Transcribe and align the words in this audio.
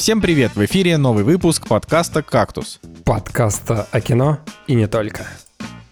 Всем 0.00 0.22
привет! 0.22 0.52
В 0.54 0.64
эфире 0.64 0.96
новый 0.96 1.24
выпуск 1.24 1.68
подкаста 1.68 2.22
«Кактус». 2.22 2.80
Подкаста 3.04 3.86
о 3.92 4.00
кино 4.00 4.38
и 4.66 4.74
не 4.74 4.86
только. 4.86 5.26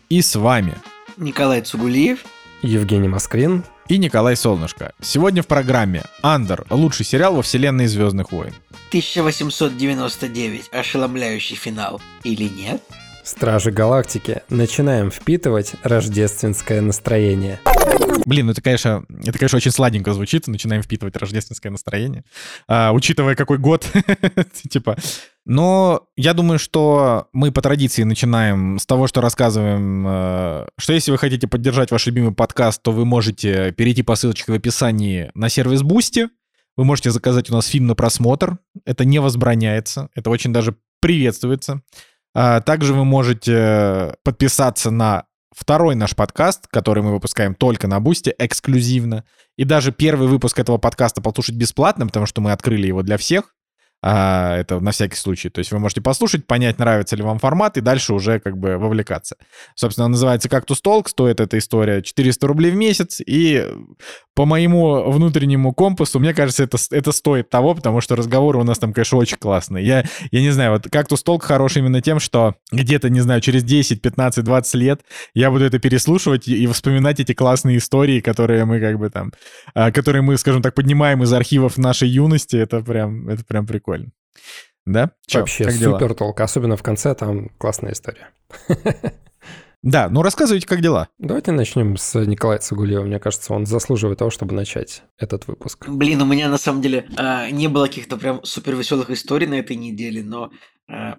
И 0.09 0.23
с 0.23 0.35
вами 0.35 0.77
Николай 1.19 1.61
Цугулиев, 1.61 2.21
Евгений 2.63 3.07
Москвин 3.07 3.65
и 3.87 3.99
Николай 3.99 4.35
Солнышко. 4.35 4.95
Сегодня 5.03 5.43
в 5.43 5.47
программе 5.47 6.05
«Андер. 6.23 6.65
Лучший 6.71 7.05
сериал 7.05 7.35
во 7.35 7.43
вселенной 7.43 7.87
Звездных 7.87 8.33
войн». 8.33 8.55
1899. 8.89 10.71
Ошеломляющий 10.73 11.57
финал. 11.57 12.01
Или 12.25 12.49
нет? 12.49 12.81
Стражи 13.25 13.71
Галактики. 13.71 14.41
Начинаем 14.49 15.11
впитывать 15.11 15.75
рождественское 15.83 16.81
настроение. 16.81 17.61
Блин, 18.27 18.47
ну 18.47 18.53
это, 18.53 18.61
конечно, 18.61 19.05
это, 19.25 19.39
конечно, 19.39 19.57
очень 19.57 19.71
сладенько 19.71 20.13
звучит. 20.13 20.47
Начинаем 20.49 20.83
впитывать 20.83 21.17
рождественское 21.17 21.73
настроение. 21.73 22.25
А, 22.67 22.93
учитывая, 22.93 23.35
какой 23.35 23.59
год. 23.59 23.87
типа. 24.71 24.97
Но 25.47 26.07
я 26.17 26.35
думаю, 26.35 26.59
что 26.59 27.29
мы 27.33 27.53
по 27.53 27.63
традиции 27.63 28.03
начинаем 28.03 28.79
с 28.79 28.85
того, 28.85 29.07
что 29.07 29.23
рассказываем, 29.23 30.05
э, 30.07 30.67
что 30.79 30.93
если 30.93 31.11
вы 31.11 31.17
хотите 31.17 31.47
поддержать 31.47 31.91
ваш 31.91 32.05
любимый 32.05 32.35
подкаст, 32.35 32.83
то 32.83 32.93
вы 32.93 33.07
можете 33.07 33.73
перейти 33.73 34.03
по 34.03 34.15
ссылочке 34.15 34.53
в 34.53 34.55
описании 34.55 35.31
на 35.35 35.49
сервис 35.49 35.83
Boosty. 35.83 36.29
Вы 36.77 36.85
можете 36.85 37.11
заказать 37.11 37.51
у 37.51 37.55
нас 37.55 37.67
фильм 37.67 37.87
на 37.87 37.95
просмотр. 37.95 38.59
Это 38.85 39.07
не 39.07 39.21
возбраняется. 39.21 40.11
Это 40.15 40.29
очень 40.29 40.53
даже 40.53 40.77
приветствуется. 41.01 41.81
А, 42.35 42.61
также 42.61 42.93
вы 42.93 43.07
можете 43.07 44.17
подписаться 44.23 44.91
на 44.91 45.25
второй 45.59 45.95
наш 45.95 46.15
подкаст, 46.15 46.67
который 46.69 47.03
мы 47.03 47.13
выпускаем 47.13 47.55
только 47.55 47.89
на 47.89 48.01
Бусте, 48.01 48.35
эксклюзивно. 48.39 49.25
И 49.57 49.65
даже 49.65 49.93
первый 49.93 50.29
выпуск 50.29 50.59
этого 50.59 50.79
подкаста 50.79 51.21
послушать 51.21 51.57
бесплатно, 51.57 52.07
потому 52.07 52.27
что 52.27 52.41
мы 52.41 52.53
открыли 52.53 52.87
его 52.87 53.03
для 53.03 53.17
всех. 53.19 53.55
А, 54.01 54.57
это 54.57 54.79
на 54.79 54.93
всякий 54.93 55.17
случай. 55.17 55.49
То 55.49 55.59
есть 55.59 55.73
вы 55.73 55.81
можете 55.81 56.01
послушать, 56.01 56.47
понять, 56.47 56.79
нравится 56.79 57.17
ли 57.17 57.23
вам 57.23 57.39
формат, 57.39 57.77
и 57.77 57.81
дальше 57.81 58.15
уже 58.15 58.39
как 58.39 58.57
бы 58.57 58.79
вовлекаться. 58.79 59.37
Собственно, 59.75 60.05
он 60.05 60.13
называется 60.13 60.49
«Кактус 60.49 60.81
Толк», 60.81 61.09
стоит 61.09 61.41
эта 61.41 61.59
история 61.59 62.03
400 62.03 62.47
рублей 62.47 62.71
в 62.71 62.77
месяц, 62.77 63.21
и 63.25 63.67
по 64.35 64.45
моему 64.45 65.11
внутреннему 65.11 65.73
компасу, 65.73 66.21
мне 66.21 66.33
кажется, 66.33 66.63
это, 66.63 66.79
это 66.93 67.11
стоит 67.11 67.51
того, 67.51 67.75
потому 67.75 68.01
что 68.01 68.15
разговоры 68.15 68.61
у 68.61 68.63
нас 68.63 68.79
там, 68.79 68.93
конечно, 68.93 69.19
очень 69.19 69.37
классные. 69.37 69.85
Я, 69.85 70.05
я 70.31 70.41
не 70.43 70.51
знаю, 70.51 70.73
вот 70.73 70.87
«Кактус 70.89 71.25
Толк» 71.25 71.43
хороший 71.43 71.79
именно 71.79 72.01
тем, 72.01 72.21
что 72.21 72.55
где-то, 72.71 73.11
не 73.11 73.21
знаю, 73.21 73.41
через 73.41 73.65
10, 73.65 74.01
15, 74.01 74.45
20 74.45 74.75
лет 74.75 75.01
я 75.35 75.51
буду 75.51 75.65
это 75.65 75.81
переслушивать 75.81 76.47
и, 76.47 76.63
и 76.63 76.67
вспоминать 76.69 77.19
эти 77.19 77.35
классные 77.35 77.79
истории, 77.79 78.21
которые 78.21 78.65
мы 78.65 78.79
как 78.79 78.97
бы 78.97 79.11
там, 79.11 79.33
а, 79.75 79.91
которые 79.91 80.23
мы, 80.23 80.39
скажем 80.39 80.63
так, 80.63 80.75
поднимаем 80.75 81.25
из 81.25 81.33
архивов 81.33 81.77
нашей 81.79 82.09
юности. 82.09 82.55
Это 82.55 82.81
прям, 82.81 83.29
это 83.29 83.45
прям 83.45 83.67
прикольно 83.67 83.88
прикольно. 83.89 84.13
Да? 84.87 85.11
Чё, 85.27 85.41
Вообще 85.41 85.65
как 85.65 85.75
супер 85.75 86.15
толк. 86.15 86.41
Особенно 86.41 86.77
в 86.77 86.83
конце 86.83 87.15
там 87.15 87.51
классная 87.59 87.93
история. 87.93 88.31
Да, 89.85 90.09
ну 90.11 90.23
рассказывайте, 90.23 90.67
как 90.67 90.81
дела. 90.81 91.09
Давайте 91.19 91.53
начнем 91.53 91.97
с 91.97 92.19
Николая 92.27 92.59
Цугулева. 92.59 93.05
Мне 93.05 93.21
кажется, 93.21 93.55
он 93.55 93.65
заслуживает 93.65 94.19
того, 94.19 94.29
чтобы 94.29 94.53
начать 94.53 95.05
этот 95.19 95.47
выпуск. 95.47 95.89
Блин, 95.89 96.21
у 96.21 96.25
меня 96.25 96.49
на 96.49 96.59
самом 96.59 96.83
деле 96.83 97.07
э, 97.17 97.51
не 97.51 97.69
было 97.69 97.87
каких-то 97.87 98.17
прям 98.17 98.43
супер 98.43 98.75
веселых 98.75 99.09
историй 99.11 99.47
на 99.47 99.55
этой 99.55 99.77
неделе, 99.77 100.25
но 100.25 100.51
э, 100.89 101.13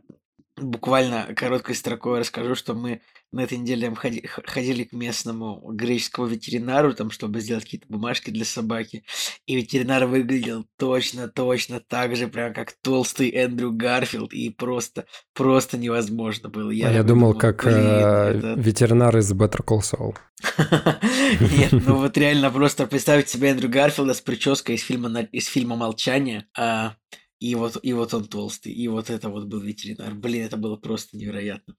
буквально 0.61 1.33
короткой 1.35 1.75
строкой 1.75 2.19
расскажу, 2.19 2.55
что 2.55 2.73
мы 2.73 3.01
на 3.31 3.41
этой 3.41 3.57
неделе 3.57 3.93
ходили 3.93 4.83
к 4.83 4.91
местному 4.91 5.61
греческому 5.73 6.27
ветеринару, 6.27 6.93
там, 6.93 7.11
чтобы 7.11 7.41
сделать 7.41 7.63
какие-то 7.63 7.87
бумажки 7.87 8.31
для 8.31 8.45
собаки. 8.45 9.03
И 9.45 9.55
ветеринар 9.55 10.05
выглядел 10.05 10.65
точно-точно 10.77 11.79
так 11.79 12.15
же, 12.15 12.27
прям 12.27 12.53
как 12.53 12.73
толстый 12.81 13.29
Эндрю 13.29 13.71
Гарфилд. 13.71 14.33
И 14.33 14.49
просто, 14.49 15.05
просто 15.33 15.77
невозможно 15.77 16.49
было. 16.49 16.71
Я, 16.71 16.89
а 16.89 16.91
я 16.91 17.03
думал, 17.03 17.35
как 17.35 17.63
блин, 17.63 17.75
э, 17.75 18.37
это... 18.37 18.53
ветеринар 18.57 19.15
из 19.17 19.31
Better 19.31 19.63
Call 19.63 19.81
Saul. 19.81 20.15
Нет, 21.57 21.71
ну 21.71 21.97
вот 21.97 22.17
реально 22.17 22.49
просто 22.49 22.87
представить 22.87 23.29
себе 23.29 23.49
Эндрю 23.49 23.69
Гарфилда 23.69 24.13
с 24.13 24.21
прической 24.21 24.75
из 24.75 24.81
фильма, 24.81 25.21
из 25.31 25.45
фильма 25.47 25.75
«Молчание», 25.75 26.47
а, 26.57 26.95
и 27.39 27.55
вот, 27.55 27.77
и 27.81 27.93
вот 27.93 28.13
он 28.13 28.25
толстый, 28.25 28.73
и 28.73 28.87
вот 28.89 29.09
это 29.09 29.29
вот 29.29 29.45
был 29.45 29.61
ветеринар. 29.61 30.13
Блин, 30.13 30.45
это 30.45 30.57
было 30.57 30.75
просто 30.75 31.15
невероятно. 31.15 31.73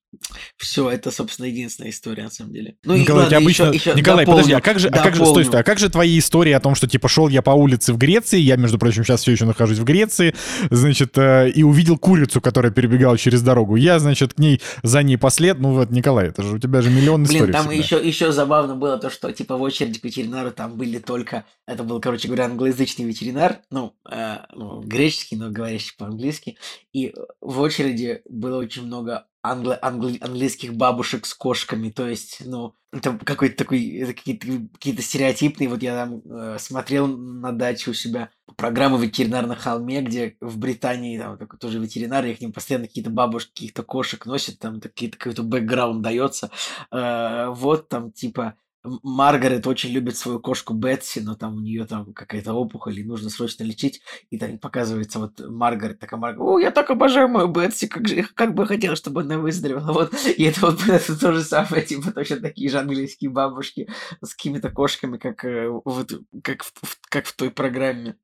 Все, 0.56 0.91
это, 0.91 1.10
собственно, 1.10 1.47
единственная 1.47 1.91
история, 1.91 2.25
на 2.25 2.31
самом 2.31 2.53
деле. 2.54 2.76
Ну, 2.82 2.97
Николай, 2.97 3.25
ладно, 3.25 3.37
обычно... 3.37 3.65
еще, 3.65 3.75
еще 3.75 3.94
Николай, 3.94 4.25
дополню, 4.25 4.43
подожди, 4.43 4.53
а 4.54 4.60
как 4.62 4.78
же, 4.78 4.88
а 4.88 5.03
как 5.03 5.15
же, 5.15 5.26
стой, 5.26 5.44
стой, 5.44 5.60
а 5.60 5.62
как 5.62 5.78
же 5.78 5.91
твои 5.91 6.19
истории 6.19 6.53
о 6.53 6.60
том, 6.60 6.75
что, 6.75 6.88
типа, 6.88 7.09
шел 7.09 7.28
я 7.28 7.43
по 7.43 7.50
улице 7.50 7.93
в 7.93 7.99
Греции, 7.99 8.38
я, 8.38 8.56
между 8.56 8.78
прочим, 8.78 9.04
сейчас 9.04 9.20
все 9.20 9.32
еще 9.32 9.44
нахожусь 9.44 9.78
в 9.78 9.84
Греции, 9.84 10.34
значит, 10.70 11.16
э, 11.19 11.50
и 11.50 11.62
увидел 11.62 11.99
курицу, 11.99 12.41
которая 12.41 12.72
перебегала 12.72 13.19
через 13.19 13.43
дорогу. 13.43 13.76
Я, 13.76 13.99
значит, 13.99 14.34
к 14.34 14.38
ней, 14.38 14.62
за 14.82 15.03
ней 15.03 15.19
послед, 15.19 15.59
ну 15.59 15.75
вот, 15.75 15.91
Николай, 15.91 16.28
это 16.28 16.43
же 16.43 16.54
у 16.54 16.59
тебя 16.59 16.81
же 16.81 16.88
миллион 16.88 17.25
Блин, 17.25 17.37
историй 17.37 17.53
там 17.53 17.70
еще, 17.70 18.00
еще 18.03 18.32
забавно 18.32 18.76
было 18.76 18.97
то, 18.97 19.10
что, 19.10 19.31
типа, 19.31 19.56
в 19.59 19.62
очереди 19.62 20.00
к 20.00 20.04
ветеринару 20.04 20.53
там 20.53 20.76
были 20.76 20.99
только, 20.99 21.44
это 21.66 21.84
был, 21.84 22.00
короче 22.00 22.28
говоря, 22.28 22.47
англоязычный 22.47 23.04
ветеринар, 23.04 23.59
ну, 23.70 23.94
э, 24.10 24.38
ну 24.54 24.81
греческий, 24.81 25.37
но 25.37 25.50
говорящий 25.50 25.94
по-английски, 25.97 26.59
и 26.93 27.15
в 27.41 27.61
очереди 27.61 28.22
было 28.28 28.59
очень 28.59 28.87
много 28.87 29.27
англо 29.43 29.78
англи 29.81 30.19
английских 30.21 30.75
бабушек 30.75 31.27
с 31.27 31.34
кошками, 31.34 31.91
то 31.91 32.06
есть, 32.06 32.43
ну, 32.44 32.75
это 32.93 33.19
какой-то 33.25 33.56
такой, 33.56 34.05
какие-то 34.15 34.47
какие 34.75 35.00
стереотипные, 35.00 35.69
вот 35.69 35.83
я 35.83 35.94
там 35.94 36.22
э, 36.25 36.59
смотрел 36.59 37.06
на 37.06 37.53
даче 37.53 37.91
у 37.91 37.94
себя 37.94 38.31
программу 38.56 38.99
«Ветеринар 38.99 39.47
на 39.47 39.55
холме», 39.55 40.03
где 40.03 40.37
в 40.41 40.59
Британии 40.59 41.19
там 41.19 41.38
такой 41.38 41.59
тоже 41.59 41.78
ветеринар, 41.78 42.27
и 42.27 42.34
к 42.34 42.41
ним 42.41 42.53
постоянно 42.53 42.87
какие-то 42.87 43.11
бабушки, 43.11 43.53
каких-то 43.53 43.82
кошек 43.82 44.27
носят, 44.27 44.59
там 44.59 44.81
какие-то 44.81 45.17
какой-то 45.17 45.43
бэкграунд 45.43 46.03
дается, 46.03 46.50
э, 46.91 47.47
вот 47.50 47.88
там 47.88 48.12
типа 48.12 48.56
Маргарет 48.83 49.67
очень 49.67 49.91
любит 49.91 50.17
свою 50.17 50.41
кошку 50.41 50.75
Бетси, 50.75 51.21
но 51.21 51.35
там 51.35 51.57
у 51.57 51.61
нее 51.61 51.85
там 51.85 52.13
какая-то 52.15 52.55
опухоль, 52.55 52.99
и 52.99 53.05
нужно 53.05 53.29
срочно 53.29 53.63
лечить. 53.65 54.01
И 54.31 54.39
там 54.39 54.59
показывается 54.59 55.19
вот 55.19 55.41
Маргарет, 55.41 55.99
такая 55.99 56.19
Маргарет, 56.19 56.41
о, 56.41 56.59
я 56.59 56.71
так 56.71 56.91
обожаю 56.91 57.29
мою 57.29 57.49
Бетси, 57.49 57.89
как, 57.89 58.09
же, 58.09 58.23
как 58.23 58.55
бы 58.55 58.67
хотела, 58.67 58.97
чтобы 58.97 59.21
она 59.21 59.39
выздоровела. 59.39 59.93
Вот. 59.93 60.15
И 60.27 60.45
это 60.45 60.61
вот 60.63 60.83
это 60.89 61.19
то 61.19 61.33
же 61.33 61.43
самое, 61.43 61.83
типа 61.83 62.13
точно 62.13 62.41
такие 62.41 62.71
же 62.71 62.79
английские 62.79 63.31
бабушки 63.31 63.89
с 64.23 64.35
какими-то 64.35 64.71
кошками, 64.71 65.19
как, 65.19 65.45
э, 65.45 65.69
вот, 65.69 66.12
как, 66.43 66.65
в, 66.65 66.73
как 67.09 67.27
в 67.27 67.37
той 67.37 67.51
программе. 67.51 68.17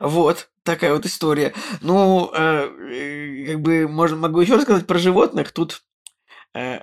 Вот, 0.00 0.50
такая 0.64 0.92
вот 0.92 1.06
история. 1.06 1.54
Ну, 1.80 2.32
э, 2.34 3.46
как 3.46 3.60
бы, 3.60 3.86
можно, 3.86 4.16
могу 4.16 4.40
еще 4.40 4.56
рассказать 4.56 4.86
про 4.86 4.98
животных. 4.98 5.52
Тут 5.52 5.82
Э, 6.54 6.80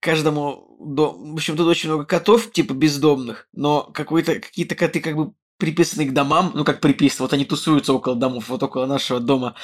каждому 0.00 0.76
дом... 0.80 1.32
В 1.32 1.34
общем, 1.34 1.56
тут 1.56 1.66
очень 1.66 1.88
много 1.88 2.04
котов, 2.04 2.52
типа 2.52 2.72
бездомных, 2.72 3.48
но 3.52 3.82
какой-то, 3.82 4.40
какие-то 4.40 4.74
коты 4.74 5.00
как 5.00 5.16
бы 5.16 5.32
приписаны 5.58 6.06
к 6.06 6.12
домам, 6.12 6.52
ну 6.54 6.64
как 6.64 6.80
приписаны, 6.80 7.24
вот 7.24 7.32
они 7.32 7.44
тусуются 7.44 7.92
около 7.92 8.16
домов, 8.16 8.48
вот 8.48 8.62
около 8.62 8.86
нашего 8.86 9.20
дома, 9.20 9.54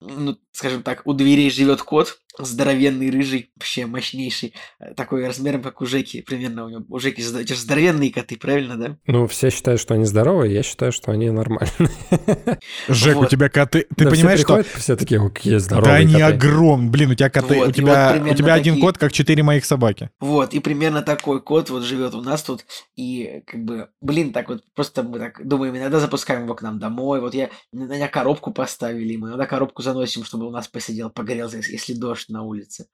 ну, 0.00 0.36
скажем 0.52 0.82
так, 0.82 1.02
у 1.06 1.12
дверей 1.12 1.50
живет 1.50 1.82
кот, 1.82 2.18
здоровенный, 2.38 3.10
рыжий, 3.10 3.50
вообще 3.56 3.86
мощнейший, 3.86 4.54
э, 4.80 4.94
такой 4.94 5.26
размером, 5.26 5.62
как 5.62 5.80
у 5.80 5.86
Жеки, 5.86 6.20
примерно 6.22 6.64
у 6.64 6.68
него. 6.68 6.84
У 6.88 6.98
Жеки 6.98 7.20
эти 7.20 7.52
же 7.52 7.58
здоровенные 7.58 8.12
коты, 8.12 8.36
правильно, 8.36 8.76
да? 8.76 8.96
Ну, 9.06 9.26
все 9.26 9.50
считают, 9.50 9.80
что 9.80 9.94
они 9.94 10.04
здоровые, 10.04 10.52
я 10.52 10.62
считаю, 10.62 10.92
что 10.92 11.12
они 11.12 11.30
нормальные. 11.30 11.70
Жек, 12.88 13.16
вот. 13.16 13.26
у 13.26 13.28
тебя 13.28 13.48
коты... 13.48 13.86
Ты 13.96 14.04
да, 14.04 14.10
понимаешь, 14.10 14.40
все 14.40 14.62
что... 14.62 14.78
Все 14.78 14.96
такие, 14.96 15.20
какие 15.20 15.58
здоровые 15.58 15.92
Да 15.92 15.96
они 15.98 16.20
огромные. 16.20 16.90
Блин, 16.90 17.10
у 17.12 17.14
тебя 17.14 17.30
коты... 17.30 17.54
Вот, 17.54 17.68
у 17.68 17.72
тебя, 17.72 18.16
вот 18.18 18.32
у 18.32 18.34
тебя 18.34 18.54
один 18.54 18.80
кот, 18.80 18.98
как 18.98 19.12
четыре 19.12 19.42
моих 19.42 19.64
собаки. 19.64 20.10
Вот, 20.20 20.54
и 20.54 20.60
примерно 20.60 21.02
такой 21.02 21.40
кот 21.40 21.70
вот 21.70 21.84
живет 21.84 22.14
у 22.14 22.20
нас 22.20 22.42
тут, 22.42 22.64
и 22.96 23.42
как 23.46 23.64
бы, 23.64 23.88
блин, 24.00 24.32
так 24.32 24.48
вот, 24.48 24.62
просто 24.74 25.02
мы 25.02 25.18
так 25.18 25.46
думаем, 25.46 25.76
иногда 25.76 26.00
запускаем 26.00 26.44
его 26.44 26.54
к 26.54 26.62
нам 26.62 26.78
домой, 26.78 27.20
вот 27.20 27.34
я, 27.34 27.50
на 27.72 27.84
меня 27.84 28.08
коробку 28.08 28.52
поставили, 28.52 29.16
мы 29.16 29.28
иногда 29.28 29.46
коробку 29.46 29.82
заносим, 29.82 30.24
чтобы 30.24 30.46
у 30.46 30.50
нас 30.50 30.68
посидел, 30.68 31.10
погорелся, 31.10 31.58
если 31.58 31.94
дождь 31.94 32.23
дождь 32.24 32.28
на 32.28 32.42
улице. 32.42 32.88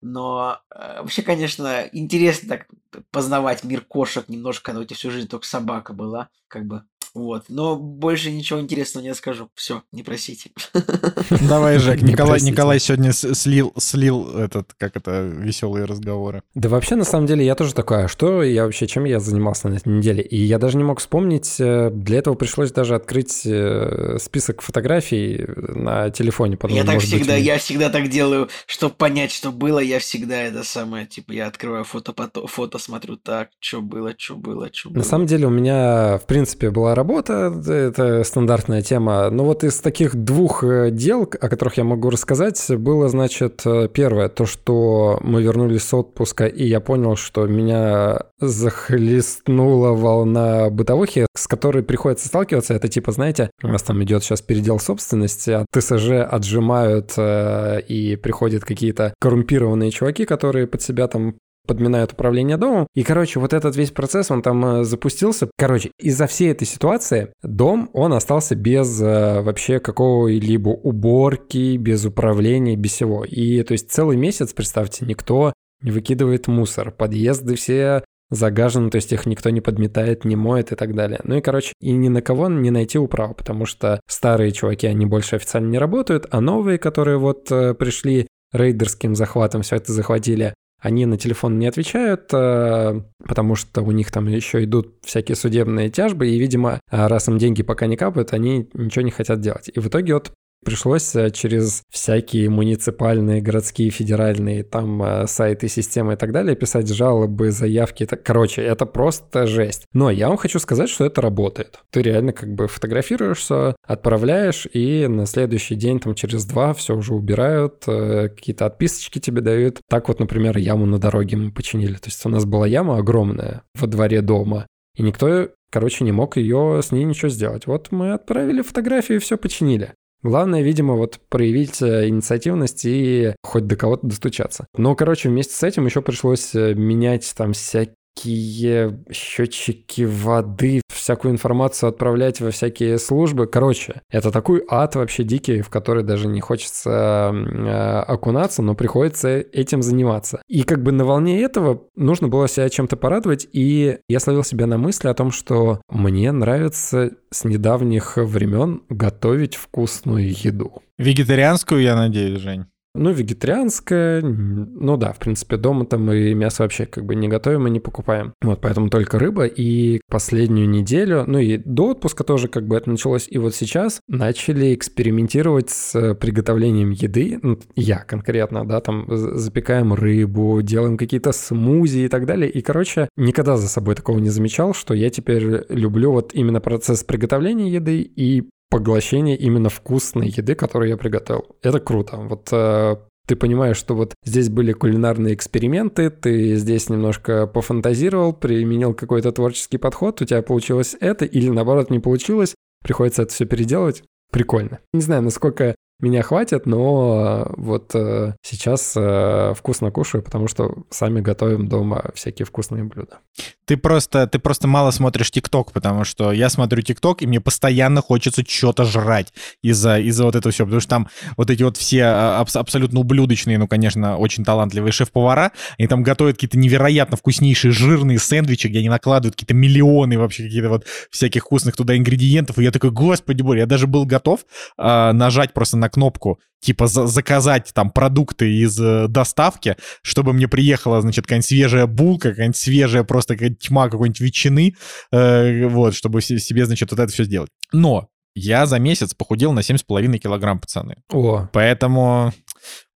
Но 0.00 0.60
э, 0.70 1.00
вообще, 1.00 1.22
конечно, 1.22 1.88
интересно 1.92 2.48
так 2.48 2.66
познавать 3.10 3.64
мир 3.64 3.80
кошек 3.80 4.28
немножко, 4.28 4.66
когда 4.66 4.80
у 4.80 4.84
тебя 4.84 4.96
всю 4.96 5.10
жизнь 5.10 5.28
только 5.28 5.46
собака 5.46 5.94
была, 5.94 6.28
как 6.48 6.66
бы 6.66 6.84
вот. 7.14 7.44
Но 7.48 7.76
больше 7.76 8.32
ничего 8.32 8.60
интересного 8.60 9.04
не 9.04 9.14
скажу. 9.14 9.48
Все, 9.54 9.82
не 9.92 10.02
просите. 10.02 10.50
Давай, 11.48 11.78
Жек. 11.78 12.02
Николай, 12.02 12.40
Николай 12.40 12.80
сегодня 12.80 13.12
слил, 13.12 13.72
слил 13.78 14.36
этот, 14.36 14.74
как 14.76 14.96
это, 14.96 15.22
веселые 15.22 15.84
разговоры. 15.84 16.42
Да 16.54 16.68
вообще, 16.68 16.96
на 16.96 17.04
самом 17.04 17.26
деле, 17.26 17.46
я 17.46 17.54
тоже 17.54 17.72
такой, 17.72 18.06
а 18.06 18.08
что 18.08 18.42
я 18.42 18.64
вообще, 18.64 18.88
чем 18.88 19.04
я 19.04 19.20
занимался 19.20 19.68
на 19.68 19.76
этой 19.76 19.90
неделе? 19.90 20.22
И 20.22 20.36
я 20.36 20.58
даже 20.58 20.76
не 20.76 20.82
мог 20.82 20.98
вспомнить, 20.98 21.54
э, 21.60 21.90
для 21.90 22.18
этого 22.18 22.34
пришлось 22.34 22.72
даже 22.72 22.96
открыть 22.96 23.42
э, 23.46 24.18
список 24.20 24.60
фотографий 24.60 25.44
на 25.56 26.10
телефоне. 26.10 26.56
Подумал, 26.56 26.82
я 26.82 26.90
так 26.90 27.00
всегда, 27.00 27.34
быть, 27.34 27.44
я 27.44 27.58
всегда 27.58 27.90
так 27.90 28.08
делаю, 28.08 28.48
чтобы 28.66 28.94
понять, 28.94 29.30
что 29.30 29.52
было, 29.52 29.78
я 29.78 30.00
всегда 30.00 30.42
это 30.42 30.64
самое, 30.64 31.06
типа, 31.06 31.30
я 31.30 31.46
открываю 31.46 31.84
фото, 31.84 32.12
фото 32.48 32.78
смотрю 32.78 33.16
так, 33.16 33.50
что 33.60 33.80
было, 33.80 34.14
что 34.18 34.34
было, 34.34 34.68
что 34.72 34.90
было. 34.90 34.98
На 34.98 35.04
самом 35.04 35.26
деле, 35.26 35.46
у 35.46 35.50
меня, 35.50 36.18
в 36.18 36.26
принципе, 36.26 36.70
была 36.70 36.96
работа 36.96 37.03
работа, 37.04 37.52
это 37.70 38.24
стандартная 38.24 38.80
тема. 38.80 39.28
Но 39.30 39.44
вот 39.44 39.62
из 39.62 39.78
таких 39.80 40.14
двух 40.14 40.64
э, 40.64 40.90
дел, 40.90 41.22
о 41.22 41.48
которых 41.48 41.76
я 41.76 41.84
могу 41.84 42.08
рассказать, 42.08 42.58
было, 42.78 43.08
значит, 43.08 43.62
э, 43.66 43.88
первое, 43.92 44.30
то, 44.30 44.46
что 44.46 45.18
мы 45.22 45.42
вернулись 45.42 45.82
с 45.82 45.92
отпуска, 45.92 46.46
и 46.46 46.64
я 46.64 46.80
понял, 46.80 47.16
что 47.16 47.46
меня 47.46 48.20
захлестнула 48.40 49.90
волна 49.90 50.70
бытовухи, 50.70 51.26
с 51.36 51.46
которой 51.46 51.82
приходится 51.82 52.26
сталкиваться. 52.26 52.72
Это 52.72 52.88
типа, 52.88 53.12
знаете, 53.12 53.50
у 53.62 53.68
нас 53.68 53.82
там 53.82 54.02
идет 54.02 54.24
сейчас 54.24 54.40
передел 54.40 54.78
собственности, 54.78 55.50
а 55.50 55.66
ТСЖ 55.76 56.26
отжимают, 56.30 57.12
э, 57.18 57.82
и 57.86 58.16
приходят 58.16 58.64
какие-то 58.64 59.12
коррумпированные 59.20 59.90
чуваки, 59.90 60.24
которые 60.24 60.66
под 60.66 60.80
себя 60.80 61.06
там 61.06 61.34
подминают 61.66 62.12
управление 62.12 62.56
домом. 62.56 62.86
И, 62.94 63.02
короче, 63.02 63.40
вот 63.40 63.52
этот 63.52 63.76
весь 63.76 63.90
процесс, 63.90 64.30
он 64.30 64.42
там 64.42 64.64
э, 64.64 64.84
запустился. 64.84 65.48
Короче, 65.56 65.90
из-за 65.98 66.26
всей 66.26 66.50
этой 66.50 66.66
ситуации 66.66 67.32
дом, 67.42 67.90
он 67.92 68.12
остался 68.12 68.54
без 68.54 69.00
э, 69.00 69.40
вообще 69.40 69.80
какого-либо 69.80 70.70
уборки, 70.70 71.76
без 71.76 72.04
управления, 72.04 72.76
без 72.76 72.92
всего. 72.92 73.24
И, 73.24 73.62
то 73.62 73.72
есть, 73.72 73.90
целый 73.90 74.16
месяц, 74.16 74.52
представьте, 74.52 75.04
никто 75.06 75.52
не 75.82 75.90
выкидывает 75.90 76.48
мусор. 76.48 76.90
Подъезды 76.90 77.56
все 77.56 78.04
загажены, 78.30 78.90
то 78.90 78.96
есть 78.96 79.12
их 79.12 79.26
никто 79.26 79.50
не 79.50 79.60
подметает, 79.60 80.24
не 80.24 80.36
моет 80.36 80.72
и 80.72 80.76
так 80.76 80.94
далее. 80.94 81.20
Ну 81.24 81.36
и, 81.36 81.40
короче, 81.40 81.72
и 81.80 81.92
ни 81.92 82.08
на 82.08 82.22
кого 82.22 82.48
не 82.48 82.70
найти 82.70 82.98
управу, 82.98 83.34
потому 83.34 83.66
что 83.66 84.00
старые 84.08 84.52
чуваки, 84.52 84.86
они 84.86 85.06
больше 85.06 85.36
официально 85.36 85.68
не 85.70 85.78
работают, 85.78 86.26
а 86.30 86.40
новые, 86.40 86.78
которые 86.78 87.18
вот 87.18 87.50
э, 87.50 87.74
пришли 87.74 88.26
рейдерским 88.52 89.14
захватом, 89.14 89.62
все 89.62 89.76
это 89.76 89.92
захватили, 89.92 90.54
они 90.84 91.06
на 91.06 91.16
телефон 91.16 91.58
не 91.58 91.66
отвечают, 91.66 92.28
э, 92.34 93.00
потому 93.26 93.54
что 93.54 93.80
у 93.80 93.90
них 93.90 94.12
там 94.12 94.28
еще 94.28 94.62
идут 94.64 94.94
всякие 95.02 95.34
судебные 95.34 95.88
тяжбы, 95.88 96.28
и, 96.28 96.38
видимо, 96.38 96.78
раз 96.90 97.26
им 97.26 97.38
деньги 97.38 97.62
пока 97.62 97.86
не 97.86 97.96
капают, 97.96 98.34
они 98.34 98.68
ничего 98.74 99.02
не 99.02 99.10
хотят 99.10 99.40
делать. 99.40 99.70
И 99.72 99.80
в 99.80 99.88
итоге 99.88 100.12
вот 100.12 100.30
Пришлось 100.64 101.14
э, 101.14 101.30
через 101.30 101.82
всякие 101.90 102.48
муниципальные, 102.48 103.42
городские, 103.42 103.90
федеральные 103.90 104.64
там 104.64 105.02
э, 105.02 105.26
сайты, 105.26 105.68
системы 105.68 106.14
и 106.14 106.16
так 106.16 106.32
далее 106.32 106.56
писать 106.56 106.88
жалобы, 106.88 107.50
заявки. 107.50 108.06
Короче, 108.06 108.62
это 108.62 108.86
просто 108.86 109.46
жесть. 109.46 109.84
Но 109.92 110.10
я 110.10 110.28
вам 110.28 110.36
хочу 110.36 110.58
сказать, 110.58 110.88
что 110.88 111.04
это 111.04 111.20
работает. 111.20 111.80
Ты 111.90 112.02
реально 112.02 112.32
как 112.32 112.54
бы 112.54 112.66
фотографируешься, 112.66 113.76
отправляешь, 113.86 114.66
и 114.72 115.06
на 115.06 115.26
следующий 115.26 115.74
день, 115.74 116.00
там 116.00 116.14
через 116.14 116.44
два, 116.44 116.74
все 116.74 116.96
уже 116.96 117.14
убирают, 117.14 117.84
э, 117.86 118.28
какие-то 118.28 118.66
отписочки 118.66 119.18
тебе 119.18 119.40
дают. 119.40 119.80
Так 119.88 120.08
вот, 120.08 120.20
например, 120.20 120.56
яму 120.56 120.86
на 120.86 120.98
дороге 120.98 121.36
мы 121.36 121.52
починили. 121.52 121.94
То 121.94 122.06
есть 122.08 122.24
у 122.24 122.28
нас 122.28 122.44
была 122.44 122.66
яма 122.66 122.98
огромная 122.98 123.62
во 123.74 123.86
дворе 123.86 124.22
дома, 124.22 124.66
и 124.96 125.02
никто 125.02 125.48
короче, 125.74 126.04
не 126.04 126.12
мог 126.12 126.36
ее 126.36 126.80
с 126.84 126.92
ней 126.92 127.02
ничего 127.02 127.28
сделать. 127.28 127.66
Вот 127.66 127.90
мы 127.90 128.12
отправили 128.12 128.62
фотографию 128.62 129.18
и 129.18 129.20
все 129.20 129.36
починили. 129.36 129.94
Главное, 130.24 130.62
видимо, 130.62 130.94
вот 130.94 131.20
проявить 131.28 131.82
э, 131.82 132.08
инициативность 132.08 132.86
и 132.86 133.34
хоть 133.42 133.66
до 133.66 133.76
кого-то 133.76 134.06
достучаться. 134.06 134.66
Но, 134.74 134.96
короче, 134.96 135.28
вместе 135.28 135.54
с 135.54 135.62
этим 135.62 135.84
еще 135.84 136.00
пришлось 136.00 136.54
э, 136.54 136.72
менять 136.74 137.30
там 137.36 137.52
всякие 137.52 137.94
всякие 138.14 139.04
счетчики 139.12 140.02
воды, 140.02 140.80
всякую 140.88 141.32
информацию 141.32 141.88
отправлять 141.88 142.40
во 142.40 142.50
всякие 142.50 142.98
службы. 142.98 143.46
Короче, 143.46 144.02
это 144.10 144.30
такой 144.30 144.64
ад 144.68 144.94
вообще 144.94 145.24
дикий, 145.24 145.62
в 145.62 145.68
который 145.68 146.02
даже 146.02 146.28
не 146.28 146.40
хочется 146.40 147.32
э, 147.34 148.00
окунаться, 148.06 148.62
но 148.62 148.74
приходится 148.74 149.28
этим 149.28 149.82
заниматься. 149.82 150.40
И 150.48 150.62
как 150.62 150.82
бы 150.82 150.92
на 150.92 151.04
волне 151.04 151.42
этого 151.42 151.84
нужно 151.96 152.28
было 152.28 152.48
себя 152.48 152.68
чем-то 152.68 152.96
порадовать, 152.96 153.46
и 153.52 153.98
я 154.08 154.20
словил 154.20 154.44
себя 154.44 154.66
на 154.66 154.78
мысли 154.78 155.08
о 155.08 155.14
том, 155.14 155.30
что 155.30 155.80
мне 155.88 156.32
нравится 156.32 157.10
с 157.30 157.44
недавних 157.44 158.16
времен 158.16 158.82
готовить 158.88 159.56
вкусную 159.56 160.30
еду. 160.30 160.82
Вегетарианскую, 160.98 161.82
я 161.82 161.96
надеюсь, 161.96 162.40
Жень. 162.40 162.66
Ну, 162.96 163.10
вегетарианское, 163.10 164.22
ну 164.22 164.96
да, 164.96 165.12
в 165.12 165.18
принципе, 165.18 165.56
дома 165.56 165.84
там 165.84 166.04
мы 166.04 166.32
мясо 166.34 166.62
вообще 166.62 166.86
как 166.86 167.04
бы 167.04 167.16
не 167.16 167.26
готовим 167.26 167.66
и 167.66 167.70
не 167.70 167.80
покупаем. 167.80 168.34
Вот, 168.40 168.60
поэтому 168.60 168.88
только 168.88 169.18
рыба. 169.18 169.46
И 169.46 170.00
последнюю 170.08 170.68
неделю, 170.68 171.24
ну 171.26 171.38
и 171.38 171.56
до 171.56 171.90
отпуска 171.90 172.22
тоже 172.22 172.46
как 172.46 172.68
бы 172.68 172.76
это 172.76 172.88
началось. 172.90 173.26
И 173.28 173.38
вот 173.38 173.54
сейчас 173.54 174.00
начали 174.06 174.74
экспериментировать 174.74 175.70
с 175.70 176.14
приготовлением 176.14 176.90
еды. 176.90 177.40
Ну, 177.42 177.58
я 177.74 177.98
конкретно, 177.98 178.64
да, 178.64 178.80
там 178.80 179.06
запекаем 179.08 179.92
рыбу, 179.92 180.62
делаем 180.62 180.96
какие-то 180.96 181.32
смузи 181.32 182.04
и 182.04 182.08
так 182.08 182.26
далее. 182.26 182.48
И, 182.48 182.62
короче, 182.62 183.08
никогда 183.16 183.56
за 183.56 183.68
собой 183.68 183.96
такого 183.96 184.18
не 184.18 184.30
замечал, 184.30 184.72
что 184.72 184.94
я 184.94 185.10
теперь 185.10 185.64
люблю 185.68 186.12
вот 186.12 186.32
именно 186.32 186.60
процесс 186.60 187.02
приготовления 187.02 187.70
еды 187.70 188.00
и 188.02 188.48
поглощение 188.74 189.36
именно 189.36 189.68
вкусной 189.68 190.26
еды, 190.26 190.56
которую 190.56 190.88
я 190.88 190.96
приготовил. 190.96 191.44
Это 191.62 191.78
круто. 191.78 192.16
Вот 192.16 192.48
э, 192.50 192.96
ты 193.24 193.36
понимаешь, 193.36 193.76
что 193.76 193.94
вот 193.94 194.14
здесь 194.24 194.48
были 194.48 194.72
кулинарные 194.72 195.32
эксперименты, 195.32 196.10
ты 196.10 196.56
здесь 196.56 196.90
немножко 196.90 197.46
пофантазировал, 197.46 198.32
применил 198.32 198.92
какой-то 198.92 199.30
творческий 199.30 199.78
подход, 199.78 200.20
у 200.20 200.24
тебя 200.24 200.42
получилось 200.42 200.96
это, 200.98 201.24
или 201.24 201.50
наоборот 201.50 201.88
не 201.88 202.00
получилось, 202.00 202.56
приходится 202.82 203.22
это 203.22 203.32
все 203.32 203.44
переделать. 203.44 204.02
Прикольно. 204.32 204.80
Не 204.92 205.02
знаю, 205.02 205.22
насколько 205.22 205.76
меня 206.00 206.22
хватит, 206.22 206.66
но 206.66 207.46
э, 207.46 207.54
вот 207.56 207.94
э, 207.94 208.34
сейчас 208.42 208.94
э, 208.96 209.54
вкусно 209.56 209.90
кушаю, 209.92 210.22
потому 210.22 210.48
что 210.48 210.84
сами 210.90 211.20
готовим 211.20 211.68
дома 211.68 212.10
всякие 212.14 212.46
вкусные 212.46 212.84
блюда. 212.84 213.18
Ты 213.64 213.76
просто, 213.76 214.26
ты 214.26 214.38
просто 214.38 214.68
мало 214.68 214.90
смотришь 214.90 215.30
ТикТок, 215.30 215.72
потому 215.72 216.04
что 216.04 216.32
я 216.32 216.50
смотрю 216.50 216.82
ТикТок, 216.82 217.22
и 217.22 217.26
мне 217.26 217.40
постоянно 217.40 218.02
хочется 218.02 218.44
что-то 218.46 218.84
жрать 218.84 219.32
из-за 219.62 219.98
из 220.00 220.20
вот 220.20 220.34
этого 220.34 220.52
всего, 220.52 220.66
потому 220.66 220.80
что 220.80 220.90
там 220.90 221.08
вот 221.36 221.48
эти 221.48 221.62
вот 221.62 221.76
все 221.76 222.02
а, 222.04 222.40
аб- 222.40 222.56
абсолютно 222.56 223.00
ублюдочные, 223.00 223.56
ну, 223.58 223.68
конечно, 223.68 224.18
очень 224.18 224.44
талантливые 224.44 224.92
шеф-повара, 224.92 225.52
они 225.78 225.88
там 225.88 226.02
готовят 226.02 226.36
какие-то 226.36 226.58
невероятно 226.58 227.16
вкуснейшие 227.16 227.72
жирные 227.72 228.18
сэндвичи, 228.18 228.66
где 228.66 228.80
они 228.80 228.88
накладывают 228.88 229.36
какие-то 229.36 229.54
миллионы 229.54 230.18
вообще 230.18 230.42
какие-то 230.42 230.68
вот 230.68 230.84
всяких 231.10 231.44
вкусных 231.44 231.76
туда 231.76 231.96
ингредиентов, 231.96 232.58
и 232.58 232.64
я 232.64 232.72
такой, 232.72 232.90
господи 232.90 233.42
боже, 233.42 233.60
я 233.60 233.66
даже 233.66 233.86
был 233.86 234.04
готов 234.04 234.40
э, 234.76 235.12
нажать 235.12 235.54
просто 235.54 235.76
на 235.76 235.83
кнопку, 235.88 236.40
типа 236.60 236.86
за 236.86 237.06
заказать 237.06 237.72
там 237.74 237.90
продукты 237.90 238.52
из 238.52 238.78
э, 238.80 239.06
доставки, 239.08 239.76
чтобы 240.02 240.32
мне 240.32 240.48
приехала, 240.48 241.00
значит, 241.00 241.24
какая-нибудь 241.24 241.46
свежая 241.46 241.86
булка, 241.86 242.30
какая-нибудь 242.30 242.56
свежая 242.56 243.04
просто 243.04 243.34
какая 243.34 243.50
тьма 243.54 243.88
какой-нибудь 243.88 244.20
ветчины, 244.20 244.74
э, 245.12 245.66
вот, 245.66 245.94
чтобы 245.94 246.20
себе, 246.20 246.66
значит, 246.66 246.90
вот 246.90 247.00
это 247.00 247.12
все 247.12 247.24
сделать. 247.24 247.50
Но 247.72 248.08
я 248.34 248.66
за 248.66 248.78
месяц 248.78 249.14
похудел 249.14 249.52
на 249.52 249.60
7,5 249.60 250.18
килограмм, 250.18 250.58
пацаны. 250.58 250.96
О. 251.12 251.48
Поэтому... 251.52 252.32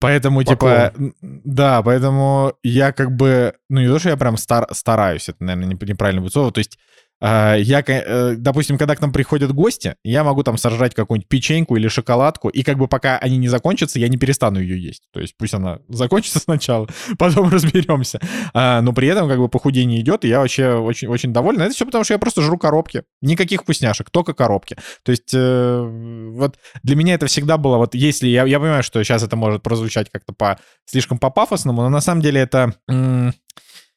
Поэтому, 0.00 0.42
Поклон. 0.44 0.56
типа, 0.56 0.94
да, 1.20 1.82
поэтому 1.82 2.54
я 2.62 2.92
как 2.92 3.14
бы, 3.14 3.54
ну, 3.68 3.80
не 3.80 3.88
то, 3.88 3.98
что 3.98 4.08
я 4.08 4.16
прям 4.16 4.36
стар, 4.36 4.66
стараюсь, 4.72 5.28
это, 5.28 5.44
наверное, 5.44 5.76
неправильно 5.76 6.22
будет 6.22 6.32
слово, 6.32 6.52
то 6.52 6.58
есть 6.58 6.78
я, 7.20 7.82
э, 7.86 8.34
допустим, 8.36 8.78
когда 8.78 8.94
к 8.94 9.00
нам 9.00 9.12
приходят 9.12 9.52
гости, 9.52 9.96
я 10.04 10.22
могу 10.22 10.44
там 10.44 10.56
сожрать 10.56 10.94
какую-нибудь 10.94 11.28
печеньку 11.28 11.76
или 11.76 11.88
шоколадку, 11.88 12.48
и 12.48 12.62
как 12.62 12.78
бы 12.78 12.86
пока 12.86 13.18
они 13.18 13.38
не 13.38 13.48
закончатся, 13.48 13.98
я 13.98 14.08
не 14.08 14.16
перестану 14.16 14.60
ее 14.60 14.80
есть. 14.80 15.02
То 15.12 15.20
есть 15.20 15.36
пусть 15.36 15.54
она 15.54 15.80
закончится 15.88 16.38
сначала, 16.38 16.86
потом 17.18 17.48
разберемся. 17.48 18.20
А, 18.54 18.80
но 18.82 18.92
при 18.92 19.08
этом 19.08 19.28
как 19.28 19.38
бы 19.38 19.48
похудение 19.48 20.00
идет, 20.00 20.24
и 20.24 20.28
я 20.28 20.40
вообще 20.40 20.74
очень, 20.74 21.08
очень 21.08 21.32
доволен. 21.32 21.60
Это 21.60 21.74
все 21.74 21.86
потому, 21.86 22.04
что 22.04 22.14
я 22.14 22.18
просто 22.18 22.42
жру 22.42 22.56
коробки. 22.56 23.02
Никаких 23.20 23.62
вкусняшек, 23.62 24.10
только 24.10 24.32
коробки. 24.32 24.76
То 25.02 25.10
есть 25.10 25.32
э, 25.34 26.30
вот 26.34 26.56
для 26.84 26.94
меня 26.94 27.14
это 27.14 27.26
всегда 27.26 27.58
было, 27.58 27.78
вот 27.78 27.94
если, 27.94 28.28
я, 28.28 28.44
я 28.44 28.60
понимаю, 28.60 28.82
что 28.84 29.02
сейчас 29.02 29.24
это 29.24 29.34
может 29.34 29.62
прозвучать 29.62 30.08
как-то 30.10 30.32
по, 30.32 30.58
слишком 30.84 31.18
по-пафосному, 31.18 31.82
но 31.82 31.88
на 31.88 32.00
самом 32.00 32.22
деле 32.22 32.40
это... 32.40 32.74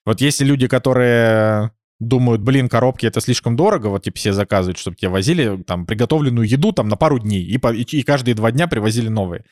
Вот 0.04 0.20
если 0.20 0.44
люди, 0.44 0.68
которые 0.68 1.74
думают, 2.02 2.42
блин, 2.42 2.68
коробки 2.68 3.06
это 3.06 3.22
слишком 3.22 3.56
дорого, 3.56 3.88
вот 3.88 4.04
типа 4.04 4.18
все 4.18 4.34
заказывают, 4.34 4.80
чтобы 4.80 4.98
тебе 4.98 5.10
возили 5.10 5.62
там 5.66 5.86
приготовленную 5.86 6.48
еду 6.48 6.72
там 6.72 6.90
на 6.90 6.98
пару 6.98 7.20
дней, 7.20 7.46
и, 7.46 7.58
по, 7.58 7.74
и, 7.74 7.84
и 7.84 8.04
каждые 8.04 8.36
два 8.36 8.52
дня 8.52 8.68
привозили 8.68 9.08
новые. 9.08 9.46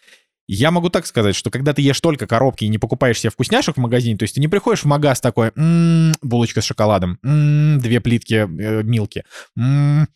Я 0.48 0.72
могу 0.72 0.90
так 0.90 1.06
сказать, 1.06 1.36
что 1.36 1.52
когда 1.52 1.74
ты 1.74 1.84
ешь 1.84 2.02
только 2.02 2.26
коробки 2.26 2.66
и 2.66 2.70
не 2.70 2.80
покупаешь 2.80 3.20
себе 3.20 3.30
вкусняшек 3.30 3.78
в 3.78 3.80
магазине, 3.80 4.18
то 4.18 4.24
есть 4.24 4.34
ты 4.34 4.42
не 4.42 4.48
приходишь 4.48 4.82
в 4.82 4.88
магаз 4.88 5.22
такой, 5.22 5.52
м-м, 5.56 6.16
булочка 6.24 6.62
с 6.62 6.66
шоколадом, 6.66 7.20
м-м, 7.24 7.80
две 7.80 8.02
плитки 8.02 8.34
э, 8.34 8.82
милки, 8.82 9.26
м-м, 9.56 10.08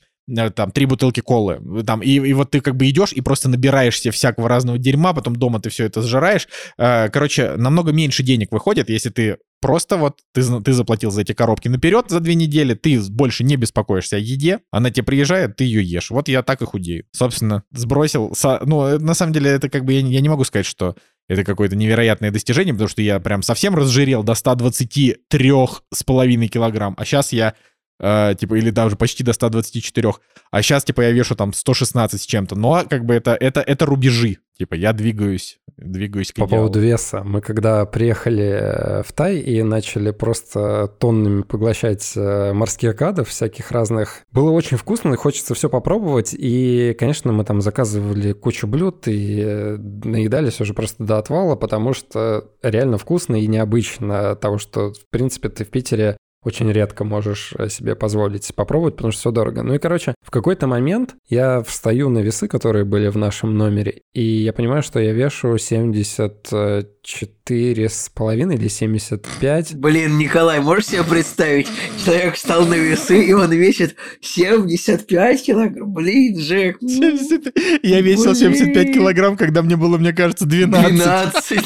там 0.55 0.71
три 0.71 0.87
бутылки 0.87 1.19
колы, 1.19 1.83
там, 1.85 2.01
и, 2.01 2.13
и 2.13 2.33
вот 2.33 2.49
ты 2.49 2.61
как 2.61 2.75
бы 2.75 2.89
идешь 2.89 3.13
и 3.13 3.21
просто 3.21 3.47
набираешь 3.47 3.99
себе 3.99 4.11
всякого 4.11 4.49
разного 4.49 4.79
дерьма, 4.79 5.13
потом 5.13 5.35
дома 5.35 5.59
ты 5.59 5.69
все 5.69 5.85
это 5.85 6.01
сжираешь. 6.01 6.47
Э, 6.79 7.09
короче, 7.09 7.55
намного 7.57 7.91
меньше 7.91 8.23
денег 8.23 8.51
выходит, 8.51 8.89
если 8.89 9.09
ты 9.11 9.37
просто 9.63 9.96
вот 9.96 10.20
ты, 10.34 10.43
ты 10.62 10.74
заплатил 10.74 11.10
за 11.10 11.22
эти 11.22 11.32
коробки 11.32 11.70
наперед 11.70 12.08
за 12.10 12.20
две 12.20 12.36
недели, 12.36 12.74
ты 12.74 13.00
больше 13.10 13.46
не 13.46 13.55
беспокоишься 13.55 14.17
о 14.17 14.20
еде, 14.20 14.60
она 14.72 14.91
тебе 14.91 15.05
приезжает, 15.05 15.55
ты 15.55 15.63
ее 15.63 15.82
ешь. 15.82 16.12
Вот 16.12 16.27
я 16.27 16.43
так 16.43 16.62
и 16.62 16.65
худею. 16.65 17.05
Собственно, 17.13 17.63
сбросил, 17.72 18.36
ну, 18.65 18.86
э, 18.86 19.00
на 19.00 19.13
самом 19.13 19.32
деле 19.32 19.51
это 19.51 19.70
как 19.70 19.86
бы, 19.86 19.93
я, 19.93 20.01
я 20.01 20.20
не 20.20 20.27
могу 20.27 20.43
сказать, 20.43 20.65
что 20.65 20.98
это 21.29 21.46
какое-то 21.46 21.77
невероятное 21.77 22.29
достижение, 22.29 22.74
потому 22.74 22.89
что 22.89 23.01
я 23.01 23.22
прям 23.22 23.41
совсем 23.41 23.74
разжирел 23.74 24.22
до 24.22 24.34
123,5 24.34 26.48
килограмм, 26.48 26.96
а 26.98 27.05
сейчас 27.05 27.32
я 27.32 27.53
э, 28.00 28.35
типа, 28.39 28.55
или 28.55 28.69
даже 28.69 28.95
почти 28.95 29.23
до 29.23 29.33
124, 29.33 30.13
а 30.51 30.62
сейчас, 30.62 30.83
типа, 30.83 31.01
я 31.01 31.12
вешу 31.12 31.35
там 31.35 31.53
116 31.53 32.21
с 32.21 32.25
чем-то, 32.25 32.55
но 32.55 32.83
как 32.89 33.05
бы 33.05 33.13
это, 33.13 33.35
это, 33.39 33.62
это 33.62 33.85
рубежи, 33.85 34.38
типа, 34.57 34.75
я 34.75 34.93
двигаюсь, 34.93 35.59
двигаюсь 35.77 36.31
к 36.31 36.35
По 36.35 36.45
идеалу. 36.45 36.63
поводу 36.63 36.79
веса. 36.79 37.23
Мы 37.23 37.41
когда 37.41 37.85
приехали 37.85 38.43
э, 38.43 39.03
в 39.03 39.12
Тай 39.13 39.38
и 39.38 39.63
начали 39.63 40.12
просто 40.12 40.88
тоннами 41.00 41.41
поглощать 41.41 42.13
э, 42.15 42.53
морских 42.53 42.95
гадов 42.95 43.29
всяких 43.29 43.71
разных, 43.71 44.21
было 44.31 44.51
очень 44.51 44.77
вкусно 44.77 45.13
и 45.13 45.17
хочется 45.17 45.55
все 45.55 45.69
попробовать. 45.69 46.35
И, 46.38 46.95
конечно, 47.00 47.31
мы 47.31 47.43
там 47.45 47.62
заказывали 47.62 48.33
кучу 48.33 48.67
блюд 48.67 49.07
и 49.07 49.41
э, 49.43 49.77
наедались 49.77 50.62
уже 50.62 50.73
просто 50.73 51.03
до 51.03 51.17
отвала, 51.17 51.55
потому 51.55 51.93
что 51.93 52.50
реально 52.62 52.97
вкусно 52.97 53.35
и 53.41 53.47
необычно 53.47 54.35
того, 54.35 54.57
что, 54.59 54.93
в 54.93 55.09
принципе, 55.09 55.50
ты 55.50 55.65
в 55.65 55.69
Питере 55.69 56.17
очень 56.43 56.71
редко 56.71 57.03
можешь 57.03 57.53
э, 57.57 57.69
себе 57.69 57.95
позволить 57.95 58.53
попробовать, 58.55 58.95
потому 58.95 59.12
что 59.12 59.19
все 59.21 59.31
дорого. 59.31 59.63
Ну 59.63 59.73
и, 59.73 59.79
короче, 59.79 60.13
в 60.21 60.31
какой-то 60.31 60.67
момент 60.67 61.15
я 61.27 61.63
встаю 61.63 62.09
на 62.09 62.19
весы, 62.19 62.47
которые 62.47 62.85
были 62.85 63.07
в 63.07 63.17
нашем 63.17 63.57
номере, 63.57 64.01
и 64.13 64.23
я 64.23 64.53
понимаю, 64.53 64.83
что 64.83 65.00
я 65.00 65.13
вешу 65.13 65.57
74 65.57 67.89
с 67.89 68.09
половиной 68.09 68.55
или 68.55 68.67
75. 68.67 69.75
Блин, 69.75 70.17
Николай, 70.17 70.59
можешь 70.59 70.88
себе 70.88 71.03
представить? 71.03 71.67
Человек 72.05 72.35
встал 72.35 72.65
на 72.65 72.75
весы, 72.75 73.25
и 73.25 73.33
он 73.33 73.51
весит 73.51 73.95
75 74.21 75.43
килограмм. 75.43 75.93
Блин, 75.93 76.38
Джек. 76.38 76.77
ну, 76.81 76.89
70 76.89 77.53
Я 77.83 78.01
весил 78.01 78.35
75 78.35 78.73
Блин. 78.73 78.93
килограмм, 78.93 79.38
когда 79.38 79.62
мне 79.62 79.75
было, 79.75 79.97
мне 79.97 80.13
кажется, 80.13 80.45
12. 80.45 80.93
12. 80.93 81.63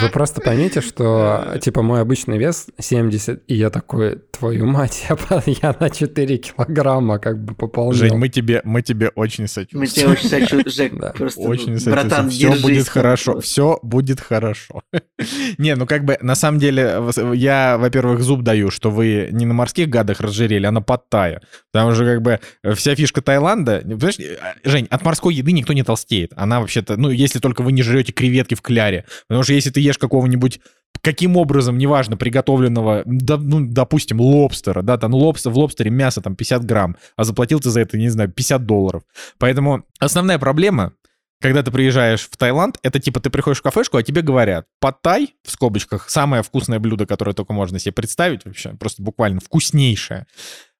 Вы 0.00 0.08
просто 0.08 0.40
поймите, 0.40 0.80
что, 0.80 1.58
типа, 1.60 1.82
мой 1.82 2.00
обычный 2.00 2.38
вес 2.38 2.68
70, 2.78 3.42
и 3.48 3.54
я 3.54 3.68
такой, 3.68 4.16
твою 4.16 4.64
мать, 4.64 5.04
я, 5.10 5.16
я 5.46 5.76
на 5.78 5.90
4 5.90 6.38
килограмма 6.38 7.18
как 7.18 7.44
бы 7.44 7.54
пополнил. 7.54 7.98
Жень, 7.98 8.14
мы 8.16 8.30
тебе, 8.30 8.62
мы 8.64 8.80
тебе 8.80 9.10
очень 9.10 9.44
Мы 9.44 9.48
сочувствуем. 9.48 9.86
тебе 9.86 10.06
очень 10.08 10.28
сочувствуем, 10.28 10.70
Жек. 10.70 10.94
Да. 11.04 11.10
Просто, 11.10 11.40
Очень 11.42 11.78
братан, 11.90 12.30
Все 12.30 12.48
держись. 12.48 12.62
будет 12.62 12.88
хорошо. 12.88 13.32
просто. 13.32 13.46
Все 13.50 13.78
будет 13.82 14.20
хорошо. 14.20 14.82
Не, 15.58 15.74
ну 15.76 15.86
как 15.86 16.04
бы 16.04 16.16
на 16.22 16.34
самом 16.34 16.58
деле 16.58 17.02
я, 17.34 17.76
во-первых, 17.76 18.22
зуб 18.22 18.42
даю, 18.42 18.70
что 18.70 18.90
вы 18.90 19.28
не 19.32 19.44
на 19.44 19.52
морских 19.54 19.88
гадах 19.88 20.20
разжирели, 20.20 20.64
а 20.66 20.70
на 20.70 20.80
подтае. 20.82 21.42
Потому 21.72 21.94
что 21.94 22.04
как 22.04 22.22
бы 22.22 22.40
вся 22.74 22.94
фишка 22.94 23.20
Таиланда... 23.22 23.80
Понимаешь, 23.82 24.18
э, 24.18 24.36
Жень, 24.64 24.86
от 24.88 25.04
морской 25.04 25.34
еды 25.34 25.52
никто 25.52 25.72
не 25.72 25.82
толстеет. 25.82 26.32
Она 26.36 26.60
вообще-то... 26.60 26.96
Ну, 26.96 27.10
если 27.10 27.38
только 27.38 27.62
вы 27.62 27.72
не 27.72 27.82
жрете 27.82 28.12
креветки 28.12 28.54
в 28.54 28.62
кляре. 28.62 29.04
Потому 29.28 29.42
что 29.42 29.52
если 29.52 29.70
ты 29.74 29.80
ешь 29.80 29.98
какого-нибудь 29.98 30.60
каким 31.02 31.36
образом, 31.36 31.76
неважно, 31.76 32.16
приготовленного, 32.16 33.02
да, 33.04 33.36
ну, 33.36 33.60
допустим, 33.60 34.20
лобстера, 34.20 34.82
да, 34.82 34.96
там 34.96 35.12
лобстер, 35.14 35.52
в 35.52 35.58
лобстере 35.58 35.90
мясо 35.90 36.22
там 36.22 36.34
50 36.34 36.64
грамм, 36.64 36.96
а 37.16 37.24
заплатил 37.24 37.60
ты 37.60 37.70
за 37.70 37.80
это, 37.80 37.98
не 37.98 38.08
знаю, 38.08 38.30
50 38.32 38.64
долларов. 38.64 39.02
Поэтому 39.38 39.84
основная 39.98 40.38
проблема, 40.38 40.94
когда 41.40 41.62
ты 41.62 41.70
приезжаешь 41.70 42.26
в 42.30 42.36
Таиланд, 42.36 42.78
это 42.82 43.00
типа 43.00 43.20
ты 43.20 43.28
приходишь 43.28 43.58
в 43.58 43.62
кафешку, 43.62 43.98
а 43.98 44.02
тебе 44.02 44.22
говорят, 44.22 44.66
паттай, 44.80 45.34
в 45.44 45.50
скобочках, 45.50 46.08
самое 46.08 46.42
вкусное 46.42 46.78
блюдо, 46.78 47.06
которое 47.06 47.34
только 47.34 47.52
можно 47.52 47.78
себе 47.78 47.92
представить 47.92 48.44
вообще, 48.46 48.70
просто 48.70 49.02
буквально 49.02 49.40
вкуснейшее, 49.40 50.26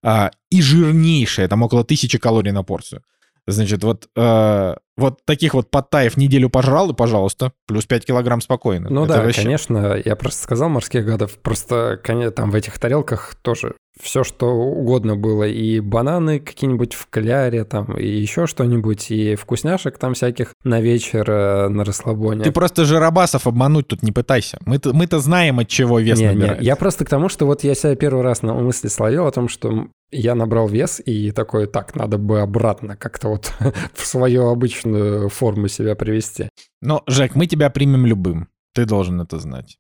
а, 0.03 0.31
и 0.51 0.63
жирнейшее, 0.63 1.49
там 1.49 1.63
около 1.63 1.85
тысячи 1.85 2.19
калорий 2.19 2.53
на 2.53 2.63
порцию. 2.63 3.03
Значит, 3.47 3.85
вот, 3.85 4.09
э, 4.17 4.75
вот 4.97 5.25
таких 5.25 5.55
вот 5.55 5.71
паттаев 5.71 6.17
неделю 6.17 6.49
пожрал, 6.51 6.91
и, 6.91 6.95
пожалуйста, 6.95 7.53
плюс 7.67 7.85
5 7.87 8.07
килограмм 8.07 8.41
спокойно. 8.41 8.89
Ну 8.91 9.05
Это 9.05 9.15
да, 9.15 9.23
вообще- 9.23 9.43
конечно, 9.43 10.01
я 10.05 10.17
просто 10.17 10.43
сказал 10.43 10.69
морских 10.69 11.05
гадов, 11.05 11.39
просто 11.41 12.01
коне- 12.03 12.31
там 12.31 12.51
в 12.51 12.55
этих 12.55 12.79
тарелках 12.79 13.35
тоже 13.43 13.75
все, 14.01 14.25
что 14.25 14.47
угодно 14.49 15.17
было, 15.17 15.45
и 15.45 15.79
бананы 15.81 16.41
какие-нибудь 16.41 16.95
в 16.95 17.07
кляре, 17.09 17.65
там, 17.65 17.97
и 17.97 18.07
еще 18.07 18.47
что-нибудь, 18.47 19.11
и 19.11 19.37
вкусняшек 19.37 19.99
там 19.99 20.15
всяких 20.15 20.53
на 20.65 20.81
вечер, 20.81 21.31
э, 21.31 21.69
на 21.69 21.85
расслабоне. 21.85 22.43
Ты 22.43 22.51
просто 22.51 22.85
жиробасов 22.85 23.47
обмануть 23.47 23.87
тут 23.87 24.03
не 24.03 24.11
пытайся. 24.11 24.59
Мы-то, 24.67 24.93
мы-то 24.93 25.21
знаем, 25.21 25.61
от 25.61 25.69
чего 25.69 26.01
вес 26.01 26.19
Не, 26.19 26.27
не, 26.27 26.35
набирается. 26.35 26.65
я 26.65 26.77
просто 26.77 27.05
к 27.05 27.09
тому, 27.09 27.29
что 27.29 27.47
вот 27.47 27.63
я 27.63 27.75
себя 27.75 27.95
первый 27.95 28.23
раз 28.23 28.43
на 28.43 28.55
мысли 28.55 28.89
словил 28.89 29.27
о 29.27 29.31
том, 29.31 29.49
что 29.49 29.87
я 30.11 30.35
набрал 30.35 30.69
вес 30.69 31.01
и 31.05 31.31
такой, 31.31 31.67
так, 31.67 31.95
надо 31.95 32.19
бы 32.19 32.41
обратно 32.41 32.97
как-то 32.97 33.29
вот 33.29 33.53
в 33.95 34.05
свою 34.07 34.49
обычную 34.49 35.29
форму 35.29 35.69
себя 35.69 35.95
привести. 35.95 36.49
Ну, 36.83 37.03
Жек, 37.07 37.37
мы 37.37 37.47
тебя 37.47 37.71
примем 37.71 38.07
любым. 38.07 38.49
Ты 38.75 38.87
должен 38.87 39.21
это 39.21 39.39
знать. 39.39 39.79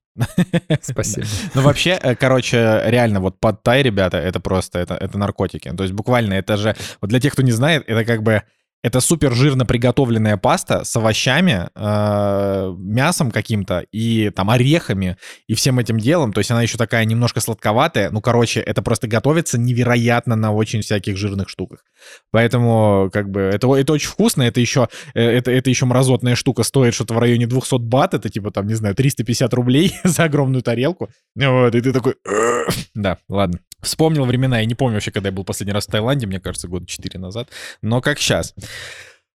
Спасибо. 0.80 1.26
Ну, 1.54 1.62
вообще, 1.62 1.98
э, 2.00 2.14
короче, 2.14 2.82
реально, 2.84 3.20
вот 3.20 3.38
под 3.38 3.62
тай, 3.62 3.82
ребята, 3.82 4.18
это 4.18 4.40
просто, 4.40 4.78
это, 4.78 4.94
это 4.94 5.18
наркотики. 5.18 5.70
То 5.70 5.82
есть 5.82 5.94
буквально 5.94 6.34
это 6.34 6.56
же, 6.56 6.76
вот 7.00 7.10
для 7.10 7.20
тех, 7.20 7.32
кто 7.32 7.42
не 7.42 7.52
знает, 7.52 7.84
это 7.86 8.04
как 8.04 8.22
бы, 8.22 8.42
это 8.84 9.00
супер 9.00 9.32
жирно 9.32 9.64
приготовленная 9.64 10.36
паста 10.36 10.84
с 10.84 10.94
овощами, 10.94 11.70
э, 11.74 12.74
мясом 12.76 13.30
каким-то 13.30 13.86
и 13.90 14.28
там 14.28 14.50
орехами 14.50 15.16
и 15.48 15.54
всем 15.54 15.78
этим 15.78 15.96
делом. 15.96 16.34
То 16.34 16.40
есть 16.40 16.50
она 16.50 16.60
еще 16.60 16.76
такая 16.76 17.06
немножко 17.06 17.40
сладковатая. 17.40 18.10
Ну, 18.10 18.20
короче, 18.20 18.60
это 18.60 18.82
просто 18.82 19.08
готовится 19.08 19.56
невероятно 19.58 20.36
на 20.36 20.52
очень 20.52 20.82
всяких 20.82 21.16
жирных 21.16 21.48
штуках. 21.48 21.78
Поэтому, 22.30 23.08
как 23.10 23.30
бы, 23.30 23.40
это, 23.40 23.74
это 23.74 23.90
очень 23.94 24.08
вкусно. 24.08 24.42
Это 24.42 24.60
еще, 24.60 24.90
э, 25.14 25.22
это, 25.22 25.50
это 25.50 25.70
еще 25.70 25.86
мразотная 25.86 26.34
штука 26.34 26.62
стоит 26.62 26.92
что-то 26.92 27.14
в 27.14 27.18
районе 27.18 27.46
200 27.46 27.78
бат. 27.78 28.12
Это 28.12 28.28
типа 28.28 28.50
там, 28.50 28.66
не 28.66 28.74
знаю, 28.74 28.94
350 28.94 29.54
рублей 29.54 29.94
за 30.04 30.24
огромную 30.24 30.62
тарелку. 30.62 31.08
Вот, 31.34 31.74
и 31.74 31.80
ты 31.80 31.90
такой... 31.90 32.16
Да, 32.94 33.16
ладно. 33.30 33.60
Вспомнил 33.84 34.24
времена. 34.24 34.60
Я 34.60 34.64
не 34.64 34.74
помню 34.74 34.94
вообще, 34.94 35.10
когда 35.10 35.28
я 35.28 35.32
был 35.32 35.44
последний 35.44 35.72
раз 35.72 35.86
в 35.86 35.90
Таиланде. 35.90 36.26
Мне 36.26 36.40
кажется, 36.40 36.68
года 36.68 36.86
4 36.86 37.20
назад. 37.20 37.48
Но 37.82 38.00
как 38.00 38.18
сейчас. 38.18 38.54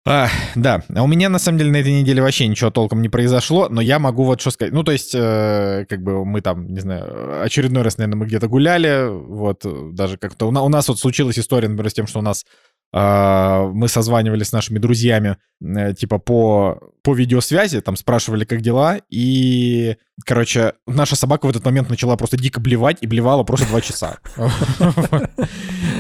А, 0.06 0.28
да, 0.56 0.82
у 0.90 1.08
меня 1.08 1.30
на 1.30 1.40
самом 1.40 1.58
деле 1.60 1.72
на 1.72 1.78
этой 1.78 1.92
неделе 1.92 2.22
вообще 2.22 2.48
ничего 2.48 2.72
толком 2.72 3.02
не 3.02 3.10
произошло, 3.10 3.68
но 3.70 3.82
я 3.82 4.00
могу 4.00 4.24
вот 4.24 4.42
что 4.42 4.50
сказать. 4.50 4.74
Ну, 4.74 4.84
то 4.84 4.92
есть, 4.92 5.14
э, 5.14 5.86
как 5.90 6.02
бы 6.02 6.26
мы 6.26 6.42
там, 6.42 6.68
не 6.68 6.80
знаю, 6.80 7.44
очередной 7.44 7.84
раз, 7.84 7.98
наверное, 7.98 8.18
мы 8.18 8.26
где-то 8.26 8.48
гуляли, 8.48 9.08
вот, 9.10 9.66
э, 9.66 9.90
даже 9.92 10.18
как-то 10.18 10.48
у, 10.48 10.52
на- 10.52 10.64
у 10.64 10.70
нас 10.70 10.88
вот 10.88 11.00
случилась 11.00 11.38
история, 11.38 11.68
например, 11.68 11.92
с 11.92 11.94
тем, 11.94 12.08
что 12.08 12.20
у 12.20 12.24
нас 12.24 12.46
а, 12.92 13.68
мы 13.68 13.88
созванивались 13.88 14.48
с 14.48 14.52
нашими 14.52 14.80
друзьями, 14.80 15.38
э, 15.62 15.94
типа, 15.94 16.18
по, 16.18 16.80
по 17.04 17.14
видеосвязи, 17.14 17.82
там 17.82 17.96
спрашивали, 17.96 18.46
как 18.46 18.62
дела, 18.62 19.00
и, 19.10 19.98
короче, 20.26 20.74
наша 20.88 21.16
собака 21.16 21.46
в 21.46 21.50
этот 21.50 21.64
момент 21.66 21.90
начала 21.90 22.16
просто 22.16 22.38
дико 22.38 22.60
блевать, 22.60 22.98
и 23.02 23.08
блевала 23.08 23.44
просто 23.44 23.68
два 23.68 23.82
часа. 23.82 24.18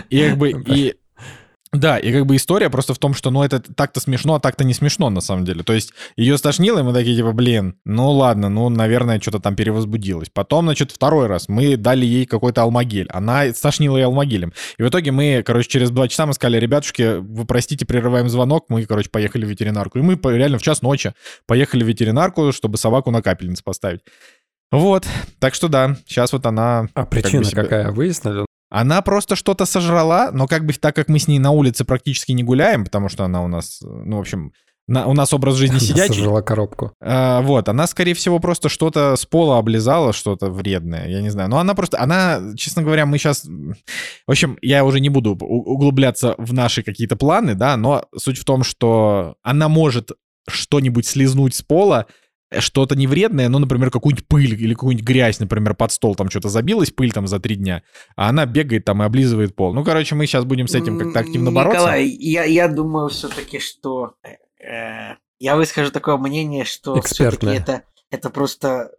И 0.09 0.27
как 0.27 0.37
бы, 0.37 0.49
и... 0.49 0.95
Да, 1.71 1.99
и 1.99 2.11
как 2.11 2.25
бы 2.25 2.35
история 2.35 2.71
просто 2.71 2.95
в 2.95 2.97
том, 2.97 3.13
что, 3.13 3.29
ну, 3.29 3.43
это 3.43 3.59
так-то 3.59 3.99
смешно, 3.99 4.33
а 4.33 4.39
так-то 4.39 4.63
не 4.63 4.73
смешно, 4.73 5.11
на 5.11 5.21
самом 5.21 5.45
деле. 5.45 5.61
То 5.63 5.73
есть 5.73 5.93
ее 6.15 6.35
стошнило, 6.39 6.79
и 6.79 6.83
мы 6.83 6.93
такие, 6.93 7.15
типа, 7.15 7.31
блин, 7.31 7.75
ну 7.85 8.09
ладно, 8.11 8.49
ну, 8.49 8.69
наверное, 8.69 9.19
что-то 9.19 9.39
там 9.39 9.55
перевозбудилось. 9.55 10.29
Потом, 10.33 10.65
значит, 10.65 10.91
второй 10.91 11.27
раз 11.27 11.47
мы 11.47 11.77
дали 11.77 12.07
ей 12.07 12.25
какой-то 12.25 12.63
алмагель. 12.63 13.07
Она 13.11 13.53
стошнила 13.53 13.97
ей 13.97 14.05
алмагелем. 14.05 14.51
И 14.79 14.83
в 14.83 14.89
итоге 14.89 15.11
мы, 15.11 15.43
короче, 15.45 15.69
через 15.69 15.91
два 15.91 16.07
часа 16.07 16.25
мы 16.25 16.33
сказали, 16.33 16.57
ребятушки, 16.57 17.17
вы 17.19 17.45
простите, 17.45 17.85
прерываем 17.85 18.29
звонок. 18.29 18.65
Мы, 18.69 18.85
короче, 18.85 19.11
поехали 19.11 19.45
в 19.45 19.49
ветеринарку. 19.49 19.99
И 19.99 20.01
мы 20.01 20.19
реально 20.23 20.57
в 20.57 20.63
час 20.63 20.81
ночи 20.81 21.13
поехали 21.45 21.83
в 21.83 21.87
ветеринарку, 21.87 22.51
чтобы 22.51 22.79
собаку 22.79 23.11
на 23.11 23.21
капельницу 23.21 23.63
поставить. 23.63 24.01
Вот, 24.71 25.05
так 25.39 25.55
что 25.55 25.67
да, 25.67 25.97
сейчас 26.07 26.31
вот 26.31 26.45
она... 26.45 26.87
А 26.93 27.05
как 27.05 27.09
бы 27.09 27.09
причина 27.09 27.43
себя- 27.43 27.63
какая, 27.63 27.91
выяснили? 27.91 28.45
Она 28.69 29.01
просто 29.01 29.35
что-то 29.35 29.65
сожрала, 29.65 30.31
но 30.31 30.47
как 30.47 30.65
бы 30.65 30.73
так 30.73 30.95
как 30.95 31.07
мы 31.09 31.19
с 31.19 31.27
ней 31.27 31.39
на 31.39 31.51
улице 31.51 31.85
практически 31.85 32.31
не 32.33 32.43
гуляем, 32.43 32.83
потому 32.85 33.09
что 33.09 33.25
она 33.25 33.43
у 33.43 33.47
нас, 33.47 33.79
ну, 33.81 34.17
в 34.17 34.19
общем, 34.19 34.51
на- 34.87 35.05
у 35.07 35.13
нас 35.13 35.33
образ 35.33 35.55
жизни 35.55 35.73
Она 35.75 35.79
сидячий. 35.79 36.15
сожрала 36.15 36.41
коробку. 36.41 36.93
А, 37.01 37.41
вот, 37.41 37.69
она, 37.69 37.85
скорее 37.87 38.13
всего, 38.15 38.39
просто 38.39 38.69
что-то 38.69 39.15
с 39.15 39.25
пола 39.25 39.57
облизала, 39.59 40.13
что-то 40.13 40.49
вредное, 40.49 41.07
я 41.07 41.21
не 41.21 41.29
знаю. 41.29 41.49
Но 41.49 41.59
она 41.59 41.75
просто, 41.75 41.99
она, 42.01 42.41
честно 42.57 42.81
говоря, 42.83 43.05
мы 43.05 43.17
сейчас... 43.19 43.43
В 43.45 44.31
общем, 44.31 44.57
я 44.61 44.83
уже 44.83 44.99
не 44.99 45.09
буду 45.09 45.31
углубляться 45.35 46.33
в 46.39 46.53
наши 46.53 46.81
какие-то 46.83 47.15
планы, 47.15 47.53
да, 47.55 47.77
но 47.77 48.05
суть 48.17 48.39
в 48.39 48.45
том, 48.45 48.63
что 48.63 49.35
она 49.43 49.69
может 49.69 50.11
что-нибудь 50.47 51.05
слизнуть 51.05 51.53
с 51.53 51.61
пола, 51.61 52.07
что-то 52.57 52.95
не 52.95 53.07
вредное, 53.07 53.49
ну, 53.49 53.59
например, 53.59 53.91
какую-нибудь 53.91 54.27
пыль 54.27 54.53
или 54.53 54.73
какую-нибудь 54.73 55.05
грязь, 55.05 55.39
например, 55.39 55.75
под 55.75 55.91
стол 55.91 56.15
там 56.15 56.29
что-то 56.29 56.49
забилась, 56.49 56.91
пыль 56.91 57.11
там 57.11 57.27
за 57.27 57.39
три 57.39 57.55
дня, 57.55 57.83
а 58.15 58.29
она 58.29 58.45
бегает 58.45 58.85
там 58.85 59.03
и 59.03 59.05
облизывает 59.05 59.55
пол. 59.55 59.73
Ну, 59.73 59.83
короче, 59.83 60.15
мы 60.15 60.25
сейчас 60.25 60.45
будем 60.45 60.67
с 60.67 60.75
этим 60.75 60.97
как-то 60.97 61.19
активно 61.19 61.51
бороться. 61.51 61.79
Николай, 61.79 62.07
я, 62.07 62.43
я 62.43 62.67
думаю 62.67 63.09
все-таки, 63.09 63.59
что... 63.59 64.15
э, 64.23 65.15
я 65.39 65.55
выскажу 65.55 65.91
такое 65.91 66.17
мнение, 66.17 66.65
что 66.65 67.01
все-таки 67.01 67.47
это, 67.47 67.83
это 68.11 68.29
просто 68.29 68.91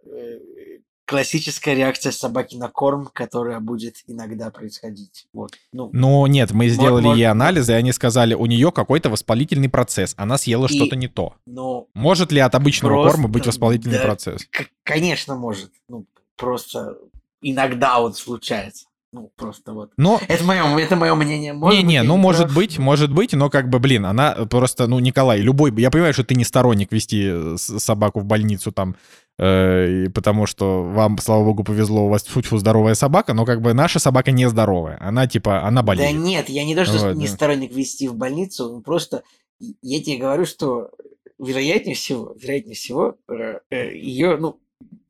классическая 1.11 1.75
реакция 1.75 2.13
собаки 2.13 2.55
на 2.55 2.69
корм, 2.69 3.09
которая 3.13 3.59
будет 3.59 3.95
иногда 4.07 4.49
происходить. 4.49 5.25
Вот. 5.33 5.51
Ну, 5.73 5.89
Ну, 5.91 6.25
нет, 6.27 6.51
мы 6.51 6.69
сделали 6.69 7.03
может- 7.03 7.17
ей 7.19 7.25
анализы, 7.25 7.73
и 7.73 7.75
они 7.75 7.91
сказали, 7.91 8.33
у 8.33 8.45
нее 8.45 8.71
какой-то 8.71 9.09
воспалительный 9.09 9.67
процесс, 9.67 10.13
она 10.17 10.37
съела 10.37 10.67
И- 10.67 10.73
что-то 10.75 10.95
не 10.95 11.09
то. 11.09 11.33
ну 11.45 11.89
Может 11.93 12.31
ли 12.31 12.39
от 12.39 12.55
обычного 12.55 12.93
Просто, 12.93 13.11
корма 13.11 13.27
быть 13.27 13.45
воспалительный 13.45 13.97
да. 13.97 14.03
процесс? 14.05 14.47
к- 14.49 14.69
конечно, 14.83 15.35
может. 15.35 15.71
Ну, 15.89 16.05
просто 16.37 16.95
иногда 17.41 17.99
вот 17.99 18.17
случается. 18.17 18.85
Ну, 19.13 19.29
просто 19.35 19.73
вот. 19.73 19.91
Но... 19.97 20.21
Это 20.29 20.41
мое, 20.45 20.63
это 20.79 20.95
мое 20.95 21.13
мнение. 21.15 21.51
Может 21.51 21.77
Не-не, 21.79 22.03
ну 22.03 22.15
не 22.15 22.21
может 22.21 22.43
прав. 22.43 22.55
быть, 22.55 22.79
может 22.79 23.11
быть, 23.11 23.33
но 23.33 23.49
как 23.49 23.67
бы, 23.69 23.79
блин, 23.79 24.05
она 24.05 24.31
просто, 24.49 24.87
ну, 24.87 24.99
Николай, 24.99 25.41
любой, 25.41 25.73
я 25.81 25.91
понимаю, 25.91 26.13
что 26.13 26.23
ты 26.23 26.33
не 26.35 26.45
сторонник 26.45 26.93
вести 26.93 27.27
э, 27.29 27.55
собаку 27.57 28.21
в 28.21 28.25
больницу 28.25 28.71
там, 28.71 28.95
и 29.43 30.09
потому 30.09 30.45
что 30.45 30.83
вам, 30.83 31.17
слава 31.17 31.43
богу, 31.43 31.63
повезло, 31.63 32.05
у 32.05 32.09
вас 32.09 32.23
фу 32.23 32.41
здоровая 32.57 32.93
собака, 32.93 33.33
но 33.33 33.45
как 33.45 33.61
бы 33.61 33.73
наша 33.73 33.99
собака 33.99 34.31
не 34.31 34.47
здоровая, 34.47 34.97
она 35.01 35.25
типа, 35.27 35.63
она 35.63 35.81
Да 35.81 35.87
болеет. 35.87 36.15
нет, 36.15 36.49
я 36.49 36.63
не 36.63 36.75
то, 36.75 36.85
что 36.85 36.97
Вот, 36.99 37.15
не 37.15 37.25
да. 37.27 37.31
сторонник 37.33 37.73
вести 37.73 38.07
в 38.07 38.15
больницу, 38.15 38.81
просто 38.85 39.23
я 39.81 40.01
тебе 40.01 40.17
говорю, 40.17 40.45
что 40.45 40.91
вероятнее 41.39 41.95
всего, 41.95 42.35
вероятнее 42.39 42.75
всего, 42.75 43.15
ее, 43.71 44.37
ну, 44.37 44.59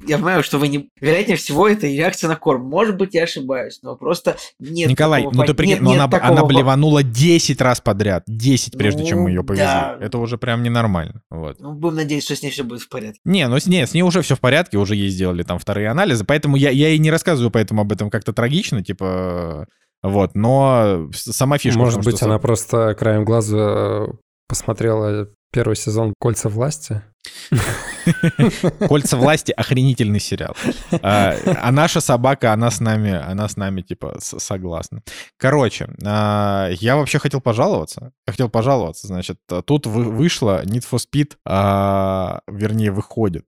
я 0.05 0.17
понимаю, 0.17 0.43
что 0.43 0.57
вы 0.57 0.67
не... 0.67 0.89
Вероятнее 0.99 1.37
всего, 1.37 1.67
это 1.67 1.87
реакция 1.87 2.27
на 2.27 2.35
корм. 2.35 2.63
Может 2.63 2.97
быть, 2.97 3.13
я 3.13 3.23
ошибаюсь, 3.23 3.79
но 3.83 3.95
просто 3.95 4.35
нет 4.59 4.89
Николай, 4.89 5.21
такого 5.23 5.41
ну 5.41 5.45
ты 5.45 5.53
прикинь, 5.53 5.73
нет- 5.75 5.81
ну 5.83 5.91
нет 5.91 5.99
она, 5.99 6.07
такого 6.09 6.31
она 6.31 6.45
блеванула 6.45 7.03
10 7.03 7.61
раз 7.61 7.81
подряд, 7.81 8.23
10, 8.27 8.77
прежде 8.77 9.05
чем 9.05 9.21
мы 9.21 9.29
ее 9.29 9.41
Ну, 9.41 9.45
повезли. 9.45 9.65
да. 9.65 9.97
Это 9.99 10.17
уже 10.17 10.37
прям 10.37 10.63
ненормально, 10.63 11.21
вот. 11.29 11.59
Ну, 11.59 11.73
будем 11.73 11.97
надеяться, 11.97 12.33
что 12.33 12.39
с 12.39 12.43
ней 12.43 12.49
все 12.51 12.63
будет 12.63 12.81
в 12.81 12.89
порядке. 12.89 13.19
Не, 13.25 13.47
ну 13.47 13.59
с, 13.59 13.67
не, 13.67 13.85
с 13.85 13.93
ней 13.93 14.01
уже 14.01 14.21
все 14.21 14.35
в 14.35 14.39
порядке, 14.39 14.77
уже 14.77 14.95
ей 14.95 15.09
сделали 15.09 15.43
там 15.43 15.59
вторые 15.59 15.89
анализы, 15.89 16.25
поэтому 16.25 16.55
я, 16.55 16.71
я 16.71 16.89
и 16.89 16.97
не 16.97 17.11
рассказываю 17.11 17.51
поэтому 17.51 17.81
об 17.81 17.91
этом 17.91 18.09
как-то 18.09 18.33
трагично, 18.33 18.83
типа, 18.83 19.67
вот, 20.01 20.33
но 20.33 21.09
сама 21.13 21.59
фишка. 21.59 21.77
Может 21.77 21.95
том, 21.95 22.03
быть, 22.03 22.17
что 22.17 22.25
она 22.25 22.39
просто 22.39 22.95
краем 22.95 23.23
глаза 23.23 23.57
э, 23.57 24.07
посмотрела 24.47 25.27
первый 25.51 25.75
сезон 25.75 26.13
«Кольца 26.19 26.49
власти». 26.49 27.03
«Кольца 28.87 29.17
власти»— 29.17 29.51
охренительный 29.57 30.19
сериал. 30.19 30.55
А, 31.01 31.35
а 31.45 31.71
наша 31.71 32.01
собака, 32.01 32.53
она 32.53 32.71
с 32.71 32.79
нами, 32.79 33.11
она 33.11 33.47
с 33.47 33.57
нами, 33.57 33.81
типа, 33.81 34.17
согласна. 34.19 35.01
Короче, 35.37 35.89
а, 36.05 36.69
я 36.79 36.95
вообще 36.95 37.19
хотел 37.19 37.41
пожаловаться. 37.41 38.11
Хотел 38.27 38.49
пожаловаться, 38.49 39.07
значит, 39.07 39.37
тут 39.65 39.87
вы- 39.87 40.11
вышла 40.11 40.63
Need 40.65 40.85
for 40.91 40.99
Speed, 40.99 41.33
а, 41.45 42.41
вернее, 42.47 42.91
выходит 42.91 43.45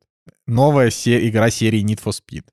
новая 0.48 0.90
се- 0.90 1.28
игра 1.28 1.50
серии 1.50 1.84
Need 1.84 2.02
for 2.04 2.12
Speed. 2.14 2.44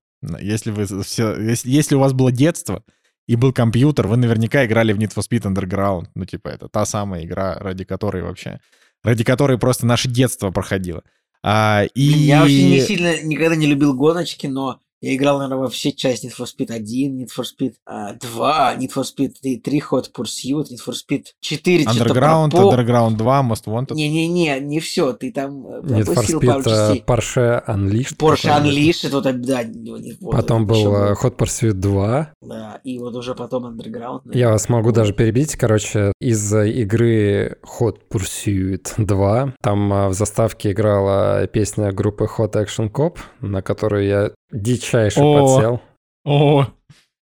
Если, 0.40 0.71
вы 0.71 0.85
все, 1.02 1.35
если, 1.37 1.71
если 1.71 1.95
у 1.95 2.00
вас 2.00 2.12
было 2.12 2.30
детство 2.30 2.83
и 3.26 3.37
был 3.37 3.52
компьютер, 3.52 4.07
вы 4.07 4.16
наверняка 4.16 4.64
играли 4.66 4.92
в 4.92 4.99
Need 4.99 5.14
for 5.14 5.23
Speed 5.23 5.42
Underground. 5.42 6.07
Ну, 6.14 6.25
типа, 6.25 6.49
это 6.49 6.69
та 6.69 6.85
самая 6.85 7.25
игра, 7.25 7.54
ради 7.59 7.85
которой 7.85 8.23
вообще... 8.23 8.61
Ради 9.02 9.25
которой 9.25 9.57
просто 9.57 9.87
наше 9.87 10.09
детство 10.11 10.50
проходило. 10.50 11.02
А, 11.42 11.85
и... 11.94 12.02
Я 12.02 12.40
вообще 12.40 12.68
не 12.68 12.80
сильно 12.80 13.23
никогда 13.23 13.56
не 13.56 13.66
любил 13.66 13.94
гоночки, 13.94 14.47
но 14.47 14.80
я 15.00 15.14
играл, 15.14 15.38
наверное, 15.38 15.62
во 15.62 15.69
все 15.69 15.92
части 15.92 16.26
Need 16.26 16.37
for 16.38 16.47
Speed 16.47 16.71
1, 16.73 17.19
Need 17.23 17.28
for 17.37 17.45
Speed 17.45 17.75
а, 17.87 18.14
2, 18.14 18.76
Need 18.78 18.90
for 18.95 19.02
Speed 19.04 19.33
3, 19.42 19.57
3 19.61 19.80
Hot 19.90 20.11
Pursuit, 20.12 20.64
Need 20.71 20.80
for 20.87 20.92
Speed 20.95 21.25
4, 21.40 21.83
что-то 21.83 22.14
про 22.14 22.21
Underground, 22.21 22.50
по- 22.50 22.75
Underground 22.75 23.16
2, 23.16 23.42
Most 23.42 23.64
Wanted. 23.66 23.95
Не-не-не, 23.95 24.61
не 24.61 24.80
все, 24.80 25.12
ты 25.12 25.33
там 25.33 25.66
э, 25.66 25.80
Need 25.80 26.00
for 26.02 26.04
пропустил 26.14 26.40
пару 26.40 26.61
Speed 26.61 26.64
частей. 26.64 26.99
э, 26.99 27.04
Porsche 27.07 27.64
Unleashed. 27.66 28.16
Porsche. 28.19 28.61
Unleashed, 28.62 29.11
вот, 29.11 29.23
да, 29.40 29.64
не- 29.64 30.16
вот, 30.21 30.33
Потом 30.37 30.64
это 30.64 30.73
был 30.73 30.95
э, 30.95 31.14
Hot 31.23 31.37
Pursuit 31.37 31.73
2. 31.73 32.33
Да, 32.42 32.80
и 32.85 32.99
вот 32.99 33.14
уже 33.16 33.35
потом 33.35 33.66
Underground. 33.66 34.21
Я 34.33 34.50
вас 34.50 34.69
могу 34.69 34.92
даже 34.92 35.12
перебить. 35.12 35.57
Короче, 35.57 36.12
из 36.21 36.52
игры 36.54 37.59
Hot 37.80 37.97
Pursuit 38.12 38.92
2 38.99 39.54
там 39.62 40.09
в 40.09 40.14
заставке 40.14 40.73
играла 40.73 41.47
песня 41.47 41.92
группы 41.92 42.28
Hot 42.38 42.52
Action 42.52 42.90
Cop, 42.90 43.16
на 43.40 43.62
которую 43.62 44.07
я 44.07 44.30
дичайше 44.52 45.21
О. 45.21 45.40
подсел, 45.57 45.80
О, 46.25 46.66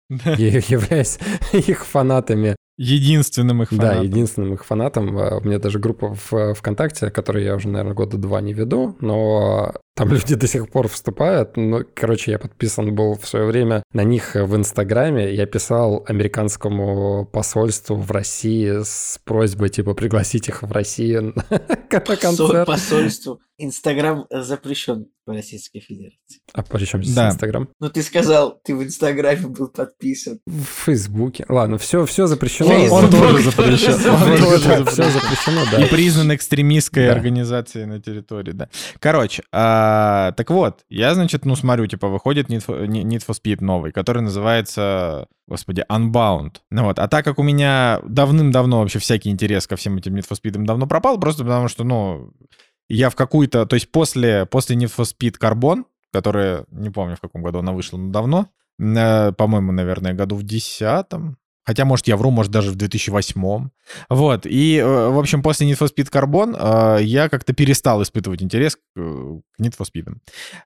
и 0.10 0.44
являюсь 0.68 1.20
их 1.53 1.86
фанатами. 1.86 2.56
единственным 2.77 3.63
их 3.63 3.70
Да, 3.72 3.77
фанатом. 3.77 4.03
единственным 4.03 4.53
их 4.53 4.66
фанатом. 4.66 5.18
Э, 5.18 5.38
У 5.40 5.44
меня 5.44 5.59
даже 5.59 5.79
группа 5.79 6.14
в 6.16 6.33
э, 6.33 6.53
ВКонтакте, 6.53 7.09
которую 7.12 7.46
я 7.46 7.55
уже, 7.55 7.68
наверное, 7.70 7.94
года 7.94 8.18
два 8.18 8.42
не 8.42 8.53
веду, 8.53 8.96
но 9.00 9.74
там 9.96 10.10
люди 10.10 10.36
до 10.36 10.48
сих 10.48 10.70
пор 10.70 10.88
вступают. 10.88 11.56
Ну, 11.58 11.84
короче, 11.94 12.32
я 12.32 12.40
подписан 12.40 12.94
был 12.96 13.16
в 13.16 13.27
свое 13.27 13.46
время 13.46 13.84
на 13.94 14.03
них 14.03 14.36
в 14.36 14.56
Инстаграме. 14.56 15.34
Я 15.34 15.46
писал 15.46 16.03
американскому 16.08 17.25
посольству 17.25 17.96
в 17.96 18.12
России 18.12 18.82
с 18.84 19.20
просьбой, 19.24 19.70
типа, 19.70 19.94
пригласить 19.94 20.48
их 20.48 20.64
в 20.64 20.72
Россию 20.72 21.34
на 21.36 21.60
концерт. 22.18 22.66
посольству. 22.68 23.40
Инстаграм 23.60 24.25
запрещен 24.32 25.06
в 25.27 25.32
Российской 25.32 25.79
Федерации. 25.79 26.42
А 26.53 26.64
при 26.64 26.84
чем 26.86 27.03
здесь 27.03 27.16
Да. 27.16 27.29
Инстаграм? 27.29 27.70
Ну, 27.79 27.90
ты 27.90 28.01
сказал, 28.01 28.60
ты 28.64 28.75
в 28.75 28.84
Инстаграме 28.84 29.46
был 29.48 29.68
подписан. 29.70 30.40
В 30.48 30.64
Фейсбуке. 30.86 31.46
Ладно, 31.48 31.77
все, 31.77 32.03
все 32.06 32.25
запрещено. 32.25 32.70
Facebook 32.72 33.03
Он 33.03 33.10
тоже 33.12 33.44
запрещен. 33.44 33.94
Он 33.94 34.00
запрещен. 34.00 34.44
тоже 34.44 34.58
Все 34.88 35.03
запрещен. 35.03 35.12
запрещено, 35.12 35.64
И 35.77 35.82
да. 35.84 35.88
признан 35.88 36.36
экстремистской 36.36 37.10
организацией 37.10 37.86
на 37.86 38.01
территории, 38.01 38.51
да. 38.51 38.70
Короче, 39.00 39.44
а, 39.53 39.82
так 40.37 40.50
вот, 40.50 40.83
я, 40.89 41.13
значит, 41.13 41.46
ну, 41.46 41.55
смотрю, 41.55 41.87
типа, 41.87 42.07
выходит 42.07 42.50
Need 42.50 42.65
for, 42.65 42.85
Need 42.87 43.25
for 43.27 43.33
Speed 43.33 43.63
новый, 43.63 43.91
который 43.91 44.22
называется, 44.22 45.27
господи, 45.48 45.85
Unbound. 45.89 46.57
Ну 46.72 46.83
вот, 46.83 47.00
а 47.00 47.07
так 47.07 47.25
как 47.25 47.39
у 47.39 47.43
меня 47.43 48.00
давным-давно 48.05 48.79
вообще 48.79 49.00
всякий 49.00 49.29
интерес 49.29 49.67
ко 49.67 49.75
всем 49.75 49.98
этим 49.98 50.15
Need 50.15 50.27
for 50.29 50.37
Speed 50.39 50.63
давно 50.65 50.87
пропал, 50.87 51.19
просто 51.19 51.43
потому 51.43 51.67
что, 51.67 51.83
ну, 51.83 52.31
я 52.89 53.09
в 53.09 53.15
какую-то, 53.15 53.65
то 53.65 53.75
есть 53.75 53.91
после, 53.91 54.46
после 54.46 54.75
Need 54.75 54.93
for 54.96 55.05
Speed 55.05 55.35
Carbon, 55.39 55.85
которая, 56.11 56.65
не 56.72 56.89
помню, 56.89 57.15
в 57.15 57.22
каком 57.22 57.41
году 57.41 57.59
она 57.59 57.72
вышла, 57.72 57.98
но 57.98 58.11
давно, 58.11 58.48
э, 58.79 59.31
по-моему, 59.31 59.72
наверное, 59.72 60.13
году 60.13 60.35
в 60.35 60.43
десятом, 60.43 61.37
Хотя, 61.66 61.86
может, 61.86 62.08
я 62.08 62.18
вру, 62.18 62.30
может, 62.30 62.52
даже 62.52 62.72
в 62.72 62.76
2008. 62.76 63.70
Вот. 64.10 64.46
И, 64.46 64.78
э, 64.78 64.86
в 64.86 65.18
общем, 65.18 65.42
после 65.42 65.70
Need 65.70 65.80
for 65.80 65.90
Speed 65.90 66.12
Carbon 66.12 67.00
э, 67.00 67.04
я 67.04 67.30
как-то 67.30 67.54
перестал 67.54 68.04
испытывать 68.04 68.44
интерес 68.44 68.76
к 68.76 68.80
э, 68.98 69.00
Need 69.62 69.78
for 69.78 69.86
Speed. 69.86 70.18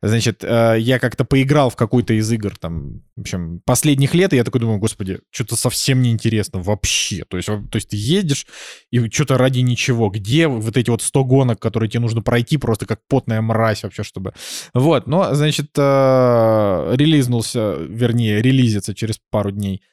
Значит, 0.02 0.44
я 0.44 1.00
как-то 1.00 1.26
поиграл 1.26 1.70
в 1.70 1.76
какую-то 1.76 2.14
из 2.14 2.32
игр, 2.32 2.58
там, 2.58 3.02
в 3.16 3.22
общем, 3.22 3.62
последних 3.66 4.16
лет, 4.16 4.34
и 4.34 4.38
я 4.38 4.44
такой 4.44 4.62
думаю, 4.62 4.80
господи, 4.80 5.20
что-то 5.30 5.56
совсем 5.56 6.02
неинтересно 6.02 6.62
вообще. 6.62 7.26
То 7.26 7.38
есть, 7.38 7.48
то 7.48 7.76
есть 7.76 7.90
ты 7.90 7.98
едешь, 7.98 8.48
и 8.92 9.10
что-то 9.10 9.38
ради 9.38 9.60
ничего. 9.60 10.10
Где 10.10 10.48
вот 10.48 10.78
эти 10.78 10.90
вот 10.90 11.04
100 11.04 11.24
гонок, 11.26 11.60
которые 11.60 11.90
тебе 11.90 12.00
нужно 12.00 12.22
пройти 12.22 12.58
просто 12.58 12.86
как 12.86 13.02
потная 13.08 13.42
мразь 13.42 13.84
вообще, 13.84 14.04
чтобы... 14.04 14.34
Вот, 14.74 15.06
но, 15.08 15.34
значит, 15.36 15.78
релизнулся, 15.78 17.76
вернее, 17.78 18.42
релизится 18.42 18.96
через 18.96 19.20
пару 19.30 19.52
дней 19.52 19.84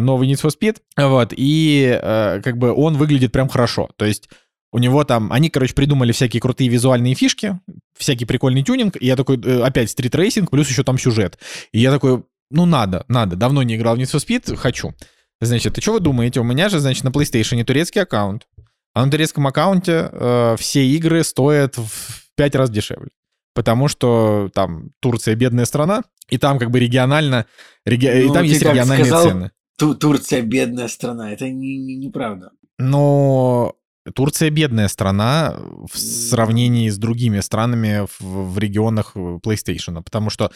новый 0.00 0.28
Need 0.28 0.42
for 0.42 0.50
Speed, 0.50 0.78
вот, 0.96 1.32
и 1.36 1.98
э, 2.00 2.40
как 2.42 2.58
бы 2.58 2.72
он 2.72 2.96
выглядит 2.96 3.32
прям 3.32 3.48
хорошо, 3.48 3.88
то 3.96 4.04
есть 4.04 4.28
у 4.70 4.78
него 4.78 5.04
там, 5.04 5.32
они, 5.32 5.48
короче, 5.48 5.74
придумали 5.74 6.12
всякие 6.12 6.40
крутые 6.40 6.68
визуальные 6.68 7.14
фишки, 7.14 7.58
всякий 7.96 8.26
прикольный 8.26 8.62
тюнинг, 8.62 8.96
и 9.00 9.06
я 9.06 9.16
такой, 9.16 9.40
э, 9.40 9.62
опять 9.62 9.90
стритрейсинг, 9.90 10.50
плюс 10.50 10.68
еще 10.68 10.82
там 10.84 10.98
сюжет, 10.98 11.38
и 11.72 11.78
я 11.80 11.90
такой, 11.90 12.24
ну 12.50 12.66
надо, 12.66 13.04
надо, 13.08 13.36
давно 13.36 13.62
не 13.62 13.76
играл 13.76 13.96
в 13.96 13.98
Need 13.98 14.12
for 14.14 14.24
Speed, 14.26 14.56
хочу. 14.56 14.94
Значит, 15.40 15.78
и 15.78 15.80
что 15.80 15.92
вы 15.92 16.00
думаете, 16.00 16.40
у 16.40 16.44
меня 16.44 16.68
же, 16.68 16.80
значит, 16.80 17.04
на 17.04 17.10
PlayStation 17.10 17.62
турецкий 17.64 18.02
аккаунт, 18.02 18.46
а 18.94 19.04
на 19.04 19.10
турецком 19.10 19.46
аккаунте 19.46 20.08
э, 20.10 20.56
все 20.58 20.84
игры 20.84 21.22
стоят 21.22 21.76
в 21.76 22.34
5 22.36 22.54
раз 22.56 22.70
дешевле. 22.70 23.10
Потому 23.54 23.88
что 23.88 24.50
там 24.54 24.90
Турция 25.00 25.34
бедная 25.36 25.64
страна, 25.64 26.02
и 26.28 26.38
там 26.38 26.58
как 26.58 26.70
бы 26.70 26.80
регионально, 26.80 27.46
реги- 27.86 28.22
и 28.22 28.26
Ну, 28.26 28.34
там 28.34 28.42
ты 28.42 28.48
есть 28.48 28.62
региональные 28.62 29.04
сказал, 29.04 29.28
цены. 29.28 29.50
Ту- 29.78 29.94
Турция 29.94 30.42
бедная 30.42 30.88
страна. 30.88 31.32
Это 31.32 31.48
не- 31.48 31.78
не- 31.78 31.96
неправда. 31.96 32.50
Но 32.78 33.74
Турция 34.14 34.50
бедная 34.50 34.88
страна 34.88 35.56
в 35.92 35.98
сравнении 35.98 36.88
с 36.90 36.98
другими 36.98 37.40
странами 37.40 38.06
в, 38.06 38.52
в 38.52 38.58
регионах 38.58 39.16
PlayStation, 39.16 40.02
потому 40.02 40.30
что 40.30 40.50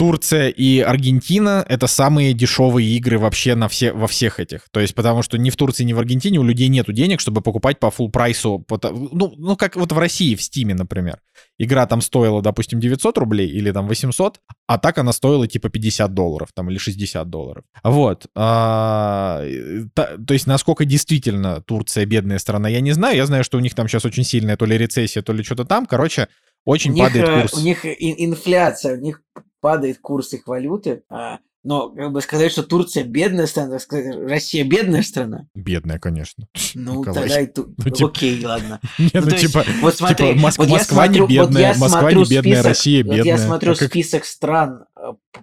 Турция 0.00 0.48
и 0.48 0.80
Аргентина— 0.80 1.62
это 1.68 1.86
самые 1.86 2.32
дешевые 2.32 2.88
игры 2.96 3.18
вообще 3.18 3.54
на 3.54 3.68
все, 3.68 3.92
во 3.92 4.06
всех 4.06 4.40
этих. 4.40 4.62
То 4.70 4.80
есть 4.80 4.94
потому 4.94 5.22
что 5.22 5.36
ни 5.36 5.50
в 5.50 5.56
Турции, 5.56 5.84
ни 5.84 5.92
в 5.92 5.98
Аргентине 5.98 6.38
у 6.38 6.42
людей 6.42 6.68
нету 6.68 6.94
денег, 6.94 7.20
чтобы 7.20 7.42
покупать 7.42 7.78
по 7.78 7.88
full 7.88 8.08
прайсу. 8.10 8.64
Ну, 8.70 9.34
ну, 9.36 9.56
как 9.56 9.76
вот 9.76 9.92
в 9.92 9.98
России, 9.98 10.34
в 10.36 10.42
Стиме, 10.42 10.74
например. 10.74 11.20
Игра 11.58 11.86
там 11.86 12.00
стоила, 12.00 12.40
допустим, 12.40 12.80
900 12.80 13.18
рублей 13.18 13.46
или 13.48 13.70
там 13.72 13.88
800, 13.88 14.40
а 14.66 14.78
так 14.78 14.96
она 14.96 15.12
стоила 15.12 15.46
типа 15.46 15.68
50 15.68 16.14
долларов 16.14 16.48
там 16.54 16.70
или 16.70 16.78
60 16.78 17.28
долларов. 17.28 17.64
Вот. 17.84 18.26
А, 18.34 19.44
та- 19.92 20.16
то 20.16 20.32
есть 20.32 20.46
насколько 20.46 20.86
действительно 20.86 21.60
Турция 21.60 22.06
бедная 22.06 22.38
страна, 22.38 22.70
я 22.70 22.80
не 22.80 22.92
знаю. 22.92 23.16
Я 23.18 23.26
знаю, 23.26 23.44
что 23.44 23.58
у 23.58 23.60
них 23.60 23.74
там 23.74 23.86
сейчас 23.86 24.06
очень 24.06 24.24
сильная 24.24 24.56
то 24.56 24.64
ли 24.64 24.78
рецессия, 24.78 25.20
то 25.20 25.34
ли 25.34 25.42
что-то 25.42 25.66
там. 25.66 25.84
Короче, 25.84 26.28
очень 26.64 26.92
у 26.92 26.94
них, 26.94 27.04
падает 27.04 27.28
э, 27.28 27.40
курс. 27.42 27.52
У 27.52 27.60
них 27.60 27.84
ин- 27.84 28.14
инфляция, 28.16 28.96
у 28.96 29.00
них 29.02 29.20
падает 29.60 29.98
курс 29.98 30.32
их 30.32 30.46
валюты. 30.46 31.02
а 31.10 31.38
Но 31.62 31.90
как 31.90 32.12
бы 32.12 32.20
сказать, 32.22 32.50
что 32.52 32.62
Турция 32.62 33.04
бедная 33.04 33.46
страна, 33.46 33.78
сказать, 33.78 34.14
Россия 34.16 34.64
бедная 34.64 35.02
страна. 35.02 35.46
Бедная, 35.54 35.98
конечно. 35.98 36.48
Ну, 36.74 37.00
Николай. 37.00 37.22
тогда 37.22 37.40
и 37.40 37.46
ту... 37.46 37.74
Ну, 37.76 37.90
типа- 37.90 38.08
Окей, 38.08 38.44
ладно. 38.44 38.80
Нет, 38.98 39.12
Ну, 39.14 39.20
ну 39.22 39.26
есть, 39.30 39.46
типа, 39.46 39.64
вот 39.82 39.94
смотри, 39.94 40.28
типа 40.34 40.38
Моск- 40.46 40.58
вот 40.58 40.68
Москва 40.68 41.06
не 41.06 41.18
смотрю- 41.18 41.22
вот 41.42 41.48
бедная, 41.48 41.62
я 41.72 41.78
Москва 41.78 42.12
не 42.12 42.24
бедная, 42.24 42.40
список- 42.42 42.66
Россия 42.66 43.04
Вот 43.04 43.12
я 43.16 43.24
бедная. 43.24 43.46
смотрю 43.46 43.72
А 43.72 43.74
как- 43.76 43.88
список 43.90 44.24
стран 44.24 44.84
э, 44.96 45.00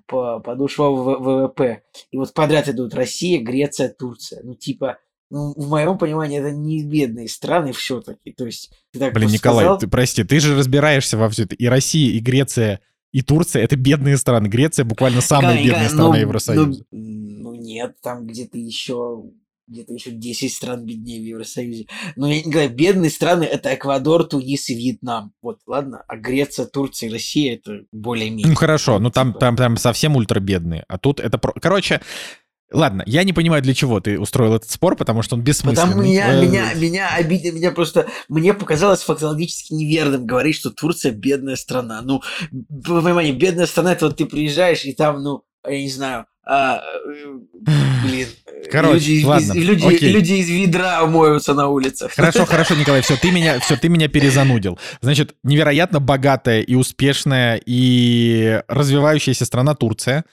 по, 0.08 0.40
по 0.40 0.56
душевому 0.56 1.20
ВВП, 1.20 1.84
и 2.12 2.18
вот 2.18 2.34
подряд 2.34 2.68
идут 2.70 2.94
Россия, 2.96 3.40
Греция, 3.44 3.90
Турция. 3.90 4.42
Ну, 4.44 4.56
типа, 4.56 4.98
ну, 5.30 5.54
в 5.58 5.70
моем 5.70 5.98
понимании, 5.98 6.40
это 6.40 6.52
не 6.52 6.84
бедные 6.84 7.28
страны 7.28 7.74
все-таки. 7.74 8.32
То 8.32 8.46
есть, 8.46 8.72
ты 8.94 9.00
так 9.00 9.14
Блин, 9.14 9.30
Николай, 9.30 9.66
сказал, 9.66 9.78
ты 9.78 9.88
прости, 9.88 10.24
ты 10.24 10.40
же 10.40 10.56
разбираешься 10.58 11.18
во 11.18 11.30
все 11.30 11.44
это. 11.44 11.54
И 11.56 11.66
Россия, 11.68 12.12
и 12.14 12.20
Греция, 12.20 12.80
и 13.12 13.22
Турция— 13.22 13.64
это 13.64 13.76
бедные 13.76 14.18
страны. 14.18 14.48
Греция 14.48 14.86
буквально 14.86 15.22
самая 15.22 15.64
бедная 15.64 15.90
страна 15.90 16.10
ну, 16.10 16.16
Евросоюза. 16.16 16.84
Ну, 16.92 16.98
ну, 17.00 17.56
нет, 17.56 17.96
там 18.02 18.28
где-то 18.28 18.58
еще 18.58 19.24
где-то 19.68 19.94
еще 19.94 20.12
10 20.12 20.54
стран 20.54 20.86
беднее 20.86 21.20
в 21.20 21.26
Евросоюзе. 21.26 21.88
Но 22.16 22.28
я 22.28 22.42
не 22.42 22.50
говорю, 22.50 22.70
бедные 22.70 23.10
страны 23.10 23.44
это 23.44 23.76
Эквадор, 23.76 24.24
Тунис 24.24 24.70
и 24.70 24.76
Вьетнам. 24.76 25.34
Вот, 25.42 25.60
ладно. 25.68 26.04
А 26.08 26.16
Греция, 26.16 26.66
Турция 26.66 27.10
и 27.10 27.12
Россия 27.14 27.56
это 27.56 27.82
более-менее. 27.92 28.48
Ну 28.48 28.56
хорошо, 28.56 29.00
ну 29.00 29.10
там, 29.10 29.34
там, 29.34 29.58
там 29.58 29.76
совсем 29.78 30.16
ультрабедные. 30.16 30.86
А 30.88 30.98
тут 30.98 31.20
это... 31.20 31.38
Короче, 31.38 32.02
ладно, 32.72 33.04
я 33.06 33.24
не 33.24 33.34
понимаю, 33.34 33.62
для 33.62 33.74
чего 33.74 34.00
ты 34.00 34.20
устроил 34.20 34.56
этот 34.56 34.70
спор, 34.70 34.96
потому 34.96 35.22
что 35.22 35.36
он 35.36 35.42
бессмысленный. 35.42 35.76
Потому 35.76 36.04
меня, 36.04 36.34
Э, 36.34 36.46
меня, 36.46 36.74
меня 36.74 37.10
обидел, 37.10 37.54
меня 37.54 37.72
просто, 37.72 38.08
мне 38.28 38.54
показалось 38.54 39.02
фактологически 39.02 39.74
неверным 39.74 40.26
говорить, 40.26 40.56
что 40.56 40.72
Турция 40.72 41.12
бедная 41.12 41.56
страна. 41.56 42.02
Ну, 42.02 42.22
по 42.52 43.02
пониманию, 43.02 43.38
бедная 43.38 43.66
страна, 43.66 43.94
это 43.94 44.08
вот 44.08 44.18
ты 44.18 44.26
приезжаешь, 44.26 44.86
и 44.86 44.94
там, 44.94 45.22
ну, 45.24 45.44
я 45.66 45.82
не 45.82 45.90
знаю, 45.90 46.26
а, 46.50 46.82
блин, 48.04 48.28
Короче, 48.72 48.94
люди, 48.96 49.12
из- 49.12 49.26
ладно, 49.26 49.54
люди, 49.54 49.86
окей. 49.86 50.12
люди 50.12 50.34
из 50.34 50.50
ведра 50.50 51.06
моются 51.06 51.54
на 51.54 51.68
улицах. 51.68 52.14
Хорошо, 52.14 52.46
хорошо, 52.48 52.76
Николай, 52.76 53.02
все, 53.02 53.18
ты 53.18 53.32
меня, 53.32 53.60
все, 53.60 53.76
ты 53.76 53.90
меня 53.90 54.08
перезанудил. 54.08 54.80
Значит, 55.02 55.36
невероятно 55.44 56.00
богатая 56.00 56.62
и 56.62 56.76
успешная 56.76 57.62
и 57.66 58.62
развивающаяся 58.68 59.46
страна 59.46 59.76
Турция. 59.76 60.24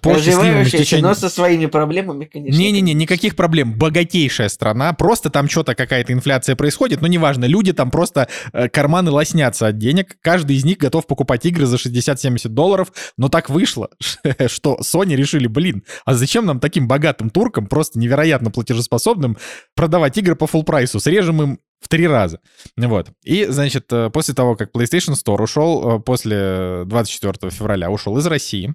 По 0.00 0.14
Развивающаяся, 0.14 0.76
стечению- 0.78 1.08
но 1.08 1.14
со 1.14 1.28
своими 1.28 1.66
проблемами, 1.66 2.24
конечно. 2.26 2.56
Не-не-не, 2.56 2.94
никаких 2.94 3.34
проблем. 3.36 3.74
Богатейшая 3.74 4.48
страна. 4.48 4.92
Просто 4.92 5.30
там 5.30 5.48
что-то 5.48 5.74
какая-то 5.74 6.12
инфляция 6.12 6.56
происходит, 6.56 7.00
но 7.00 7.08
неважно. 7.08 7.46
Люди 7.46 7.72
там 7.72 7.90
просто 7.90 8.28
э, 8.52 8.68
карманы 8.68 9.10
лоснятся 9.10 9.66
от 9.68 9.78
денег. 9.78 10.16
Каждый 10.22 10.56
из 10.56 10.64
них 10.64 10.78
готов 10.78 11.06
покупать 11.06 11.44
игры 11.46 11.66
за 11.66 11.76
60-70 11.76 12.48
долларов. 12.48 12.92
Но 13.18 13.28
так 13.28 13.50
вышло, 13.50 13.88
что 14.46 14.78
Sony 14.82 15.16
решили, 15.16 15.46
блин, 15.48 15.63
а 16.04 16.14
зачем 16.14 16.46
нам 16.46 16.60
таким 16.60 16.88
богатым 16.88 17.30
туркам, 17.30 17.66
просто 17.66 17.98
невероятно 17.98 18.50
платежеспособным, 18.50 19.36
продавать 19.74 20.16
игры 20.18 20.36
по 20.36 20.44
full 20.44 20.64
прайсу? 20.64 21.00
Срежем 21.00 21.42
им 21.42 21.58
в 21.80 21.88
три 21.88 22.06
раза. 22.06 22.40
Вот. 22.76 23.10
И, 23.22 23.44
значит, 23.46 23.92
э, 23.92 24.10
после 24.10 24.34
того, 24.34 24.56
как 24.56 24.70
PlayStation 24.74 25.14
Store 25.14 25.42
ушел, 25.42 25.98
э, 25.98 26.00
после 26.00 26.84
24 26.86 27.50
февраля 27.50 27.90
ушел 27.90 28.16
из 28.18 28.26
России, 28.26 28.74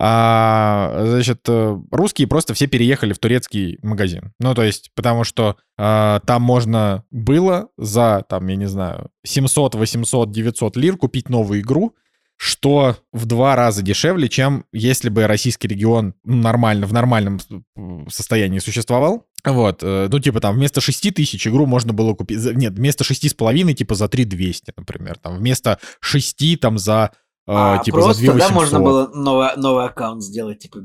а, 0.00 1.04
значит, 1.04 1.40
э, 1.48 1.76
русские 1.90 2.28
просто 2.28 2.54
все 2.54 2.68
переехали 2.68 3.12
в 3.12 3.18
турецкий 3.18 3.78
магазин. 3.82 4.32
Ну, 4.38 4.54
то 4.54 4.62
есть, 4.62 4.92
потому 4.94 5.24
что 5.24 5.56
а, 5.76 6.20
там 6.20 6.42
можно 6.42 7.04
было 7.10 7.68
за, 7.76 8.24
там, 8.28 8.46
я 8.46 8.54
не 8.54 8.66
знаю, 8.66 9.10
700, 9.24 9.74
800, 9.74 10.30
900 10.30 10.76
лир 10.76 10.96
купить 10.96 11.28
новую 11.28 11.60
игру, 11.60 11.96
что 12.38 12.96
в 13.12 13.26
два 13.26 13.56
раза 13.56 13.82
дешевле, 13.82 14.28
чем 14.28 14.64
если 14.72 15.08
бы 15.08 15.26
российский 15.26 15.66
регион 15.66 16.14
нормально, 16.24 16.86
в 16.86 16.92
нормальном 16.92 17.40
состоянии 18.08 18.60
существовал. 18.60 19.26
Вот, 19.44 19.82
э, 19.82 20.08
ну, 20.08 20.18
типа 20.20 20.40
там 20.40 20.54
вместо 20.54 20.80
6 20.80 21.14
тысяч 21.14 21.46
игру 21.48 21.66
можно 21.66 21.92
было 21.92 22.14
купить, 22.14 22.38
нет, 22.54 22.74
вместо 22.74 23.04
6,5, 23.04 23.74
типа 23.74 23.94
за 23.96 24.08
3 24.08 24.24
200, 24.24 24.72
например, 24.76 25.18
там, 25.18 25.36
вместо 25.36 25.78
6 26.00 26.60
там 26.60 26.78
за, 26.78 27.10
А, 27.50 27.78
типа 27.78 27.98
просто, 28.02 28.26
за 28.26 28.32
2 28.32 28.38
да, 28.38 28.48
800. 28.48 28.54
можно 28.54 28.80
было 28.80 29.10
новый, 29.14 29.48
новый 29.56 29.84
аккаунт 29.86 30.22
сделать, 30.22 30.58
типа... 30.58 30.80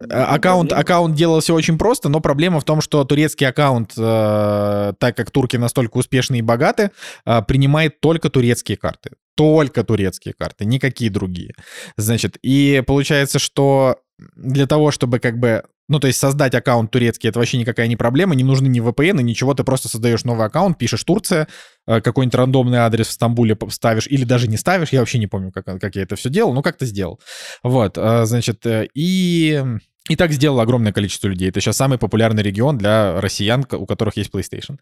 Э, 0.00 0.22
Аккаунт, 0.24 0.72
аккаунт 0.72 1.14
делался 1.14 1.54
очень 1.54 1.78
просто, 1.78 2.08
но 2.08 2.20
проблема 2.20 2.58
в 2.58 2.64
том, 2.64 2.80
что 2.80 3.04
турецкий 3.04 3.46
аккаунт, 3.46 3.92
э, 3.96 4.92
так 4.98 5.16
как 5.16 5.30
турки 5.30 5.56
настолько 5.56 5.98
успешные 5.98 6.40
и 6.40 6.42
богаты, 6.42 6.90
э, 7.24 7.42
принимает 7.42 8.00
только 8.00 8.30
турецкие 8.30 8.76
карты. 8.76 9.12
Только 9.36 9.84
турецкие 9.84 10.34
карты, 10.36 10.64
никакие 10.64 11.08
другие. 11.10 11.54
Значит, 11.96 12.36
и 12.42 12.82
получается, 12.84 13.38
что 13.38 13.98
для 14.34 14.66
того, 14.66 14.90
чтобы 14.90 15.20
как 15.20 15.38
бы... 15.38 15.62
Ну, 15.88 16.00
то 16.00 16.06
есть 16.06 16.18
создать 16.18 16.54
аккаунт 16.54 16.90
турецкий, 16.90 17.30
это 17.30 17.38
вообще 17.38 17.56
никакая 17.56 17.86
не 17.86 17.96
проблема, 17.96 18.34
не 18.34 18.44
нужны 18.44 18.68
ни 18.68 18.80
VPN, 18.80 19.22
ничего, 19.22 19.54
ты 19.54 19.64
просто 19.64 19.88
создаешь 19.88 20.24
новый 20.24 20.46
аккаунт, 20.46 20.76
пишешь 20.76 21.02
Турция, 21.02 21.48
э, 21.86 22.02
какой-нибудь 22.02 22.34
рандомный 22.34 22.78
адрес 22.78 23.08
в 23.08 23.12
Стамбуле 23.12 23.56
ставишь, 23.70 24.06
или 24.06 24.24
даже 24.24 24.48
не 24.48 24.58
ставишь, 24.58 24.90
я 24.90 25.00
вообще 25.00 25.18
не 25.18 25.26
помню, 25.26 25.50
как, 25.50 25.64
как 25.64 25.96
я 25.96 26.02
это 26.02 26.16
все 26.16 26.28
делал, 26.28 26.52
но 26.52 26.62
как-то 26.62 26.84
сделал. 26.84 27.20
Вот, 27.62 27.96
э, 27.96 28.24
значит, 28.24 28.64
э, 28.66 28.88
и... 28.94 29.62
И 30.10 30.16
так 30.16 30.32
сделало 30.32 30.62
огромное 30.62 30.90
количество 30.94 31.28
людей. 31.28 31.50
Это 31.50 31.60
сейчас 31.60 31.76
самый 31.76 31.98
популярный 31.98 32.42
регион 32.42 32.78
для 32.78 33.20
россиян, 33.20 33.66
у 33.70 33.84
которых 33.84 34.16
есть 34.16 34.30
PlayStation. 34.30 34.78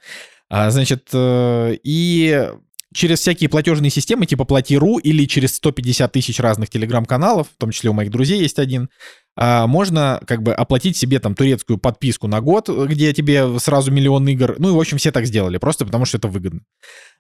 А, 0.49 0.71
значит, 0.71 1.09
и 1.13 2.49
через 2.97 3.21
всякие 3.21 3.49
платежные 3.49 3.91
системы 3.91 4.27
типа 4.27 4.45
Плати.ру 4.45 4.99
или 4.99 5.27
через 5.27 5.55
150 5.57 6.11
тысяч 6.11 6.41
разных 6.41 6.71
телеграм-каналов, 6.71 7.49
в 7.49 7.59
том 7.59 7.71
числе 7.71 7.91
у 7.91 7.93
моих 7.93 8.11
друзей 8.11 8.41
есть 8.41 8.59
один, 8.59 8.89
а, 9.37 9.67
можно 9.67 10.21
как 10.27 10.43
бы 10.43 10.55
оплатить 10.55 10.97
себе 10.97 11.21
там 11.21 11.35
турецкую 11.35 11.79
подписку 11.79 12.27
на 12.27 12.41
год, 12.41 12.69
где 12.69 13.13
тебе 13.13 13.59
сразу 13.61 13.93
миллион 13.93 14.27
игр. 14.29 14.57
Ну 14.59 14.71
и, 14.71 14.73
в 14.73 14.81
общем, 14.81 14.97
все 14.97 15.13
так 15.13 15.27
сделали, 15.27 15.59
просто 15.59 15.85
потому 15.85 16.07
что 16.07 16.17
это 16.17 16.29
выгодно. 16.29 16.63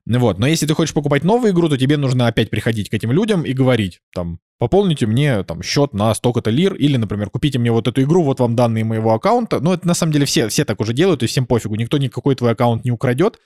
Вот. 0.06 0.38
Но 0.38 0.46
если 0.46 0.66
ты 0.66 0.74
хочешь 0.74 0.94
покупать 0.94 1.24
новую 1.24 1.52
игру, 1.52 1.68
то 1.68 1.76
тебе 1.76 1.96
нужно 1.96 2.28
опять 2.28 2.48
приходить 2.48 2.88
к 2.88 2.94
этим 2.94 3.12
людям 3.12 3.42
и 3.42 3.52
говорить, 3.52 4.00
там, 4.14 4.38
пополните 4.58 5.06
мне 5.06 5.42
там 5.42 5.62
счет 5.62 5.92
на 5.92 6.14
столько-то 6.14 6.50
лир, 6.50 6.74
или, 6.74 6.96
например, 6.96 7.28
купите 7.28 7.58
мне 7.58 7.70
вот 7.70 7.88
эту 7.88 8.02
игру, 8.02 8.22
вот 8.22 8.40
вам 8.40 8.56
данные 8.56 8.84
моего 8.84 9.12
аккаунта. 9.12 9.60
Ну, 9.60 9.72
это 9.72 9.86
на 9.86 9.94
самом 9.94 10.12
деле 10.12 10.24
все, 10.24 10.48
все 10.48 10.64
так 10.64 10.80
уже 10.80 10.94
делают, 10.94 11.22
есть 11.22 11.32
всем 11.32 11.46
пофигу, 11.46 11.74
никто 11.74 11.98
никакой 11.98 12.34
твой 12.34 12.52
аккаунт 12.52 12.84
не 12.84 12.92
украдет. 12.92 13.38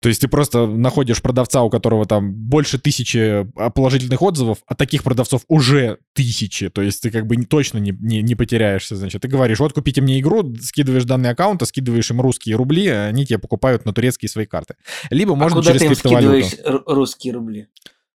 То 0.00 0.08
есть 0.08 0.20
ты 0.20 0.28
просто 0.28 0.66
находишь 0.66 1.22
продавца, 1.22 1.62
у 1.62 1.70
которого 1.70 2.04
там 2.04 2.32
больше 2.34 2.78
тысячи 2.78 3.46
а, 3.58 3.70
положительных 3.70 4.20
отзывов, 4.20 4.58
а 4.66 4.74
таких 4.74 5.02
продавцов 5.02 5.42
уже 5.48 5.98
тысячи. 6.12 6.68
То 6.68 6.82
есть 6.82 7.02
ты 7.02 7.10
как 7.10 7.26
бы 7.26 7.36
точно 7.44 7.78
не, 7.78 7.92
не, 7.98 8.20
не 8.22 8.34
потеряешься. 8.34 8.94
Значит, 8.94 9.22
ты 9.22 9.28
говоришь, 9.28 9.58
вот 9.58 9.72
купите 9.72 10.02
мне 10.02 10.20
игру, 10.20 10.54
скидываешь 10.60 11.04
данные 11.04 11.32
аккаунта, 11.32 11.64
скидываешь 11.64 12.10
им 12.10 12.20
русские 12.20 12.56
рубли, 12.56 12.86
а 12.88 13.06
они 13.06 13.24
тебе 13.24 13.38
покупают 13.38 13.84
на 13.86 13.92
турецкие 13.94 14.28
свои 14.28 14.44
карты. 14.46 14.74
Либо 15.10 15.32
А 15.32 15.36
можно 15.36 15.60
куда 15.60 15.70
через 15.72 15.80
ты 15.80 15.86
им 15.86 15.92
криптовалюту. 15.94 16.46
скидываешь 16.46 16.82
ру- 16.84 16.94
русские 16.94 17.32
рубли? 17.32 17.66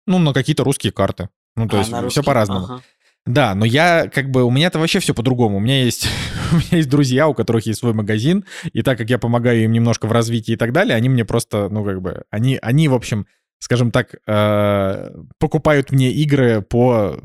Ну, 0.07 0.19
на 0.19 0.33
какие-то 0.35 0.65
русские 0.65 0.93
карты. 0.93 1.29
Ну, 1.57 1.67
то 1.67 1.77
А, 1.77 1.81
есть 1.81 2.13
все 2.13 2.23
по-разному. 2.23 2.65
Ага. 2.67 2.83
Да, 3.27 3.55
но 3.55 3.65
я 3.65 4.09
как 4.09 4.31
бы, 4.31 4.45
у 4.45 4.51
меня-то 4.51 4.79
вообще 4.79 4.99
все 4.99 5.15
по-другому. 5.15 5.59
У 5.59 5.61
меня 5.61 5.85
есть, 5.85 6.07
у 6.53 6.57
меня 6.57 6.69
есть 6.79 6.89
друзья, 6.89 7.29
у 7.29 7.35
которых 7.35 7.67
есть 7.67 7.81
свой 7.81 7.93
магазин, 7.93 8.45
и 8.73 8.83
так 8.83 8.99
как 8.99 9.11
я 9.11 9.19
помогаю 9.19 9.65
им 9.65 9.73
немножко 9.73 10.07
в 10.07 10.13
развитии 10.13 10.53
и 10.53 10.57
так 10.57 10.73
далее, 10.73 10.97
они 10.97 11.09
мне 11.09 11.25
просто, 11.25 11.69
ну 11.69 11.85
как 11.85 12.01
бы, 12.01 12.25
они, 12.31 12.59
они 12.61 12.89
в 12.89 12.95
общем, 12.95 13.27
скажем 13.59 13.91
так, 13.91 14.15
э, 14.27 15.11
покупают 15.39 15.93
мне 15.93 16.11
игры 16.13 16.63
по 16.63 17.21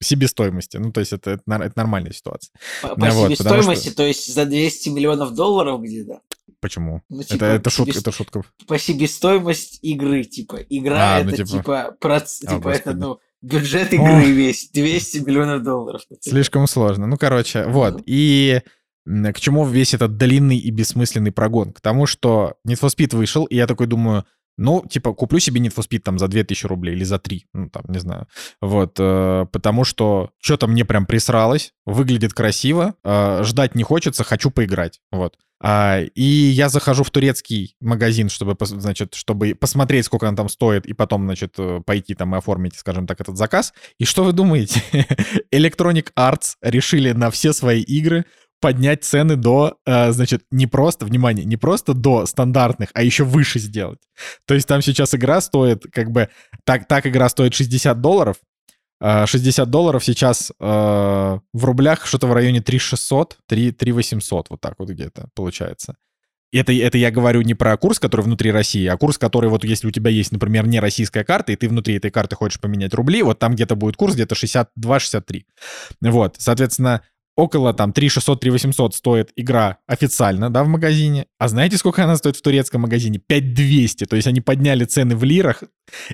себестоимости. 0.00 0.76
Ну, 0.76 0.92
то 0.92 1.00
есть 1.00 1.12
это, 1.12 1.32
это, 1.32 1.42
это 1.46 1.72
нормальная 1.76 2.12
ситуация. 2.12 2.52
По, 2.82 2.88
по 2.88 3.00
Да, 3.00 3.10
вот, 3.12 3.26
себестоимости, 3.32 3.90
то 3.90 4.02
есть 4.02 4.32
за 4.32 4.44
200 4.44 4.90
миллионов 4.90 5.34
долларов 5.34 5.82
где-то. 5.82 6.20
Почему? 6.60 7.02
Ну, 7.08 7.20
это, 7.20 7.34
типа, 7.34 7.44
это, 7.44 7.70
шутка, 7.70 7.92
себес- 7.92 8.00
это 8.00 8.12
шутка. 8.12 8.42
По 8.66 8.78
себестоимость 8.78 9.78
игры, 9.82 10.24
типа. 10.24 10.56
Игра 10.68 11.16
А, 11.18 11.22
ну, 11.22 11.30
это 11.30 11.44
типа- 11.44 11.58
типа, 11.58 11.96
проц- 12.00 12.42
А, 12.46 12.54
типа 12.54 12.68
это, 12.68 12.94
ну, 12.94 13.18
бюджет 13.44 13.92
игры 13.92 14.24
весь 14.30 14.70
200 14.70 15.18
миллионов 15.18 15.62
долларов. 15.62 16.02
Слишком 16.20 16.66
сложно. 16.66 17.06
Ну, 17.06 17.16
короче, 17.16 17.66
вот. 17.66 18.02
И 18.06 18.60
к 19.06 19.40
чему 19.40 19.66
весь 19.66 19.94
этот 19.94 20.16
длинный 20.16 20.56
и 20.56 20.70
бессмысленный 20.70 21.32
прогон? 21.32 21.72
К 21.72 21.80
тому, 21.80 22.06
что 22.06 22.54
Need 22.66 22.80
for 22.80 22.88
Speed 22.88 23.16
вышел, 23.16 23.44
и 23.44 23.56
я 23.56 23.66
такой 23.66 23.86
думаю, 23.86 24.24
ну, 24.56 24.84
типа, 24.88 25.12
куплю 25.12 25.40
себе 25.40 25.60
Need 25.60 25.74
for 25.74 25.86
Speed 25.86 26.00
там 26.00 26.18
за 26.18 26.28
2000 26.28 26.66
рублей 26.66 26.94
или 26.94 27.04
за 27.04 27.18
3, 27.18 27.46
ну, 27.52 27.68
там, 27.68 27.82
не 27.88 27.98
знаю. 27.98 28.28
Вот, 28.60 28.96
э, 28.98 29.46
потому 29.52 29.84
что 29.84 30.30
что-то 30.40 30.66
мне 30.66 30.84
прям 30.84 31.06
присралось, 31.06 31.72
выглядит 31.84 32.32
красиво, 32.32 32.94
э, 33.04 33.42
ждать 33.42 33.74
не 33.74 33.82
хочется, 33.82 34.24
хочу 34.24 34.50
поиграть, 34.50 35.00
вот. 35.10 35.36
А, 35.66 36.02
и 36.14 36.22
я 36.22 36.68
захожу 36.68 37.04
в 37.04 37.10
турецкий 37.10 37.74
магазин, 37.80 38.28
чтобы, 38.28 38.54
значит, 38.60 39.14
чтобы 39.14 39.54
посмотреть, 39.54 40.04
сколько 40.04 40.26
он 40.26 40.36
там 40.36 40.50
стоит, 40.50 40.84
и 40.84 40.92
потом, 40.92 41.24
значит, 41.24 41.54
э, 41.56 41.80
пойти 41.86 42.14
там 42.14 42.34
и 42.34 42.38
оформить, 42.38 42.76
скажем 42.76 43.06
так, 43.06 43.22
этот 43.22 43.38
заказ. 43.38 43.72
И 43.98 44.04
что 44.04 44.24
вы 44.24 44.32
думаете? 44.32 44.82
Electronic 45.54 46.08
Arts 46.18 46.56
решили 46.60 47.12
на 47.12 47.30
все 47.30 47.54
свои 47.54 47.80
игры 47.80 48.26
поднять 48.60 49.04
цены 49.04 49.36
до, 49.36 49.78
э, 49.86 50.12
значит, 50.12 50.42
не 50.50 50.66
просто, 50.66 51.06
внимание, 51.06 51.46
не 51.46 51.56
просто 51.56 51.94
до 51.94 52.26
стандартных, 52.26 52.90
а 52.92 53.02
еще 53.02 53.24
выше 53.24 53.58
сделать. 53.58 54.00
То 54.46 54.52
есть 54.52 54.68
там 54.68 54.82
сейчас 54.82 55.14
игра 55.14 55.40
стоит, 55.40 55.86
как 55.90 56.10
бы, 56.10 56.28
так, 56.64 56.86
так 56.86 57.06
игра 57.06 57.30
стоит 57.30 57.54
60 57.54 58.02
долларов, 58.02 58.36
60 59.00 59.68
долларов 59.68 60.04
сейчас 60.04 60.50
э, 60.50 60.64
в 60.64 61.64
рублях 61.64 62.06
что-то 62.06 62.26
в 62.26 62.32
районе 62.32 62.60
3600, 62.60 63.38
3, 63.46 63.72
3800, 63.72 64.50
вот 64.50 64.60
так 64.60 64.74
вот 64.78 64.88
где-то 64.88 65.28
получается. 65.34 65.96
Это, 66.52 66.72
это 66.72 66.98
я 66.98 67.10
говорю 67.10 67.42
не 67.42 67.54
про 67.54 67.76
курс, 67.76 67.98
который 67.98 68.22
внутри 68.22 68.52
России, 68.52 68.86
а 68.86 68.96
курс, 68.96 69.18
который 69.18 69.50
вот 69.50 69.64
если 69.64 69.88
у 69.88 69.90
тебя 69.90 70.10
есть, 70.10 70.30
например, 70.30 70.68
не 70.68 70.78
российская 70.78 71.24
карта, 71.24 71.50
и 71.50 71.56
ты 71.56 71.68
внутри 71.68 71.96
этой 71.96 72.12
карты 72.12 72.36
хочешь 72.36 72.60
поменять 72.60 72.94
рубли, 72.94 73.22
вот 73.22 73.40
там 73.40 73.54
где-то 73.54 73.74
будет 73.74 73.96
курс 73.96 74.14
где-то 74.14 74.36
62-63. 74.36 75.42
Вот, 76.02 76.36
соответственно, 76.38 77.02
около 77.36 77.74
там 77.74 77.92
3600, 77.92 78.40
3800 78.40 78.94
стоит 78.94 79.32
игра 79.36 79.78
официально, 79.86 80.50
да, 80.50 80.64
в 80.64 80.68
магазине. 80.68 81.26
А 81.38 81.48
знаете, 81.48 81.76
сколько 81.76 82.04
она 82.04 82.16
стоит 82.16 82.36
в 82.36 82.42
турецком 82.42 82.82
магазине? 82.82 83.18
5200. 83.18 84.04
То 84.06 84.16
есть 84.16 84.28
они 84.28 84.40
подняли 84.40 84.84
цены 84.84 85.16
в 85.16 85.24
лирах. 85.24 85.62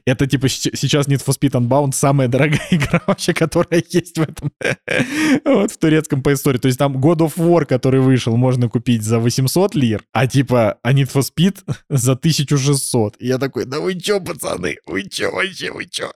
Это 0.05 0.27
типа 0.27 0.49
сейчас 0.49 1.07
Need 1.09 1.25
for 1.25 1.37
Speed 1.39 1.53
Unbound 1.53 1.93
самая 1.93 2.29
дорогая 2.29 2.67
игра 2.71 3.03
вообще, 3.07 3.35
которая 3.35 3.83
есть 3.89 4.19
в 4.19 4.23
этом. 4.23 4.53
вот 5.45 5.73
в 5.73 5.79
турецком 5.79 6.23
по 6.23 6.33
истории. 6.33 6.59
То 6.59 6.69
есть 6.69 6.79
там 6.79 6.97
God 6.97 7.19
of 7.19 7.35
War, 7.37 7.65
который 7.65 8.01
вышел, 8.01 8.37
можно 8.37 8.69
купить 8.69 9.03
за 9.03 9.19
800 9.19 9.75
лир, 9.75 10.03
а 10.13 10.27
типа 10.27 10.79
а 10.83 10.93
Need 10.93 11.13
for 11.13 11.23
Speed 11.23 11.59
за 11.89 12.13
1600. 12.13 13.17
И 13.19 13.27
я 13.27 13.39
такой, 13.39 13.65
да 13.67 13.81
вы 13.81 13.95
чё, 13.95 14.21
пацаны? 14.21 14.77
Вы 14.87 15.09
чё 15.09 15.31
вообще, 15.31 15.71
вы 15.71 15.87
чё? 15.87 16.11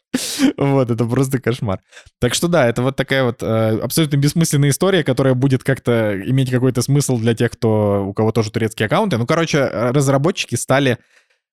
Вот, 0.57 0.91
это 0.91 1.05
просто 1.05 1.41
кошмар. 1.41 1.81
Так 2.21 2.35
что 2.35 2.49
да, 2.49 2.67
это 2.67 2.83
вот 2.83 2.97
такая 2.97 3.25
вот 3.25 3.43
э, 3.43 3.79
абсолютно 3.81 4.17
бессмысленная 4.17 4.71
история, 4.71 5.05
которая 5.05 5.35
будет 5.35 5.65
как-то 5.65 6.21
иметь 6.27 6.51
какой-то 6.51 6.83
смысл 6.83 7.19
для 7.19 7.35
тех, 7.35 7.53
кто, 7.53 8.05
у 8.07 8.13
кого 8.13 8.33
тоже 8.33 8.51
турецкие 8.51 8.87
аккаунты. 8.87 9.19
Ну, 9.19 9.27
короче, 9.27 9.59
э, 9.59 9.91
разработчики 9.91 10.55
стали 10.55 10.99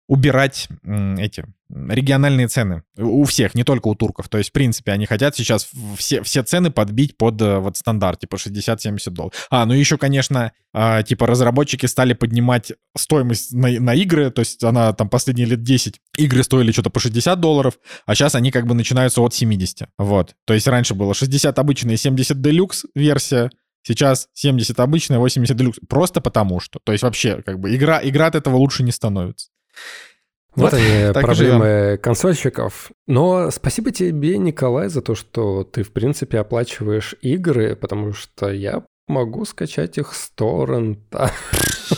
убирать 0.08 0.68
эти 1.18 1.44
региональные 1.68 2.48
цены 2.48 2.82
у 2.96 3.24
всех, 3.24 3.54
не 3.54 3.62
только 3.62 3.88
у 3.88 3.94
турков. 3.94 4.28
То 4.28 4.38
есть, 4.38 4.50
в 4.50 4.52
принципе, 4.52 4.92
они 4.92 5.04
хотят 5.04 5.36
сейчас 5.36 5.68
все, 5.98 6.22
все 6.22 6.42
цены 6.42 6.70
подбить 6.70 7.18
под 7.18 7.40
э, 7.42 7.58
вот 7.58 7.76
стандарт, 7.76 8.20
типа 8.20 8.36
60-70 8.36 9.10
долларов. 9.10 9.46
А, 9.50 9.66
ну 9.66 9.74
еще, 9.74 9.98
конечно, 9.98 10.52
а, 10.72 11.02
типа 11.02 11.26
разработчики 11.26 11.84
стали 11.84 12.14
поднимать 12.14 12.72
стоимость 12.96 13.52
на, 13.52 13.68
на 13.68 13.94
игры, 13.94 14.30
то 14.30 14.40
есть 14.40 14.64
она 14.64 14.94
там 14.94 15.10
последние 15.10 15.46
лет 15.46 15.62
10 15.62 16.00
игры 16.16 16.42
стоили 16.42 16.72
что-то 16.72 16.88
по 16.88 17.00
60 17.00 17.38
долларов, 17.38 17.74
а 18.06 18.14
сейчас 18.14 18.34
они 18.34 18.50
как 18.50 18.66
бы 18.66 18.74
начинаются 18.74 19.20
от 19.20 19.34
70. 19.34 19.88
Вот. 19.98 20.36
То 20.46 20.54
есть 20.54 20.66
раньше 20.66 20.94
было 20.94 21.12
60 21.12 21.58
обычная, 21.58 21.98
70 21.98 22.40
делюкс 22.40 22.86
версия, 22.94 23.50
Сейчас 23.84 24.28
70 24.34 24.78
обычная, 24.80 25.18
80 25.18 25.56
делюкс. 25.56 25.78
Просто 25.88 26.20
потому 26.20 26.60
что. 26.60 26.78
То 26.84 26.92
есть 26.92 27.02
вообще, 27.02 27.42
как 27.42 27.58
бы, 27.58 27.74
игра, 27.74 28.00
игра 28.02 28.26
от 28.26 28.34
этого 28.34 28.56
лучше 28.56 28.82
не 28.82 28.90
становится. 28.90 29.48
Вот, 30.54 30.72
вот 30.72 30.80
они 30.80 31.12
проблемы 31.12 31.98
консольщиков. 32.02 32.90
Но 33.06 33.50
спасибо 33.50 33.92
тебе, 33.92 34.38
Николай, 34.38 34.88
за 34.88 35.02
то, 35.02 35.14
что 35.14 35.62
ты, 35.62 35.82
в 35.82 35.92
принципе, 35.92 36.38
оплачиваешь 36.38 37.14
игры, 37.20 37.76
потому 37.76 38.12
что 38.12 38.50
я 38.50 38.84
могу 39.06 39.44
скачать 39.44 39.98
их 39.98 40.14
с 40.14 40.30
торрента. 40.30 41.30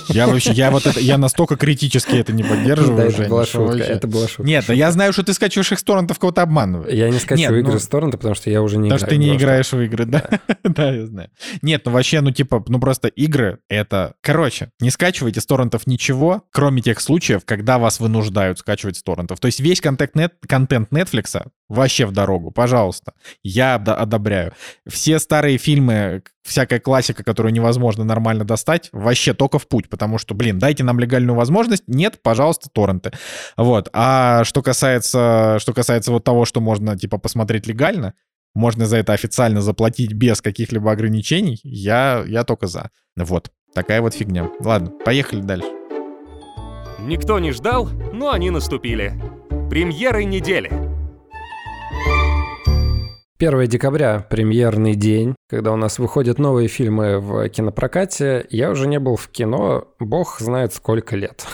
Я 0.09 0.27
вообще, 0.27 0.53
я 0.53 0.71
вот 0.71 0.87
это, 0.87 1.01
я 1.01 1.19
настолько 1.19 1.57
критически 1.57 2.17
это 2.17 2.33
не 2.33 2.43
поддерживаю. 2.43 2.97
Да, 2.97 3.05
это 3.05 3.29
была 3.29 3.47
шутка, 3.47 3.79
это 3.79 4.07
была 4.07 4.29
шутка. 4.29 4.43
Нет, 4.43 4.69
я 4.69 4.91
знаю, 4.93 5.13
что 5.13 5.23
ты 5.23 5.35
скачиваешь 5.35 5.73
их 5.73 5.79
с 5.79 5.83
торрентов, 5.83 6.19
кого-то 6.19 6.43
обманываешь. 6.43 6.93
Я 6.93 7.11
не 7.11 7.19
скачиваю 7.19 7.61
игры 7.61 7.75
ну, 7.75 7.79
с 7.79 7.87
торрента, 7.87 8.17
потому 8.17 8.35
что 8.35 8.51
я 8.51 8.63
уже 8.63 8.79
не 8.79 8.89
играю. 8.89 9.01
Потому 9.01 9.11
что 9.11 9.17
ты 9.17 9.17
не 9.19 9.37
играешь 9.37 9.73
в 9.73 9.81
игры, 9.81 10.05
да? 10.05 10.29
Да, 10.63 10.93
я 10.93 11.07
знаю. 11.07 11.31
Нет, 11.63 11.83
ну 11.85 11.93
вообще, 11.93 12.21
ну 12.21 12.31
типа, 12.31 12.65
ну 12.69 12.79
просто 12.79 13.09
игры— 13.09 13.59
это... 13.69 14.15
Короче, 14.21 14.71
не 14.81 14.91
скачивайте 14.91 15.41
с 15.41 15.47
торрентов 15.47 15.87
ничего, 15.87 16.45
кроме 16.51 16.83
тех 16.83 17.01
случаев, 17.01 17.43
когда 17.45 17.79
вас 17.79 18.01
вынуждают 18.01 18.59
скачивать 18.59 18.97
с 18.97 19.03
торрентов. 19.03 19.41
То 19.41 19.47
есть 19.47 19.61
весь 19.61 19.81
контент 19.81 20.93
Netflix 20.93 21.43
вообще 21.69 22.05
в 22.05 22.13
дорогу, 22.13 22.51
пожалуйста. 22.51 23.15
Я 23.43 23.77
одобряю. 23.77 24.53
Все 24.87 25.19
старые 25.19 25.57
фильмы, 25.57 26.23
всякая 26.43 26.81
классика, 26.81 27.23
которую 27.23 27.53
невозможно 27.53 28.05
нормально 28.05 28.45
достать, 28.45 28.89
вообще 28.93 29.35
только 29.35 29.59
в 29.59 29.69
путь, 29.69 29.80
потому 29.89 30.19
что, 30.19 30.35
блин, 30.35 30.59
дайте 30.59 30.85
нам 30.85 30.99
легальную 30.99 31.37
возможность, 31.37 31.85
нет, 31.87 32.21
пожалуйста, 32.23 32.69
торренты. 32.73 33.13
Вот. 33.57 33.89
А 33.93 34.45
что 34.45 34.63
касается, 34.63 35.59
что 35.61 35.73
касается 35.73 36.13
вот 36.13 36.25
того, 36.25 36.45
что 36.45 36.61
можно, 36.61 36.99
типа, 36.99 37.19
посмотреть 37.19 37.67
легально, 37.67 38.15
можно 38.55 38.87
за 38.87 38.99
это 38.99 39.13
официально 39.13 39.61
заплатить 39.61 40.13
без 40.13 40.41
каких-либо 40.43 40.91
ограничений, 40.91 41.61
я, 41.63 42.25
я 42.27 42.45
только 42.45 42.67
за. 42.67 42.91
Вот. 43.17 43.51
Такая 43.75 44.03
вот 44.03 44.15
фигня. 44.15 44.51
Ладно, 44.61 44.91
поехали 45.05 45.41
дальше. 45.41 45.69
Никто 46.99 47.39
не 47.39 47.53
ждал, 47.53 47.89
но 48.13 48.31
они 48.31 48.51
наступили. 48.51 49.15
Премьеры 49.71 50.25
недели. 50.25 50.71
1 53.39 53.67
декабря 53.69 54.27
премьерный 54.29 54.95
день, 54.95 55.35
когда 55.51 55.73
у 55.73 55.77
нас 55.77 55.99
выходят 55.99 56.39
новые 56.39 56.69
фильмы 56.69 57.19
в 57.19 57.49
кинопрокате. 57.49 58.47
Я 58.51 58.71
уже 58.71 58.87
не 58.87 59.01
был 59.01 59.17
в 59.17 59.29
кино, 59.29 59.89
бог 59.99 60.39
знает 60.39 60.73
сколько 60.73 61.17
лет. 61.17 61.45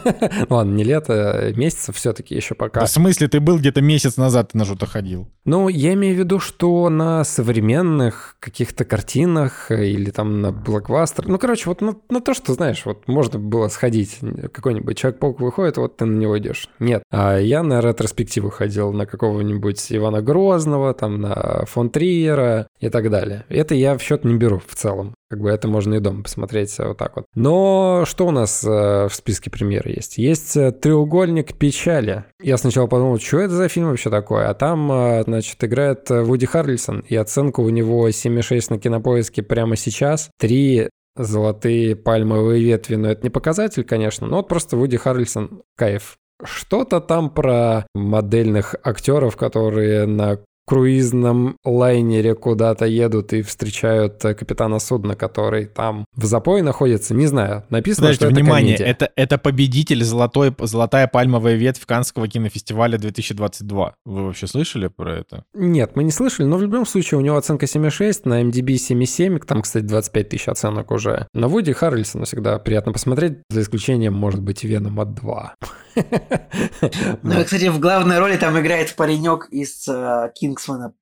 Ладно, 0.50 0.74
не 0.74 0.82
лет, 0.82 1.04
а 1.08 1.52
месяцев 1.52 1.96
все-таки 1.96 2.34
еще 2.34 2.56
пока. 2.56 2.84
В 2.84 2.90
смысле, 2.90 3.28
ты 3.28 3.38
был 3.38 3.58
где-то 3.58 3.80
месяц 3.80 4.16
назад 4.16 4.54
на 4.54 4.64
что-то 4.64 4.86
ходил? 4.86 5.28
Ну, 5.44 5.68
я 5.68 5.94
имею 5.94 6.16
в 6.16 6.18
виду, 6.18 6.40
что 6.40 6.88
на 6.88 7.22
современных 7.22 8.36
каких-то 8.40 8.84
картинах 8.84 9.70
или 9.70 10.10
там 10.10 10.40
на 10.40 10.50
блокбастер. 10.50 11.28
Ну, 11.28 11.38
короче, 11.38 11.68
вот 11.68 11.80
на, 11.80 11.94
на 12.10 12.20
то, 12.20 12.34
что, 12.34 12.54
знаешь, 12.54 12.82
вот 12.84 13.06
можно 13.06 13.38
было 13.38 13.68
сходить. 13.68 14.18
Какой-нибудь 14.52 14.98
Человек-паук 14.98 15.40
выходит, 15.40 15.76
вот 15.76 15.96
ты 15.96 16.06
на 16.06 16.18
него 16.18 16.38
идешь. 16.38 16.68
Нет. 16.80 17.02
А 17.10 17.38
я 17.38 17.62
на 17.62 17.80
ретроспективу 17.80 18.50
ходил 18.50 18.92
на 18.92 19.06
какого-нибудь 19.06 19.86
Ивана 19.90 20.22
Грозного, 20.22 20.92
там 20.94 21.20
на 21.20 21.64
фон 21.66 21.90
Триера 21.90 22.66
и 22.80 22.88
так 22.88 23.10
далее. 23.10 23.43
Это 23.48 23.74
я 23.74 23.96
в 23.96 24.02
счет 24.02 24.24
не 24.24 24.34
беру 24.34 24.60
в 24.66 24.74
целом. 24.74 25.14
Как 25.30 25.40
бы 25.40 25.50
это 25.50 25.66
можно 25.68 25.94
и 25.94 26.00
дома 26.00 26.22
посмотреть 26.22 26.76
вот 26.78 26.98
так 26.98 27.16
вот. 27.16 27.24
Но 27.34 28.04
что 28.06 28.26
у 28.26 28.30
нас 28.30 28.62
э, 28.64 28.68
в 29.08 29.14
списке 29.14 29.50
премьер 29.50 29.88
есть? 29.88 30.18
Есть 30.18 30.56
э, 30.56 30.70
«Треугольник 30.70 31.58
печали». 31.58 32.24
Я 32.40 32.56
сначала 32.56 32.86
подумал, 32.86 33.18
что 33.18 33.38
это 33.38 33.54
за 33.54 33.68
фильм 33.68 33.88
вообще 33.88 34.10
такой? 34.10 34.46
А 34.46 34.54
там, 34.54 34.90
э, 34.92 35.22
значит, 35.24 35.62
играет 35.64 36.08
Вуди 36.08 36.46
Харрельсон, 36.46 37.00
и 37.00 37.16
оценка 37.16 37.60
у 37.60 37.68
него 37.68 38.08
7,6 38.08 38.66
на 38.70 38.78
кинопоиске 38.78 39.42
прямо 39.42 39.76
сейчас. 39.76 40.30
Три 40.38 40.88
золотые 41.16 41.96
пальмовые 41.96 42.62
ветви, 42.62 42.96
но 42.96 43.10
это 43.10 43.22
не 43.22 43.30
показатель, 43.30 43.84
конечно, 43.84 44.26
но 44.26 44.36
вот 44.36 44.48
просто 44.48 44.76
Вуди 44.76 44.96
Харрельсон 44.96 45.62
кайф. 45.76 46.16
Что-то 46.42 47.00
там 47.00 47.30
про 47.30 47.86
модельных 47.94 48.74
актеров, 48.82 49.36
которые 49.36 50.06
на 50.06 50.40
круизном 50.66 51.56
лайнере 51.64 52.34
куда-то 52.34 52.86
едут 52.86 53.32
и 53.32 53.42
встречают 53.42 54.24
э, 54.24 54.34
капитана 54.34 54.78
судна, 54.78 55.14
который 55.14 55.66
там 55.66 56.06
в 56.16 56.24
запое 56.24 56.62
находится. 56.62 57.14
Не 57.14 57.26
знаю, 57.26 57.64
написано, 57.70 58.08
Подождите, 58.08 58.26
что 58.26 58.34
внимание, 58.34 58.74
это 58.76 59.04
это, 59.04 59.12
это 59.16 59.38
победитель 59.38 60.02
золотой, 60.04 60.54
«Золотая 60.60 61.06
пальмовая 61.06 61.54
ветвь» 61.54 61.84
Канского 61.84 62.28
кинофестиваля 62.28 62.98
2022. 62.98 63.94
Вы 64.04 64.24
вообще 64.26 64.46
слышали 64.46 64.88
про 64.88 65.18
это? 65.18 65.44
Нет, 65.54 65.92
мы 65.94 66.04
не 66.04 66.10
слышали, 66.10 66.46
но 66.46 66.56
в 66.56 66.62
любом 66.62 66.86
случае 66.86 67.18
у 67.18 67.20
него 67.20 67.36
оценка 67.36 67.66
7,6, 67.66 68.22
на 68.24 68.42
MDB 68.42 68.74
7,7, 68.74 69.44
там, 69.44 69.62
кстати, 69.62 69.84
25 69.84 70.28
тысяч 70.28 70.48
оценок 70.48 70.90
уже. 70.90 71.28
На 71.34 71.48
Вуди 71.48 71.72
Харрельсона 71.72 72.24
всегда 72.24 72.58
приятно 72.58 72.92
посмотреть, 72.92 73.38
за 73.50 73.62
исключением, 73.62 74.14
может 74.14 74.40
быть, 74.40 74.64
Веном 74.64 75.00
от 75.00 75.14
2. 75.14 75.54
Ну, 77.22 77.44
кстати, 77.44 77.68
в 77.68 77.78
главной 77.78 78.18
роли 78.18 78.36
там 78.36 78.58
играет 78.58 78.94
паренек 78.96 79.48
из 79.50 79.86
uh, 79.88 80.28
Кингсмана 80.54 80.94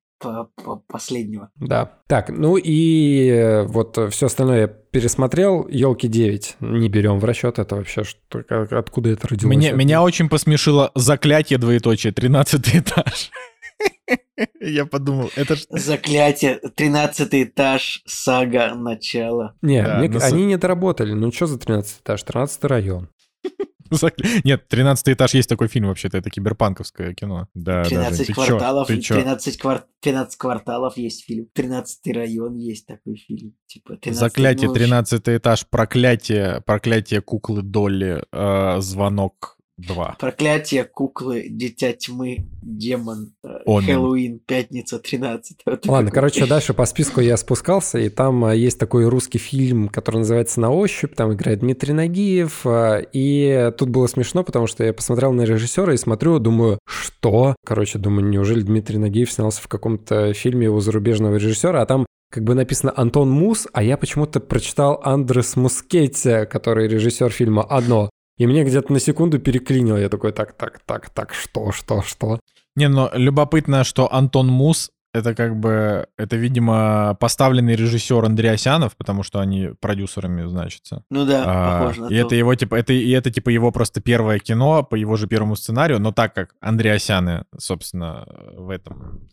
последнего. 0.87 1.51
Да. 1.57 1.99
Так, 2.07 2.29
ну 2.31 2.57
и 2.57 3.29
э, 3.29 3.63
вот 3.65 3.99
все 4.13 4.27
остальное 4.27 4.61
я 4.61 4.69
пересмотрел. 4.69 5.67
Елки 5.69 6.07
9 6.07 6.57
не 6.61 6.89
берем 6.89 7.19
в 7.19 7.25
расчет. 7.25 7.59
Это 7.59 7.77
вообще 7.77 8.05
что, 8.05 8.45
откуда 8.71 9.11
это 9.11 9.29
родилось? 9.29 9.57
Меня, 9.57 9.73
меня 9.73 10.03
очень 10.03 10.29
посмешило 10.29 10.93
заклятие 10.95 11.59
двоеточие, 11.59 12.13
13 12.13 12.77
этаж. 12.77 13.31
Я 14.61 14.87
подумал, 14.87 15.31
это 15.37 15.57
ж... 15.57 15.65
Заклятие, 15.71 16.59
13 16.59 17.29
этаж, 17.33 18.03
сага, 18.07 18.75
начало. 18.75 19.57
Не, 19.61 19.83
да, 19.83 19.99
мне, 19.99 20.09
но... 20.09 20.21
они 20.23 20.45
не 20.47 20.57
доработали. 20.57 21.13
Ну 21.13 21.33
что 21.33 21.47
за 21.47 21.59
13 21.59 22.01
этаж? 22.01 22.23
13 22.23 22.65
район. 22.65 23.09
Нет, 24.45 24.69
13 24.69 25.09
этаж 25.11 25.35
есть 25.35 25.49
такой 25.49 25.69
фильм 25.69 25.89
вообще-то, 25.89 26.19
это 26.19 26.31
киберпанковское 26.31 27.15
кино. 27.15 27.49
Да, 27.55 27.85
13 27.85 28.19
даже. 28.19 28.33
кварталов, 28.33 28.89
ты 28.89 29.01
чё? 29.01 29.15
13, 29.15 29.59
квар... 29.59 29.85
13 30.01 30.37
кварталов 30.37 30.97
есть 30.97 31.25
фильм, 31.25 31.49
13 31.53 32.07
район 32.15 32.57
есть 32.57 32.87
такой 32.87 33.17
фильм. 33.17 33.55
Типа 33.67 33.97
13 33.97 34.19
Заклятие, 34.19 34.73
13 34.73 35.23
этаж, 35.29 35.67
проклятие, 35.69 36.63
проклятие 36.67 37.21
куклы 37.21 37.63
Долли, 37.63 38.25
э, 38.33 38.81
звонок 38.81 39.57
2. 39.87 40.17
Проклятие, 40.19 40.85
куклы, 40.85 41.47
дитя 41.49 41.93
тьмы, 41.93 42.47
демон, 42.63 43.33
э, 43.45 43.49
Омен. 43.67 43.85
Хэллоуин, 43.85 44.39
пятница, 44.39 44.99
13 44.99 45.59
Вот 45.67 45.87
Ладно, 45.87 46.11
короче, 46.11 46.47
дальше 46.47 46.75
по 46.75 46.87
списку 46.87 47.21
я 47.21 47.37
спускался, 47.37 47.99
и 47.99 48.09
там 48.09 48.45
а, 48.45 48.55
есть 48.55 48.79
такой 48.79 49.09
русский 49.09 49.39
фильм, 49.39 49.89
который 49.89 50.19
называется 50.19 50.61
«На 50.61 50.71
ощупь», 50.71 51.15
там 51.15 51.33
играет 51.33 51.61
Дмитрий 51.61 51.93
Нагиев, 51.93 52.63
а, 52.65 52.99
и 53.13 53.73
тут 53.77 53.91
было 53.91 54.07
смешно, 54.07 54.45
потому 54.45 54.67
что 54.67 54.85
я 54.85 54.93
посмотрел 54.93 55.33
на 55.33 55.43
режиссера 55.43 55.93
и 55.93 55.97
смотрю, 55.97 56.39
думаю, 56.39 56.79
что? 56.87 57.57
Короче, 57.65 57.99
думаю, 57.99 58.29
неужели 58.29 58.63
Дмитрий 58.63 58.99
Нагиев 58.99 59.31
снялся 59.31 59.61
в 59.61 59.69
каком-то 59.69 60.33
фильме 60.35 60.71
у 60.71 60.81
зарубежного 60.81 61.37
режиссера, 61.37 61.83
а 61.83 61.87
там 61.87 62.07
как 62.33 62.45
бы 62.45 62.55
написано 62.55 62.95
Антон 62.97 63.31
Мус, 63.31 63.69
а 63.75 63.83
я 63.83 63.99
почему-то 63.99 64.41
прочитал 64.41 65.01
Андрес 65.05 65.55
Мускетти, 65.55 66.47
который 66.47 66.89
режиссер 66.89 67.31
фильма 67.31 67.63
«Одно». 67.63 68.09
И 68.39 68.47
мне 68.47 68.65
где-то 68.65 68.93
на 68.93 69.01
секунду 69.01 69.39
переклинило. 69.39 69.97
Я 69.97 70.09
такой, 70.09 70.33
так, 70.33 70.53
так, 70.55 70.81
так, 70.85 71.11
так, 71.11 71.35
что, 71.35 71.73
что, 71.73 72.03
что? 72.03 72.41
Не, 72.75 72.89
но 72.89 73.11
любопытно, 73.13 73.85
что 73.85 74.13
Антон 74.13 74.49
Мус 74.49 74.91
это 75.15 75.35
как 75.35 75.59
бы, 75.59 76.07
это, 76.17 76.37
видимо, 76.37 77.17
поставленный 77.21 77.77
режиссер 77.77 78.25
Андреасянов, 78.25 78.97
потому 78.97 79.23
что 79.23 79.41
они 79.41 79.71
продюсерами 79.79 80.47
значатся. 80.47 81.05
Ну 81.11 81.27
да, 81.27 81.43
А, 81.45 81.81
похоже 81.81 82.01
на 82.03 82.07
и 82.07 82.09
то. 82.09 82.27
это 82.27 82.35
его 82.35 82.55
типа, 82.55 82.77
это 82.77 82.95
и 82.95 83.11
это 83.11 83.31
типа 83.31 83.51
его 83.51 83.71
просто 83.73 84.01
первое 84.01 84.39
кино 84.39 84.83
по 84.83 84.95
его 84.95 85.17
же 85.17 85.27
первому 85.27 85.55
сценарию, 85.55 86.01
но 86.01 86.13
так 86.13 86.35
как 86.35 86.55
Андреасяны, 86.61 87.45
собственно, 87.59 88.27
в 88.57 88.71
этом, 88.71 89.29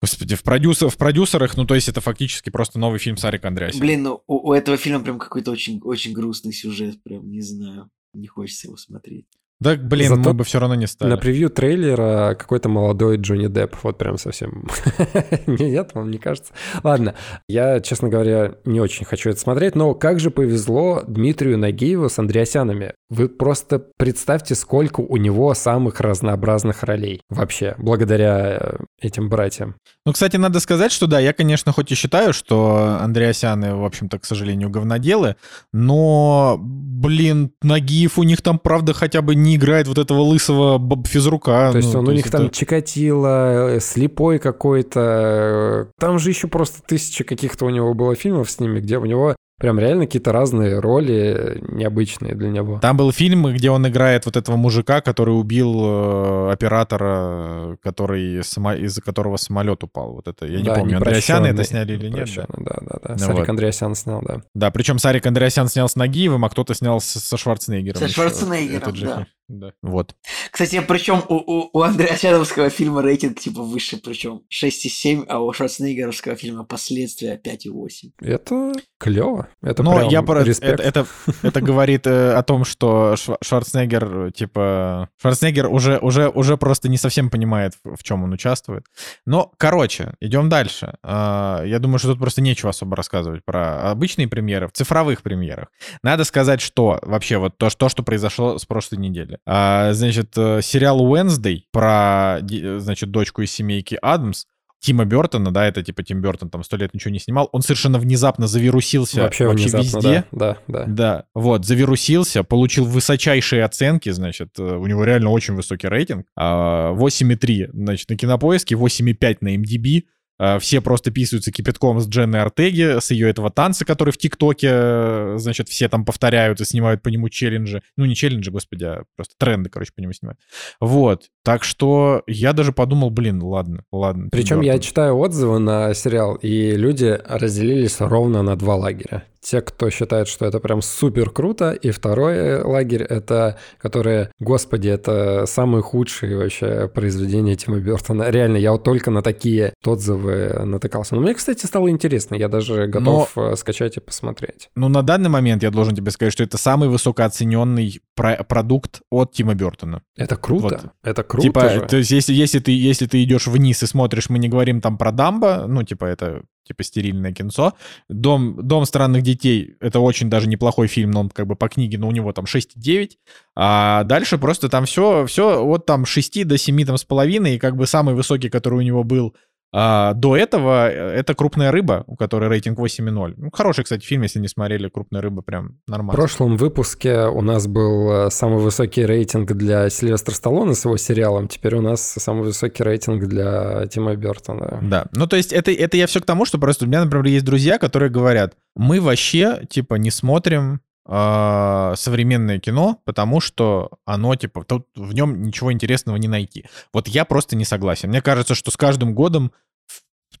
господи, 0.00 0.36
в 0.36 0.44
продюсер, 0.44 0.88
в 0.88 0.96
продюсерах, 0.96 1.56
ну 1.56 1.64
то 1.64 1.74
есть 1.74 1.88
это 1.88 2.00
фактически 2.00 2.50
просто 2.50 2.78
новый 2.78 3.00
фильм 3.00 3.16
Сарика 3.16 3.48
Андреасяна. 3.48 3.80
Блин, 3.80 4.02
ну 4.04 4.22
у, 4.28 4.50
у 4.50 4.52
этого 4.52 4.76
фильма 4.76 5.00
прям 5.00 5.18
какой-то 5.18 5.50
очень, 5.50 5.80
очень 5.82 6.12
грустный 6.12 6.52
сюжет, 6.52 7.02
прям 7.02 7.28
не 7.28 7.40
знаю. 7.40 7.90
Не 8.14 8.28
хочется 8.28 8.68
его 8.68 8.76
смотреть. 8.76 9.26
Да, 9.60 9.76
блин, 9.76 10.08
Зато 10.08 10.20
мы 10.20 10.34
бы 10.34 10.44
все 10.44 10.58
равно 10.58 10.74
не 10.74 10.86
стали. 10.86 11.10
На 11.10 11.16
превью 11.16 11.48
трейлера 11.48 12.34
какой-то 12.38 12.68
молодой 12.68 13.16
Джонни 13.16 13.46
Депп. 13.46 13.76
Вот 13.82 13.98
прям 13.98 14.18
совсем... 14.18 14.68
Нет, 15.46 15.90
вам 15.94 16.10
не 16.10 16.18
кажется? 16.18 16.52
Ладно, 16.82 17.14
я, 17.48 17.80
честно 17.80 18.08
говоря, 18.08 18.56
не 18.64 18.80
очень 18.80 19.06
хочу 19.06 19.30
это 19.30 19.40
смотреть, 19.40 19.76
но 19.76 19.94
как 19.94 20.18
же 20.20 20.30
повезло 20.30 21.02
Дмитрию 21.06 21.56
Нагиеву 21.56 22.08
с 22.08 22.18
Андреасянами. 22.18 22.94
Вы 23.10 23.28
просто 23.28 23.78
представьте, 23.96 24.54
сколько 24.54 25.00
у 25.00 25.16
него 25.16 25.54
самых 25.54 26.00
разнообразных 26.00 26.82
ролей 26.82 27.20
вообще, 27.30 27.74
благодаря 27.78 28.58
э, 28.60 28.76
этим 29.00 29.28
братьям. 29.28 29.76
Ну, 30.04 30.12
кстати, 30.12 30.36
надо 30.36 30.58
сказать, 30.58 30.90
что 30.90 31.06
да, 31.06 31.20
я, 31.20 31.32
конечно, 31.32 31.72
хоть 31.72 31.92
и 31.92 31.94
считаю, 31.94 32.32
что 32.32 32.98
Андреасяны, 33.00 33.76
в 33.76 33.84
общем-то, 33.84 34.18
к 34.18 34.24
сожалению, 34.24 34.68
говноделы, 34.68 35.36
но, 35.72 36.58
блин, 36.60 37.52
Нагиев 37.62 38.18
у 38.18 38.24
них 38.24 38.42
там, 38.42 38.58
правда, 38.58 38.94
хотя 38.94 39.22
бы 39.22 39.34
не 39.44 39.56
играет 39.56 39.86
вот 39.86 39.98
этого 39.98 40.20
лысого 40.22 40.80
физрука. 41.06 41.70
То 41.72 41.78
есть 41.78 41.92
Ну, 41.92 42.00
он 42.00 42.08
у 42.08 42.12
них 42.12 42.26
это- 42.26 42.38
там 42.38 42.50
Чикатило, 42.50 43.76
э, 43.76 43.80
слепой 43.80 44.38
какой-то. 44.38 45.00
э, 45.00 45.92
Там 46.00 46.18
же 46.18 46.30
еще 46.30 46.48
просто 46.48 46.82
тысяча 46.86 47.24
каких-то 47.24 47.66
у 47.66 47.70
него 47.70 47.94
было 47.94 48.14
фильмов 48.14 48.50
с 48.50 48.58
ними, 48.60 48.80
где 48.80 48.98
у 48.98 49.04
него 49.04 49.36
прям 49.58 49.78
реально 49.78 50.06
какие-то 50.06 50.32
разные 50.32 50.78
роли 50.80 51.62
необычные 51.68 52.34
для 52.34 52.48
него. 52.48 52.78
Там 52.80 52.96
был 52.96 53.12
фильм, 53.12 53.46
где 53.54 53.70
он 53.70 53.86
играет 53.88 54.26
вот 54.26 54.36
этого 54.36 54.56
мужика, 54.56 55.00
который 55.00 55.30
убил 55.38 55.74
э, 55.84 56.52
оператора, 56.52 57.76
который 57.82 58.42
само- 58.44 58.74
из-за 58.74 59.00
которого 59.02 59.36
самолет 59.36 59.82
упал. 59.84 60.12
Вот 60.14 60.28
это 60.28 60.46
я 60.46 60.58
не 60.58 60.64
Да, 60.64 60.74
помню, 60.74 60.96
Андреасяны 60.98 61.46
это 61.48 61.64
сняли 61.64 61.94
или 61.94 62.08
нет. 62.08 62.28
да. 62.36 62.46
Да, 62.56 62.76
да, 62.80 62.98
да. 63.02 63.12
Ну 63.12 63.18
Сарик 63.18 63.38
вот. 63.40 63.48
Андреасян 63.48 63.94
снял, 63.94 64.22
да. 64.22 64.40
Да, 64.54 64.70
причем 64.70 64.98
Сарик 64.98 65.26
Андреасян 65.26 65.68
снял 65.68 65.88
с 65.88 65.96
Нагиевым, 65.96 66.44
а 66.44 66.50
кто-то 66.50 66.74
снял 66.74 67.00
с- 67.00 67.04
со 67.04 67.36
Шварценеггером. 67.36 67.98
Со. 68.00 68.08
Шварценеггером, 68.08 68.80
да. 68.92 68.92
фильм. 68.92 69.26
Да. 69.48 69.72
Вот. 69.82 70.14
Кстати, 70.50 70.80
причем 70.86 71.22
у, 71.28 71.34
у, 71.34 71.70
у 71.72 71.82
Андреасяновского 71.82 72.70
фильма 72.70 73.02
рейтинг 73.02 73.38
типа 73.40 73.62
выше, 73.62 73.98
причем 74.02 74.42
6,7, 74.50 75.26
а 75.28 75.40
у 75.40 75.52
Шварценеггеровского 75.52 76.36
фильма 76.36 76.64
последствия 76.64 77.40
5,8. 77.44 78.12
Это 78.20 78.72
клево. 78.98 79.48
Это 79.62 79.82
Но 79.82 79.96
прям 79.96 80.08
я 80.08 80.22
про- 80.22 80.42
респект. 80.42 80.80
это, 80.80 81.00
это, 81.00 81.06
это 81.42 81.60
говорит 81.60 82.06
э, 82.06 82.32
о 82.32 82.42
том, 82.42 82.64
что 82.64 83.14
Шва- 83.14 83.36
Шварценеггер, 83.42 84.32
типа, 84.32 85.10
Шварценеггер 85.20 85.66
уже, 85.66 85.98
уже, 85.98 86.28
уже 86.28 86.56
просто 86.56 86.88
не 86.88 86.96
совсем 86.96 87.28
понимает, 87.28 87.74
в, 87.84 88.02
чем 88.02 88.24
он 88.24 88.32
участвует. 88.32 88.84
Но, 89.26 89.52
короче, 89.58 90.14
идем 90.20 90.48
дальше. 90.48 90.96
А, 91.02 91.62
я 91.64 91.78
думаю, 91.78 91.98
что 91.98 92.08
тут 92.08 92.18
просто 92.18 92.40
нечего 92.40 92.70
особо 92.70 92.96
рассказывать 92.96 93.44
про 93.44 93.90
обычные 93.90 94.26
премьеры. 94.28 94.68
В 94.68 94.72
цифровых 94.72 95.22
премьерах 95.22 95.68
надо 96.02 96.24
сказать, 96.24 96.60
что 96.62 96.98
вообще 97.02 97.36
вот 97.36 97.58
то, 97.58 97.68
что, 97.68 97.88
что 97.90 98.02
произошло 98.02 98.56
с 98.58 98.64
прошлой 98.64 98.98
недели. 98.98 99.33
А, 99.46 99.92
значит, 99.92 100.36
э, 100.36 100.60
сериал 100.62 101.00
Wednesday 101.06 101.62
про, 101.72 102.40
э, 102.40 102.78
значит, 102.78 103.10
дочку 103.10 103.42
из 103.42 103.50
семейки 103.52 103.98
Адамс, 104.00 104.44
Тима 104.84 105.06
Бертона, 105.06 105.50
да, 105.50 105.66
это 105.66 105.82
типа 105.82 106.02
Тим 106.02 106.20
Бертон 106.20 106.50
там 106.50 106.62
сто 106.62 106.76
лет 106.76 106.92
ничего 106.92 107.10
не 107.10 107.18
снимал, 107.18 107.48
он 107.52 107.62
совершенно 107.62 107.98
внезапно 107.98 108.46
завирусился 108.46 109.22
Вообще 109.22 109.48
внезапно, 109.48 109.96
везде. 109.96 110.24
да, 110.30 110.58
да, 110.68 110.84
да. 110.84 110.84
Да, 110.86 111.24
вот, 111.34 111.64
завирусился, 111.64 112.44
получил 112.44 112.84
высочайшие 112.84 113.64
оценки, 113.64 114.10
значит, 114.10 114.50
э, 114.58 114.62
у 114.62 114.86
него 114.86 115.04
реально 115.04 115.30
очень 115.30 115.54
высокий 115.54 115.88
рейтинг. 115.88 116.26
А, 116.36 116.92
8,3, 116.92 117.70
значит, 117.72 118.10
на 118.10 118.16
Кинопоиске, 118.16 118.74
8,5 118.74 119.38
на 119.40 119.56
MDB. 119.56 120.02
А, 120.38 120.58
Все 120.58 120.80
просто 120.80 121.10
писаются 121.10 121.52
кипятком 121.52 122.00
с 122.00 122.08
Дженной 122.08 122.42
Артеги, 122.42 122.98
с 123.00 123.10
ее 123.10 123.30
этого 123.30 123.50
танца, 123.50 123.84
который 123.84 124.10
в 124.10 124.18
ТикТоке, 124.18 124.68
э, 124.70 125.34
значит, 125.38 125.68
все 125.68 125.88
там 125.88 126.04
повторяют 126.04 126.60
и 126.60 126.64
снимают 126.64 127.02
по 127.02 127.08
нему 127.08 127.28
челленджи. 127.28 127.82
Ну, 127.96 128.04
не 128.04 128.14
челленджи, 128.16 128.50
господи, 128.50 128.84
а 128.84 129.04
просто 129.16 129.34
тренды, 129.38 129.70
короче, 129.70 129.92
по 129.94 130.00
нему 130.00 130.12
снимают. 130.12 130.40
Вот. 130.80 131.28
Так 131.44 131.62
что 131.62 132.22
я 132.26 132.52
даже 132.52 132.72
подумал, 132.72 133.10
блин, 133.10 133.42
ладно, 133.42 133.84
ладно. 133.92 134.28
Причем 134.32 134.60
я 134.60 134.78
читаю 134.78 135.16
отзывы 135.18 135.58
на 135.58 135.94
сериал, 135.94 136.34
и 136.36 136.72
люди 136.72 137.18
разделились 137.26 138.00
ровно 138.00 138.42
на 138.42 138.56
два 138.56 138.74
лагеря. 138.76 139.24
Те, 139.44 139.60
кто 139.60 139.90
считает, 139.90 140.26
что 140.26 140.46
это 140.46 140.58
прям 140.58 140.80
супер 140.80 141.28
круто, 141.28 141.72
и 141.72 141.90
второй 141.90 142.62
лагерь— 142.62 143.02
это 143.08 143.58
которые, 143.78 144.30
господи, 144.40 144.88
это 144.88 145.44
самые 145.46 145.82
худшие 145.82 146.38
вообще 146.38 146.88
произведения 146.88 147.54
Тима 147.54 147.78
Бертона. 147.78 148.30
Реально, 148.30 148.56
я 148.56 148.72
вот 148.72 148.84
только 148.84 149.10
на 149.10 149.20
такие 149.20 149.74
отзывы 149.84 150.64
натыкался. 150.64 151.14
Но 151.14 151.20
мне, 151.20 151.34
кстати, 151.34 151.66
стало 151.66 151.90
интересно, 151.90 152.36
я 152.36 152.48
даже 152.48 152.86
готов 152.86 153.36
э, 153.36 153.54
скачать 153.56 153.98
и 153.98 154.00
посмотреть. 154.00 154.70
Ну, 154.76 154.88
на 154.88 155.02
данный 155.02 155.28
момент 155.28 155.62
я 155.62 155.70
должен 155.70 155.94
тебе 155.94 156.10
сказать, 156.10 156.32
что 156.32 156.42
это 156.42 156.56
самый 156.56 156.88
высокооцененный 156.88 158.00
про- 158.16 158.42
продукт 158.44 159.02
от 159.10 159.32
Тима 159.32 159.54
Бертона. 159.54 160.02
Это 160.16 160.36
круто, 160.36 160.64
Вот. 160.64 160.80
это 161.02 161.22
круто 161.22 161.46
типа, 161.46 161.68
же. 161.68 161.80
то 161.82 161.98
есть 161.98 162.10
если, 162.10 162.32
если, 162.32 162.60
ты, 162.60 162.72
если 162.72 163.06
ты 163.06 163.22
идешь 163.22 163.46
вниз 163.46 163.82
и 163.82 163.86
смотришь, 163.86 164.30
мы 164.30 164.38
не 164.38 164.48
говорим 164.48 164.80
там 164.80 164.96
про 164.96 165.12
Дамбо, 165.12 165.66
ну, 165.68 165.82
типа, 165.82 166.06
это 166.06 166.44
типа 166.64 166.82
стерильное 166.82 167.32
кинцо. 167.32 167.74
Дом, 168.08 168.56
Дом 168.66 168.84
странных 168.84 169.22
детей— 169.22 169.76
это 169.80 170.00
очень 170.00 170.30
даже 170.30 170.48
неплохой 170.48 170.88
фильм, 170.88 171.10
но 171.10 171.20
он 171.20 171.30
как 171.30 171.46
бы 171.46 171.56
по 171.56 171.68
книге, 171.68 171.98
но 171.98 172.08
у 172.08 172.12
него 172.12 172.32
там 172.32 172.46
6,9. 172.46 173.10
А 173.54 174.04
дальше 174.04 174.38
просто 174.38 174.68
там 174.68 174.86
все, 174.86 175.26
все 175.26 175.64
от 175.64 175.86
там 175.86 176.06
6 176.06 176.46
до 176.46 176.58
7 176.58 176.84
там 176.84 176.96
с 176.96 177.04
половиной, 177.04 177.56
и 177.56 177.58
как 177.58 177.76
бы 177.76 177.86
самый 177.86 178.14
высокий, 178.14 178.48
который 178.48 178.78
у 178.78 178.82
него 178.82 179.04
был 179.04 179.34
а, 179.76 180.14
до 180.14 180.36
этого, 180.36 180.88
э, 180.88 180.94
это 180.94 181.34
«Крупная 181.34 181.72
рыба», 181.72 182.04
у 182.06 182.14
которой 182.14 182.48
рейтинг 182.48 182.78
8,0. 182.78 183.34
Ну, 183.36 183.50
хороший, 183.52 183.82
кстати, 183.82 184.04
фильм, 184.04 184.22
если 184.22 184.38
не 184.38 184.46
смотрели 184.46 184.88
«Крупная 184.88 185.20
рыба», 185.20 185.42
прям 185.42 185.78
В 185.88 185.90
нормально. 185.90 186.14
прошлом 186.14 186.56
выпуске 186.56 187.22
у 187.26 187.40
нас 187.40 187.66
был 187.66 188.26
э, 188.26 188.30
самый 188.30 188.62
высокий 188.62 189.04
рейтинг 189.04 189.50
для 189.52 189.90
Сильвестра 189.90 190.32
Сталлоне 190.32 190.74
с 190.74 190.84
его 190.84 190.96
сериалом. 190.96 191.48
Теперь 191.48 191.74
у 191.74 191.80
нас 191.80 192.00
самый 192.00 192.44
высокий 192.44 192.84
рейтинг 192.84 193.24
для 193.24 193.88
Тима 193.88 194.14
Бертона. 194.14 194.78
Да. 194.80 195.06
Ну, 195.12 195.26
то 195.26 195.34
есть 195.34 195.52
это, 195.52 195.72
это 195.72 195.96
я 195.96 196.06
все 196.06 196.20
к 196.20 196.24
тому, 196.24 196.44
что 196.44 196.58
просто 196.58 196.84
у 196.84 196.88
меня, 196.88 197.02
например, 197.04 197.26
есть 197.26 197.44
друзья, 197.44 197.78
которые 197.78 198.10
говорят, 198.10 198.54
мы 198.76 199.00
вообще, 199.00 199.62
типа, 199.68 199.96
не 199.96 200.12
смотрим 200.12 200.82
современное 201.06 202.58
кино, 202.58 203.00
потому 203.04 203.40
что 203.40 203.90
оно, 204.06 204.34
типа, 204.36 204.64
тут 204.64 204.86
в 204.96 205.12
нем 205.12 205.42
ничего 205.42 205.72
интересного 205.72 206.16
не 206.16 206.28
найти. 206.28 206.64
Вот 206.92 207.08
я 207.08 207.24
просто 207.24 207.56
не 207.56 207.64
согласен. 207.64 208.08
Мне 208.08 208.22
кажется, 208.22 208.54
что 208.54 208.70
с 208.70 208.76
каждым 208.76 209.14
годом 209.14 209.52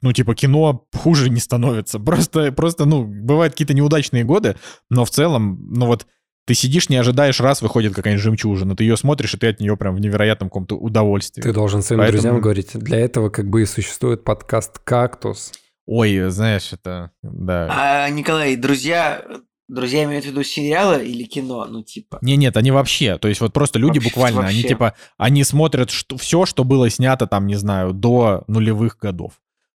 ну, 0.00 0.12
типа, 0.12 0.34
кино 0.34 0.86
хуже 0.94 1.30
не 1.30 1.40
становится. 1.40 1.98
Просто, 2.04 2.52
просто, 2.52 2.84
ну, 2.84 3.04
бывают 3.04 3.54
какие-то 3.54 3.74
неудачные 3.74 4.24
годы, 4.24 4.56
но 4.90 5.04
в 5.04 5.10
целом, 5.10 5.58
ну 5.70 5.86
вот, 5.86 6.06
ты 6.46 6.52
сидишь, 6.54 6.90
не 6.90 6.96
ожидаешь, 6.96 7.40
раз 7.40 7.62
выходит 7.62 7.94
какая-нибудь 7.94 8.22
жемчужина, 8.22 8.76
ты 8.76 8.84
ее 8.84 8.98
смотришь, 8.98 9.32
и 9.34 9.38
ты 9.38 9.48
от 9.48 9.60
нее 9.60 9.76
прям 9.78 9.94
в 9.96 10.00
невероятном 10.00 10.50
каком-то 10.50 10.76
удовольствии. 10.76 11.40
Ты 11.40 11.52
должен 11.52 11.82
своим 11.82 12.00
Поэтому- 12.00 12.20
друзьям 12.20 12.40
говорить, 12.40 12.70
для 12.74 12.98
этого 12.98 13.30
как 13.30 13.48
бы 13.48 13.62
и 13.62 13.66
существует 13.66 14.24
подкаст 14.24 14.78
«Кактус». 14.78 15.52
Ой, 15.86 16.28
знаешь, 16.30 16.72
это, 16.72 17.10
да. 17.22 17.68
А, 17.70 18.10
Николай, 18.10 18.56
друзья, 18.56 19.24
друзья 19.68 20.04
имеют 20.04 20.24
в 20.24 20.28
виду 20.28 20.42
сериалы 20.42 21.04
или 21.06 21.24
кино? 21.24 21.66
Ну, 21.66 21.82
типа. 21.82 22.18
Не, 22.22 22.36
нет, 22.36 22.56
они 22.56 22.70
вообще, 22.70 23.18
то 23.18 23.28
есть 23.28 23.40
вот 23.40 23.52
просто 23.52 23.78
люди 23.78 23.98
Вообще- 23.98 24.10
буквально, 24.10 24.40
они 24.40 24.58
вообще. 24.58 24.68
типа, 24.68 24.94
они 25.16 25.44
смотрят 25.44 25.90
что, 25.90 26.16
все, 26.16 26.46
что 26.46 26.64
было 26.64 26.90
снято 26.90 27.26
там, 27.26 27.46
не 27.46 27.56
знаю, 27.56 27.92
до 27.92 28.44
нулевых 28.46 28.98
годов. 28.98 29.32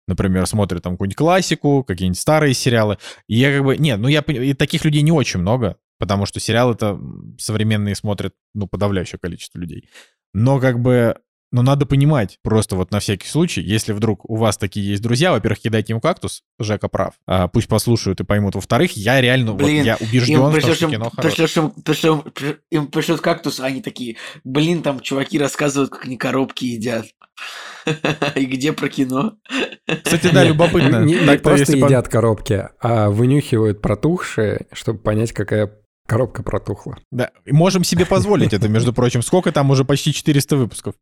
Например, 0.08 0.46
смотрят 0.48 0.82
там 0.84 0.94
какую-нибудь 0.94 1.16
классику, 1.18 1.84
какие-нибудь 1.84 2.20
старые 2.20 2.54
сериалы. 2.56 2.98
И 3.28 3.36
я 3.38 3.52
как 3.56 3.64
бы, 3.64 3.78
нет, 3.78 4.00
ну 4.00 4.08
я, 4.08 4.22
и 4.22 4.54
таких 4.54 4.84
людей 4.86 5.02
не 5.04 5.12
очень 5.12 5.40
много. 5.40 5.78
потому 6.00 6.26
что 6.26 6.40
сериал 6.40 6.72
это 6.74 6.98
современные 7.38 7.94
смотрят, 7.94 8.34
ну, 8.54 8.68
подавляющее 8.68 9.20
количество 9.20 9.60
людей. 9.60 9.90
Но 10.34 10.60
как 10.60 10.80
бы 10.80 11.18
но 11.52 11.62
надо 11.62 11.86
понимать, 11.86 12.38
просто 12.44 12.76
вот 12.76 12.92
на 12.92 13.00
всякий 13.00 13.28
случай, 13.28 13.62
если 13.62 13.94
вдруг 13.94 14.30
у 14.30 14.36
вас 14.36 14.58
такие 14.58 14.88
есть 14.88 15.02
друзья, 15.02 15.32
во-первых, 15.32 15.60
кидайте 15.60 15.94
им 15.94 16.02
кактус, 16.02 16.44
Жека 16.60 16.88
прав, 16.88 17.14
а, 17.26 17.48
пусть 17.48 17.68
послушают 17.68 18.20
и 18.20 18.24
поймут. 18.24 18.56
Во-вторых, 18.56 18.96
я 18.98 19.20
реально, 19.20 19.54
блин, 19.54 19.78
вот 19.78 19.86
я 19.86 19.98
убежден, 20.00 20.46
им 20.46 20.52
пришлешь, 20.52 20.78
что 20.78 20.90
кино 20.90 21.12
пришлешь, 21.16 21.58
им, 21.58 21.72
пришлешь, 21.72 22.58
им 22.70 22.88
пришлют 22.88 23.22
кактус, 23.22 23.60
а 23.60 23.66
они 23.66 23.82
такие, 23.82 24.18
блин, 24.44 24.82
там 24.84 25.00
чуваки 25.00 25.40
рассказывают, 25.40 25.92
как 25.92 26.06
они 26.06 26.18
коробки 26.18 26.66
едят. 26.66 27.06
И 28.36 28.46
где 28.46 28.74
про 28.74 28.90
кино? 28.90 29.38
Кстати, 30.04 30.30
да, 30.32 30.44
любопытно. 30.44 31.04
Не, 31.04 31.16
не 31.16 31.38
просто 31.38 31.78
едят 31.78 32.08
коробки, 32.08 32.68
а 32.82 33.10
вынюхивают 33.10 33.82
протухшие, 33.82 34.68
чтобы 34.74 35.00
понять, 35.00 35.32
какая 35.32 35.72
Коробка 36.10 36.42
протухла. 36.42 36.98
Да, 37.12 37.30
можем 37.46 37.84
себе 37.84 38.04
позволить 38.04 38.52
это, 38.52 38.68
между 38.68 38.94
прочим. 38.94 39.22
Сколько 39.22 39.52
там 39.52 39.70
уже 39.70 39.86
почти 39.86 40.12
400 40.12 40.58
выпусков. 40.58 40.96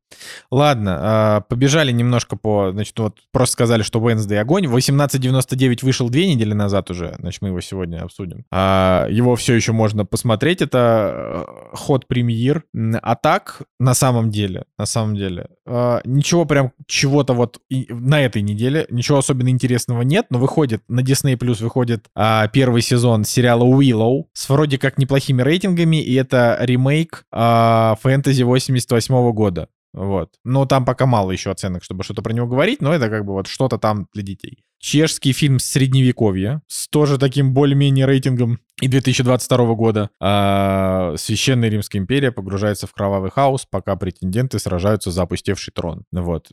Ладно, 0.51 0.97
а, 0.99 1.41
побежали 1.47 1.93
немножко 1.93 2.35
по... 2.35 2.71
Значит, 2.73 2.99
вот 2.99 3.19
просто 3.31 3.53
сказали, 3.53 3.83
что 3.83 3.99
Wednesday 3.99 4.35
огонь. 4.35 4.65
1899 4.65 5.81
вышел 5.81 6.09
две 6.09 6.27
недели 6.27 6.51
назад 6.51 6.91
уже. 6.91 7.15
Значит, 7.19 7.41
мы 7.41 7.47
его 7.47 7.61
сегодня 7.61 8.03
обсудим. 8.03 8.43
А, 8.51 9.07
его 9.09 9.37
все 9.37 9.53
еще 9.53 9.71
можно 9.71 10.05
посмотреть. 10.05 10.61
Это 10.61 11.45
э, 11.71 11.75
ход 11.77 12.05
премьер. 12.07 12.65
А 13.01 13.15
так, 13.15 13.61
на 13.79 13.93
самом 13.93 14.29
деле, 14.29 14.65
на 14.77 14.85
самом 14.85 15.15
деле, 15.15 15.47
а, 15.65 16.01
ничего 16.03 16.43
прям 16.43 16.73
чего-то 16.85 17.31
вот 17.33 17.59
на 17.69 18.25
этой 18.25 18.41
неделе, 18.41 18.85
ничего 18.89 19.19
особенно 19.19 19.47
интересного 19.47 20.01
нет, 20.01 20.25
но 20.31 20.37
выходит, 20.37 20.83
на 20.89 20.99
Disney 20.99 21.37
Plus 21.37 21.63
выходит 21.63 22.07
первый 22.51 22.81
сезон 22.81 23.23
сериала 23.23 23.63
Willow 23.63 24.25
с 24.33 24.49
вроде 24.49 24.77
как 24.77 24.96
неплохими 24.97 25.41
рейтингами, 25.41 26.01
и 26.01 26.13
это 26.13 26.57
ремейк 26.59 27.25
э, 27.31 27.95
фэнтези 28.01 28.43
88 28.43 29.31
года. 29.31 29.69
Вот. 29.93 30.35
Но 30.43 30.65
там 30.65 30.85
пока 30.85 31.05
мало 31.05 31.31
еще 31.31 31.51
оценок, 31.51 31.83
чтобы 31.83 32.03
что-то 32.03 32.21
про 32.21 32.33
него 32.33 32.47
говорить, 32.47 32.81
но 32.81 32.93
это 32.93 33.09
как 33.09 33.25
бы 33.25 33.33
вот 33.33 33.47
что-то 33.47 33.77
там 33.77 34.07
для 34.13 34.23
детей. 34.23 34.63
Чешский 34.79 35.33
фильм 35.33 35.59
«Средневековье» 35.59 36.61
с 36.67 36.87
тоже 36.87 37.17
таким 37.17 37.53
более-менее 37.53 38.05
рейтингом 38.05 38.59
и 38.79 38.87
2022 38.87 39.73
года. 39.73 40.09
А, 40.21 41.15
Священная 41.17 41.69
Римская 41.69 41.99
империя 41.99 42.31
погружается 42.31 42.85
в 42.85 42.93
кровавый 42.93 43.31
хаос, 43.31 43.65
пока 43.69 43.95
претенденты 43.95 44.59
сражаются 44.59 45.09
за 45.09 45.23
опустевший 45.23 45.73
трон. 45.73 46.03
Вот. 46.11 46.51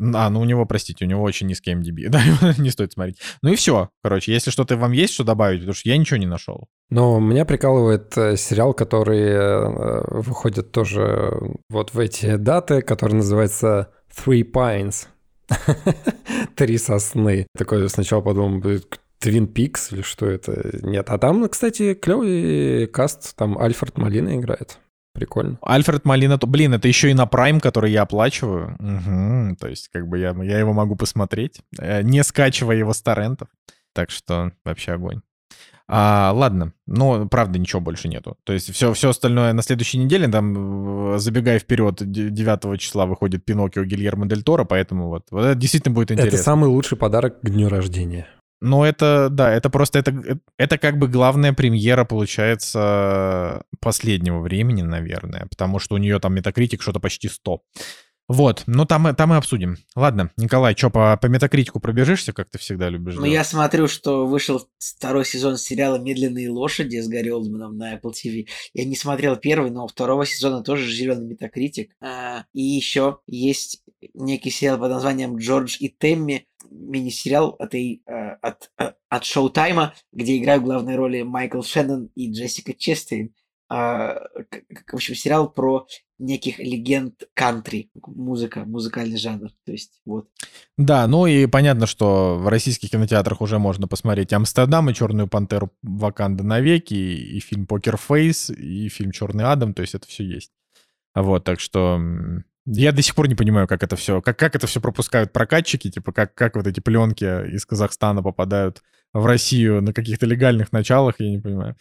А, 0.00 0.30
ну 0.30 0.40
у 0.40 0.44
него, 0.44 0.64
простите, 0.64 1.04
у 1.04 1.08
него 1.08 1.22
очень 1.22 1.46
низкий 1.48 1.72
MDB. 1.72 2.08
Да, 2.16 2.22
не 2.58 2.70
стоит 2.70 2.92
смотреть. 2.92 3.18
Ну 3.42 3.52
и 3.52 3.56
все. 3.56 3.90
Короче, 4.02 4.32
если 4.32 4.50
что-то 4.50 4.76
вам 4.76 4.92
есть, 4.92 5.14
что 5.14 5.24
добавить, 5.24 5.60
потому 5.60 5.74
что 5.74 5.88
я 5.88 5.96
ничего 5.96 6.18
не 6.18 6.26
нашел. 6.26 6.68
Но 6.88 7.18
меня 7.18 7.44
прикалывает 7.44 8.16
э, 8.16 8.36
сериал, 8.36 8.72
который 8.72 9.22
э, 9.22 10.20
выходит 10.20 10.70
тоже 10.70 11.36
вот 11.68 11.94
в 11.94 11.98
эти 11.98 12.36
даты, 12.36 12.80
который 12.80 13.14
называется 13.14 13.90
Three 14.16 14.44
Pines. 14.44 15.08
Три 16.56 16.78
сосны. 16.78 17.46
Такой 17.56 17.88
сначала 17.88 18.20
подумал, 18.20 18.62
Твин 19.18 19.46
Пикс 19.46 19.92
или 19.92 20.02
что 20.02 20.26
это? 20.26 20.78
Нет. 20.82 21.08
А 21.08 21.18
там, 21.18 21.48
кстати, 21.48 21.94
клевый 21.94 22.86
каст. 22.86 23.34
Там 23.36 23.58
Альфред 23.58 23.96
Малина 23.98 24.36
играет. 24.36 24.78
Прикольно. 25.14 25.58
Альфред 25.62 26.04
Малина, 26.04 26.36
то, 26.36 26.46
блин, 26.46 26.74
это 26.74 26.88
еще 26.88 27.10
и 27.10 27.14
на 27.14 27.24
Prime, 27.24 27.60
который 27.60 27.90
я 27.90 28.02
оплачиваю. 28.02 28.76
Угу, 28.78 29.56
то 29.56 29.68
есть, 29.68 29.88
как 29.88 30.06
бы 30.06 30.18
я, 30.18 30.36
я 30.42 30.58
его 30.58 30.74
могу 30.74 30.94
посмотреть, 30.94 31.62
э, 31.78 32.02
не 32.02 32.22
скачивая 32.22 32.76
его 32.76 32.92
с 32.92 33.00
торрентов. 33.00 33.48
Так 33.94 34.10
что 34.10 34.52
вообще 34.62 34.92
огонь. 34.92 35.22
А, 35.88 36.32
ладно, 36.34 36.72
но 36.86 37.28
правда 37.28 37.58
ничего 37.58 37.80
больше 37.80 38.08
нету. 38.08 38.36
То 38.44 38.52
есть 38.52 38.72
все, 38.72 38.92
все 38.92 39.10
остальное 39.10 39.52
на 39.52 39.62
следующей 39.62 39.98
неделе, 39.98 40.26
там, 40.26 41.18
забегая 41.18 41.60
вперед, 41.60 41.96
9 42.00 42.80
числа 42.80 43.06
выходит 43.06 43.44
Пиноккио 43.44 43.84
Гильермо 43.84 44.26
Дель 44.26 44.42
Торо, 44.42 44.64
поэтому 44.64 45.08
вот, 45.08 45.26
вот 45.30 45.44
это 45.44 45.54
действительно 45.54 45.94
будет 45.94 46.10
интересно. 46.10 46.36
Это 46.36 46.42
самый 46.42 46.68
лучший 46.68 46.98
подарок 46.98 47.40
к 47.40 47.48
дню 47.48 47.68
рождения. 47.68 48.26
Ну, 48.60 48.84
это, 48.84 49.28
да, 49.30 49.52
это 49.52 49.68
просто, 49.68 49.98
это, 49.98 50.38
это 50.56 50.78
как 50.78 50.98
бы 50.98 51.08
главная 51.08 51.52
премьера, 51.52 52.04
получается, 52.04 53.62
последнего 53.80 54.40
времени, 54.40 54.80
наверное, 54.82 55.46
потому 55.46 55.78
что 55.78 55.94
у 55.94 55.98
нее 55.98 56.18
там 56.20 56.34
метакритик 56.34 56.80
что-то 56.80 56.98
почти 56.98 57.28
100. 57.28 57.60
Вот, 58.28 58.64
ну 58.66 58.84
там, 58.84 59.14
там 59.14 59.32
и 59.32 59.36
обсудим. 59.36 59.76
Ладно, 59.94 60.32
Николай, 60.36 60.74
что, 60.76 60.90
по, 60.90 61.16
по 61.16 61.26
метакритику 61.26 61.78
пробежишься, 61.78 62.32
как 62.32 62.50
ты 62.50 62.58
всегда 62.58 62.88
любишь? 62.88 63.14
Ну, 63.14 63.24
я 63.24 63.44
смотрю, 63.44 63.86
что 63.86 64.26
вышел 64.26 64.68
второй 64.78 65.24
сезон 65.24 65.56
сериала 65.56 65.98
«Медленные 65.98 66.50
лошади» 66.50 67.00
с 67.00 67.08
Гарри 67.08 67.30
Олдманом 67.30 67.76
на 67.76 67.94
Apple 67.94 68.12
TV. 68.12 68.48
Я 68.74 68.84
не 68.84 68.96
смотрел 68.96 69.36
первый, 69.36 69.70
но 69.70 69.86
второго 69.86 70.26
сезона 70.26 70.64
тоже 70.64 70.90
зеленый 70.90 71.26
метакритик. 71.26 71.92
А, 72.00 72.46
и 72.52 72.62
еще 72.62 73.18
есть 73.28 73.82
некий 74.14 74.50
сериал 74.50 74.78
под 74.78 74.90
названием 74.90 75.36
«Джордж 75.36 75.76
и 75.78 75.88
Темми», 75.88 76.46
мини-сериал 76.70 77.54
от, 77.58 77.74
э, 77.74 78.00
от, 78.42 78.70
э, 78.78 78.92
от 79.08 79.24
Шоутайма, 79.24 79.94
где 80.12 80.36
играют 80.36 80.64
главные 80.64 80.96
роли 80.96 81.22
Майкл 81.22 81.62
Шеннон 81.62 82.10
и 82.14 82.32
Джессика 82.32 82.74
Честейн. 82.74 83.34
А, 83.68 84.20
в 84.88 84.94
общем, 84.94 85.14
сериал 85.14 85.50
про 85.50 85.86
неких 86.18 86.58
легенд 86.58 87.24
кантри, 87.34 87.90
музыка, 88.06 88.64
музыкальный 88.64 89.18
жанр, 89.18 89.50
то 89.64 89.72
есть 89.72 90.00
вот. 90.04 90.28
Да, 90.78 91.06
ну 91.06 91.26
и 91.26 91.46
понятно, 91.46 91.86
что 91.86 92.38
в 92.38 92.48
российских 92.48 92.90
кинотеатрах 92.90 93.40
уже 93.40 93.58
можно 93.58 93.88
посмотреть 93.88 94.32
Амстердам 94.32 94.88
и 94.88 94.94
Черную 94.94 95.28
пантеру 95.28 95.72
Ваканда 95.82 96.44
навеки, 96.44 96.94
и 96.94 97.40
фильм 97.40 97.66
Покер 97.66 97.96
Фейс, 97.96 98.50
и 98.50 98.88
фильм 98.88 99.10
Черный 99.10 99.44
Адам, 99.44 99.74
то 99.74 99.82
есть 99.82 99.94
это 99.94 100.06
все 100.06 100.24
есть. 100.24 100.52
Вот, 101.14 101.44
так 101.44 101.60
что 101.60 102.00
я 102.66 102.92
до 102.92 103.02
сих 103.02 103.14
пор 103.14 103.28
не 103.28 103.34
понимаю, 103.34 103.66
как 103.68 103.82
это 103.82 103.96
все, 103.96 104.20
как, 104.20 104.38
как 104.38 104.56
это 104.56 104.66
все 104.66 104.80
пропускают 104.80 105.32
прокатчики, 105.32 105.90
типа 105.90 106.12
как, 106.12 106.34
как 106.34 106.56
вот 106.56 106.66
эти 106.66 106.80
пленки 106.80 107.24
из 107.54 107.64
Казахстана 107.64 108.22
попадают 108.22 108.82
в 109.12 109.24
Россию 109.24 109.82
на 109.82 109.92
каких-то 109.92 110.26
легальных 110.26 110.72
началах, 110.72 111.16
я 111.18 111.30
не 111.30 111.38
понимаю. 111.38 111.76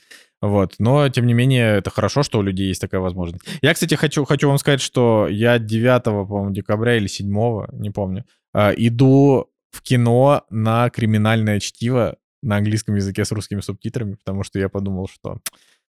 Вот. 0.45 0.75
Но, 0.77 1.09
тем 1.09 1.25
не 1.25 1.33
менее, 1.33 1.77
это 1.77 1.89
хорошо, 1.89 2.21
что 2.21 2.39
у 2.39 2.41
людей 2.43 2.67
есть 2.67 2.81
такая 2.81 3.01
возможность. 3.01 3.43
Я, 3.61 3.73
кстати, 3.73 3.95
хочу, 3.95 4.25
хочу 4.25 4.47
вам 4.47 4.59
сказать, 4.59 4.81
что 4.81 5.27
я 5.27 5.57
9, 5.57 6.03
по-моему, 6.03 6.51
декабря 6.51 6.97
или 6.97 7.07
7, 7.07 7.27
не 7.73 7.89
помню, 7.89 8.25
а, 8.53 8.71
иду 8.71 9.49
в 9.71 9.81
кино 9.81 10.43
на 10.49 10.89
криминальное 10.89 11.59
чтиво 11.59 12.17
на 12.43 12.57
английском 12.57 12.95
языке 12.95 13.25
с 13.25 13.31
русскими 13.31 13.59
субтитрами, 13.59 14.15
потому 14.15 14.43
что 14.43 14.59
я 14.59 14.69
подумал, 14.69 15.07
что, 15.11 15.39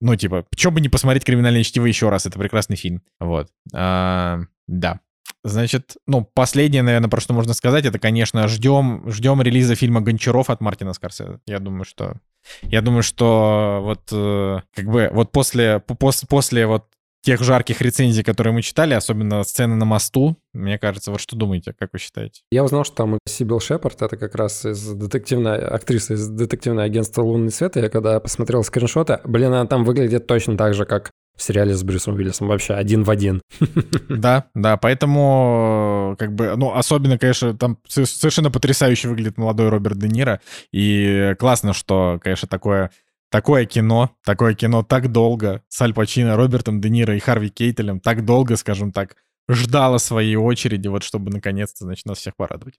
ну, 0.01 0.17
типа, 0.17 0.47
что 0.57 0.71
бы 0.71 0.81
не 0.81 0.89
посмотреть 0.89 1.25
«Криминальное 1.25 1.63
чтиво» 1.63 1.85
еще 1.85 2.09
раз, 2.09 2.25
это 2.25 2.39
прекрасный 2.39 2.77
фильм. 2.77 3.03
Вот. 3.21 3.49
А, 3.75 4.41
да. 4.67 5.01
Значит, 5.45 5.97
ну, 6.07 6.29
последнее, 6.35 6.83
наверное, 6.83 7.09
про 7.09 7.21
что 7.21 7.35
можно 7.35 7.55
сказать, 7.55 7.85
это, 7.85 7.99
конечно, 7.99 8.49
ждем, 8.49 9.09
ждем 9.11 9.41
релиза 9.43 9.75
фильма 9.75 10.01
«Гончаров» 10.01 10.51
от 10.51 10.61
Мартина 10.61 10.93
Скорсезе. 10.93 11.39
Я 11.47 11.59
думаю, 11.61 11.85
что... 11.85 12.15
Я 12.63 12.81
думаю, 12.81 13.03
что 13.03 13.81
вот 13.83 14.09
э, 14.13 14.61
как 14.75 14.85
бы 14.87 15.11
вот 15.13 15.33
после, 15.33 15.81
после, 15.81 16.29
после 16.29 16.67
вот 16.67 16.87
тех 17.27 17.43
жарких 17.43 17.81
рецензий, 17.81 18.23
которые 18.23 18.55
мы 18.55 18.63
читали, 18.63 18.95
особенно 18.95 19.43
сцены 19.43 19.75
на 19.75 19.85
мосту, 19.85 20.37
мне 20.53 20.79
кажется, 20.79 21.11
вот 21.11 21.21
что 21.21 21.35
думаете, 21.35 21.75
как 21.77 21.91
вы 21.93 21.99
считаете? 21.99 22.43
Я 22.53 22.63
узнал, 22.63 22.85
что 22.85 22.95
там 22.95 23.19
Сибил 23.27 23.59
Шепард, 23.59 24.01
это 24.01 24.17
как 24.17 24.37
раз 24.37 24.65
из 24.65 24.87
детективной, 24.87 25.59
актриса 25.59 26.15
из 26.15 26.29
детективного 26.29 26.85
агентства 26.85 27.23
«Лунный 27.23 27.51
свет», 27.51 27.75
я 27.75 27.89
когда 27.89 28.21
посмотрел 28.21 28.63
скриншоты, 28.63 29.19
блин, 29.25 29.49
она 29.49 29.67
там 29.67 29.85
выглядит 29.85 30.29
точно 30.29 30.57
так 30.57 30.75
же, 30.75 30.85
как 30.85 31.11
в 31.37 31.43
сериале 31.43 31.75
с 31.75 31.83
Брюсом 31.83 32.15
Уиллисом 32.15 32.49
вообще 32.49 32.75
один 32.75 33.03
в 33.03 33.11
один. 33.11 33.43
Да, 34.09 34.47
да, 34.55 34.77
поэтому 34.77 36.17
как 36.19 36.35
бы, 36.35 36.57
ну, 36.57 36.73
особенно, 36.73 37.19
конечно, 37.19 37.57
там 37.57 37.79
совершенно 37.87 38.51
потрясающе 38.51 39.09
выглядит 39.09 39.37
молодой 39.37 39.69
Роберт 39.69 39.99
Де 39.99 40.09
Ниро, 40.09 40.41
и 40.73 41.35
классно, 41.39 41.73
что, 41.73 42.19
конечно, 42.23 42.49
такое 42.49 42.91
такое 43.31 43.67
кино, 43.67 44.13
такое 44.25 44.55
кино 44.55 44.83
так 44.83 45.13
долго 45.13 45.63
с 45.69 45.81
Аль 45.83 45.93
Пачино, 45.93 46.37
Робертом 46.37 46.81
Де 46.81 46.89
Ниро 46.89 47.15
и 47.15 47.21
Харви 47.21 47.51
Кейтелем, 47.51 48.01
так 48.01 48.25
долго, 48.25 48.57
скажем 48.57 48.93
так, 48.93 49.17
ждала 49.49 49.99
своей 49.99 50.37
очереди, 50.37 50.89
вот 50.89 51.03
чтобы 51.03 51.31
наконец-то, 51.31 51.85
значит, 51.85 52.07
нас 52.07 52.19
всех 52.19 52.37
порадовать. 52.37 52.75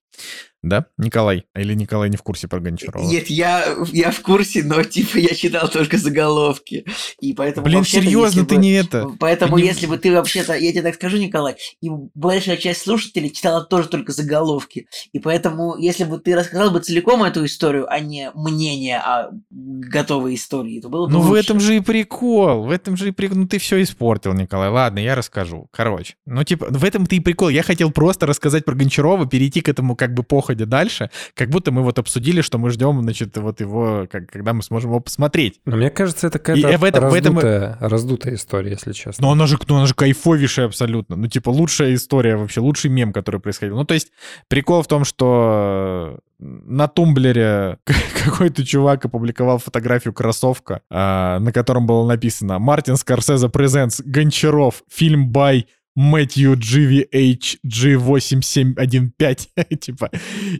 Да, 0.63 0.87
Николай? 0.97 1.45
Или 1.55 1.73
Николай 1.75 2.09
не 2.09 2.17
в 2.17 2.23
курсе 2.23 2.47
про 2.47 2.59
Гончарова? 2.59 3.03
Нет, 3.03 3.27
я, 3.29 3.75
я 3.93 4.11
в 4.11 4.21
курсе, 4.21 4.63
но 4.63 4.83
типа 4.83 5.17
я 5.17 5.29
читал 5.35 5.69
только 5.69 5.97
заголовки. 5.97 6.85
И 7.21 7.33
поэтому 7.33 7.65
Блин, 7.65 7.83
серьезно, 7.83 8.45
ты 8.45 8.55
бы, 8.55 8.61
не 8.61 8.71
это. 8.71 9.07
Поэтому 9.19 9.57
ты 9.57 9.63
если 9.63 9.85
не... 9.85 9.91
бы 9.91 9.97
ты 9.97 10.11
вообще-то, 10.11 10.53
я 10.55 10.71
тебе 10.71 10.81
так 10.81 10.95
скажу, 10.95 11.17
Николай, 11.17 11.55
и 11.81 11.89
большая 12.15 12.57
часть 12.57 12.81
слушателей 12.81 13.29
читала 13.29 13.63
тоже 13.63 13.87
только 13.87 14.11
заголовки. 14.11 14.87
И 15.13 15.19
поэтому, 15.19 15.77
если 15.77 16.03
бы 16.05 16.17
ты 16.19 16.35
рассказал 16.35 16.71
бы 16.71 16.79
целиком 16.79 17.23
эту 17.23 17.45
историю, 17.45 17.85
а 17.89 17.99
не 17.99 18.31
мнение 18.33 18.97
о 18.97 19.29
готовой 19.51 20.35
истории, 20.35 20.81
то 20.81 20.89
было 20.89 21.05
бы 21.05 21.13
Ну 21.13 21.19
лучше. 21.19 21.31
в 21.31 21.33
этом 21.35 21.59
же 21.59 21.77
и 21.77 21.79
прикол, 21.79 22.63
в 22.63 22.71
этом 22.71 22.97
же 22.97 23.09
и 23.09 23.11
прикол. 23.11 23.37
Ну 23.37 23.47
ты 23.47 23.59
все 23.59 23.81
испортил, 23.81 24.33
Николай. 24.33 24.69
Ладно, 24.69 24.99
я 24.99 25.15
расскажу. 25.15 25.67
Короче, 25.71 26.15
ну 26.25 26.43
типа 26.43 26.67
в 26.69 26.83
этом-то 26.83 27.15
и 27.15 27.19
прикол. 27.19 27.49
Я 27.49 27.63
хотел 27.63 27.91
просто 27.91 28.25
рассказать 28.25 28.65
про 28.65 28.73
Гончарова, 28.75 29.27
перейти 29.27 29.61
к 29.61 29.69
этому 29.69 29.95
как 29.95 30.13
бы 30.13 30.23
походе 30.23 30.56
выходе 30.57 30.65
дальше, 30.65 31.09
как 31.35 31.49
будто 31.49 31.71
мы 31.71 31.83
вот 31.83 31.99
обсудили, 31.99 32.41
что 32.41 32.57
мы 32.57 32.69
ждем, 32.71 33.01
значит, 33.01 33.37
вот 33.37 33.61
его, 33.61 34.07
как, 34.11 34.29
когда 34.29 34.53
мы 34.53 34.63
сможем 34.63 34.89
его 34.91 34.99
посмотреть. 34.99 35.59
Но 35.65 35.77
мне 35.77 35.89
кажется, 35.89 36.27
это 36.27 36.39
какая-то 36.39 36.77
в 36.77 36.83
этом- 36.83 37.09
в 37.09 37.13
этом- 37.13 37.35
раздутая, 37.35 37.77
раздутая 37.79 38.33
история, 38.35 38.71
если 38.71 38.93
честно. 38.93 39.25
Но 39.27 39.31
она 39.31 39.45
же, 39.47 39.57
ну, 39.67 39.75
она 39.77 39.85
же 39.85 39.93
кайфовейшая 39.93 40.65
абсолютно. 40.65 41.15
Ну, 41.15 41.27
типа, 41.27 41.49
лучшая 41.49 41.93
история 41.93 42.35
вообще, 42.35 42.61
лучший 42.61 42.89
мем, 42.89 43.13
который 43.13 43.39
происходил. 43.39 43.75
Ну, 43.75 43.85
то 43.85 43.93
есть, 43.93 44.11
прикол 44.47 44.81
в 44.81 44.87
том, 44.87 45.05
что 45.05 46.19
на 46.39 46.87
тумблере 46.87 47.77
какой-то 48.25 48.65
чувак 48.65 49.05
опубликовал 49.05 49.57
фотографию 49.57 50.13
кроссовка, 50.13 50.81
а, 50.89 51.39
на 51.39 51.51
котором 51.51 51.87
было 51.87 52.07
написано 52.07 52.59
«Мартин 52.59 52.95
Скорсезе 52.95 53.47
presents 53.47 54.01
Гончаров, 54.05 54.83
фильм 54.89 55.31
by 55.31 55.65
Мэтью 55.97 56.53
GVH 56.53 57.57
G8715, 57.65 59.75
типа. 59.79 60.11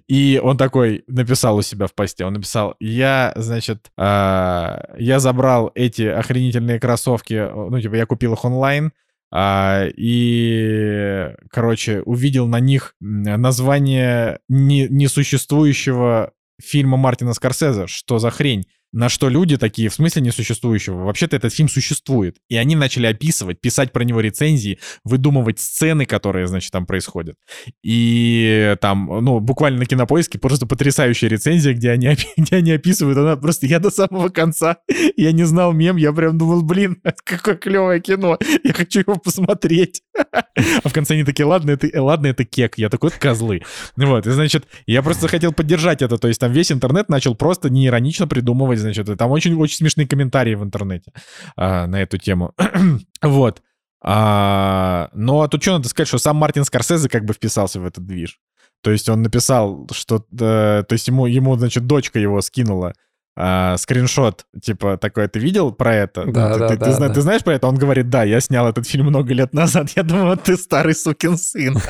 И 0.08 0.42
он 0.44 0.58
такой 0.58 1.04
написал 1.08 1.58
у 1.58 1.62
себя 1.62 1.86
в 1.86 1.94
посте, 1.94 2.26
он 2.26 2.34
написал, 2.34 2.76
я, 2.80 3.34
значит, 3.36 3.92
а, 3.98 4.96
я 4.98 5.20
забрал 5.20 5.72
эти 5.76 6.02
охренительные 6.02 6.80
кроссовки, 6.80 7.50
ну, 7.54 7.80
типа, 7.80 7.94
я 7.94 8.08
купил 8.08 8.34
их 8.34 8.44
онлайн, 8.46 8.92
а, 9.32 9.86
и, 9.96 11.36
короче, 11.52 12.02
увидел 12.02 12.48
на 12.48 12.60
них 12.60 12.96
название 13.00 14.40
не- 14.50 14.88
несуществующего 14.90 16.32
фильма 16.60 16.98
Мартина 16.98 17.34
Скорсезе. 17.34 17.86
Что 17.86 18.18
за 18.18 18.32
хрень? 18.32 18.66
На 18.94 19.10
что 19.10 19.30
люди 19.30 19.58
такие, 19.58 19.90
в 19.90 19.94
смысле 19.94 20.22
несуществующего? 20.22 21.04
Вообще-то 21.04 21.36
этот 21.36 21.54
фильм 21.54 21.70
существует. 21.70 22.38
И 22.50 22.56
они 22.56 22.76
начали 22.76 23.08
описывать, 23.08 23.60
писать 23.60 23.92
про 23.92 24.04
него 24.04 24.22
рецензии, 24.22 24.80
выдумывать 25.04 25.60
сцены, 25.60 26.06
которые, 26.06 26.48
значит, 26.48 26.72
там 26.72 26.86
происходят. 26.86 27.36
И 27.84 28.76
там, 28.82 29.06
ну, 29.22 29.40
буквально 29.40 29.80
на 29.80 29.86
кинопоиске 29.86 30.40
просто 30.40 30.66
потрясающая 30.66 31.30
рецензия, 31.30 31.74
где 31.74 31.92
они, 31.92 32.18
где 32.38 32.56
они 32.56 32.72
описывают. 32.72 33.18
Она 33.18 33.36
просто, 33.36 33.68
я 33.68 33.80
до 33.80 33.92
самого 33.92 34.30
конца, 34.30 34.78
я 35.16 35.32
не 35.32 35.44
знал 35.44 35.74
мем, 35.74 35.98
я 35.98 36.14
прям 36.14 36.38
думал, 36.38 36.64
блин, 36.64 37.02
какое 37.26 37.56
клевое 37.56 38.00
кино, 38.00 38.38
я 38.64 38.74
хочу 38.74 39.02
его 39.02 39.16
посмотреть. 39.16 40.02
А 40.84 40.90
в 40.90 40.94
конце 40.94 41.14
они 41.14 41.24
такие, 41.24 41.46
ладно, 41.46 41.72
это, 41.72 41.90
ладно, 42.02 42.28
это 42.28 42.44
кек. 42.44 42.78
Я 42.78 42.90
такой, 42.90 43.10
«Вот 43.10 43.20
козлы. 43.20 43.62
Вот, 43.96 44.26
и 44.26 44.32
значит, 44.32 44.66
я 44.86 45.02
просто 45.02 45.28
хотел 45.28 45.54
поддержать 45.54 46.02
это. 46.02 46.18
То 46.18 46.28
есть 46.28 46.40
там 46.40 46.52
весь 46.52 46.72
интернет 46.72 47.10
начал 47.10 47.36
просто 47.36 47.70
неиронично 47.70 48.28
придумывать, 48.28 48.77
значит, 48.78 49.08
и 49.10 49.16
там 49.16 49.32
очень-очень 49.32 49.78
смешные 49.78 50.08
комментарии 50.08 50.56
в 50.56 50.64
интернете 50.64 51.12
а, 51.56 51.88
на 51.88 52.02
эту 52.02 52.18
тему. 52.18 52.54
Вот. 53.22 53.62
А, 54.00 55.10
но 55.14 55.48
тут 55.48 55.64
что 55.64 55.74
надо 55.74 55.90
сказать, 55.90 56.08
что 56.08 56.20
сам 56.20 56.36
Мартин 56.38 56.64
Скорсезе 56.64 57.10
как 57.10 57.26
бы 57.26 57.34
вписался 57.34 57.80
в 57.80 57.86
этот 57.86 58.06
движ. 58.06 58.40
То 58.82 58.92
есть 58.92 59.10
он 59.10 59.24
написал, 59.24 59.88
что... 59.92 60.18
э, 60.18 60.84
то 60.88 60.94
есть 60.94 61.08
ему, 61.08 61.26
ему, 61.26 61.58
значит, 61.58 61.88
дочка 61.88 62.20
его 62.20 62.42
скинула 62.42 62.94
а, 63.40 63.78
скриншот, 63.78 64.46
типа, 64.62 64.98
такой, 64.98 65.28
ты 65.28 65.38
видел 65.38 65.72
про 65.72 65.94
это? 65.94 66.26
Да, 66.26 66.54
ты, 66.54 66.60
да, 66.60 66.68
ты- 66.70 66.78
да, 66.78 66.86
ты 66.88 67.00
да. 67.00 67.14
ты 67.14 67.22
знаешь 67.22 67.44
про 67.44 67.54
это? 67.54 67.68
Он 67.68 67.76
говорит, 67.76 68.10
да, 68.10 68.24
я 68.24 68.42
снял 68.42 68.68
этот 68.68 68.88
фильм 68.88 69.06
много 69.06 69.32
лет 69.32 69.54
назад. 69.54 69.92
Я 69.96 70.02
думаю, 70.02 70.38
ты 70.38 70.58
старый 70.58 70.96
сукин 70.96 71.38
сын. 71.38 71.78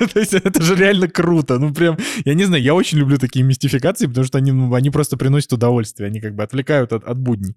Ну, 0.00 0.06
То 0.06 0.20
есть 0.20 0.34
это 0.34 0.62
же 0.62 0.74
реально 0.74 1.08
круто. 1.08 1.58
Ну, 1.58 1.72
прям, 1.72 1.98
я 2.24 2.34
не 2.34 2.44
знаю, 2.44 2.62
я 2.62 2.74
очень 2.74 2.98
люблю 2.98 3.18
такие 3.18 3.44
мистификации, 3.44 4.06
потому 4.06 4.24
что 4.24 4.38
они, 4.38 4.52
ну, 4.52 4.74
они 4.74 4.90
просто 4.90 5.16
приносят 5.16 5.52
удовольствие, 5.52 6.06
они 6.06 6.20
как 6.20 6.34
бы 6.34 6.42
отвлекают 6.42 6.92
от, 6.92 7.04
от 7.04 7.18
будней. 7.18 7.56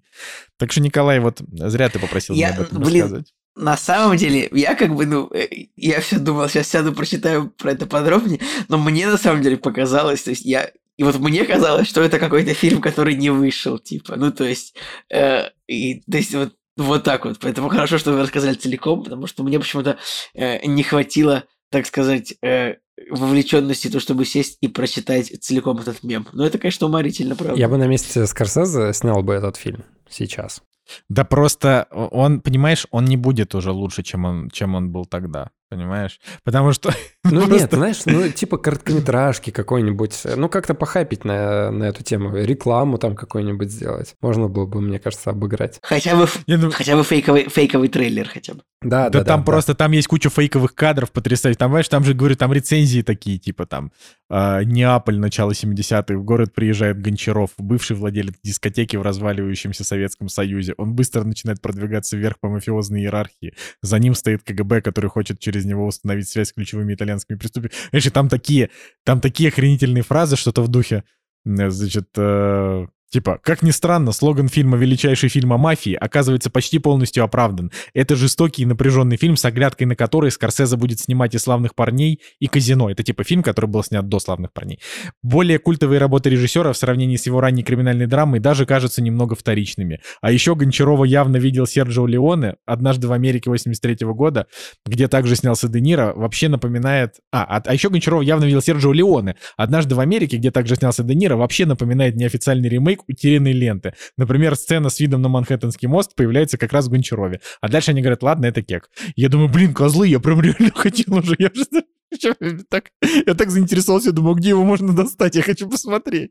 Так 0.58 0.72
что, 0.72 0.82
Николай, 0.82 1.18
вот 1.18 1.40
зря 1.50 1.88
ты 1.88 1.98
попросил 1.98 2.34
меня 2.34 2.50
об 2.50 2.60
этом 2.60 2.82
блин, 2.82 3.02
рассказывать. 3.02 3.32
На 3.56 3.76
самом 3.78 4.18
деле, 4.18 4.48
я 4.52 4.74
как 4.74 4.94
бы, 4.94 5.06
ну, 5.06 5.30
э, 5.32 5.48
я 5.76 6.00
все 6.00 6.18
думал, 6.18 6.48
сейчас 6.48 6.68
сяду, 6.68 6.92
прочитаю 6.92 7.48
про 7.50 7.72
это 7.72 7.86
подробнее, 7.86 8.40
но 8.68 8.76
мне 8.76 9.06
на 9.06 9.16
самом 9.16 9.42
деле 9.42 9.56
показалось, 9.56 10.22
то 10.22 10.30
есть 10.30 10.44
я... 10.44 10.70
И 10.96 11.02
вот 11.02 11.18
мне 11.18 11.44
казалось, 11.44 11.88
что 11.88 12.02
это 12.02 12.18
какой-то 12.18 12.54
фильм, 12.54 12.80
который 12.80 13.14
не 13.14 13.30
вышел, 13.30 13.78
типа, 13.78 14.16
ну, 14.16 14.32
то 14.32 14.44
есть... 14.44 14.74
э, 15.10 15.50
и, 15.66 16.00
то 16.10 16.16
есть 16.16 16.34
вот, 16.34 16.54
вот 16.76 17.04
так 17.04 17.24
вот. 17.24 17.38
Поэтому 17.40 17.68
хорошо, 17.68 17.98
что 17.98 18.12
вы 18.12 18.22
рассказали 18.22 18.54
целиком, 18.54 19.02
потому 19.04 19.26
что 19.26 19.42
мне 19.42 19.58
почему-то 19.58 19.98
э, 20.34 20.66
не 20.66 20.82
хватило, 20.82 21.44
так 21.70 21.86
сказать, 21.86 22.34
э, 22.42 22.76
вовлеченности, 23.10 23.88
то, 23.88 24.00
чтобы 24.00 24.24
сесть 24.24 24.58
и 24.60 24.68
прочитать 24.68 25.32
целиком 25.42 25.78
этот 25.78 26.02
мем. 26.02 26.26
Но 26.32 26.46
это, 26.46 26.58
конечно, 26.58 26.86
уморительно, 26.86 27.36
правда. 27.36 27.58
Я 27.58 27.68
бы 27.68 27.76
на 27.76 27.86
месте 27.86 28.26
Скорсезе 28.26 28.92
снял 28.92 29.22
бы 29.22 29.34
этот 29.34 29.56
фильм 29.56 29.84
сейчас. 30.08 30.62
Да 31.08 31.24
просто 31.24 31.88
он, 31.90 32.40
понимаешь, 32.40 32.86
он 32.90 33.06
не 33.06 33.16
будет 33.16 33.54
уже 33.54 33.72
лучше, 33.72 34.02
чем 34.02 34.24
он, 34.24 34.50
чем 34.50 34.74
он 34.74 34.92
был 34.92 35.04
тогда, 35.04 35.50
понимаешь? 35.68 36.20
Потому 36.44 36.72
что... 36.72 36.90
Ну 37.24 37.44
нет, 37.48 37.72
знаешь, 37.72 38.02
ну 38.06 38.28
типа 38.28 38.56
короткометражки 38.56 39.50
какой-нибудь, 39.50 40.22
ну 40.36 40.48
как-то 40.48 40.74
похайпить 40.74 41.24
на, 41.24 41.72
на 41.72 41.84
эту 41.84 42.04
тему, 42.04 42.36
рекламу 42.36 42.98
там 42.98 43.16
какой-нибудь 43.16 43.72
сделать. 43.72 44.14
Можно 44.20 44.46
было 44.46 44.66
бы, 44.66 44.80
мне 44.80 45.00
кажется, 45.00 45.30
обыграть. 45.30 45.80
Хотя 45.82 46.14
бы, 46.14 46.28
хотя 46.70 46.96
бы 46.96 47.02
фейковый, 47.02 47.48
фейковый 47.48 47.88
трейлер 47.88 48.28
хотя 48.28 48.54
бы. 48.54 48.62
Да, 48.88 49.10
Да, 49.10 49.18
да, 49.18 49.24
там 49.24 49.40
да, 49.40 49.46
просто, 49.46 49.74
там 49.74 49.92
есть 49.92 50.06
куча 50.06 50.30
фейковых 50.30 50.74
кадров 50.74 51.10
потрясающих. 51.10 51.58
Там, 51.58 51.70
знаешь, 51.70 51.88
там 51.88 52.04
же, 52.04 52.14
говорю, 52.14 52.36
там 52.36 52.52
рецензии 52.52 53.02
такие, 53.02 53.38
типа 53.38 53.66
там 53.66 53.92
э, 54.30 54.62
Неаполь, 54.64 55.18
начало 55.18 55.50
70-х, 55.50 56.14
в 56.14 56.24
город 56.24 56.54
приезжает 56.54 57.00
Гончаров, 57.00 57.50
бывший 57.58 57.96
владелец 57.96 58.34
дискотеки 58.44 58.96
в 58.96 59.02
разваливающемся 59.02 59.82
Советском 59.84 60.28
Союзе. 60.28 60.74
Он 60.78 60.94
быстро 60.94 61.24
начинает 61.24 61.60
продвигаться 61.60 62.16
вверх 62.16 62.38
по 62.38 62.48
мафиозной 62.48 63.00
иерархии. 63.00 63.54
За 63.82 63.98
ним 63.98 64.14
стоит 64.14 64.42
КГБ, 64.42 64.82
который 64.82 65.10
хочет 65.10 65.40
через 65.40 65.64
него 65.64 65.86
установить 65.86 66.28
связь 66.28 66.48
с 66.48 66.52
ключевыми 66.52 66.94
итальянскими 66.94 67.36
преступниками. 67.36 67.80
Знаешь, 67.90 68.10
там 68.12 68.28
такие, 68.28 68.70
там 69.04 69.20
такие 69.20 69.48
охренительные 69.48 70.02
фразы, 70.04 70.36
что-то 70.36 70.62
в 70.62 70.68
духе, 70.68 71.02
значит, 71.44 72.08
э, 72.16 72.86
Типа, 73.10 73.38
как 73.40 73.62
ни 73.62 73.70
странно, 73.70 74.10
слоган 74.10 74.48
фильма 74.48 74.76
«Величайший 74.76 75.28
фильм 75.28 75.52
о 75.52 75.58
мафии» 75.58 75.94
оказывается 75.94 76.50
почти 76.50 76.80
полностью 76.80 77.22
оправдан. 77.22 77.70
Это 77.94 78.16
жестокий 78.16 78.62
и 78.62 78.66
напряженный 78.66 79.16
фильм, 79.16 79.36
с 79.36 79.44
оглядкой 79.44 79.86
на 79.86 79.94
который 79.94 80.32
Скорсезе 80.32 80.76
будет 80.76 80.98
снимать 80.98 81.34
и 81.34 81.38
«Славных 81.38 81.76
парней», 81.76 82.20
и 82.40 82.48
«Казино». 82.48 82.90
Это 82.90 83.04
типа 83.04 83.22
фильм, 83.22 83.44
который 83.44 83.66
был 83.66 83.84
снят 83.84 84.08
до 84.08 84.18
«Славных 84.18 84.52
парней». 84.52 84.80
Более 85.22 85.60
культовые 85.60 86.00
работы 86.00 86.30
режиссера 86.30 86.72
в 86.72 86.76
сравнении 86.76 87.16
с 87.16 87.26
его 87.26 87.40
ранней 87.40 87.62
криминальной 87.62 88.06
драмой 88.06 88.40
даже 88.40 88.66
кажутся 88.66 89.00
немного 89.02 89.36
вторичными. 89.36 90.00
А 90.20 90.32
еще 90.32 90.56
Гончарова 90.56 91.04
явно 91.04 91.36
видел 91.36 91.66
Серджио 91.66 92.06
Леоне 92.06 92.56
«Однажды 92.66 93.06
в 93.06 93.12
Америке» 93.12 93.50
83 93.50 93.98
года, 94.08 94.48
где 94.84 95.06
также 95.06 95.36
снялся 95.36 95.68
Де 95.68 95.80
Ниро, 95.80 96.12
вообще 96.14 96.48
напоминает... 96.48 97.14
А, 97.30 97.44
а, 97.44 97.62
а 97.64 97.72
еще 97.72 97.88
Гончарова 97.88 98.22
явно 98.22 98.46
видел 98.46 98.62
Серджио 98.62 98.92
Леоне. 98.92 99.36
«Однажды 99.56 99.94
в 99.94 100.00
Америке», 100.00 100.38
где 100.38 100.50
также 100.50 100.74
снялся 100.74 101.04
Де 101.04 101.14
Ниро, 101.14 101.36
вообще 101.36 101.66
напоминает 101.66 102.16
неофициальный 102.16 102.68
ремейк 102.68 102.95
«Утерянной 103.08 103.52
ленты». 103.52 103.94
Например, 104.16 104.54
сцена 104.56 104.88
с 104.90 105.00
видом 105.00 105.22
на 105.22 105.28
Манхэттенский 105.28 105.88
мост 105.88 106.14
появляется 106.14 106.58
как 106.58 106.72
раз 106.72 106.86
в 106.86 106.90
Гончарове. 106.90 107.40
А 107.60 107.68
дальше 107.68 107.90
они 107.92 108.00
говорят, 108.00 108.22
ладно, 108.22 108.46
это 108.46 108.62
кек. 108.62 108.90
Я 109.16 109.28
думаю, 109.28 109.48
блин, 109.48 109.74
козлы, 109.74 110.08
я 110.08 110.20
прям 110.20 110.40
реально 110.40 110.70
хотел 110.74 111.14
уже. 111.16 111.34
Я, 111.38 111.50
же- 111.54 112.62
так, 112.70 112.90
я 113.26 113.34
так 113.34 113.50
заинтересовался, 113.50 114.12
думал, 114.12 114.36
где 114.36 114.50
его 114.50 114.64
можно 114.64 114.94
достать, 114.94 115.34
я 115.34 115.42
хочу 115.42 115.68
посмотреть. 115.68 116.30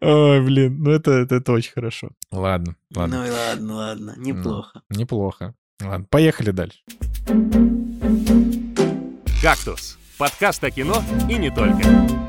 Ой, 0.00 0.40
блин, 0.44 0.82
ну 0.82 0.90
это, 0.92 1.10
это, 1.10 1.34
это 1.36 1.52
очень 1.52 1.72
хорошо. 1.72 2.10
Ладно, 2.30 2.76
ладно, 2.94 3.18
Ну 3.18 3.26
и 3.26 3.30
ладно, 3.30 3.74
ладно, 3.74 4.14
неплохо. 4.16 4.82
неплохо. 4.90 5.54
Ладно, 5.82 6.06
поехали 6.08 6.50
дальше. 6.52 6.78
«Кактус»— 9.42 9.98
подкаст 10.18 10.62
о 10.64 10.70
кино 10.70 11.02
и 11.30 11.34
не 11.36 11.50
только. 11.50 12.27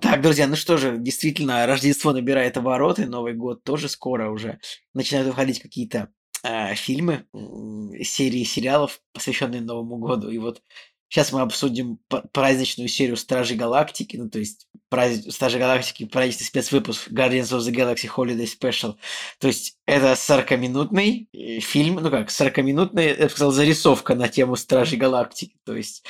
Так, 0.00 0.22
друзья, 0.22 0.46
ну 0.46 0.54
что 0.54 0.76
же, 0.76 0.96
действительно, 0.96 1.66
Рождество 1.66 2.12
набирает 2.12 2.56
обороты, 2.56 3.06
Новый 3.06 3.34
год 3.34 3.64
тоже 3.64 3.88
скоро 3.88 4.30
уже. 4.30 4.60
Начинают 4.94 5.28
выходить 5.28 5.60
какие-то 5.60 6.08
э, 6.44 6.74
фильмы, 6.76 7.26
м, 7.34 7.92
серии 8.04 8.44
сериалов, 8.44 9.00
посвященные 9.12 9.60
Новому 9.60 9.96
году. 9.98 10.30
И 10.30 10.38
вот 10.38 10.62
сейчас 11.08 11.32
мы 11.32 11.40
обсудим 11.40 11.98
праздничную 12.32 12.88
серию 12.88 13.16
Стражей 13.16 13.56
Галактики, 13.56 14.16
ну 14.16 14.30
то 14.30 14.38
есть 14.38 14.68
праздник, 14.88 15.32
Стражи 15.32 15.58
Галактики, 15.58 16.04
праздничный 16.04 16.46
спецвыпуск 16.46 17.10
Guardians 17.10 17.50
of 17.50 17.58
the 17.58 17.72
Galaxy 17.74 18.08
Holiday 18.08 18.46
Special. 18.46 18.94
То 19.40 19.48
есть 19.48 19.78
это 19.84 20.12
40-минутный 20.12 21.28
э, 21.32 21.58
фильм, 21.58 21.96
ну 21.96 22.10
как, 22.10 22.28
40-минутная, 22.28 23.16
я 23.16 23.24
бы 23.24 23.30
сказал, 23.30 23.50
зарисовка 23.50 24.14
на 24.14 24.28
тему 24.28 24.54
Стражей 24.54 24.96
Галактики. 24.96 25.56
То 25.64 25.74
есть 25.74 26.04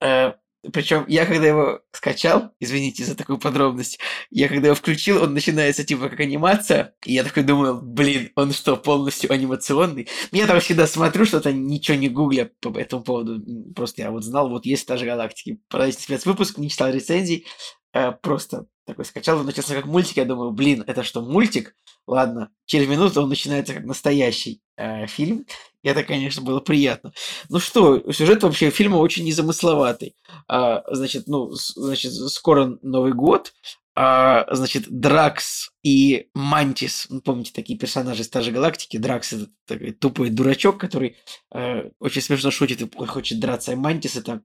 э, 0.00 0.34
причем 0.72 1.04
я 1.08 1.26
когда 1.26 1.46
его 1.46 1.80
скачал, 1.92 2.52
извините 2.60 3.04
за 3.04 3.16
такую 3.16 3.38
подробность, 3.38 3.98
я 4.30 4.48
когда 4.48 4.68
его 4.68 4.76
включил, 4.76 5.22
он 5.22 5.34
начинается 5.34 5.84
типа 5.84 6.08
как 6.08 6.20
анимация, 6.20 6.94
и 7.04 7.14
я 7.14 7.24
такой 7.24 7.42
думаю, 7.42 7.80
блин, 7.82 8.30
он 8.36 8.52
что, 8.52 8.76
полностью 8.76 9.32
анимационный? 9.32 10.08
Ну, 10.30 10.38
Я 10.38 10.46
там 10.46 10.60
всегда 10.60 10.86
смотрю 10.86 11.24
что-то, 11.24 11.52
ничего 11.52 11.96
не 11.96 12.08
гугля 12.08 12.50
по 12.60 12.76
этому 12.78 13.02
поводу, 13.02 13.42
просто 13.74 14.02
я 14.02 14.10
вот 14.10 14.24
знал, 14.24 14.48
вот 14.48 14.64
есть 14.64 14.86
та 14.86 14.96
же 14.96 15.04
галактики. 15.04 15.58
Праздничный 15.68 16.16
спецвыпуск, 16.16 16.58
не 16.58 16.70
читал 16.70 16.90
рецензий, 16.90 17.46
э, 17.92 18.12
просто 18.12 18.66
такой 18.86 19.04
скачал, 19.04 19.38
он 19.38 19.46
начался 19.46 19.74
как 19.74 19.86
мультик, 19.86 20.16
я 20.16 20.24
думаю, 20.24 20.52
блин, 20.52 20.84
это 20.86 21.02
что, 21.02 21.22
мультик? 21.22 21.74
Ладно, 22.06 22.50
через 22.66 22.88
минуту 22.88 23.22
он 23.22 23.28
начинается 23.28 23.74
как 23.74 23.84
настоящий 23.84 24.60
э, 24.76 25.06
фильм, 25.06 25.46
это, 25.82 26.04
конечно, 26.04 26.42
было 26.42 26.60
приятно. 26.60 27.12
Ну 27.48 27.58
что, 27.58 28.12
сюжет 28.12 28.42
вообще 28.42 28.70
фильма 28.70 28.96
очень 28.96 29.24
незамысловатый. 29.24 30.16
А, 30.48 30.82
значит, 30.90 31.24
ну, 31.26 31.50
значит, 31.52 32.12
скоро 32.12 32.78
Новый 32.82 33.12
год, 33.12 33.52
а, 33.94 34.46
значит, 34.54 34.84
Дракс 34.88 35.70
и 35.82 36.28
Мантис, 36.34 37.06
ну, 37.10 37.20
помните, 37.20 37.52
такие 37.54 37.78
персонажи 37.78 38.24
Стажи 38.24 38.50
Галактики, 38.50 38.96
Дракс 38.96 39.34
это 39.34 39.48
такой 39.66 39.92
тупой 39.92 40.30
дурачок, 40.30 40.78
который 40.78 41.16
э, 41.54 41.90
очень 41.98 42.22
смешно 42.22 42.50
шутит 42.50 42.80
и 42.80 43.06
хочет 43.06 43.38
драться, 43.38 43.72
и 43.72 43.76
Мантис 43.76 44.16
это, 44.16 44.42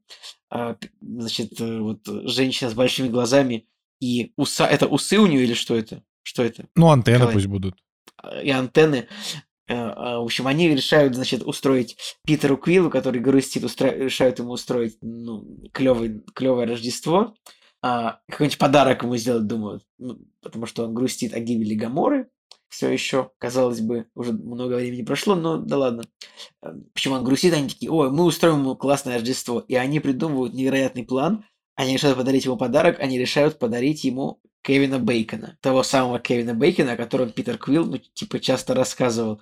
э, 0.52 0.76
значит, 1.00 1.62
э, 1.62 1.80
вот 1.80 2.02
женщина 2.06 2.70
с 2.70 2.74
большими 2.74 3.08
глазами, 3.08 3.68
и 4.02 4.34
уса, 4.36 4.68
это 4.68 4.86
усы 4.86 5.18
у 5.18 5.28
нее 5.28 5.44
или 5.44 5.54
что 5.54 5.76
это? 5.76 6.04
Что 6.24 6.44
это? 6.44 6.68
Ну, 6.76 6.92
антенны 6.92 7.16
Николай? 7.20 7.34
пусть 7.34 7.48
будут. 7.48 7.76
И 8.44 8.50
антенны. 8.50 9.08
В 9.68 10.24
общем, 10.24 10.48
они 10.48 10.70
решают, 10.70 11.16
значит, 11.16 11.44
устроить 11.44 11.98
Питеру 12.26 12.56
Квиллу, 12.56 12.90
который 12.90 13.20
грустит, 13.20 13.66
устро... 13.66 13.90
решают 13.90 14.40
ему 14.40 14.52
устроить 14.52 14.98
ну, 15.02 15.46
клевый, 15.74 16.24
клевое 16.34 16.68
Рождество 16.68 17.36
а, 17.82 18.20
какой-нибудь 18.28 18.58
подарок 18.58 19.04
ему 19.04 19.16
сделать, 19.18 19.48
думают, 19.48 19.84
ну, 19.98 20.20
потому 20.42 20.66
что 20.66 20.84
он 20.84 20.94
грустит 20.94 21.34
о 21.34 21.40
гибели 21.40 21.76
Гаморы. 21.76 22.30
Все 22.70 22.90
еще, 22.90 23.32
казалось 23.38 23.80
бы, 23.80 24.08
уже 24.14 24.34
много 24.34 24.76
времени 24.76 25.04
прошло, 25.04 25.36
но 25.36 25.58
да 25.58 25.78
ладно. 25.78 26.04
Э, 26.62 26.74
почему 26.94 27.16
он 27.16 27.24
грустит? 27.24 27.54
Они 27.54 27.70
такие, 27.70 27.90
ой, 27.90 28.12
мы 28.12 28.26
устроим 28.26 28.60
ему 28.60 28.76
классное 28.76 29.14
Рождество. 29.14 29.62
И 29.62 29.76
они 29.76 30.02
придумывают 30.02 30.54
невероятный 30.54 31.06
план. 31.06 31.46
Они 31.76 31.94
решают 31.94 32.18
подарить 32.18 32.44
ему 32.44 32.58
подарок, 32.58 33.00
они 33.00 33.18
решают 33.18 33.58
подарить 33.58 34.04
ему 34.04 34.42
Кевина 34.68 35.00
Бейкона. 35.00 35.58
Того 35.62 35.82
самого 35.82 36.20
Кевина 36.20 36.54
Бейкона, 36.54 36.92
о 36.92 36.98
котором 36.98 37.32
Питер 37.32 37.58
Квилл, 37.58 37.86
ну, 37.86 38.00
типа, 38.00 38.42
часто 38.42 38.74
рассказывал 38.74 39.42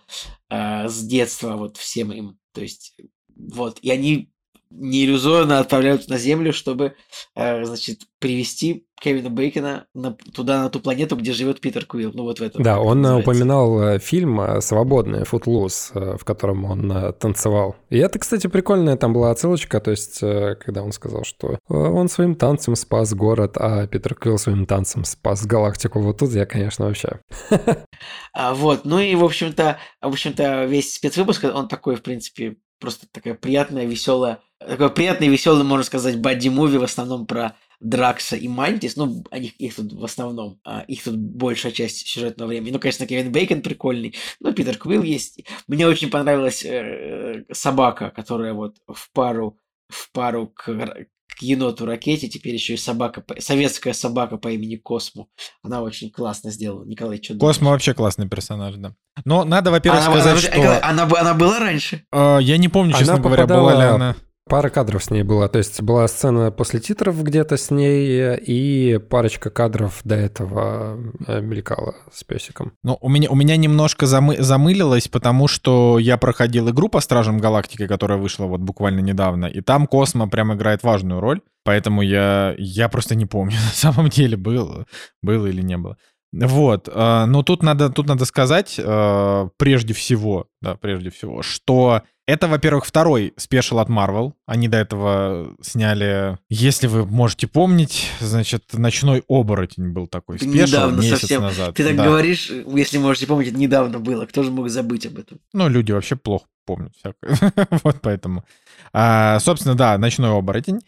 э, 0.51 0.87
с 0.87 1.01
детства 1.01 1.57
вот 1.57 1.77
всем 1.77 2.11
им. 2.11 2.37
То 2.53 2.61
есть, 2.61 2.95
вот. 3.35 3.79
И 3.79 3.89
они 3.89 4.31
не 4.77 5.05
иллюзорно 5.05 5.59
отправляют 5.59 6.07
на 6.09 6.17
Землю, 6.17 6.53
чтобы, 6.53 6.95
э, 7.35 7.63
значит, 7.63 8.01
привести 8.19 8.87
Кевина 8.99 9.29
Бейкона 9.29 9.87
на, 9.93 10.11
туда, 10.11 10.63
на 10.63 10.69
ту 10.69 10.79
планету, 10.79 11.15
где 11.15 11.33
живет 11.33 11.59
Питер 11.59 11.85
Куилл. 11.85 12.11
Ну, 12.13 12.23
вот 12.23 12.39
в 12.39 12.43
этом. 12.43 12.63
Да, 12.63 12.79
он 12.79 13.01
называется. 13.01 13.29
упоминал 13.29 13.81
э, 13.81 13.99
фильм 13.99 14.39
э, 14.41 14.61
«Свободный», 14.61 15.25
«Футлус», 15.25 15.91
в 15.93 16.23
котором 16.23 16.65
он 16.65 17.13
танцевал. 17.19 17.75
И 17.89 17.97
это, 17.97 18.19
кстати, 18.19 18.47
прикольная 18.47 18.97
там 18.97 19.13
была 19.13 19.31
отсылочка, 19.31 19.79
то 19.79 19.91
есть, 19.91 20.19
когда 20.19 20.83
он 20.83 20.91
сказал, 20.91 21.23
что 21.23 21.59
он 21.67 22.07
своим 22.09 22.35
танцем 22.35 22.75
спас 22.75 23.13
город, 23.13 23.57
а 23.57 23.87
Питер 23.87 24.15
Куилл 24.15 24.37
своим 24.37 24.65
танцем 24.65 25.03
спас 25.03 25.45
галактику. 25.45 25.99
Вот 25.99 26.19
тут 26.19 26.31
я, 26.31 26.45
конечно, 26.45 26.85
вообще. 26.85 27.19
А, 28.33 28.53
вот, 28.53 28.83
ну 28.83 28.99
и, 28.99 29.15
в 29.15 29.23
общем-то, 29.23 29.77
в 30.01 30.07
общем-то, 30.07 30.65
весь 30.65 30.93
спецвыпуск, 30.93 31.45
он 31.45 31.69
такой, 31.69 31.95
в 31.95 32.03
принципе, 32.03 32.57
просто 32.79 33.07
такая 33.11 33.33
приятная, 33.33 33.85
веселая, 33.85 34.39
такой 34.67 34.89
приятный, 34.89 35.27
веселый, 35.27 35.63
можно 35.63 35.83
сказать, 35.83 36.19
бадди-муви 36.19 36.77
в 36.77 36.83
основном 36.83 37.25
про 37.25 37.55
Дракса 37.79 38.35
и 38.35 38.47
Мантис, 38.47 38.95
ну, 38.95 39.23
их, 39.31 39.55
их 39.59 39.75
тут 39.75 39.93
в 39.93 40.03
основном, 40.03 40.59
а, 40.63 40.81
их 40.87 41.03
тут 41.03 41.17
большая 41.17 41.71
часть 41.71 42.07
сюжетного 42.07 42.49
времени. 42.49 42.71
Ну, 42.71 42.79
конечно, 42.79 43.05
Кевин 43.05 43.31
Бейкон 43.31 43.61
прикольный, 43.61 44.15
ну, 44.39 44.53
Питер 44.53 44.77
Квилл 44.77 45.03
есть. 45.03 45.41
Мне 45.67 45.87
очень 45.87 46.09
понравилась 46.09 46.63
э, 46.65 47.43
собака, 47.51 48.11
которая 48.11 48.53
вот 48.53 48.77
в 48.87 49.11
пару, 49.11 49.59
в 49.89 50.11
пару 50.11 50.47
к, 50.47 50.63
к 50.63 51.41
еноту 51.41 51.85
ракете, 51.85 52.29
теперь 52.29 52.53
еще 52.53 52.75
и 52.75 52.77
собака, 52.77 53.23
советская 53.39 53.93
собака 53.93 54.37
по 54.37 54.47
имени 54.49 54.77
Космо. 54.77 55.27
Она 55.61 55.81
очень 55.81 56.09
классно 56.09 56.51
сделала. 56.51 56.85
Николай, 56.85 57.21
что 57.21 57.33
Космо 57.33 57.39
думаешь? 57.39 57.65
вообще 57.65 57.93
классный 57.93 58.29
персонаж, 58.29 58.75
да. 58.75 58.95
Но 59.25 59.43
надо, 59.43 59.71
во-первых, 59.71 60.07
она, 60.07 60.21
сказать, 60.21 60.49
она, 60.55 60.61
что... 60.61 60.87
Она, 60.89 61.03
она, 61.03 61.19
она 61.19 61.33
была 61.33 61.59
раньше? 61.59 62.05
Э, 62.11 62.39
я 62.41 62.57
не 62.57 62.69
помню, 62.69 62.93
честно 62.93 63.15
она 63.15 63.23
говоря, 63.23 63.43
попадала... 63.43 63.71
была 63.71 63.83
ли 63.83 63.89
она... 63.89 64.15
Пара 64.47 64.69
кадров 64.69 65.03
с 65.03 65.09
ней 65.09 65.23
была. 65.23 65.47
То 65.47 65.57
есть 65.57 65.81
была 65.81 66.07
сцена 66.07 66.51
после 66.51 66.79
титров 66.79 67.21
где-то 67.23 67.57
с 67.57 67.71
ней, 67.71 68.37
и 68.37 68.99
парочка 68.99 69.49
кадров 69.49 70.01
до 70.03 70.15
этого 70.15 70.99
э, 71.25 71.41
мелькала 71.41 71.95
с 72.13 72.23
песиком. 72.23 72.73
Ну, 72.83 72.99
у 73.01 73.09
меня, 73.09 73.27
у 73.31 73.35
меня 73.35 73.57
немножко 73.57 74.05
замы, 74.05 74.37
замылилось, 74.37 75.07
потому 75.07 75.47
что 75.47 75.97
я 75.97 76.17
проходил 76.17 76.69
игру 76.69 76.89
по 76.89 76.99
Стражам 76.99 77.39
Галактики, 77.39 77.87
которая 77.87 78.19
вышла 78.19 78.45
вот 78.45 78.61
буквально 78.61 78.99
недавно, 78.99 79.47
и 79.47 79.61
там 79.61 79.87
Космо 79.87 80.29
прям 80.29 80.53
играет 80.53 80.83
важную 80.83 81.21
роль, 81.21 81.41
поэтому 81.63 82.03
я, 82.03 82.53
я 82.59 82.87
просто 82.87 83.15
не 83.15 83.25
помню, 83.25 83.55
на 83.63 83.73
самом 83.73 84.09
деле, 84.09 84.37
было, 84.37 84.85
было 85.23 85.47
или 85.47 85.63
не 85.63 85.77
было. 85.77 85.97
Вот, 86.31 86.87
э, 86.87 87.25
но 87.25 87.41
тут 87.41 87.63
надо, 87.63 87.89
тут 87.89 88.07
надо 88.07 88.25
сказать, 88.25 88.75
э, 88.77 89.49
прежде 89.57 89.95
всего, 89.95 90.47
да, 90.61 90.75
прежде 90.75 91.09
всего, 91.09 91.41
что 91.41 92.03
это, 92.27 92.47
во-первых, 92.47 92.85
второй 92.85 93.33
special 93.37 93.79
от 93.79 93.89
Marvel. 93.89 94.33
Они 94.45 94.67
до 94.67 94.77
этого 94.77 95.55
сняли, 95.61 96.37
если 96.49 96.87
вы 96.87 97.05
можете 97.05 97.47
помнить, 97.47 98.09
значит, 98.19 98.63
«Ночной 98.73 99.23
оборотень» 99.27 99.89
был 99.89 100.07
такой 100.07 100.39
special 100.39 100.89
месяц 100.91 101.19
совсем. 101.21 101.43
назад. 101.43 101.75
Ты 101.75 101.83
так 101.83 101.95
да. 101.95 102.05
говоришь, 102.05 102.49
если 102.49 102.97
можете 102.97 103.27
помнить, 103.27 103.49
это 103.49 103.57
недавно 103.57 103.99
было. 103.99 104.25
Кто 104.25 104.43
же 104.43 104.51
мог 104.51 104.69
забыть 104.69 105.05
об 105.05 105.19
этом? 105.19 105.39
Ну, 105.53 105.67
люди 105.67 105.91
вообще 105.91 106.15
плохо 106.15 106.45
помнят 106.65 106.93
всякое. 106.95 107.53
вот 107.83 107.97
поэтому. 108.01 108.43
А, 108.91 109.39
собственно, 109.39 109.75
да, 109.75 109.97
«Ночной 109.97 110.31
оборотень». 110.31 110.79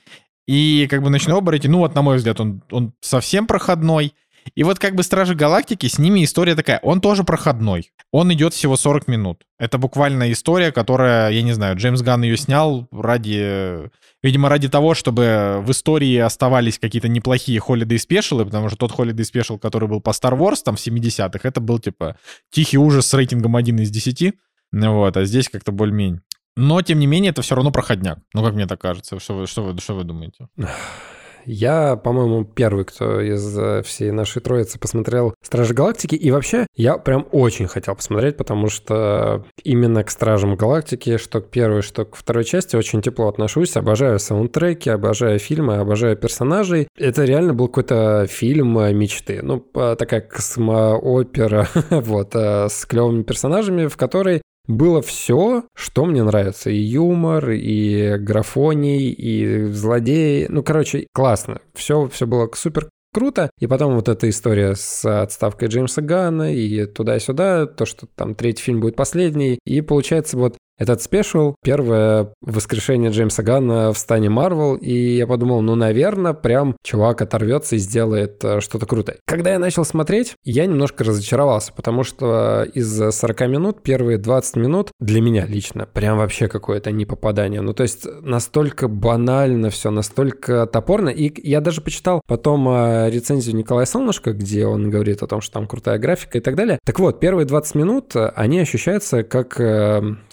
И 0.48 0.88
как 0.90 1.04
бы 1.04 1.10
«Ночной 1.10 1.38
оборотень», 1.38 1.70
ну 1.70 1.80
вот, 1.80 1.94
на 1.94 2.02
мой 2.02 2.18
взгляд, 2.18 2.40
он, 2.40 2.64
он 2.72 2.94
совсем 3.02 3.46
проходной. 3.46 4.14
И 4.56 4.64
вот 4.64 4.80
как 4.80 4.96
бы 4.96 5.04
Стражи 5.04 5.36
Галактики, 5.36 5.88
с 5.88 5.98
ними 5.98 6.24
история 6.24 6.56
такая. 6.56 6.80
Он 6.84 7.02
тоже 7.02 7.24
проходной. 7.24 7.92
Он 8.12 8.32
идет 8.34 8.54
всего 8.54 8.78
40 8.78 9.08
минут. 9.08 9.44
Это 9.60 9.78
буквально 9.78 10.32
история, 10.32 10.72
которая, 10.72 11.32
я 11.32 11.42
не 11.42 11.54
знаю, 11.54 11.76
Джеймс 11.76 12.02
Ганн 12.02 12.24
ее 12.24 12.38
снял 12.38 12.88
ради... 12.92 13.90
Видимо, 14.24 14.50
ради 14.50 14.70
того, 14.70 14.94
чтобы 14.94 15.62
в 15.62 15.72
истории 15.72 16.18
оставались 16.18 16.80
какие-то 16.80 17.08
неплохие 17.08 17.60
Holiday 17.60 17.98
спешалы, 17.98 18.46
потому 18.46 18.70
что 18.70 18.78
тот 18.78 18.92
Holiday 18.92 19.24
спешл, 19.24 19.58
который 19.58 19.88
был 19.88 20.02
по 20.02 20.12
Star 20.12 20.38
Wars 20.38 20.62
там 20.64 20.76
в 20.76 20.80
70-х, 20.86 21.40
это 21.44 21.62
был 21.62 21.80
типа 21.80 22.18
тихий 22.52 22.78
ужас 22.78 23.08
с 23.08 23.14
рейтингом 23.14 23.56
1 23.56 23.80
из 23.80 23.90
10. 23.92 24.34
Вот, 24.72 25.18
а 25.18 25.26
здесь 25.26 25.50
как-то 25.50 25.72
более-менее. 25.72 26.22
Но, 26.58 26.82
тем 26.82 26.98
не 26.98 27.06
менее, 27.06 27.30
это 27.30 27.44
все 27.44 27.54
равно 27.54 27.72
проходняк. 27.72 28.18
Ну, 28.34 28.44
как 28.44 28.56
мне 28.56 28.66
так 28.66 28.82
кажется. 28.82 29.20
Что 29.20 29.36
вы, 29.36 29.48
что 29.48 29.64
вы, 29.64 29.80
что 29.80 29.94
вы 29.94 30.04
думаете? 30.04 30.48
Я, 31.48 31.96
по-моему, 31.96 32.44
первый, 32.44 32.84
кто 32.84 33.22
из 33.22 33.58
э, 33.58 33.82
всей 33.82 34.12
нашей 34.12 34.42
троицы 34.42 34.78
посмотрел 34.78 35.34
«Стражи 35.42 35.74
Галактики». 35.74 36.14
И 36.14 36.30
вообще, 36.30 36.68
я 36.76 36.98
прям 36.98 37.26
очень 37.32 37.68
хотел 37.68 37.96
посмотреть, 37.96 38.36
потому 38.36 38.68
что 38.68 39.46
именно 39.64 40.04
к 40.04 40.12
«Стражам 40.12 40.58
Галактики», 40.58 41.16
что 41.16 41.40
к 41.40 41.50
первой, 41.50 41.84
что 41.84 42.04
к 42.04 42.18
второй 42.18 42.44
части, 42.44 42.76
очень 42.76 43.02
тепло 43.02 43.30
отношусь. 43.30 43.78
Обожаю 43.78 44.20
саундтреки, 44.20 44.90
обожаю 44.90 45.40
фильмы, 45.40 45.78
обожаю 45.78 46.18
персонажей. 46.18 46.90
Это 46.98 47.24
реально 47.24 47.54
был 47.54 47.70
какой-то 47.70 48.28
фильм 48.28 48.78
э, 48.80 48.92
мечты. 48.92 49.40
Ну, 49.42 49.60
такая 49.60 50.20
космоопера, 50.20 51.70
вот, 51.90 52.36
э, 52.36 52.68
с 52.68 52.86
клевыми 52.86 53.24
персонажами, 53.24 53.88
в 53.88 53.96
которой 53.96 54.42
было 54.68 55.02
все, 55.02 55.64
что 55.74 56.06
мне 56.06 56.24
нравится. 56.24 56.70
И 56.70 56.78
юмор, 56.78 57.52
и 57.52 58.18
графоний, 58.18 59.10
и 59.10 59.66
злодеи. 59.72 60.48
Ну, 60.50 60.64
короче, 60.64 61.08
классно. 61.14 61.62
Все, 61.74 62.08
все 62.10 62.28
было 62.28 62.50
супер 62.54 62.90
круто. 63.14 63.50
И 63.60 63.68
потом 63.68 63.96
вот 63.96 64.10
эта 64.10 64.30
история 64.30 64.76
с 64.76 65.04
отставкой 65.06 65.70
Джеймса 65.70 66.02
Ганна 66.02 66.52
и 66.52 66.86
туда-сюда, 66.86 67.66
то, 67.66 67.86
что 67.86 68.08
там 68.16 68.36
третий 68.36 68.64
фильм 68.64 68.80
будет 68.80 68.96
последний. 68.96 69.60
И 69.66 69.82
получается 69.82 70.38
вот 70.38 70.58
этот 70.78 71.02
спешл, 71.02 71.56
первое 71.64 72.34
воскрешение 72.42 73.12
Джеймса 73.12 73.44
Ганна 73.44 73.92
в 73.92 73.98
стане 73.98 74.30
Марвел, 74.30 74.76
и 74.76 74.94
я 74.94 75.26
подумал, 75.26 75.62
ну, 75.62 75.76
наверное, 75.76 76.34
прям 76.34 76.76
чувак 76.84 77.22
оторвется 77.22 77.76
и 77.76 77.80
сделает 77.80 78.44
э, 78.44 78.62
что-то 78.62 78.86
крутое. 78.86 79.18
Когда 79.26 79.52
я 79.52 79.60
начал 79.60 79.86
смотреть, 79.86 80.36
я 80.44 80.66
немножко 80.66 81.04
разочаровался, 81.04 81.74
потому 81.74 82.04
что 82.04 82.64
из 82.74 83.16
40 83.16 83.42
минут 83.48 83.82
первые 83.82 84.18
20 84.18 84.56
минут 84.58 84.92
для 85.00 85.22
меня 85.22 85.46
лично 85.46 85.88
прям 85.88 86.18
вообще 86.18 86.48
какое-то 86.48 86.92
непопадание. 86.92 87.62
Ну, 87.62 87.74
то 87.74 87.84
есть 87.84 88.08
настолько 88.22 88.88
банально 88.88 89.70
все, 89.70 89.90
настолько 89.90 90.68
топорно. 90.68 91.10
И 91.10 91.32
я 91.48 91.62
даже 91.62 91.82
почитал 91.82 92.22
потом 92.28 92.68
э, 92.70 93.10
рецензию 93.10 93.56
Николая 93.56 93.86
Солнышко, 93.86 94.34
где 94.34 94.66
он 94.66 94.90
говорит 94.90 95.24
о 95.24 95.28
том, 95.28 95.42
что 95.42 95.54
там 95.54 95.68
крутая 95.68 95.98
графика 95.98 96.38
и 96.38 96.42
так 96.42 96.56
далее. 96.56 96.80
Так 96.86 97.00
вот, 97.00 97.20
первые 97.20 97.46
20 97.46 97.76
минут, 97.76 98.16
э, 98.16 98.32
они 98.36 98.60
ощущаются 98.60 99.24
как 99.24 99.58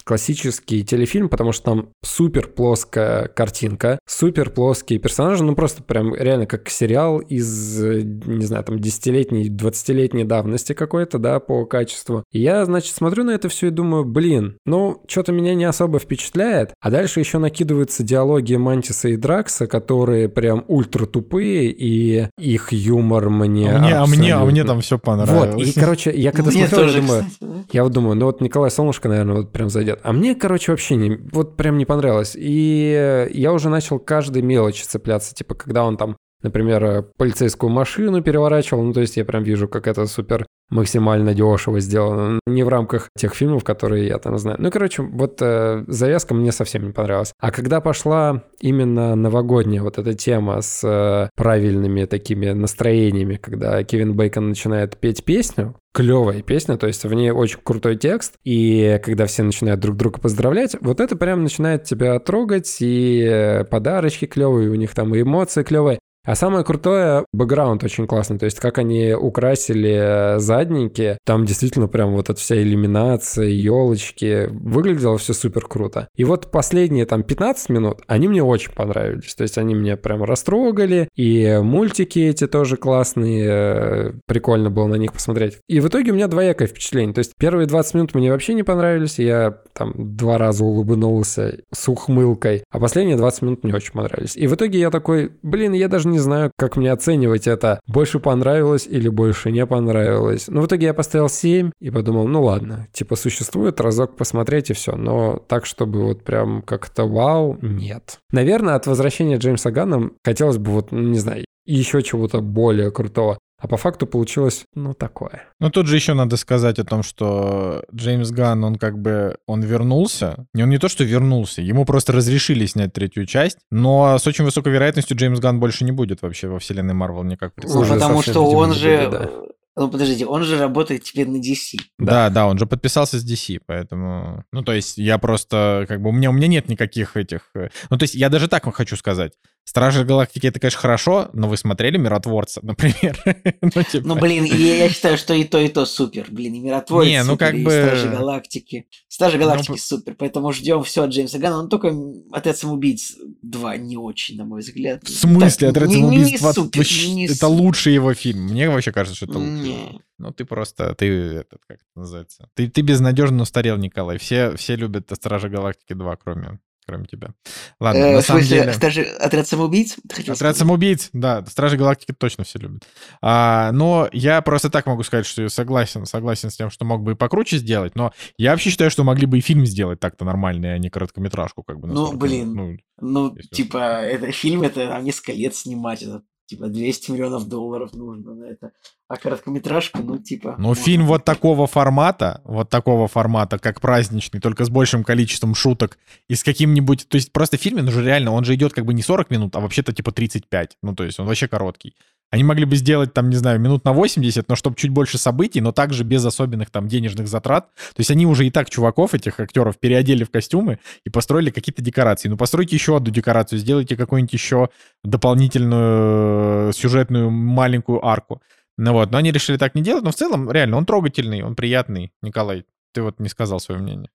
классический 0.05 0.85
телефильм, 0.85 1.29
потому 1.29 1.53
что 1.53 1.65
там 1.65 1.89
супер 2.03 2.49
плоская 2.49 3.29
картинка, 3.29 3.99
супер 4.07 4.51
плоские 4.51 4.99
персонажи, 4.99 5.43
ну 5.43 5.55
просто 5.55 5.83
прям 5.83 6.15
реально 6.15 6.47
как 6.47 6.69
сериал 6.69 7.19
из, 7.19 7.81
не 7.81 8.45
знаю, 8.45 8.65
там 8.65 8.77
10-летней, 8.77 9.49
20-летней 9.49 10.25
давности 10.25 10.75
какой-то, 10.75 11.19
да, 11.19 11.41
по 11.41 11.65
качеству. 11.65 12.25
И 12.33 12.41
я, 12.41 12.65
значит, 12.65 12.95
смотрю 12.95 13.25
на 13.25 13.31
это 13.31 13.49
все 13.49 13.69
и 13.69 13.71
думаю, 13.71 14.05
блин, 14.05 14.59
ну, 14.67 15.03
что-то 15.09 15.33
меня 15.33 15.55
не 15.55 15.65
особо 15.65 15.99
впечатляет. 15.99 16.75
А 16.81 16.91
дальше 16.91 17.21
еще 17.21 17.39
накидываются 17.39 18.03
диалоги 18.03 18.55
Мантиса 18.57 19.09
и 19.09 19.17
Дракса, 19.17 19.67
которые 19.67 20.29
прям 20.29 20.65
ультра 20.69 21.07
тупые, 21.07 21.71
и 21.71 22.29
их 22.39 22.73
юмор 22.73 23.31
мне 23.31 23.73
а 23.73 23.79
мне, 23.79 23.95
а 23.95 24.07
мне, 24.07 24.35
а 24.35 24.45
мне 24.45 24.65
там 24.65 24.81
все 24.81 24.99
понравилось. 24.99 25.55
Вот, 25.55 25.67
и, 25.67 25.73
короче, 25.73 26.13
я 26.15 26.33
когда 26.33 26.51
смотрел, 26.51 26.89
я 26.89 27.01
думаю, 27.01 27.25
я 27.73 27.85
вот 27.85 27.93
думаю, 27.93 28.17
ну 28.17 28.27
вот 28.27 28.41
Николай 28.41 28.71
Солнышко, 28.71 29.09
наверное, 29.09 29.37
вот 29.37 29.53
прям 29.53 29.71
зайдет 29.71 29.94
сюжет. 29.95 30.01
А 30.05 30.13
мне, 30.13 30.35
короче, 30.35 30.73
вообще 30.73 30.97
не, 30.97 31.17
вот 31.33 31.57
прям 31.57 31.79
не 31.79 31.85
понравилось. 31.85 32.35
И 32.37 33.29
я 33.33 33.53
уже 33.53 33.69
начал 33.69 33.99
каждой 33.99 34.43
мелочи 34.43 34.85
цепляться. 34.85 35.35
Типа, 35.35 35.55
когда 35.55 35.85
он 35.85 35.97
там 35.97 36.17
например, 36.45 37.07
полицейскую 37.17 37.71
машину 37.71 38.23
переворачивал. 38.23 38.83
Ну, 38.85 38.93
то 38.93 39.01
есть 39.01 39.17
я 39.17 39.25
прям 39.25 39.43
вижу, 39.43 39.67
как 39.67 39.89
это 39.89 40.07
супер 40.07 40.47
максимально 40.71 41.35
дешево 41.35 41.81
сделано. 41.81 42.41
Не 42.47 42.63
в 42.63 42.69
рамках 42.69 43.09
тех 43.17 43.35
фильмов, 43.35 43.65
которые 43.65 44.07
я 44.07 44.19
там 44.19 44.39
знаю. 44.39 44.59
Ну, 44.61 44.71
короче, 44.71 45.03
вот 45.03 45.39
э, 45.41 45.85
завязка 45.87 46.35
мне 46.35 46.53
совсем 46.53 46.85
не 46.87 46.93
понравилась. 46.93 47.33
А 47.39 47.51
когда 47.51 47.81
пошла 47.81 48.45
именно 48.61 49.15
новогодняя 49.15 49.83
вот 49.83 49.99
эта 49.99 50.15
тема 50.15 50.61
с 50.61 50.83
э, 50.85 51.29
правильными 51.37 52.05
такими 52.07 52.51
настроениями, 52.51 53.37
когда 53.37 53.83
Кевин 53.85 54.15
Бейкон 54.15 54.49
начинает 54.49 54.97
петь 54.97 55.25
песню, 55.25 55.77
клевая 55.93 56.43
песня, 56.43 56.77
то 56.77 56.87
есть 56.87 57.05
в 57.05 57.15
ней 57.15 57.31
очень 57.31 57.61
крутой 57.63 57.97
текст, 57.97 58.35
и 58.43 59.01
когда 59.05 59.27
все 59.27 59.45
начинают 59.45 59.81
друг 59.81 59.97
друга 59.97 60.19
поздравлять, 60.19 60.77
вот 60.81 60.99
это 60.99 61.15
прям 61.15 61.45
начинает 61.45 61.85
тебя 61.85 62.19
трогать, 62.19 62.79
и 62.81 63.65
подарочки 63.71 64.25
клевые, 64.25 64.71
у 64.71 64.75
них 64.75 64.93
там 64.93 65.15
и 65.15 65.23
эмоции 65.23 65.63
клевые. 65.63 66.01
А 66.25 66.35
самое 66.35 66.64
крутое, 66.64 67.27
бэкграунд 67.33 67.85
очень 67.85 68.07
классный, 68.07 68.39
то 68.39 68.47
есть 68.47 68.59
как 68.59 68.79
они 68.79 69.12
украсили 69.12 70.39
задники, 70.39 71.18
там 71.25 71.45
действительно 71.45 71.87
прям 71.87 72.14
вот 72.14 72.31
эта 72.31 72.41
вся 72.41 72.61
иллюминация, 72.61 73.47
елочки, 73.47 74.49
выглядело 74.51 75.18
все 75.18 75.35
супер 75.35 75.66
круто. 75.66 76.09
И 76.16 76.25
вот 76.25 76.51
последние 76.51 77.05
там 77.05 77.22
15 77.22 77.68
минут, 77.68 78.01
они 78.07 78.29
мне 78.29 78.43
очень 78.43 78.72
понравились, 78.72 79.35
то 79.35 79.43
есть 79.43 79.59
они 79.59 79.75
меня 79.75 79.99
прям 79.99 80.25
растрогали, 80.25 81.09
и 81.14 81.61
мультики 81.62 82.20
эти 82.20 82.47
тоже 82.47 82.79
классные, 82.79 84.14
прикольно 84.27 84.70
было 84.70 84.87
на 84.87 84.97
них 84.97 85.12
посмотреть. 85.12 85.59
И 85.68 85.81
в 85.81 85.89
итоге 85.89 86.12
у 86.12 86.14
меня 86.14 86.29
двоякое 86.29 86.68
впечатление, 86.68 87.12
то 87.12 87.18
есть 87.18 87.33
первые 87.39 87.66
20 87.66 87.95
минут 87.95 88.14
мне 88.14 88.33
вообще 88.33 88.55
не 88.55 88.62
понравились, 88.62 89.18
я 89.18 89.59
там 89.75 89.93
два 89.95 90.39
раза 90.39 90.64
улыбнулся 90.64 91.59
с 91.70 91.87
ухмылкой, 91.87 92.64
а 92.70 92.81
последние 92.81 93.18
20 93.18 93.43
минут 93.43 93.64
мне 93.64 93.75
очень 93.75 93.93
понравились. 93.93 94.37
И 94.37 94.47
в 94.47 94.55
итоге 94.55 94.79
я 94.79 94.91
такой, 94.91 95.33
блин, 95.43 95.72
я 95.75 95.89
даже 95.89 96.09
не 96.09 96.14
знаю, 96.19 96.51
как 96.57 96.77
мне 96.77 96.93
оценивать 96.93 97.47
это. 97.47 97.81
Больше 97.87 98.19
понравилось 98.21 98.87
или 98.87 99.09
больше 99.09 99.51
не 99.51 99.67
понравилось. 99.67 100.49
Но 100.49 100.61
в 100.61 100.67
итоге 100.67 100.87
я 100.87 100.95
поставил 100.95 101.29
7 101.29 101.71
и 101.81 101.91
подумал, 101.91 102.27
ну 102.27 102.43
ладно, 102.43 102.89
типа 102.93 103.17
существует, 103.17 103.81
разок 103.81 104.17
посмотреть 104.17 104.71
и 104.71 104.75
все. 104.75 104.97
Но 104.97 105.43
так, 105.49 105.67
чтобы 105.67 106.05
вот 106.05 106.25
прям 106.25 106.62
как-то 106.62 107.05
вау, 107.05 107.59
нет. 107.61 108.19
Наверное, 108.31 108.75
от 108.75 108.87
возвращения 108.87 109.37
Джеймса 109.37 109.71
Ганна 109.71 110.11
хотелось 110.25 110.59
бы 110.59 110.71
вот, 110.71 110.93
не 110.93 111.19
знаю, 111.19 111.45
еще 111.67 112.03
чего-то 112.03 112.41
более 112.41 112.91
крутого. 112.91 113.39
А 113.65 113.67
по 113.67 113.79
факту 113.79 114.07
получилось, 114.07 114.67
ну, 114.75 114.93
такое. 114.93 115.45
Ну, 115.59 115.71
тут 115.71 115.87
же 115.87 115.97
еще 115.97 116.12
надо 116.12 116.37
сказать 116.37 116.79
о 116.79 116.85
том, 116.85 117.03
что 117.03 117.83
Джеймс 117.95 118.31
Ганн, 118.31 118.62
он 118.62 118.77
как 118.77 118.99
бы, 118.99 119.39
он 119.47 119.62
вернулся. 119.62 120.47
Не, 120.53 120.65
он 120.65 120.69
не 120.69 120.77
то, 120.77 120.91
что 120.91 121.03
вернулся, 121.03 121.62
ему 121.62 121.87
просто 121.87 122.12
разрешили 122.12 122.67
снять 122.67 122.93
третью 122.93 123.25
часть, 123.25 123.57
но 123.71 124.19
с 124.19 124.27
очень 124.27 124.45
высокой 124.45 124.71
вероятностью 124.71 125.17
Джеймс 125.17 125.41
Ганн 125.41 125.61
больше 125.61 125.87
не 125.87 125.93
будет 125.93 126.21
вообще 126.21 126.49
во 126.49 126.59
вселенной 126.59 126.93
Марвел 126.93 127.23
никак. 127.23 127.55
Ну, 127.57 127.87
потому 127.87 128.21
что 128.21 128.43
он 128.43 128.75
же... 128.75 129.07
Будет, 129.07 129.11
да. 129.11 129.31
Ну, 129.77 129.91
подождите, 129.91 130.25
он 130.27 130.45
же 130.45 130.59
работает 130.59 131.03
теперь 131.03 131.27
на 131.27 131.39
DC. 131.39 131.79
Да, 131.99 132.29
да, 132.29 132.31
да, 132.31 132.47
он 132.47 132.59
же 132.59 132.67
подписался 132.67 133.19
с 133.19 133.29
DC, 133.29 133.61
поэтому... 133.67 134.45
Ну, 134.53 134.62
то 134.62 134.73
есть 134.73 134.99
я 134.99 135.19
просто, 135.19 135.87
как 135.89 136.01
бы, 136.01 136.11
у 136.11 136.12
меня, 136.12 136.31
у 136.31 136.33
меня 136.33 136.47
нет 136.47 136.69
никаких 136.69 137.17
этих... 137.17 137.51
Э, 137.57 137.71
ну, 137.91 137.99
то 137.99 138.05
есть 138.05 138.15
я 138.15 138.29
даже 138.29 138.47
так 138.47 138.73
хочу 138.73 138.95
сказать. 138.97 139.33
Стражи 139.65 140.05
Галактики 140.05 140.47
это, 140.47 140.61
конечно, 140.61 140.79
хорошо, 140.79 141.31
но 141.33 141.49
вы 141.49 141.57
смотрели 141.57 141.97
Миротворца, 141.97 142.61
например? 142.62 143.19
ну, 143.62 143.83
типа... 143.83 144.07
ну, 144.07 144.15
блин, 144.15 144.45
я, 144.45 144.85
я 144.85 144.89
считаю, 144.91 145.17
что 145.17 145.33
и 145.33 145.45
то, 145.45 145.59
и 145.59 145.69
то 145.69 145.87
супер. 145.87 146.27
Блин, 146.29 146.55
и 146.55 146.61
Миротворец 146.61 147.09
Не, 147.09 147.25
ну, 147.25 147.33
супер, 147.33 147.47
как 147.47 147.55
и 147.55 147.65
бы... 147.65 147.71
Стражи 147.71 148.09
Галактики. 148.11 148.87
Стражи 149.09 149.39
ну, 149.39 149.45
Галактики 149.45 149.71
ну... 149.71 149.77
супер, 149.79 150.15
поэтому 150.19 150.53
ждем 150.53 150.83
все 150.83 151.05
от 151.05 151.11
Джеймса 151.11 151.39
Ганна. 151.39 151.61
Он 151.61 151.69
только 151.71 151.97
Отряд 152.31 152.59
самоубийц 152.59 153.17
2 153.43 153.77
не 153.79 153.97
очень, 153.97 154.37
на 154.37 154.45
мой 154.45 154.61
взгляд. 154.61 155.03
В 155.03 155.09
смысле? 155.09 155.73
Так, 155.73 155.83
Отряд 155.83 155.93
самоубийц 155.93 156.41
2 156.41 156.53
супер, 156.53 156.79
вообще... 156.79 157.25
это 157.25 157.49
лучший 157.49 157.95
его 157.95 158.12
фильм. 158.12 158.43
Мне 158.43 158.69
вообще 158.69 158.93
кажется, 158.93 159.17
что 159.17 159.27
это 159.27 159.39
лучший. 159.39 160.01
Ну, 160.19 160.31
ты 160.31 160.45
просто, 160.45 160.95
ты, 160.95 161.07
этот, 161.07 161.61
как 161.67 161.79
это 161.79 161.85
называется? 161.97 162.49
Ты, 162.55 162.69
ты 162.69 162.83
безнадежно 162.83 163.43
устарел, 163.43 163.77
Николай. 163.79 164.19
Все, 164.19 164.55
все 164.57 164.77
любят 164.77 165.11
Стражи 165.12 165.49
Галактики 165.49 165.95
2, 165.95 166.17
кроме 166.17 166.61
кроме 166.87 167.07
тебя. 167.07 167.35
Ладно, 167.80 167.99
э, 167.99 168.14
на 168.16 168.22
самом 168.22 168.43
смысле, 168.43 168.61
деле... 168.61 168.72
Стражи... 168.72 169.03
Отряд 169.03 169.49
самоубийц? 169.49 169.97
Отряд 170.05 170.37
сказать? 170.37 170.57
самоубийц, 170.57 171.11
да. 171.12 171.45
Стражи 171.47 171.76
Галактики 171.76 172.12
точно 172.12 172.45
все 172.45 172.59
любят. 172.59 172.82
А, 173.22 173.72
но 173.72 174.09
я 174.12 174.43
просто 174.43 174.70
так 174.70 174.87
могу 174.87 175.03
сказать, 175.03 175.26
что 175.26 175.49
согласен, 175.49 176.07
согласен 176.07 176.51
с 176.51 176.57
тем, 176.57 176.70
что 176.70 176.85
мог 176.85 177.03
бы 177.03 177.12
и 177.12 177.14
покруче 177.14 177.59
сделать, 177.59 177.95
но 177.95 178.12
я 178.39 178.53
вообще 178.53 178.70
считаю, 178.70 178.91
что 178.91 179.05
могли 179.05 179.26
бы 179.26 179.39
и 179.39 179.41
фильм 179.41 179.66
сделать 179.66 180.01
так-то 180.01 180.24
нормальный, 180.24 180.74
а 180.74 180.78
не 180.78 180.91
короткометражку, 180.91 181.62
как 181.62 181.78
бы. 181.80 181.89
Ну, 181.89 182.12
блин, 182.12 182.55
ну, 182.55 182.76
ну 183.01 183.37
типа, 183.37 184.03
это 184.03 184.30
фильм, 184.32 184.62
это 184.62 184.89
там 184.89 185.05
несколько 185.05 185.32
лет 185.32 185.55
снимать, 185.55 186.03
это 186.03 186.22
типа 186.47 186.69
200 186.69 187.11
миллионов 187.11 187.49
долларов 187.49 187.93
нужно 187.95 188.35
на 188.35 188.45
это. 188.45 188.73
А 189.09 189.17
короткометражка, 189.17 190.01
ну, 190.03 190.19
типа... 190.19 190.57
Ну, 190.59 190.75
фильм 190.75 191.07
вот 191.07 191.25
такого 191.25 191.67
формата, 191.67 192.41
вот 192.45 192.71
такого 192.71 193.07
формата, 193.07 193.59
как 193.59 193.81
праздничный, 193.81 194.41
только 194.41 194.65
с 194.65 194.71
большим 194.71 195.05
количеством 195.05 195.55
шуток 195.55 195.99
и 196.29 196.35
с 196.35 196.43
каким-нибудь... 196.43 197.09
То 197.09 197.17
есть 197.17 197.33
просто 197.33 197.57
фильм, 197.57 197.79
он 197.79 197.91
же 197.91 198.03
реально, 198.05 198.33
он 198.33 198.45
же 198.45 198.55
идет 198.55 198.73
как 198.73 198.85
бы 198.85 198.95
не 198.95 199.03
40 199.03 199.31
минут, 199.31 199.57
а 199.57 199.61
вообще-то 199.61 199.93
типа 199.93 200.13
35. 200.13 200.79
Ну, 200.83 200.95
то 200.95 201.05
есть 201.05 201.21
он 201.21 201.27
вообще 201.27 201.49
короткий. 201.49 201.95
Они 202.35 202.43
могли 202.43 202.64
бы 202.64 202.74
сделать 202.74 203.14
там, 203.14 203.30
не 203.30 203.37
знаю, 203.37 203.61
минут 203.61 203.85
на 203.85 203.93
80, 203.93 204.49
но 204.49 204.57
чтобы 204.57 204.74
чуть 204.74 204.91
больше 204.91 205.18
событий, 205.18 205.61
но 205.61 205.70
также 205.70 206.03
без 206.03 206.26
особенных 206.26 206.68
там 206.68 206.89
денежных 206.89 207.28
затрат. 207.28 207.72
То 207.76 208.01
есть 208.01 208.11
они 208.11 208.26
уже 208.26 208.45
и 208.45 208.51
так 208.51 208.68
чуваков, 208.68 209.14
этих 209.14 209.39
актеров, 209.39 209.78
переодели 209.78 210.24
в 210.24 210.32
костюмы 210.32 210.80
и 211.05 211.11
построили 211.11 211.51
какие-то 211.51 211.80
декорации. 211.80 212.28
Ну, 212.28 212.37
постройте 212.37 212.74
еще 212.74 212.97
одну 212.97 213.12
декорацию, 213.12 213.61
сделайте 213.61 213.97
какую-нибудь 213.97 214.32
еще 214.32 214.68
дополнительную 215.05 216.70
э, 216.70 216.72
сюжетную 216.74 217.30
маленькую 217.30 218.05
арку. 218.05 218.43
Ну 218.78 218.95
вот, 218.95 219.12
но 219.12 219.18
они 219.18 219.30
решили 219.30 219.57
так 219.57 219.76
не 219.76 219.82
делать, 219.82 220.03
но 220.03 220.11
в 220.11 220.16
целом, 220.16 220.51
реально, 220.51 220.78
он 220.78 220.87
трогательный, 220.87 221.45
он 221.45 221.55
приятный, 221.55 222.12
Николай 222.20 222.64
ты 222.95 223.03
вот 223.03 223.19
не 223.19 223.29
сказал 223.29 223.59
свое 223.61 223.81
мнение. 223.81 224.09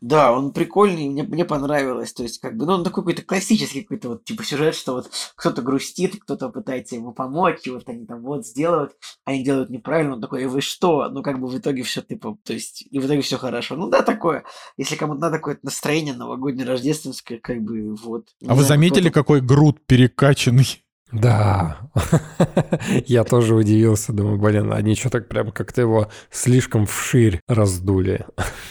Да, 0.00 0.30
он 0.32 0.52
прикольный, 0.52 1.08
мне, 1.08 1.22
мне 1.22 1.44
понравилось. 1.44 2.12
То 2.12 2.22
есть, 2.22 2.38
как 2.38 2.56
бы, 2.56 2.66
ну, 2.66 2.74
он 2.74 2.84
такой 2.84 3.02
какой-то 3.02 3.22
классический 3.22 3.82
какой-то 3.82 4.10
вот, 4.10 4.24
типа, 4.24 4.44
сюжет, 4.44 4.74
что 4.74 4.92
вот 4.92 5.10
кто-то 5.34 5.62
грустит, 5.62 6.22
кто-то 6.22 6.50
пытается 6.50 6.96
ему 6.96 7.12
помочь, 7.12 7.66
и 7.66 7.70
вот 7.70 7.88
они 7.88 8.06
там 8.06 8.22
вот 8.22 8.46
сделают, 8.46 8.92
они 9.24 9.42
делают 9.42 9.70
неправильно, 9.70 10.14
он 10.14 10.20
такой, 10.20 10.42
и 10.42 10.46
вы 10.46 10.60
что? 10.60 11.08
Ну, 11.08 11.22
как 11.22 11.40
бы 11.40 11.48
в 11.48 11.58
итоге 11.58 11.82
все, 11.82 12.02
типа, 12.02 12.36
то 12.44 12.52
есть, 12.52 12.86
и 12.90 12.98
в 12.98 13.06
итоге 13.06 13.22
все 13.22 13.38
хорошо. 13.38 13.74
Ну, 13.76 13.88
да, 13.88 14.02
такое. 14.02 14.44
Если 14.76 14.96
кому-то 14.96 15.20
надо 15.20 15.36
такое 15.36 15.58
настроение 15.62 16.14
новогоднее, 16.14 16.66
рождественское, 16.66 17.38
как 17.38 17.62
бы, 17.62 17.94
вот. 17.96 18.28
А 18.46 18.54
вы 18.54 18.62
заметили, 18.62 19.08
какой 19.08 19.40
груд 19.40 19.80
перекачанный? 19.86 20.85
Да, 21.20 21.78
я 23.06 23.24
тоже 23.24 23.54
удивился, 23.54 24.12
думаю, 24.12 24.38
блин, 24.38 24.72
они 24.72 24.94
что 24.94 25.08
так 25.08 25.28
прям 25.28 25.50
как-то 25.50 25.80
его 25.80 26.08
слишком 26.30 26.86
вширь 26.86 27.40
раздули. 27.48 28.26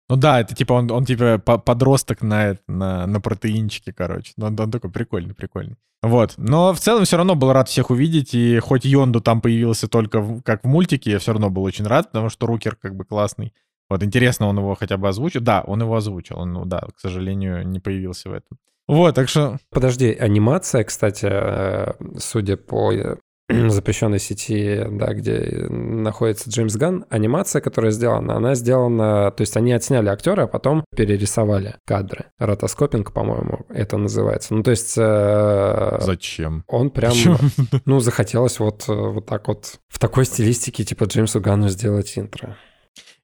Ну 0.09 0.15
да, 0.15 0.39
это 0.39 0.55
типа 0.55 0.71
он, 0.71 0.89
он 0.89 1.03
типа 1.03 1.37
подросток 1.37 2.21
на, 2.21 2.57
на, 2.65 3.05
на 3.07 3.19
протеинчике, 3.19 3.91
короче. 3.91 4.31
Но 4.37 4.45
он, 4.45 4.57
он 4.57 4.71
такой 4.71 4.89
прикольный, 4.89 5.35
прикольный. 5.35 5.75
Вот. 6.01 6.35
Но 6.37 6.73
в 6.73 6.79
целом 6.79 7.03
все 7.03 7.17
равно 7.17 7.35
был 7.35 7.51
рад 7.51 7.67
всех 7.67 7.89
увидеть, 7.89 8.33
и 8.33 8.59
хоть 8.59 8.85
Йонду 8.85 9.19
там 9.19 9.41
появился 9.41 9.89
только 9.89 10.21
в, 10.21 10.41
как 10.43 10.63
в 10.63 10.67
мультике, 10.67 11.11
я 11.11 11.19
все 11.19 11.33
равно 11.33 11.49
был 11.49 11.63
очень 11.63 11.85
рад, 11.85 12.11
потому 12.11 12.29
что 12.29 12.47
Рукер 12.47 12.77
как 12.77 12.95
бы 12.95 13.03
классный. 13.03 13.53
Вот 13.89 14.01
интересно, 14.01 14.47
он 14.47 14.57
его 14.57 14.75
хотя 14.75 14.95
бы 14.95 15.09
озвучил. 15.09 15.41
Да, 15.41 15.61
он 15.61 15.81
его 15.81 15.93
озвучил. 15.93 16.39
Он, 16.39 16.53
ну 16.53 16.63
да, 16.63 16.87
к 16.95 16.99
сожалению, 17.01 17.67
не 17.67 17.81
появился 17.81 18.29
в 18.29 18.33
этом. 18.33 18.57
Вот, 18.87 19.15
так 19.15 19.27
что... 19.27 19.57
Подожди, 19.69 20.11
анимация, 20.13 20.83
кстати, 20.83 21.27
э, 21.29 21.93
судя 22.17 22.55
по 22.55 22.93
э, 22.93 23.17
запрещенной 23.49 24.19
сети, 24.19 24.85
да, 24.89 25.13
где 25.13 25.67
находится 25.69 26.49
Джеймс 26.49 26.75
Ган, 26.75 27.05
анимация, 27.09 27.61
которая 27.61 27.91
сделана, 27.91 28.35
она 28.35 28.55
сделана, 28.55 29.31
то 29.31 29.41
есть 29.41 29.57
они 29.57 29.73
отсняли 29.73 30.07
актера, 30.07 30.43
а 30.43 30.47
потом 30.47 30.85
перерисовали 30.95 31.75
кадры. 31.85 32.27
Ротоскопинг, 32.39 33.11
по-моему, 33.11 33.65
это 33.69 33.97
называется. 33.97 34.53
Ну, 34.53 34.63
то 34.63 34.71
есть... 34.71 34.95
Э, 34.97 35.97
Зачем? 35.99 36.63
Он 36.67 36.89
прям, 36.89 37.11
Почему? 37.11 37.37
ну, 37.85 37.99
захотелось 37.99 38.59
вот, 38.59 38.87
вот 38.87 39.25
так 39.25 39.49
вот 39.49 39.79
в 39.89 39.99
такой 39.99 40.25
стилистике, 40.25 40.85
типа 40.85 41.05
Джеймсу 41.05 41.41
Ганну 41.41 41.67
сделать 41.67 42.17
интро. 42.17 42.57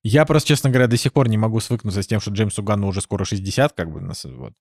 Я 0.03 0.25
просто, 0.25 0.49
честно 0.49 0.69
говоря, 0.69 0.87
до 0.87 0.97
сих 0.97 1.13
пор 1.13 1.29
не 1.29 1.37
могу 1.37 1.61
свыкнуться 1.61 2.03
с 2.03 2.07
тем, 2.07 2.19
что 2.19 2.31
Джеймсу 2.31 2.61
Ганну 2.61 2.87
уже 2.87 2.99
скоро 2.99 3.23
60, 3.23 3.71
как 3.71 3.89
бы, 3.89 4.05
вот. 4.25 4.53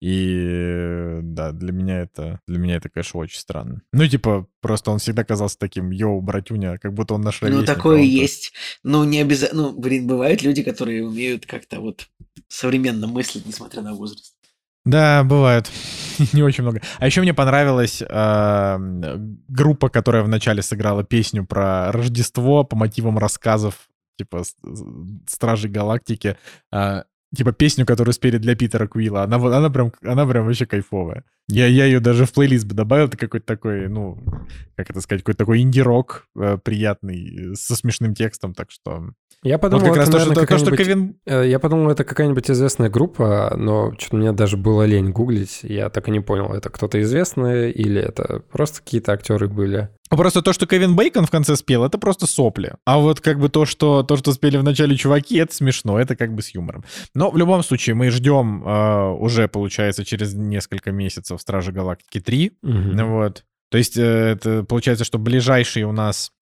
И 0.00 1.18
да, 1.22 1.52
для 1.52 1.72
меня 1.72 2.02
это, 2.02 2.40
для 2.46 2.58
меня 2.58 2.76
это, 2.76 2.88
конечно, 2.88 3.20
очень 3.20 3.38
странно. 3.38 3.82
Ну, 3.92 4.06
типа, 4.06 4.46
просто 4.60 4.90
он 4.90 4.98
всегда 4.98 5.24
казался 5.24 5.58
таким, 5.58 5.90
йоу, 5.90 6.20
братюня, 6.20 6.78
как 6.78 6.94
будто 6.94 7.14
он 7.14 7.22
наш. 7.22 7.40
Ну, 7.40 7.64
такое 7.64 8.02
есть. 8.02 8.52
Ну, 8.84 9.04
не 9.04 9.20
обязательно, 9.20 9.62
ну, 9.62 9.72
блин, 9.72 10.06
бывают 10.06 10.42
люди, 10.42 10.62
которые 10.62 11.04
умеют 11.04 11.46
как-то 11.46 11.80
вот 11.80 12.06
современно 12.46 13.06
мыслить, 13.06 13.46
несмотря 13.46 13.82
на 13.82 13.94
возраст. 13.94 14.34
Да, 14.84 15.24
бывает. 15.24 15.70
Не 16.32 16.42
очень 16.42 16.62
много. 16.62 16.80
А 16.98 17.06
еще 17.06 17.20
мне 17.20 17.34
понравилась 17.34 18.00
э, 18.00 18.78
группа, 19.48 19.90
которая 19.90 20.22
вначале 20.22 20.62
сыграла 20.62 21.04
песню 21.04 21.44
про 21.44 21.92
Рождество 21.92 22.64
по 22.64 22.74
мотивам 22.74 23.18
рассказов 23.18 23.88
типа 24.18 24.42
Стражи 25.26 25.68
Галактики, 25.68 26.36
а, 26.72 27.04
типа 27.34 27.52
песню, 27.52 27.86
которую 27.86 28.14
спели 28.14 28.38
для 28.38 28.54
Питера 28.54 28.86
Куила. 28.86 29.22
Она, 29.22 29.36
она, 29.36 29.70
прям, 29.70 29.92
она 30.02 30.26
прям 30.26 30.46
вообще 30.46 30.66
кайфовая. 30.66 31.24
Я, 31.48 31.66
я 31.66 31.86
ее 31.86 32.00
даже 32.00 32.26
в 32.26 32.32
плейлист 32.32 32.66
бы 32.66 32.74
добавил. 32.74 33.06
Это 33.06 33.16
какой-то 33.16 33.46
такой, 33.46 33.88
ну, 33.88 34.18
как 34.76 34.90
это 34.90 35.00
сказать, 35.00 35.22
какой-то 35.22 35.38
такой 35.38 35.60
инди-рок 35.60 36.26
э, 36.38 36.58
приятный, 36.62 37.56
со 37.56 37.74
смешным 37.74 38.14
текстом. 38.14 38.54
Так 38.54 38.70
что 38.70 39.10
я 39.42 39.58
подумал, 39.58 39.86
вот 39.86 39.94
как 39.94 40.02
это, 40.02 40.12
раз 40.12 40.24
то, 40.26 40.32
что, 40.32 40.46
то, 40.46 40.58
что 40.58 40.76
Кевин... 40.76 41.16
Э, 41.24 41.48
я 41.48 41.60
подумал, 41.60 41.90
это 41.90 42.02
какая-нибудь 42.02 42.50
известная 42.50 42.90
группа, 42.90 43.54
но 43.56 43.92
что-то 43.96 44.16
мне 44.16 44.32
даже 44.32 44.56
было 44.56 44.82
лень 44.82 45.10
гуглить. 45.10 45.60
Я 45.62 45.90
так 45.90 46.08
и 46.08 46.10
не 46.10 46.20
понял, 46.20 46.52
это 46.52 46.70
кто-то 46.70 47.00
известный 47.00 47.70
или 47.70 48.00
это 48.00 48.42
просто 48.50 48.82
какие-то 48.82 49.12
актеры 49.12 49.48
были. 49.48 49.90
Просто 50.10 50.42
то, 50.42 50.52
что 50.52 50.66
Кевин 50.66 50.96
Бейкон 50.96 51.26
в 51.26 51.30
конце 51.30 51.54
спел, 51.54 51.84
это 51.84 51.98
просто 51.98 52.26
сопли. 52.26 52.74
А 52.84 52.98
вот 52.98 53.20
как 53.20 53.38
бы 53.38 53.48
то, 53.48 53.66
что, 53.66 54.02
то, 54.02 54.16
что 54.16 54.32
спели 54.32 54.56
в 54.56 54.64
начале 54.64 54.96
чуваки, 54.96 55.36
это 55.36 55.54
смешно, 55.54 56.00
это 56.00 56.16
как 56.16 56.34
бы 56.34 56.42
с 56.42 56.48
юмором. 56.54 56.84
Но 57.14 57.30
в 57.30 57.36
любом 57.36 57.62
случае 57.62 57.94
мы 57.94 58.10
ждем 58.10 58.66
э, 58.66 59.10
уже, 59.12 59.48
получается, 59.48 60.04
через 60.04 60.34
несколько 60.34 60.90
месяцев 60.90 61.37
Стражи 61.38 61.72
Галактики 61.72 62.20
3. 62.20 62.52
Угу. 62.62 63.04
Вот. 63.06 63.44
То 63.70 63.78
есть 63.78 63.96
э, 63.96 64.02
это 64.02 64.64
получается, 64.64 65.04
что 65.04 65.18
ближайший 65.18 65.82
у 65.84 65.92
нас... 65.92 66.32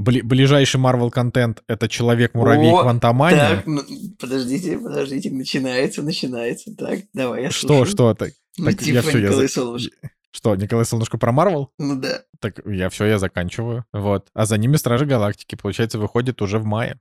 Бли- 0.00 0.22
ближайший 0.22 0.80
Marvel 0.80 1.10
контент 1.10 1.64
это 1.66 1.88
Человек-муравей 1.88 2.70
Квантомания. 2.70 3.56
Так, 3.56 3.66
ну, 3.66 3.82
подождите, 4.20 4.78
подождите, 4.78 5.30
начинается, 5.30 6.02
начинается. 6.02 6.72
Так, 6.76 7.00
давай, 7.12 7.42
я 7.42 7.50
Что, 7.50 7.66
слушаю. 7.84 7.86
что? 7.86 8.14
Так, 8.14 8.30
Ну, 8.58 8.66
так 8.66 8.78
типа 8.78 8.94
я 8.94 9.02
все, 9.02 9.18
я... 9.18 9.24
Николай 9.28 9.48
за- 9.48 9.52
Солнышко. 9.54 10.10
Что, 10.30 10.54
Николай 10.54 10.84
Солнышко 10.84 11.18
про 11.18 11.32
Марвел? 11.32 11.72
Ну 11.78 11.96
да. 11.96 12.22
Так 12.38 12.60
я 12.66 12.90
все, 12.90 13.06
я 13.06 13.18
заканчиваю. 13.18 13.86
Вот. 13.92 14.28
А 14.34 14.44
за 14.46 14.56
ними 14.56 14.76
Стражи 14.76 15.04
Галактики, 15.04 15.56
получается, 15.56 15.98
выходит 15.98 16.40
уже 16.42 16.60
в 16.60 16.64
мае. 16.64 17.00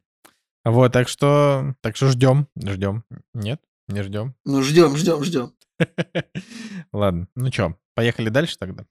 Вот, 0.65 0.91
так 0.91 1.07
что, 1.07 1.75
так 1.81 1.95
что 1.95 2.07
ждем, 2.07 2.47
ждем. 2.57 3.03
Нет, 3.35 3.61
не 3.87 4.01
ждем. 4.01 4.33
Ну 4.43 4.63
ждем, 4.63 4.97
ждем, 4.97 5.23
ждем. 5.23 5.51
Ладно, 6.91 7.27
ну 7.35 7.51
что, 7.51 7.75
поехали 7.95 8.29
дальше 8.29 8.57
тогда? 8.57 8.85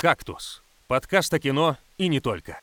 «Кактус». 0.00 0.62
Подкаст 0.86 1.32
о 1.32 1.38
кино 1.38 1.78
и 1.96 2.08
не 2.08 2.20
только. 2.20 2.60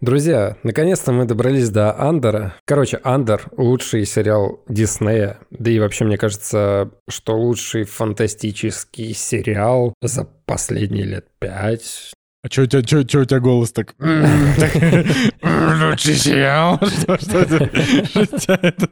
Друзья, 0.00 0.56
наконец-то 0.62 1.10
мы 1.10 1.24
добрались 1.24 1.70
до 1.70 1.98
Андера. 1.98 2.54
Короче, 2.66 3.00
Андер— 3.02 3.48
лучший 3.56 4.04
сериал 4.04 4.62
Диснея. 4.68 5.38
Да 5.50 5.70
и 5.70 5.80
вообще, 5.80 6.04
мне 6.04 6.18
кажется, 6.18 6.90
что 7.08 7.36
лучший 7.36 7.84
фантастический 7.84 9.12
сериал 9.14 9.94
за 10.00 10.24
последние 10.44 11.04
лет 11.04 11.26
пять. 11.40 12.12
А 12.40 12.46
что 12.48 12.62
у 12.62 12.66
тебя, 12.66 12.82
чё, 12.82 13.02
чё 13.02 13.22
у 13.22 13.24
тебя 13.24 13.40
голос 13.40 13.72
так? 13.72 13.94
Лучший 13.98 14.14
сериал? 16.14 16.78
Что 17.00 17.18
что 17.18 17.38
это? 17.38 17.68
Что 18.38 18.52
это? 18.52 18.88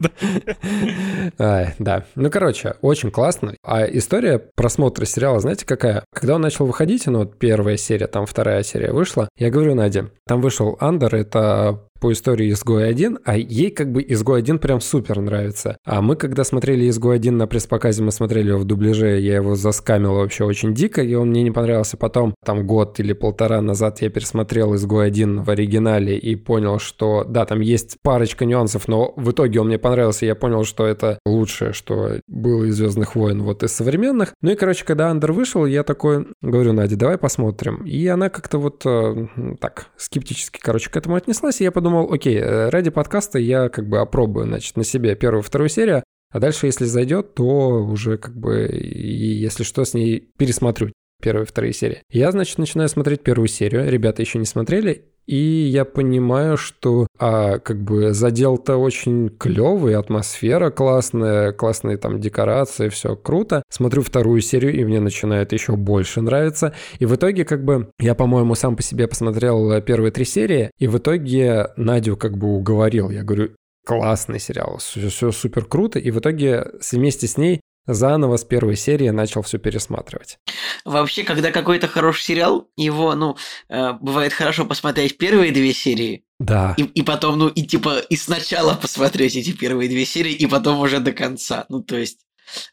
Ай, 1.39 1.75
да. 1.79 2.03
Ну, 2.17 2.29
короче, 2.29 2.75
очень 2.83 3.13
классно. 3.13 3.55
А 3.63 3.85
история 3.85 4.43
просмотра 4.57 5.05
сериала, 5.05 5.39
знаете, 5.39 5.65
какая? 5.65 6.03
Когда 6.13 6.35
он 6.35 6.41
начал 6.41 6.67
выходить, 6.67 7.07
ну, 7.07 7.21
вот 7.21 7.39
первая 7.39 7.77
серия, 7.77 8.09
там 8.09 8.27
вторая 8.27 8.65
серия 8.65 8.91
вышла, 8.93 9.29
я 9.39 9.51
говорю 9.51 9.77
Наде, 9.77 10.11
там 10.27 10.41
вышел 10.41 10.77
Андер, 10.81 11.15
это 11.15 11.85
по 12.01 12.13
истории 12.13 12.51
«Изгой 12.51 12.91
1», 12.91 13.19
а 13.25 13.37
ей 13.37 13.71
как 13.71 13.93
бы 13.93 14.05
«Изгой 14.07 14.43
1» 14.43 14.59
прям 14.59 14.81
супер 14.81 15.21
нравится. 15.21 15.79
А 15.85 16.03
мы, 16.03 16.17
когда 16.17 16.45
смотрели 16.45 16.89
«Изгой 16.89 17.19
1» 17.19 17.31
на 17.31 17.47
пресс-показе, 17.47 18.03
мы 18.03 18.13
смотрели 18.13 18.49
его 18.49 18.59
в 18.59 18.65
дубляже, 18.65 19.19
я 19.21 19.37
его 19.37 19.55
заскамил 19.55 20.15
вообще 20.15 20.45
очень 20.45 20.75
дико, 20.75 21.03
и 21.03 21.15
он 21.15 21.31
мне 21.31 21.43
не 21.43 21.51
понравился. 21.51 21.97
Потом, 21.97 22.35
там 22.45 22.67
год 22.67 23.01
или 23.01 23.13
полтора 23.13 23.61
назад 23.61 24.03
я 24.03 24.11
пересмотрел 24.11 24.75
«Изгой 24.75 25.11
1» 25.11 25.45
в 25.45 25.51
оригинале 25.51 26.19
и 26.19 26.37
понял, 26.37 26.79
что, 26.79 27.25
да, 27.25 27.45
там 27.45 27.61
есть 27.61 27.97
парочка 28.03 28.45
нюансов, 28.45 28.89
но 28.89 29.13
в 29.17 29.31
итоге 29.31 29.61
он 29.61 29.69
мне 29.69 29.79
понравился, 29.79 30.25
и 30.25 30.29
я 30.29 30.35
понял, 30.35 30.65
что 30.65 30.87
это 30.87 31.19
лучшее, 31.27 31.73
что 31.73 32.21
было 32.27 32.65
из 32.65 32.77
«Звездных 32.77 33.17
войн» 33.17 33.43
вот 33.43 33.63
из 33.63 33.73
современных. 33.73 34.35
Ну 34.43 34.51
и, 34.51 34.57
короче, 34.57 34.85
когда 34.85 35.11
«Андер» 35.11 35.33
вышел, 35.33 35.67
я 35.67 35.83
такой 35.83 36.27
говорю, 36.43 36.73
Надя, 36.73 36.97
давай 36.97 37.19
посмотрим. 37.19 37.85
И 37.85 38.07
она 38.07 38.29
как-то 38.29 38.59
вот 38.59 38.83
э, 38.85 39.27
так 39.61 39.89
скептически, 39.97 40.59
короче, 40.61 40.91
к 40.91 40.97
этому 40.97 41.17
отнеслась, 41.17 41.61
и 41.61 41.65
я 41.65 41.73
подумал, 41.73 41.86
окей, 41.95 42.37
э, 42.37 42.69
ради 42.69 42.91
подкаста 42.91 43.39
я 43.39 43.69
как 43.69 43.89
бы 43.89 43.99
опробую, 43.99 44.47
значит, 44.47 44.77
на 44.77 44.85
себе 44.85 45.15
первую, 45.15 45.43
вторую 45.43 45.69
серию, 45.69 46.03
а 46.31 46.39
дальше, 46.41 46.67
если 46.67 46.85
зайдет, 46.85 47.35
то 47.35 47.85
уже 47.85 48.19
как 48.19 48.37
бы, 48.37 48.67
и 48.67 49.35
если 49.35 49.63
что, 49.63 49.85
с 49.85 49.95
ней 49.95 50.31
пересмотрю 50.37 50.93
первые, 51.23 51.47
вторые 51.47 51.73
серии. 51.73 52.03
Я, 52.11 52.31
значит, 52.33 52.59
начинаю 52.59 52.89
смотреть 52.89 53.23
первую 53.23 53.49
серию, 53.49 53.91
ребята 53.91 54.23
еще 54.23 54.39
не 54.39 54.45
смотрели, 54.45 55.07
и 55.27 55.37
я 55.37 55.85
понимаю, 55.85 56.57
что 56.57 57.07
а, 57.19 57.59
как 57.59 57.83
бы 57.83 58.13
задел-то 58.13 58.77
очень 58.77 59.29
клевый, 59.29 59.97
атмосфера 59.97 60.71
классная, 60.71 61.53
классные 61.53 61.97
там 61.97 62.21
декорации, 62.21 62.89
все 62.89 63.17
круто. 63.17 63.63
Смотрю 63.69 64.03
вторую 64.03 64.41
серию, 64.41 64.75
и 64.75 64.85
мне 64.85 65.01
начинает 65.01 65.53
еще 65.53 65.77
больше 65.77 66.21
нравиться. 66.21 66.75
И 66.99 67.07
в 67.07 67.15
итоге 67.15 67.45
как 67.45 67.65
бы 67.65 67.91
я, 67.99 68.15
по-моему, 68.15 68.55
сам 68.55 68.77
по 68.77 68.83
себе 68.83 69.09
посмотрел 69.09 69.81
первые 69.83 70.13
три 70.13 70.25
серии, 70.25 70.71
и 70.79 70.87
в 70.87 70.99
итоге 70.99 71.69
Надю 71.77 72.17
как 72.17 72.37
бы 72.39 72.55
уговорил. 72.55 73.11
Я 73.11 73.23
говорю, 73.23 73.51
классный 73.87 74.41
сериал, 74.41 74.79
все, 74.79 75.09
все 75.09 75.33
супер 75.33 75.65
круто. 75.65 75.99
И 75.99 76.11
в 76.11 76.19
итоге 76.19 76.67
вместе 76.93 77.27
с 77.27 77.37
ней 77.37 77.61
заново 77.87 78.37
с 78.37 78.45
первой 78.45 78.77
серии 78.77 79.09
начал 79.11 79.43
все 79.43 79.59
пересматривать. 79.59 80.39
Вообще, 80.85 81.23
когда 81.25 81.51
какой-то 81.51 81.89
хороший 81.89 82.23
сериал, 82.23 82.69
его, 82.77 83.15
ну, 83.15 83.37
э, 83.69 83.93
бывает 84.01 84.33
хорошо 84.33 84.65
посмотреть 84.65 85.19
первые 85.19 85.53
две 85.53 85.73
серии, 85.73 86.25
Да. 86.39 86.75
и, 86.77 86.83
и 86.83 87.03
потом, 87.03 87.39
ну, 87.39 87.49
и 87.49 87.63
типа, 87.63 87.99
и 87.99 88.17
сначала 88.17 88.75
посмотреть 88.75 89.37
эти 89.37 89.53
первые 89.53 89.89
две 89.89 90.05
серии, 90.05 90.33
и 90.33 90.47
потом 90.47 90.81
уже 90.81 91.01
до 91.01 91.13
конца. 91.13 91.67
Ну, 91.69 91.83
то 91.83 91.97
есть, 91.97 92.21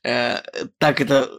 э, 0.04 0.38
так 0.78 1.02
это 1.02 1.30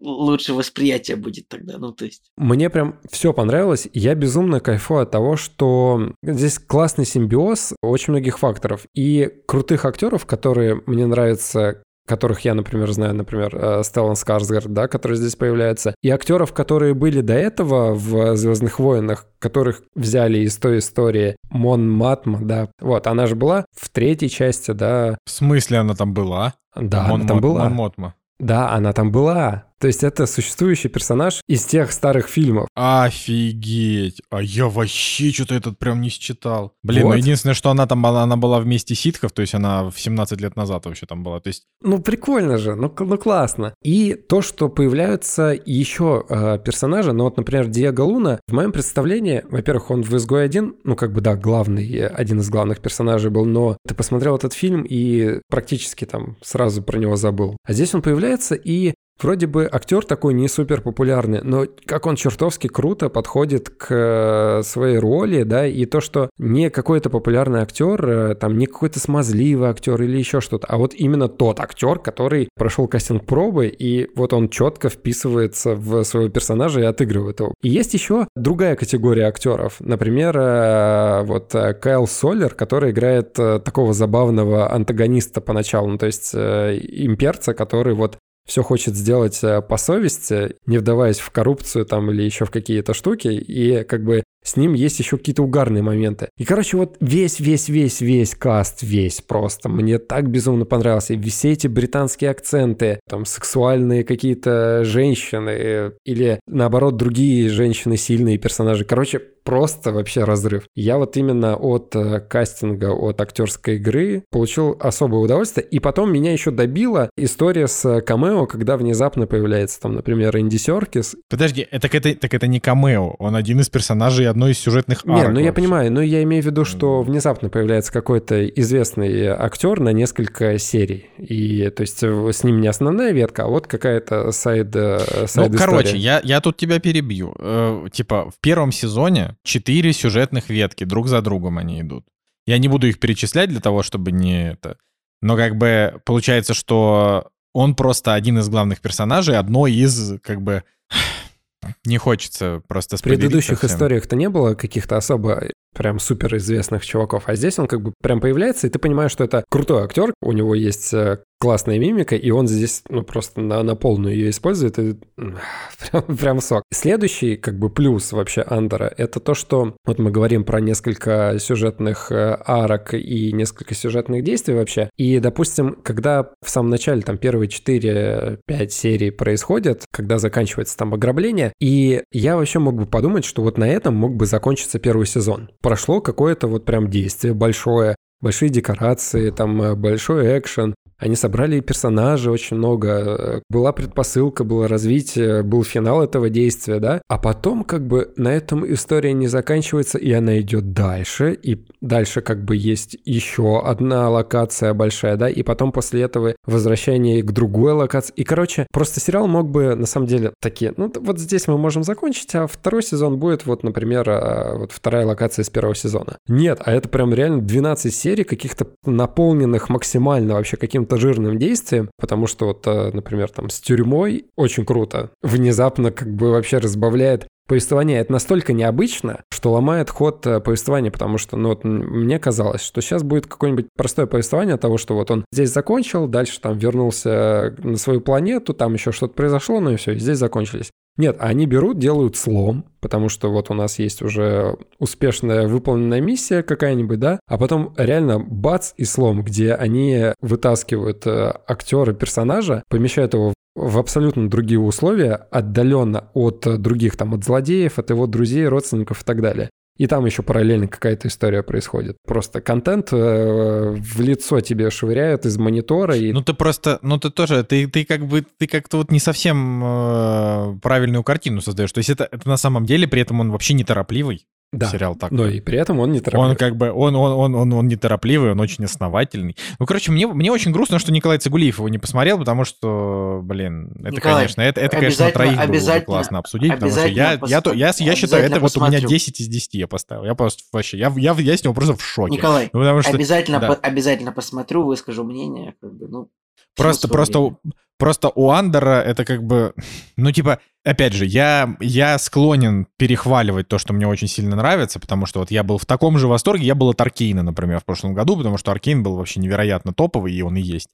лучше 0.00 0.52
восприятие 0.52 1.16
будет 1.16 1.48
тогда, 1.48 1.78
ну, 1.78 1.92
то 1.92 2.04
есть. 2.04 2.30
Мне 2.36 2.68
прям 2.70 3.00
все 3.10 3.32
понравилось. 3.32 3.88
Я 3.92 4.14
безумно 4.14 4.60
кайфую 4.60 5.02
от 5.02 5.10
того, 5.10 5.36
что 5.36 6.12
здесь 6.22 6.58
классный 6.58 7.06
симбиоз 7.06 7.74
очень 7.82 8.12
многих 8.12 8.38
факторов. 8.38 8.86
И 8.94 9.30
крутых 9.46 9.84
актеров, 9.84 10.26
которые 10.26 10.82
мне 10.86 11.06
нравятся 11.06 11.82
которых 12.06 12.40
я, 12.40 12.54
например, 12.54 12.90
знаю, 12.92 13.14
например, 13.14 13.54
э, 13.54 13.82
Стеллан 13.82 14.16
Скарсгард, 14.16 14.72
да, 14.72 14.88
который 14.88 15.16
здесь 15.16 15.36
появляется, 15.36 15.94
и 16.02 16.10
актеров, 16.10 16.52
которые 16.52 16.94
были 16.94 17.20
до 17.20 17.34
этого 17.34 17.94
в 17.94 18.36
«Звездных 18.36 18.78
войнах», 18.78 19.26
которых 19.38 19.82
взяли 19.94 20.38
из 20.38 20.56
той 20.58 20.78
истории 20.78 21.36
Мон 21.50 21.90
Матма, 21.90 22.40
да, 22.42 22.68
вот, 22.80 23.06
она 23.06 23.26
же 23.26 23.36
была 23.36 23.64
в 23.76 23.88
третьей 23.88 24.28
части, 24.28 24.72
да. 24.72 25.16
В 25.24 25.30
смысле 25.30 25.78
она 25.78 25.94
там 25.94 26.12
была? 26.12 26.54
Да, 26.76 27.06
Мон 27.06 27.20
она 27.20 27.28
там 27.28 27.36
Мот- 27.36 27.42
была. 27.42 27.64
Мон 27.64 27.72
Мотма. 27.74 28.14
Да, 28.40 28.72
она 28.72 28.92
там 28.92 29.12
была. 29.12 29.64
То 29.84 29.88
есть 29.88 30.02
это 30.02 30.24
существующий 30.24 30.88
персонаж 30.88 31.42
из 31.46 31.66
тех 31.66 31.92
старых 31.92 32.28
фильмов. 32.28 32.68
Офигеть. 32.74 34.22
А 34.30 34.40
я 34.40 34.66
вообще 34.70 35.30
что-то 35.30 35.54
этот 35.56 35.78
прям 35.78 36.00
не 36.00 36.08
считал. 36.08 36.72
Блин, 36.82 37.02
Вот. 37.02 37.10
ну 37.10 37.16
единственное, 37.16 37.52
что 37.52 37.68
она 37.68 37.86
там 37.86 38.00
была, 38.00 38.22
она 38.22 38.38
была 38.38 38.60
вместе 38.60 38.94
ситхов, 38.94 39.32
то 39.32 39.42
есть 39.42 39.52
она 39.52 39.90
в 39.90 40.00
17 40.00 40.40
лет 40.40 40.56
назад 40.56 40.86
вообще 40.86 41.04
там 41.04 41.22
была. 41.22 41.38
То 41.38 41.48
есть 41.48 41.64
Ну, 41.82 41.98
прикольно 41.98 42.56
же, 42.56 42.76
ну, 42.76 42.90
ну 42.98 43.18
классно. 43.18 43.74
И 43.82 44.14
то, 44.14 44.40
что 44.40 44.70
появляются 44.70 45.54
еще 45.66 46.24
э, 46.30 46.58
персонажи, 46.64 47.12
ну 47.12 47.24
вот, 47.24 47.36
например, 47.36 47.66
Диего 47.66 48.04
Луна, 48.04 48.40
в 48.48 48.54
моем 48.54 48.72
представлении, 48.72 49.44
во-первых, 49.50 49.90
он 49.90 50.02
в 50.02 50.16
«Изгой 50.16 50.46
один», 50.46 50.76
ну, 50.84 50.96
как 50.96 51.12
бы, 51.12 51.20
да, 51.20 51.36
главный, 51.36 51.86
э, 51.94 52.06
один 52.06 52.40
из 52.40 52.48
главных 52.48 52.80
персонажей 52.80 53.30
был, 53.30 53.44
но 53.44 53.76
ты 53.86 53.94
посмотрел 53.94 54.36
этот 54.36 54.54
фильм 54.54 54.86
и 54.88 55.42
практически 55.50 56.06
там 56.06 56.38
сразу 56.40 56.82
про 56.82 56.96
него 56.96 57.16
забыл. 57.16 57.58
А 57.66 57.74
здесь 57.74 57.94
он 57.94 58.00
появляется, 58.00 58.54
и 58.54 58.94
Вроде 59.20 59.46
бы 59.46 59.68
актер 59.70 60.04
такой 60.04 60.34
не 60.34 60.48
супер 60.48 60.80
популярный, 60.80 61.40
но 61.42 61.66
как 61.86 62.06
он 62.06 62.16
чертовски 62.16 62.66
круто 62.66 63.08
подходит 63.08 63.70
к 63.70 63.86
э, 63.90 64.62
своей 64.64 64.98
роли, 64.98 65.44
да, 65.44 65.66
и 65.66 65.86
то, 65.86 66.00
что 66.00 66.30
не 66.38 66.68
какой-то 66.68 67.10
популярный 67.10 67.60
актер, 67.60 68.06
э, 68.06 68.34
там 68.34 68.58
не 68.58 68.66
какой-то 68.66 68.98
смазливый 68.98 69.70
актер 69.70 70.02
или 70.02 70.18
еще 70.18 70.40
что-то, 70.40 70.66
а 70.66 70.78
вот 70.78 70.94
именно 70.94 71.28
тот 71.28 71.60
актер, 71.60 72.00
который 72.00 72.48
прошел 72.56 72.88
кастинг 72.88 73.24
пробы, 73.24 73.68
и 73.68 74.10
вот 74.16 74.32
он 74.32 74.48
четко 74.48 74.88
вписывается 74.88 75.76
в 75.76 76.02
своего 76.02 76.28
персонажа 76.28 76.80
и 76.80 76.84
отыгрывает 76.84 77.38
его. 77.38 77.54
И 77.62 77.68
есть 77.68 77.94
еще 77.94 78.26
другая 78.34 78.74
категория 78.74 79.26
актеров, 79.26 79.76
например, 79.78 80.36
э, 80.36 81.22
вот 81.22 81.54
Кайл 81.80 82.08
Соллер, 82.08 82.54
который 82.54 82.90
играет 82.90 83.34
такого 83.34 83.92
забавного 83.92 84.72
антагониста 84.72 85.40
поначалу, 85.40 85.88
ну, 85.88 85.98
то 85.98 86.06
есть 86.06 86.34
имперца, 86.34 87.54
который 87.54 87.94
вот 87.94 88.18
все 88.46 88.62
хочет 88.62 88.94
сделать 88.94 89.42
э, 89.42 89.62
по 89.62 89.76
совести, 89.76 90.56
не 90.66 90.78
вдаваясь 90.78 91.18
в 91.18 91.30
коррупцию 91.30 91.86
там 91.86 92.10
или 92.10 92.22
еще 92.22 92.44
в 92.44 92.50
какие-то 92.50 92.94
штуки, 92.94 93.28
и 93.28 93.84
как 93.84 94.04
бы 94.04 94.22
с 94.44 94.56
ним 94.56 94.74
есть 94.74 94.98
еще 94.98 95.16
какие-то 95.16 95.42
угарные 95.42 95.82
моменты. 95.82 96.28
И, 96.36 96.44
короче, 96.44 96.76
вот 96.76 96.96
весь-весь-весь-весь 97.00 98.34
каст, 98.34 98.82
весь 98.82 99.22
просто, 99.22 99.70
мне 99.70 99.98
так 99.98 100.28
безумно 100.30 100.66
понравился. 100.66 101.14
И 101.14 101.20
все 101.22 101.52
эти 101.52 101.66
британские 101.66 102.30
акценты, 102.30 103.00
там, 103.08 103.24
сексуальные 103.24 104.04
какие-то 104.04 104.84
женщины, 104.84 105.50
э, 105.50 105.90
или, 106.04 106.40
наоборот, 106.46 106.96
другие 106.96 107.48
женщины, 107.48 107.96
сильные 107.96 108.36
персонажи. 108.36 108.84
Короче, 108.84 109.22
просто 109.44 109.92
вообще 109.92 110.24
разрыв. 110.24 110.64
Я 110.74 110.98
вот 110.98 111.16
именно 111.16 111.56
от 111.56 111.94
э, 111.94 112.20
кастинга, 112.20 112.92
от 112.92 113.20
актерской 113.20 113.76
игры 113.76 114.24
получил 114.30 114.76
особое 114.80 115.20
удовольствие. 115.20 115.66
И 115.66 115.78
потом 115.78 116.12
меня 116.12 116.32
еще 116.32 116.50
добила 116.50 117.10
история 117.16 117.68
с 117.68 118.00
камео, 118.00 118.46
когда 118.46 118.76
внезапно 118.76 119.26
появляется 119.26 119.80
там, 119.80 119.94
например, 119.94 120.36
Инди 120.38 120.56
Серкис. 120.56 121.14
Подожди, 121.28 121.66
э, 121.70 121.78
так 121.78 121.94
это, 121.94 122.14
так 122.14 122.32
это 122.34 122.46
не 122.46 122.60
камео, 122.60 123.14
он 123.18 123.36
один 123.36 123.60
из 123.60 123.68
персонажей 123.68 124.28
одной 124.28 124.52
из 124.52 124.58
сюжетных 124.58 125.04
арок. 125.06 125.28
Не, 125.28 125.28
ну 125.28 125.40
я 125.40 125.52
понимаю, 125.52 125.92
но 125.92 126.00
я 126.02 126.22
имею 126.22 126.42
в 126.42 126.46
виду, 126.46 126.64
что 126.64 127.02
внезапно 127.02 127.50
появляется 127.50 127.92
какой-то 127.92 128.46
известный 128.46 129.26
актер 129.26 129.80
на 129.80 129.90
несколько 129.92 130.58
серий. 130.58 131.10
И 131.18 131.70
то 131.70 131.82
есть 131.82 132.02
с 132.02 132.44
ним 132.44 132.60
не 132.60 132.68
основная 132.68 133.12
ветка, 133.12 133.44
а 133.44 133.48
вот 133.48 133.66
какая-то 133.66 134.32
сайд, 134.32 134.74
э, 134.74 135.26
сайд 135.26 135.52
Ну, 135.52 135.58
короче, 135.58 135.96
я, 135.96 136.20
я 136.24 136.40
тут 136.40 136.56
тебя 136.56 136.80
перебью. 136.80 137.34
Э, 137.38 137.86
типа, 137.92 138.30
в 138.30 138.40
первом 138.40 138.72
сезоне 138.72 139.33
четыре 139.42 139.92
сюжетных 139.92 140.48
ветки, 140.48 140.84
друг 140.84 141.08
за 141.08 141.20
другом 141.22 141.58
они 141.58 141.80
идут. 141.80 142.04
Я 142.46 142.58
не 142.58 142.68
буду 142.68 142.86
их 142.86 142.98
перечислять 143.00 143.48
для 143.48 143.60
того, 143.60 143.82
чтобы 143.82 144.12
не 144.12 144.50
это... 144.50 144.76
Но 145.22 145.36
как 145.36 145.56
бы 145.56 146.02
получается, 146.04 146.52
что 146.52 147.30
он 147.54 147.74
просто 147.74 148.12
один 148.12 148.38
из 148.38 148.48
главных 148.50 148.80
персонажей, 148.82 149.38
одно 149.38 149.66
из, 149.66 150.20
как 150.20 150.42
бы, 150.42 150.64
не 151.86 151.96
хочется 151.96 152.60
просто 152.68 152.98
В 152.98 153.02
предыдущих 153.02 153.64
историях-то 153.64 154.16
не 154.16 154.28
было 154.28 154.54
каких-то 154.54 154.98
особо 154.98 155.48
прям 155.74 155.98
супер 155.98 156.36
известных 156.36 156.84
чуваков, 156.84 157.24
а 157.26 157.34
здесь 157.36 157.58
он 157.58 157.66
как 157.66 157.80
бы 157.80 157.94
прям 158.02 158.20
появляется, 158.20 158.66
и 158.66 158.70
ты 158.70 158.78
понимаешь, 158.78 159.12
что 159.12 159.24
это 159.24 159.44
крутой 159.50 159.84
актер, 159.84 160.12
у 160.20 160.32
него 160.32 160.54
есть 160.54 160.92
э, 160.92 161.20
классная 161.44 161.78
мимика, 161.78 162.16
и 162.16 162.30
он 162.30 162.48
здесь, 162.48 162.82
ну, 162.88 163.02
просто 163.02 163.42
на, 163.42 163.62
на 163.62 163.76
полную 163.76 164.14
ее 164.14 164.30
использует, 164.30 164.78
и 164.78 164.96
прям, 165.90 166.02
прям 166.16 166.40
сок. 166.40 166.62
Следующий, 166.72 167.36
как 167.36 167.58
бы, 167.58 167.68
плюс 167.68 168.12
вообще 168.12 168.40
Андера, 168.46 168.90
это 168.96 169.20
то, 169.20 169.34
что 169.34 169.76
вот 169.84 169.98
мы 169.98 170.10
говорим 170.10 170.44
про 170.44 170.62
несколько 170.62 171.36
сюжетных 171.38 172.10
э, 172.10 172.38
арок 172.46 172.94
и 172.94 173.30
несколько 173.32 173.74
сюжетных 173.74 174.24
действий 174.24 174.54
вообще, 174.54 174.88
и, 174.96 175.18
допустим, 175.18 175.76
когда 175.82 176.30
в 176.42 176.48
самом 176.48 176.70
начале, 176.70 177.02
там, 177.02 177.18
первые 177.18 177.50
4-5 177.50 178.68
серий 178.70 179.10
происходят, 179.10 179.84
когда 179.92 180.16
заканчивается 180.16 180.78
там 180.78 180.94
ограбление, 180.94 181.52
и 181.60 182.04
я 182.10 182.36
вообще 182.38 182.58
мог 182.58 182.76
бы 182.76 182.86
подумать, 182.86 183.26
что 183.26 183.42
вот 183.42 183.58
на 183.58 183.68
этом 183.68 183.94
мог 183.94 184.16
бы 184.16 184.24
закончиться 184.24 184.78
первый 184.78 185.04
сезон. 185.04 185.50
Прошло 185.60 186.00
какое-то 186.00 186.46
вот 186.46 186.64
прям 186.64 186.88
действие 186.88 187.34
большое, 187.34 187.96
большие 188.22 188.48
декорации, 188.48 189.28
там 189.28 189.60
э, 189.60 189.74
большой 189.74 190.38
экшен, 190.38 190.74
они 190.98 191.16
собрали 191.16 191.60
персонажей 191.60 192.32
очень 192.32 192.56
много, 192.56 193.42
была 193.50 193.72
предпосылка, 193.72 194.44
было 194.44 194.68
развитие, 194.68 195.42
был 195.42 195.64
финал 195.64 196.02
этого 196.02 196.30
действия, 196.30 196.78
да. 196.78 197.02
А 197.08 197.18
потом 197.18 197.64
как 197.64 197.86
бы 197.86 198.12
на 198.16 198.28
этом 198.28 198.70
история 198.72 199.12
не 199.12 199.26
заканчивается, 199.26 199.98
и 199.98 200.12
она 200.12 200.40
идет 200.40 200.72
дальше, 200.72 201.32
и 201.34 201.64
дальше 201.80 202.20
как 202.20 202.44
бы 202.44 202.56
есть 202.56 202.96
еще 203.04 203.60
одна 203.60 204.08
локация 204.08 204.72
большая, 204.72 205.16
да, 205.16 205.28
и 205.28 205.42
потом 205.42 205.72
после 205.72 206.02
этого 206.02 206.36
возвращение 206.46 207.22
к 207.22 207.32
другой 207.32 207.72
локации. 207.72 208.12
И, 208.16 208.24
короче, 208.24 208.66
просто 208.72 209.00
сериал 209.00 209.26
мог 209.26 209.50
бы, 209.50 209.74
на 209.74 209.86
самом 209.86 210.06
деле, 210.06 210.32
такие, 210.40 210.72
ну, 210.76 210.92
вот 211.00 211.18
здесь 211.18 211.48
мы 211.48 211.58
можем 211.58 211.82
закончить, 211.82 212.34
а 212.34 212.46
второй 212.46 212.82
сезон 212.82 213.18
будет, 213.18 213.46
вот, 213.46 213.62
например, 213.62 214.08
а, 214.08 214.56
вот 214.58 214.72
вторая 214.72 215.06
локация 215.06 215.42
из 215.42 215.50
первого 215.50 215.74
сезона. 215.74 216.16
Нет, 216.28 216.60
а 216.64 216.72
это 216.72 216.88
прям 216.88 217.12
реально 217.12 217.42
12 217.42 217.94
серий 217.94 218.24
каких-то 218.24 218.68
наполненных 218.84 219.68
максимально 219.68 220.34
вообще 220.34 220.56
каким-то 220.56 220.83
каким-то 220.84 220.96
жирным 220.96 221.38
действием, 221.38 221.90
потому 221.98 222.26
что 222.26 222.46
вот, 222.46 222.66
э, 222.66 222.90
например, 222.92 223.30
там 223.30 223.48
с 223.48 223.60
тюрьмой 223.60 224.26
очень 224.36 224.64
круто, 224.64 225.10
внезапно 225.22 225.90
как 225.90 226.14
бы 226.14 226.30
вообще 226.30 226.58
разбавляет 226.58 227.26
повествование. 227.46 228.00
Это 228.00 228.12
настолько 228.12 228.52
необычно, 228.52 229.22
что 229.30 229.52
ломает 229.52 229.90
ход 229.90 230.26
э, 230.26 230.40
повествования, 230.40 230.90
потому 230.90 231.18
что, 231.18 231.36
ну, 231.36 231.50
вот 231.50 231.64
мне 231.64 232.18
казалось, 232.18 232.62
что 232.62 232.80
сейчас 232.80 233.02
будет 233.02 233.26
какое-нибудь 233.26 233.66
простое 233.76 234.06
повествование 234.06 234.56
того, 234.56 234.78
что 234.78 234.94
вот 234.94 235.10
он 235.10 235.24
здесь 235.32 235.52
закончил, 235.52 236.06
дальше 236.06 236.40
там 236.40 236.58
вернулся 236.58 237.54
на 237.58 237.76
свою 237.76 238.00
планету, 238.00 238.54
там 238.54 238.74
еще 238.74 238.92
что-то 238.92 239.14
произошло, 239.14 239.60
ну 239.60 239.72
и 239.72 239.76
все, 239.76 239.94
здесь 239.94 240.18
закончились. 240.18 240.70
Нет, 240.96 241.16
они 241.18 241.46
берут, 241.46 241.78
делают 241.78 242.16
слом, 242.16 242.66
потому 242.80 243.08
что 243.08 243.32
вот 243.32 243.50
у 243.50 243.54
нас 243.54 243.80
есть 243.80 244.00
уже 244.00 244.56
успешная 244.78 245.48
выполненная 245.48 246.00
миссия 246.00 246.42
какая-нибудь, 246.44 247.00
да, 247.00 247.18
а 247.26 247.36
потом 247.36 247.74
реально 247.76 248.20
бац 248.20 248.72
и 248.76 248.84
слом, 248.84 249.22
где 249.24 249.54
они 249.54 250.12
вытаскивают 250.20 251.04
э, 251.06 251.32
актера, 251.48 251.94
персонажа, 251.94 252.62
помещают 252.68 253.14
его 253.14 253.34
в 253.56 253.78
абсолютно 253.78 254.28
другие 254.28 254.60
условия, 254.60 255.14
отдаленно 255.14 256.10
от 256.14 256.60
других, 256.60 256.96
там, 256.96 257.14
от 257.14 257.24
злодеев, 257.24 257.78
от 257.78 257.90
его 257.90 258.06
друзей, 258.06 258.46
родственников 258.46 259.02
и 259.02 259.04
так 259.04 259.20
далее. 259.20 259.50
И 259.76 259.86
там 259.88 260.06
еще 260.06 260.22
параллельно 260.22 260.68
какая-то 260.68 261.08
история 261.08 261.42
происходит. 261.42 261.96
Просто 262.06 262.40
контент 262.40 262.92
э, 262.92 263.74
в 263.76 264.00
лицо 264.00 264.40
тебе 264.40 264.70
швыряют 264.70 265.26
из 265.26 265.36
монитора. 265.36 265.96
И... 265.96 266.12
Ну 266.12 266.22
ты 266.22 266.32
просто, 266.32 266.78
ну 266.82 266.98
ты 266.98 267.10
тоже, 267.10 267.42
ты, 267.42 267.66
ты 267.66 267.84
как 267.84 268.06
бы, 268.06 268.24
ты 268.38 268.46
как-то 268.46 268.76
вот 268.78 268.92
не 268.92 269.00
совсем 269.00 269.62
э, 269.64 270.58
правильную 270.62 271.02
картину 271.02 271.40
создаешь. 271.40 271.72
То 271.72 271.78
есть 271.78 271.90
это, 271.90 272.08
это 272.10 272.28
на 272.28 272.36
самом 272.36 272.66
деле, 272.66 272.86
при 272.86 273.02
этом 273.02 273.18
он 273.18 273.32
вообще 273.32 273.54
неторопливый 273.54 274.26
да. 274.58 274.66
сериал 274.66 274.94
так. 274.94 275.10
Но 275.10 275.26
и 275.26 275.40
при 275.40 275.58
этом 275.58 275.80
он 275.80 275.92
не 275.92 276.00
торопливый. 276.00 276.30
Он 276.30 276.36
как 276.36 276.56
бы, 276.56 276.72
он, 276.72 276.94
он, 276.94 277.12
он, 277.12 277.34
он, 277.34 277.52
он 277.52 277.68
неторопливый, 277.68 278.32
он 278.32 278.40
очень 278.40 278.64
основательный. 278.64 279.36
Ну, 279.58 279.66
короче, 279.66 279.92
мне, 279.92 280.06
мне 280.06 280.32
очень 280.32 280.52
грустно, 280.52 280.78
что 280.78 280.92
Николай 280.92 281.18
Цигулиев 281.18 281.58
его 281.58 281.68
не 281.68 281.78
посмотрел, 281.78 282.18
потому 282.18 282.44
что, 282.44 283.20
блин, 283.22 283.72
это, 283.80 283.96
Николай, 283.96 284.16
конечно, 284.16 284.42
это, 284.42 284.60
это 284.60 284.76
конечно, 284.76 285.10
троих 285.10 285.36
было 285.36 285.74
бы 285.74 285.80
классно 285.80 286.18
обсудить, 286.18 286.52
потому 286.54 286.72
что 286.72 286.86
я, 286.86 287.18
пос... 287.18 287.30
я, 287.30 287.42
я, 287.44 287.52
я, 287.54 287.72
я 287.76 287.94
считаю, 287.94 288.24
это 288.24 288.40
вот 288.40 288.56
у 288.56 288.66
меня 288.66 288.80
10 288.80 289.20
из 289.20 289.28
10 289.28 289.54
я 289.54 289.68
поставил. 289.68 290.04
Я 290.04 290.14
просто 290.14 290.42
вообще, 290.52 290.78
я, 290.78 290.92
я, 290.96 291.12
я 291.12 291.36
с 291.36 291.44
него 291.44 291.54
просто 291.54 291.76
в 291.76 291.82
шоке. 291.82 292.12
Николай, 292.12 292.50
ну, 292.52 292.60
потому 292.60 292.82
что, 292.82 292.92
обязательно, 292.92 293.40
да. 293.40 293.48
по, 293.48 293.54
обязательно 293.54 294.12
посмотрю, 294.12 294.64
выскажу 294.64 295.04
мнение, 295.04 295.54
как 295.60 295.74
бы, 295.74 295.88
ну, 295.88 296.10
Просто, 296.56 296.88
просто, 296.88 297.36
просто 297.78 298.10
у 298.14 298.30
Андера 298.30 298.80
это 298.80 299.04
как 299.04 299.24
бы, 299.24 299.54
ну, 299.96 300.12
типа, 300.12 300.38
опять 300.64 300.92
же, 300.92 301.04
я, 301.04 301.56
я 301.60 301.98
склонен 301.98 302.66
перехваливать 302.76 303.48
то, 303.48 303.58
что 303.58 303.72
мне 303.72 303.86
очень 303.86 304.08
сильно 304.08 304.36
нравится, 304.36 304.80
потому 304.80 305.06
что 305.06 305.20
вот 305.20 305.30
я 305.30 305.42
был 305.42 305.58
в 305.58 305.66
таком 305.66 305.98
же 305.98 306.06
восторге, 306.06 306.46
я 306.46 306.54
был 306.54 306.70
от 306.70 306.80
Аркейна, 306.80 307.22
например, 307.22 307.60
в 307.60 307.64
прошлом 307.64 307.94
году, 307.94 308.16
потому 308.16 308.38
что 308.38 308.52
Аркейн 308.52 308.82
был 308.82 308.96
вообще 308.96 309.20
невероятно 309.20 309.74
топовый, 309.74 310.14
и 310.14 310.22
он 310.22 310.36
и 310.36 310.40
есть. 310.40 310.68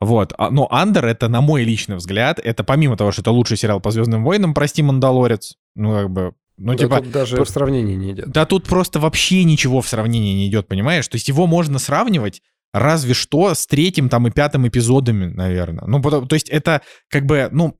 Вот. 0.00 0.32
А, 0.36 0.50
но 0.50 0.68
Андер, 0.70 1.06
это, 1.06 1.28
на 1.28 1.40
мой 1.40 1.64
личный 1.64 1.96
взгляд, 1.96 2.38
это 2.38 2.64
помимо 2.64 2.96
того, 2.96 3.12
что 3.12 3.22
это 3.22 3.30
лучший 3.30 3.56
сериал 3.56 3.80
по 3.80 3.90
Звездным 3.90 4.24
войнам, 4.24 4.54
прости, 4.54 4.82
Мандалорец, 4.82 5.56
ну, 5.74 5.92
как 5.92 6.10
бы, 6.10 6.34
ну, 6.60 6.72
да 6.72 6.78
типа... 6.78 6.96
Тут 6.98 7.10
даже 7.10 7.42
в 7.42 7.48
сравнении 7.48 7.94
не 7.94 8.12
идет. 8.12 8.28
Да 8.28 8.44
тут 8.44 8.66
просто 8.66 9.00
вообще 9.00 9.44
ничего 9.44 9.80
в 9.80 9.88
сравнении 9.88 10.34
не 10.34 10.48
идет, 10.48 10.68
понимаешь? 10.68 11.08
То 11.08 11.16
есть 11.16 11.28
его 11.28 11.46
можно 11.46 11.78
сравнивать 11.78 12.42
разве 12.72 13.14
что 13.14 13.54
с 13.54 13.66
третьим 13.66 14.08
там 14.08 14.26
и 14.26 14.30
пятым 14.30 14.66
эпизодами, 14.66 15.26
наверное. 15.26 15.86
Ну, 15.86 16.00
то, 16.00 16.22
то 16.22 16.34
есть 16.34 16.48
это 16.48 16.82
как 17.08 17.26
бы, 17.26 17.48
ну, 17.50 17.76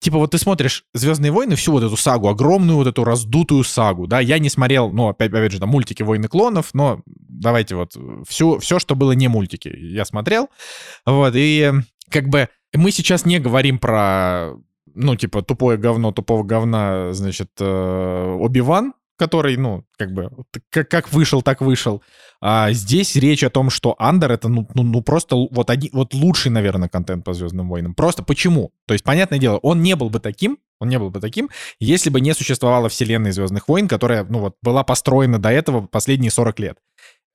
типа 0.00 0.18
вот 0.18 0.30
ты 0.30 0.38
смотришь 0.38 0.84
«Звездные 0.94 1.32
войны», 1.32 1.56
всю 1.56 1.72
вот 1.72 1.82
эту 1.82 1.96
сагу, 1.96 2.28
огромную 2.28 2.76
вот 2.76 2.86
эту 2.86 3.04
раздутую 3.04 3.64
сагу, 3.64 4.06
да, 4.06 4.20
я 4.20 4.38
не 4.38 4.48
смотрел, 4.48 4.92
ну, 4.92 5.08
опять, 5.08 5.32
опять 5.32 5.52
же, 5.52 5.58
там, 5.58 5.70
мультики 5.70 6.02
«Войны 6.02 6.28
клонов», 6.28 6.70
но 6.74 7.02
давайте 7.06 7.74
вот 7.74 7.96
все, 8.28 8.58
все, 8.58 8.78
что 8.78 8.94
было 8.94 9.12
не 9.12 9.28
мультики, 9.28 9.68
я 9.68 10.04
смотрел, 10.04 10.48
вот, 11.04 11.32
и 11.34 11.72
как 12.10 12.28
бы 12.28 12.48
мы 12.72 12.90
сейчас 12.92 13.24
не 13.24 13.38
говорим 13.38 13.78
про, 13.78 14.54
ну, 14.94 15.16
типа, 15.16 15.42
тупое 15.42 15.78
говно, 15.78 16.12
тупого 16.12 16.42
говна, 16.42 17.12
значит, 17.12 17.50
э, 17.58 18.36
Оби-Ван, 18.38 18.92
который, 19.16 19.56
ну, 19.56 19.84
как 19.96 20.12
бы, 20.12 20.30
как, 20.70 20.88
как 20.88 21.12
вышел, 21.12 21.42
так 21.42 21.60
вышел. 21.60 22.02
А 22.40 22.72
здесь 22.72 23.16
речь 23.16 23.42
о 23.42 23.50
том, 23.50 23.70
что 23.70 23.96
Андер 23.98 24.32
это, 24.32 24.48
ну, 24.48 24.68
ну, 24.74 24.82
ну 24.82 25.02
просто 25.02 25.36
вот, 25.36 25.70
один, 25.70 25.90
вот 25.92 26.14
лучший, 26.14 26.50
наверное, 26.50 26.88
контент 26.88 27.24
по 27.24 27.32
Звездным 27.32 27.68
войнам. 27.68 27.94
Просто 27.94 28.22
почему? 28.22 28.72
То 28.86 28.94
есть, 28.94 29.04
понятное 29.04 29.38
дело, 29.38 29.58
он 29.58 29.82
не 29.82 29.96
был 29.96 30.10
бы 30.10 30.20
таким, 30.20 30.58
он 30.78 30.88
не 30.88 30.98
был 30.98 31.10
бы 31.10 31.20
таким, 31.20 31.50
если 31.80 32.10
бы 32.10 32.20
не 32.20 32.34
существовала 32.34 32.88
вселенная 32.88 33.32
Звездных 33.32 33.68
войн, 33.68 33.88
которая, 33.88 34.24
ну 34.24 34.40
вот, 34.40 34.56
была 34.62 34.84
построена 34.84 35.38
до 35.38 35.50
этого 35.50 35.86
последние 35.86 36.30
40 36.30 36.60
лет. 36.60 36.78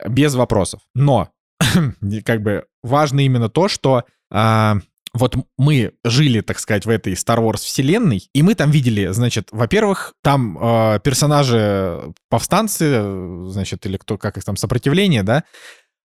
Без 0.08 0.36
вопросов. 0.36 0.82
Но, 0.94 1.30
как 2.26 2.42
бы, 2.42 2.66
важно 2.84 3.22
именно 3.22 3.50
то, 3.50 3.68
что 3.68 4.06
а, 4.32 4.78
вот 5.14 5.36
мы 5.57 5.93
жили, 6.03 6.41
так 6.41 6.59
сказать, 6.59 6.86
в 6.86 6.89
этой 6.89 7.14
Star 7.14 7.39
Wars 7.39 7.57
вселенной, 7.57 8.30
и 8.34 8.43
мы 8.43 8.55
там 8.55 8.72
видели, 8.72 9.07
значит, 9.07 9.49
во-первых, 9.51 10.14
там 10.24 10.57
э, 10.57 10.99
персонажи 11.03 12.14
повстанцы, 12.30 13.47
значит, 13.49 13.86
или 13.86 13.97
кто, 13.97 14.18
как 14.18 14.38
их 14.38 14.45
там, 14.45 14.55
сопротивление, 14.55 15.24
да, 15.24 15.39
э, 15.39 15.41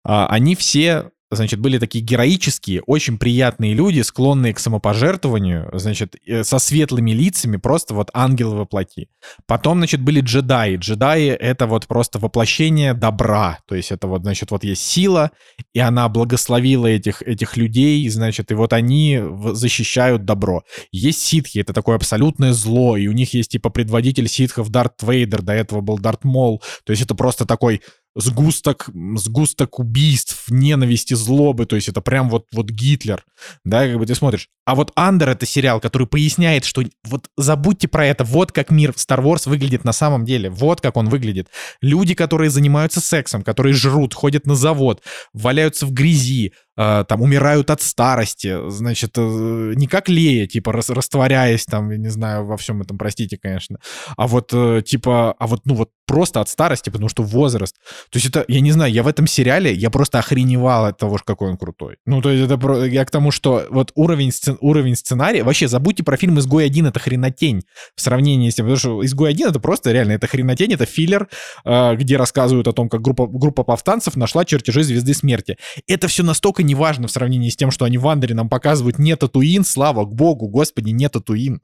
они 0.05 0.55
все 0.55 1.11
значит, 1.31 1.59
были 1.59 1.79
такие 1.79 2.03
героические, 2.03 2.81
очень 2.85 3.17
приятные 3.17 3.73
люди, 3.73 4.01
склонные 4.01 4.53
к 4.53 4.59
самопожертвованию, 4.59 5.69
значит, 5.73 6.15
э, 6.25 6.43
со 6.43 6.59
светлыми 6.59 7.11
лицами, 7.11 7.57
просто 7.57 7.93
вот 7.93 8.09
ангелы 8.13 8.57
во 8.57 8.65
плоти. 8.65 9.09
Потом, 9.47 9.79
значит, 9.79 10.01
были 10.01 10.21
джедаи. 10.21 10.75
Джедаи— 10.77 11.27
это 11.29 11.67
вот 11.67 11.87
просто 11.87 12.19
воплощение 12.19 12.93
добра. 12.93 13.59
То 13.67 13.75
есть 13.75 13.91
это 13.91 14.07
вот, 14.07 14.21
значит, 14.21 14.51
вот 14.51 14.63
есть 14.63 14.83
сила, 14.83 15.31
и 15.73 15.79
она 15.79 16.07
благословила 16.09 16.87
этих, 16.87 17.21
этих 17.21 17.57
людей, 17.57 18.07
значит, 18.09 18.51
и 18.51 18.55
вот 18.55 18.73
они 18.73 19.21
защищают 19.53 20.25
добро. 20.25 20.63
Есть 20.91 21.21
ситхи, 21.21 21.59
это 21.59 21.73
такое 21.73 21.95
абсолютное 21.95 22.53
зло, 22.53 22.97
и 22.97 23.07
у 23.07 23.11
них 23.11 23.33
есть, 23.33 23.51
типа, 23.51 23.69
предводитель 23.69 24.27
ситхов 24.27 24.69
Дарт 24.69 25.01
Вейдер, 25.01 25.41
до 25.41 25.53
этого 25.53 25.81
был 25.81 25.97
Дарт 25.97 26.23
Мол. 26.23 26.61
То 26.85 26.91
есть 26.91 27.01
это 27.01 27.15
просто 27.15 27.45
такой 27.45 27.81
сгусток, 28.15 28.89
сгусток 29.15 29.79
убийств, 29.79 30.45
ненависти, 30.49 31.13
злобы, 31.13 31.65
то 31.65 31.75
есть 31.75 31.89
это 31.89 32.01
прям 32.01 32.29
вот, 32.29 32.47
вот 32.53 32.69
Гитлер, 32.69 33.25
да, 33.63 33.87
как 33.87 33.97
бы 33.97 34.05
ты 34.05 34.15
смотришь. 34.15 34.49
А 34.65 34.75
вот 34.75 34.91
Андер— 34.95 35.29
это 35.31 35.45
сериал, 35.45 35.79
который 35.79 36.07
поясняет, 36.07 36.65
что 36.65 36.83
вот 37.03 37.29
забудьте 37.37 37.87
про 37.87 38.05
это, 38.07 38.23
вот 38.23 38.51
как 38.51 38.71
мир 38.71 38.91
Star 38.91 39.21
Wars 39.21 39.47
выглядит 39.47 39.83
на 39.83 39.93
самом 39.93 40.25
деле, 40.25 40.49
вот 40.49 40.81
как 40.81 40.97
он 40.97 41.07
выглядит. 41.09 41.49
Люди, 41.81 42.15
которые 42.15 42.49
занимаются 42.49 42.99
сексом, 42.99 43.43
которые 43.43 43.73
жрут, 43.73 44.13
ходят 44.13 44.47
на 44.47 44.55
завод, 44.55 45.03
валяются 45.33 45.85
в 45.85 45.93
грязи, 45.93 46.53
э, 46.77 47.05
там 47.07 47.21
умирают 47.21 47.69
от 47.69 47.81
старости, 47.81 48.69
значит, 48.69 49.11
э, 49.17 49.73
не 49.75 49.87
как 49.87 50.09
Лея, 50.09 50.47
типа 50.47 50.71
рас, 50.71 50.89
растворяясь 50.89 51.65
там, 51.65 51.91
я 51.91 51.97
не 51.97 52.09
знаю, 52.09 52.45
во 52.45 52.57
всем 52.57 52.81
этом, 52.81 52.97
простите, 52.97 53.37
конечно, 53.37 53.77
а 54.17 54.27
вот 54.27 54.49
э, 54.53 54.81
типа, 54.83 55.33
а 55.37 55.47
вот, 55.47 55.61
ну 55.65 55.75
вот 55.75 55.89
просто 56.05 56.41
от 56.41 56.49
старости, 56.49 56.89
потому 56.89 57.09
что 57.09 57.23
возраст. 57.23 57.75
То 58.09 58.17
есть 58.17 58.27
это, 58.27 58.45
я 58.47 58.61
не 58.61 58.71
знаю, 58.71 58.91
я 58.91 59.03
в 59.03 59.07
этом 59.07 59.27
сериале, 59.27 59.73
я 59.73 59.89
просто 59.89 60.19
охреневал 60.19 60.85
от 60.85 60.97
того, 60.97 61.19
какой 61.23 61.49
он 61.49 61.57
крутой. 61.57 61.97
Ну, 62.05 62.21
то 62.21 62.29
есть 62.29 62.49
это, 62.49 62.85
я 62.85 63.05
к 63.05 63.11
тому, 63.11 63.31
что 63.31 63.65
вот 63.69 63.91
уровень, 63.95 64.31
сцен, 64.31 64.54
уровень 64.61 64.95
сценария, 64.95 65.43
вообще 65.43 65.67
забудьте 65.67 66.03
про 66.03 66.17
фильм 66.17 66.39
«Изгой 66.39 66.67
1», 66.67 66.87
это 66.89 66.99
хренотень 66.99 67.63
в 67.95 68.01
сравнении 68.01 68.49
с 68.49 68.55
тем, 68.55 68.65
потому 68.65 68.77
что 68.77 69.05
«Изгой 69.05 69.33
1» 69.33 69.49
это 69.49 69.59
просто 69.59 69.91
реально, 69.91 70.13
это 70.13 70.27
хренотень, 70.27 70.73
это 70.73 70.85
филлер, 70.85 71.27
э, 71.63 71.95
где 71.95 72.17
рассказывают 72.17 72.67
о 72.67 72.73
том, 72.73 72.89
как 72.89 73.01
группа, 73.01 73.27
группа 73.27 73.63
повстанцев 73.63 74.15
нашла 74.15 74.45
чертежи 74.45 74.83
Звезды 74.83 75.13
Смерти. 75.13 75.57
Это 75.87 76.07
все 76.07 76.23
настолько 76.23 76.63
неважно 76.63 77.07
в 77.07 77.11
сравнении 77.11 77.49
с 77.49 77.55
тем, 77.55 77.71
что 77.71 77.85
они 77.85 77.97
в 77.97 78.07
Андере 78.07 78.35
нам 78.35 78.49
показывают 78.49 78.99
не 78.99 79.15
Татуин, 79.15 79.63
слава 79.63 80.05
богу, 80.05 80.47
господи, 80.47 80.89
не 80.89 81.09
Татуин 81.09 81.61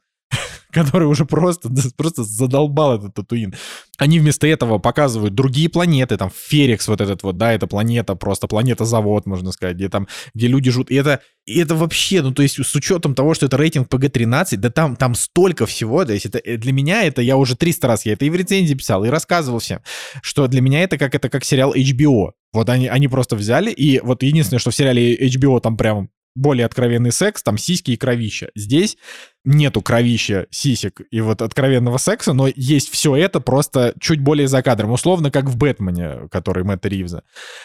который 0.74 1.08
уже 1.08 1.26
просто, 1.26 1.70
просто 1.98 2.24
задолбал 2.24 2.98
этот 2.98 3.14
Татуин. 3.14 3.54
Они 3.98 4.20
вместо 4.20 4.48
этого 4.48 4.80
показывают 4.80 5.36
другие 5.36 5.70
планеты, 5.70 6.18
там 6.18 6.32
Ферекс 6.34 6.88
вот 6.88 7.02
этот 7.02 7.24
вот, 7.24 7.38
да, 7.38 7.54
это 7.54 7.68
планета, 7.68 8.16
просто 8.16 8.48
планета-завод, 8.48 9.26
можно 9.26 9.52
сказать, 9.52 9.76
где 9.76 9.90
там, 9.90 10.08
где 10.34 10.48
люди 10.48 10.72
живут. 10.72 10.90
И 10.90 10.96
это, 10.96 11.22
и 11.46 11.60
это 11.60 11.76
вообще, 11.76 12.22
ну, 12.22 12.32
то 12.32 12.42
есть 12.42 12.64
с 12.64 12.76
учетом 12.76 13.16
того, 13.16 13.34
что 13.34 13.46
это 13.46 13.58
рейтинг 13.58 13.88
PG-13, 13.88 14.58
да 14.58 14.70
там, 14.70 14.96
там 14.96 15.16
столько 15.16 15.66
всего, 15.66 16.06
то 16.06 16.14
есть 16.14 16.26
это 16.26 16.40
э, 16.40 16.58
для 16.58 16.72
меня 16.72 17.04
это, 17.04 17.22
я 17.22 17.38
уже 17.38 17.56
300 17.56 17.88
раз, 17.88 18.06
я 18.06 18.14
это 18.14 18.26
и 18.26 18.30
в 18.30 18.36
рецензии 18.36 18.74
писал, 18.74 19.04
и 19.04 19.10
рассказывал 19.10 19.60
всем, 19.60 19.82
что 20.22 20.48
для 20.48 20.62
меня 20.62 20.84
это 20.84 20.98
как, 20.98 21.14
это 21.16 21.30
как 21.30 21.44
сериал 21.44 21.74
HBO. 21.76 22.32
Вот 22.54 22.70
они, 22.70 22.88
они 22.88 23.08
просто 23.08 23.36
взяли, 23.36 23.72
и 23.72 24.00
вот 24.00 24.24
единственное, 24.24 24.60
что 24.60 24.72
в 24.72 24.76
сериале 24.76 25.16
HBO 25.16 25.60
там 25.62 25.78
прям 25.78 26.10
более 26.36 26.66
откровенный 26.66 27.12
секс, 27.12 27.44
там 27.44 27.58
сиськи 27.58 27.92
и 27.92 27.98
кровища. 27.98 28.50
Здесь 28.56 28.98
нету 29.44 29.82
кровища, 29.82 30.48
сисек 30.52 31.02
и 31.10 31.20
вот 31.22 31.42
откровенного 31.42 31.98
секса, 31.98 32.34
но 32.34 32.48
есть 32.56 32.92
все 32.92 33.16
это 33.16 33.40
просто 33.40 33.94
чуть 34.00 34.20
более 34.20 34.48
за 34.48 34.62
кадром. 34.62 34.92
Условно, 34.92 35.32
как 35.32 35.46
в 35.46 35.58
«Бэтмене», 35.58 36.28
который 36.30 36.64
Мэтта 36.64 36.90
Ривза. 36.90 37.24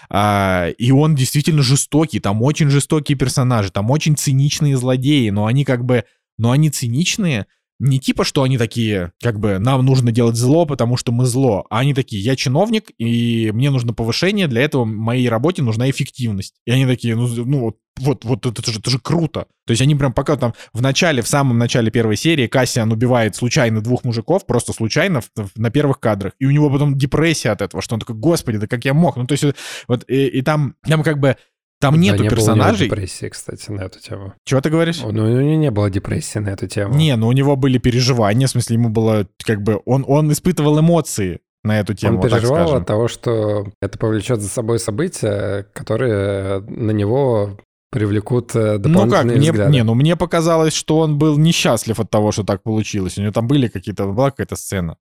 А, 0.09 0.68
и 0.68 0.91
он 0.91 1.14
действительно 1.14 1.62
жестокий, 1.62 2.20
там 2.20 2.43
очень 2.43 2.70
жестокие 2.70 3.18
персонажи, 3.18 3.70
там 3.70 3.91
очень 3.91 4.16
циничные 4.16 4.77
злодеи, 4.77 5.31
но 5.31 5.47
они 5.47 5.64
как 5.64 5.85
бы... 5.85 6.05
Но 6.39 6.51
они 6.51 6.68
циничные, 6.68 7.47
не 7.79 8.01
типа, 8.01 8.24
что 8.24 8.43
они 8.43 8.59
такие, 8.59 9.12
как 9.22 9.39
бы, 9.39 9.59
нам 9.59 9.85
нужно 9.85 10.12
делать 10.12 10.37
зло, 10.37 10.66
потому 10.66 10.97
что 10.97 11.12
мы 11.12 11.27
зло, 11.27 11.66
а 11.70 11.81
они 11.81 11.95
такие, 11.95 12.22
я 12.22 12.37
чиновник, 12.37 12.91
и 12.99 13.51
мне 13.53 13.70
нужно 13.70 13.93
повышение, 13.93 14.49
для 14.49 14.62
этого 14.62 14.85
моей 14.85 15.29
работе 15.29 15.62
нужна 15.62 15.91
эффективность. 15.91 16.55
И 16.64 16.70
они 16.70 16.87
такие, 16.87 17.14
ну, 17.16 17.27
ну 17.29 17.61
вот, 17.61 17.77
вот, 17.99 18.24
вот 18.24 18.47
это, 18.47 18.70
же, 18.70 18.79
это 18.79 18.91
же 18.91 18.99
круто. 18.99 19.47
То 19.66 19.72
есть 19.72 19.83
они 19.83 19.95
прям 19.95 20.12
пока 20.12 20.37
там 20.37 20.55
в 20.72 20.81
начале, 20.83 21.22
в 21.22 21.29
самом 21.29 21.59
начале 21.59 21.91
первой 21.91 22.16
серии 22.16 22.47
Кассиан 22.47 22.93
убивает 22.93 23.37
случайно 23.37 23.81
двух 23.81 24.05
мужиков, 24.05 24.47
просто 24.47 24.72
случайно 24.72 25.20
в, 25.20 25.31
в, 25.35 25.51
на 25.57 25.70
первых 25.70 26.01
кадрах. 26.01 26.33
И 26.39 26.47
у 26.47 26.51
него 26.51 26.70
потом 26.70 26.97
депрессия 26.97 27.51
от 27.51 27.62
этого, 27.62 27.83
что 27.83 27.95
он 27.95 28.01
такой, 28.01 28.16
господи, 28.16 28.59
да 28.59 28.66
как 28.66 28.85
я 28.85 28.95
мог? 28.95 29.16
Ну, 29.16 29.27
то 29.27 29.33
есть 29.33 29.45
вот, 29.89 30.05
и, 30.09 30.27
и 30.27 30.43
там, 30.43 30.74
там 30.87 31.03
как 31.03 31.18
бы 31.18 31.37
там 31.81 32.01
нету 32.01 32.22
не 32.22 32.29
персонажей. 32.29 32.89
Было 32.89 32.97
у 32.97 32.97
него 32.97 33.07
депрессии, 33.07 33.29
кстати, 33.29 33.70
на 33.70 33.83
эту 33.83 34.01
тему. 34.01 34.35
Чего 34.45 34.61
ты 34.61 34.70
говоришь? 34.70 35.01
Ну, 35.03 35.09
у 35.09 35.12
него 35.12 35.41
не 35.41 35.70
было 35.70 35.91
депрессии 35.91 36.39
на 36.39 36.51
эту 36.51 36.66
тему. 36.66 36.95
Не, 36.95 37.16
ну 37.16 37.29
у 37.29 37.33
него 37.33 37.57
были 37.57 37.79
переживания, 37.79 38.47
в 38.47 38.51
смысле, 38.51 38.74
ему 38.77 38.89
было 38.89 39.27
как 39.45 39.62
бы... 39.62 39.81
Он, 39.85 40.05
он 40.09 40.33
испытывал 40.33 40.81
эмоции 40.81 41.41
на 41.64 41.81
эту 41.81 41.95
тему. 41.95 42.20
Он 42.20 42.29
переживал 42.29 42.74
от 42.77 42.87
того, 42.87 43.09
что 43.09 43.66
это 43.83 43.99
повлечет 43.99 44.41
за 44.41 44.49
собой 44.49 44.79
события, 44.79 45.66
которые 45.72 46.61
на 46.61 46.93
него 46.93 47.59
привлекут 47.91 48.49
дополнительные 48.53 49.05
ну 49.05 49.11
как, 49.11 49.24
мне, 49.24 49.53
взгляды. 49.53 49.72
Не, 49.72 49.83
ну 49.83 49.95
мне 49.95 50.16
показалось, 50.16 50.74
что 50.74 50.99
он 50.99 51.18
был 51.18 51.39
несчастлив 51.39 51.99
от 51.99 52.11
того, 52.11 52.33
что 52.33 52.45
так 52.45 52.62
получилось. 52.62 53.18
У 53.18 53.22
него 53.22 53.33
там 53.33 53.47
были 53.49 53.68
какие-то, 53.68 54.07
была 54.07 54.31
какая-то 54.31 54.57
сцена. 54.57 54.97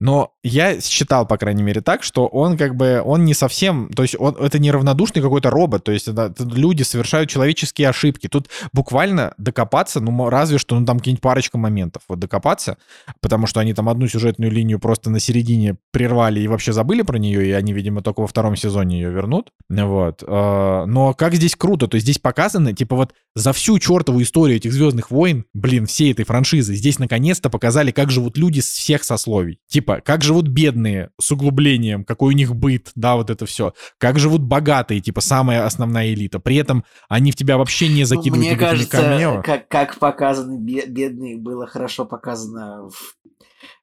Но 0.00 0.32
я 0.42 0.80
считал, 0.80 1.26
по 1.26 1.36
крайней 1.36 1.62
мере, 1.62 1.82
так, 1.82 2.02
что 2.02 2.26
он 2.26 2.56
как 2.56 2.74
бы, 2.74 3.02
он 3.04 3.26
не 3.26 3.34
совсем, 3.34 3.90
то 3.94 4.02
есть 4.02 4.16
он, 4.18 4.34
это 4.36 4.58
не 4.58 4.70
равнодушный 4.70 5.20
какой-то 5.20 5.50
робот, 5.50 5.84
то 5.84 5.92
есть 5.92 6.08
это 6.08 6.32
люди 6.38 6.82
совершают 6.82 7.28
человеческие 7.28 7.90
ошибки. 7.90 8.26
Тут 8.26 8.48
буквально 8.72 9.34
докопаться, 9.36 10.00
ну 10.00 10.30
разве 10.30 10.56
что, 10.56 10.78
ну 10.78 10.86
там 10.86 10.98
какие-нибудь 10.98 11.22
парочка 11.22 11.58
моментов, 11.58 12.02
вот 12.08 12.18
докопаться, 12.18 12.78
потому 13.20 13.46
что 13.46 13.60
они 13.60 13.74
там 13.74 13.90
одну 13.90 14.08
сюжетную 14.08 14.50
линию 14.50 14.78
просто 14.78 15.10
на 15.10 15.20
середине 15.20 15.76
прервали 15.92 16.40
и 16.40 16.48
вообще 16.48 16.72
забыли 16.72 17.02
про 17.02 17.18
нее, 17.18 17.46
и 17.46 17.52
они, 17.52 17.74
видимо, 17.74 18.00
только 18.00 18.20
во 18.20 18.26
втором 18.26 18.56
сезоне 18.56 19.00
ее 19.02 19.10
вернут. 19.10 19.52
Вот. 19.68 20.24
А, 20.26 20.86
но 20.86 21.12
как 21.12 21.34
здесь 21.34 21.56
круто, 21.56 21.88
то 21.88 21.96
есть 21.96 22.06
здесь 22.06 22.18
показано, 22.18 22.72
типа 22.72 22.96
вот 22.96 23.12
за 23.34 23.52
всю 23.52 23.78
чертову 23.78 24.22
историю 24.22 24.56
этих 24.56 24.72
Звездных 24.72 25.10
войн, 25.10 25.44
блин, 25.52 25.84
всей 25.84 26.12
этой 26.12 26.24
франшизы, 26.24 26.74
здесь 26.74 26.98
наконец-то 26.98 27.50
показали, 27.50 27.90
как 27.90 28.10
живут 28.10 28.38
люди 28.38 28.60
с 28.60 28.66
всех 28.66 29.04
сословий. 29.04 29.49
Типа, 29.66 30.00
как 30.04 30.22
живут 30.22 30.48
бедные 30.48 31.10
с 31.20 31.30
углублением, 31.32 32.04
какой 32.04 32.34
у 32.34 32.36
них 32.36 32.54
быт, 32.54 32.90
да, 32.94 33.16
вот 33.16 33.30
это 33.30 33.46
все. 33.46 33.74
Как 33.98 34.18
живут 34.18 34.42
богатые, 34.42 35.00
типа, 35.00 35.20
самая 35.20 35.64
основная 35.64 36.12
элита. 36.12 36.38
При 36.38 36.56
этом 36.56 36.84
они 37.08 37.32
в 37.32 37.36
тебя 37.36 37.56
вообще 37.58 37.88
не 37.88 38.04
закидывают 38.04 38.46
Мне 38.46 38.56
кажется, 38.56 39.42
как, 39.44 39.68
как 39.68 39.98
показаны 39.98 40.58
бедные, 40.58 41.36
было 41.36 41.66
хорошо 41.66 42.04
показано 42.04 42.88
в 42.88 43.14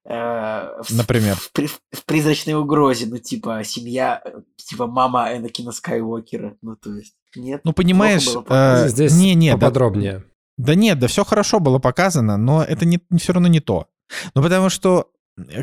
э, 0.06 0.82
Например? 0.90 1.36
В, 1.36 1.52
в, 1.54 1.80
в 1.92 2.06
призрачной 2.06 2.56
угрозе, 2.56 3.08
ну, 3.08 3.18
типа, 3.18 3.64
семья, 3.64 4.24
типа, 4.56 4.88
мама 4.88 5.36
Энакина 5.36 5.72
Скайуокера, 5.72 6.56
ну, 6.62 6.76
то 6.76 6.94
есть, 6.94 7.16
нет. 7.36 7.62
Ну, 7.64 7.74
понимаешь, 7.74 8.28
э, 8.50 8.90
здесь 8.90 9.14
не, 9.14 9.36
не, 9.36 9.54
поподробнее. 9.54 10.20
Да, 10.20 10.24
да 10.58 10.76
нет, 10.76 11.00
да 11.00 11.08
все 11.08 11.24
хорошо 11.24 11.60
было 11.60 11.80
показано, 11.80 12.38
но 12.38 12.64
это 12.64 12.86
не, 12.86 13.00
все 13.18 13.34
равно 13.34 13.48
не 13.48 13.60
то. 13.60 13.88
Ну, 14.36 14.42
потому 14.42 14.70
что 14.70 15.10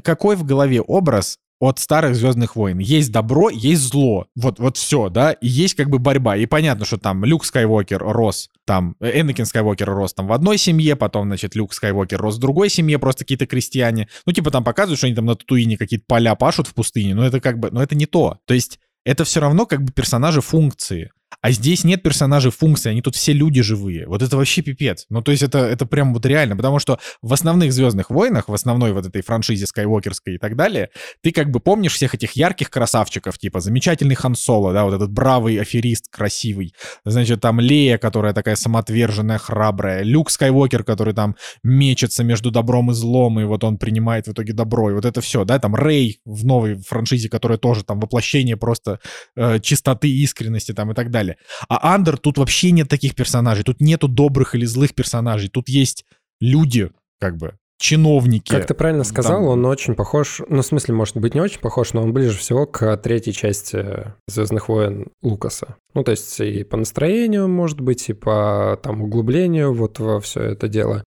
какой 0.03 0.37
в 0.37 0.45
голове 0.45 0.81
образ 0.81 1.39
от 1.61 1.79
старых 1.79 2.15
Звездных 2.15 2.57
войн. 2.57 2.79
Есть 2.79 3.13
добро, 3.13 3.49
есть 3.49 3.83
зло. 3.83 4.27
Вот, 4.35 4.59
вот 4.59 4.77
все, 4.77 5.09
да. 5.09 5.33
И 5.33 5.49
есть 5.49 5.75
как 5.75 5.89
бы 5.89 5.99
борьба. 5.99 6.37
И 6.37 6.47
понятно, 6.47 6.85
что 6.85 6.99
там 6.99 7.25
Люк 7.25 7.45
Скайуокер 7.45 8.03
рос, 8.03 8.51
там 8.67 8.97
Энакин 9.01 9.47
Скайуокер 9.47 9.89
рос 9.89 10.15
там 10.15 10.27
в 10.27 10.33
одной 10.33 10.59
семье, 10.59 10.97
потом, 10.97 11.29
значит, 11.29 11.55
Люк 11.55 11.73
Скайуокер 11.73 12.21
рос 12.21 12.37
в 12.37 12.41
другой 12.41 12.69
семье, 12.69 12.99
просто 12.99 13.25
какие-то 13.25 13.47
крестьяне. 13.47 14.09
Ну, 14.27 14.33
типа 14.33 14.51
там 14.51 14.65
показывают, 14.65 14.99
что 14.99 15.07
они 15.07 15.17
там 15.17 15.27
на 15.27 15.37
Татуине 15.37 15.79
какие-то 15.79 16.05
поля 16.07 16.35
пашут 16.35 16.67
в 16.67 16.75
пустыне, 16.75 17.15
но 17.15 17.25
это 17.25 17.41
как 17.41 17.59
бы, 17.59 17.71
но 17.71 17.83
это 17.83 17.95
не 17.95 18.07
то. 18.07 18.39
То 18.47 18.55
есть 18.55 18.81
это 19.05 19.25
все 19.25 19.41
равно 19.41 19.67
как 19.67 19.83
бы 19.83 19.93
персонажи 19.93 20.41
функции. 20.41 21.13
А 21.45 21.51
здесь 21.51 21.85
нет 21.85 22.03
персонажей 22.03 22.51
функции, 22.51 22.89
они 22.89 23.03
тут 23.03 23.17
все 23.17 23.35
люди 23.35 23.61
живые. 23.61 24.07
Вот 24.07 24.23
это 24.23 24.39
вообще 24.39 24.63
пипец. 24.63 25.05
Ну, 25.11 25.21
то 25.21 25.31
есть 25.31 25.43
это, 25.43 25.59
это 25.59 25.85
прям 25.85 26.15
вот 26.15 26.25
реально, 26.25 26.57
потому 26.57 26.79
что 26.79 26.99
в 27.21 27.31
основных 27.35 27.71
«Звездных 27.71 28.09
войнах», 28.09 28.49
в 28.49 28.55
основной 28.55 28.95
вот 28.95 29.05
этой 29.05 29.21
франшизе 29.21 29.67
скайуокерской 29.67 30.37
и 30.37 30.39
так 30.39 30.57
далее, 30.57 30.89
ты 31.21 31.33
как 31.33 31.51
бы 31.51 31.61
помнишь 31.61 31.93
всех 31.93 32.15
этих 32.15 32.33
ярких 32.33 32.71
красавчиков, 32.71 33.37
типа 33.37 33.61
замечательный 33.61 34.15
Хан 34.15 34.37
Соло, 34.37 34.73
да, 34.73 34.87
вот 34.87 34.95
этот 34.95 35.13
бравый 35.13 35.61
аферист, 35.61 36.09
красивый. 36.11 36.75
Значит, 37.05 37.43
там 37.43 37.61
Лея, 37.61 37.99
которая 37.99 38.33
такая 38.33 38.57
самоотверженная, 38.57 39.37
храбрая. 39.37 40.03
Люк 40.03 40.31
Скайуокер, 40.31 40.83
который 40.83 41.13
там 41.13 41.37
мечется 41.63 42.25
между 42.25 42.53
добром 42.53 42.91
и 42.91 42.95
злом, 42.95 43.39
и 43.39 43.45
вот 43.45 43.65
он 43.65 43.77
принимает 43.77 44.29
в 44.29 44.33
итоге 44.33 44.55
добро. 44.55 44.93
И 44.93 44.95
вот 44.95 45.05
это 45.05 45.21
все, 45.21 45.45
да, 45.45 45.59
там 45.59 45.75
Рэй 45.75 46.23
в 46.25 46.47
новой 46.47 46.77
франшизе, 46.77 47.29
которая 47.29 47.59
тоже 47.59 47.85
там 47.85 48.01
воплощение 48.01 48.57
просто 48.57 48.99
э, 49.37 49.61
чистоты, 49.61 50.09
искренности 50.09 50.73
там 50.73 50.91
и 50.91 50.95
так 50.95 51.11
далее 51.11 51.34
далее. 51.35 51.47
А 51.69 51.95
Андер 51.95 52.19
тут 52.19 52.39
вообще 52.39 52.71
нет 52.71 52.89
таких 52.89 53.15
персонажей. 53.15 53.65
Тут 53.65 53.81
нету 53.81 54.09
добрых 54.09 54.55
или 54.55 54.65
злых 54.65 54.95
персонажей. 54.95 55.49
Тут 55.49 55.69
есть 55.69 56.05
люди, 56.41 56.91
как 57.21 57.37
бы, 57.37 57.55
чиновники. 57.79 58.51
Как 58.51 58.67
ты 58.67 58.75
правильно 58.75 59.05
сказал, 59.05 59.39
Там- 59.41 59.45
он 59.45 59.67
очень 59.67 59.95
похож, 59.95 60.41
ну, 60.49 60.63
в 60.63 60.67
смысле, 60.67 60.95
может 60.95 61.17
быть, 61.17 61.35
не 61.35 61.41
очень 61.41 61.61
похож, 61.61 61.93
но 61.93 62.03
он 62.03 62.13
ближе 62.13 62.39
всего 62.39 62.67
к 62.67 62.97
третьей 62.99 63.33
части 63.33 64.13
«Звездных 64.27 64.69
войн» 64.69 65.09
Лукаса. 65.23 65.77
Ну, 65.95 66.03
то 66.05 66.13
есть 66.13 66.41
и 66.41 66.65
по 66.65 66.77
настроению, 66.77 67.49
может 67.49 67.81
быть, 67.81 68.09
и 68.09 68.13
по 68.13 68.79
там 68.83 69.03
углублению 69.03 69.75
вот 69.75 69.99
во 69.99 70.21
все 70.21 70.41
это 70.43 70.69
дело. 70.69 71.05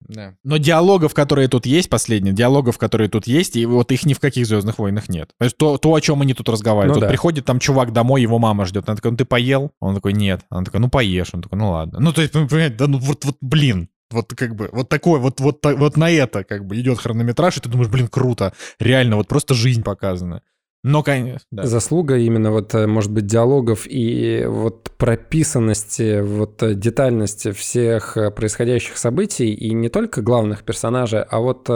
Да. 0.00 0.34
Но 0.44 0.58
диалогов, 0.58 1.14
которые 1.14 1.48
тут 1.48 1.66
есть, 1.66 1.88
последние, 1.90 2.34
диалогов, 2.34 2.78
которые 2.78 3.08
тут 3.08 3.26
есть, 3.26 3.56
и 3.56 3.66
вот 3.66 3.90
их 3.92 4.04
ни 4.06 4.14
в 4.14 4.20
каких 4.20 4.46
Звездных 4.46 4.78
войнах 4.78 5.08
нет. 5.08 5.30
То 5.38 5.44
есть 5.44 5.56
то, 5.56 5.78
то 5.78 5.94
о 5.94 6.00
чем 6.00 6.22
они 6.22 6.34
тут 6.34 6.48
разговаривают. 6.48 6.94
Ну 6.96 7.00
тут 7.00 7.02
да. 7.02 7.08
приходит 7.08 7.44
там 7.44 7.58
чувак 7.58 7.92
домой, 7.92 8.22
его 8.22 8.38
мама 8.38 8.64
ждет. 8.66 8.84
Она 8.86 8.96
такая, 8.96 9.12
ну 9.12 9.16
ты 9.16 9.24
поел? 9.24 9.72
Он 9.80 9.94
такой, 9.94 10.12
нет. 10.12 10.42
Она 10.50 10.64
такая, 10.64 10.80
ну 10.80 10.88
поешь. 10.88 11.30
Он 11.32 11.42
такой, 11.42 11.58
ну 11.58 11.70
ладно. 11.70 11.98
Ну 12.00 12.12
то 12.12 12.20
есть, 12.20 12.32
понимаете, 12.32 12.76
да 12.76 12.86
ну 12.86 12.98
вот, 12.98 13.24
вот 13.24 13.36
блин. 13.40 13.88
Вот 14.12 14.32
как 14.34 14.54
бы, 14.54 14.68
вот 14.72 14.88
такой, 14.88 15.18
вот, 15.18 15.40
вот, 15.40 15.64
вот 15.64 15.96
на 15.96 16.10
это 16.10 16.44
как 16.44 16.64
бы 16.64 16.78
идет 16.78 16.98
хронометраж, 16.98 17.56
и 17.56 17.60
ты 17.60 17.68
думаешь, 17.68 17.90
блин, 17.90 18.06
круто, 18.06 18.52
реально, 18.78 19.16
вот 19.16 19.26
просто 19.26 19.54
жизнь 19.54 19.82
показана. 19.82 20.42
Но, 20.82 21.02
конечно, 21.02 21.46
да. 21.50 21.66
Заслуга 21.66 22.16
именно 22.16 22.52
вот, 22.52 22.74
э, 22.74 22.86
может 22.86 23.10
быть, 23.10 23.26
диалогов 23.26 23.86
и 23.88 24.44
вот 24.46 24.90
прописанности, 24.96 26.20
вот 26.20 26.62
э, 26.62 26.74
детальности 26.74 27.50
всех 27.50 28.16
э, 28.16 28.30
происходящих 28.30 28.96
событий, 28.96 29.52
и 29.52 29.74
не 29.74 29.88
только 29.88 30.22
главных 30.22 30.62
персонажей, 30.62 31.22
а 31.22 31.40
вот, 31.40 31.68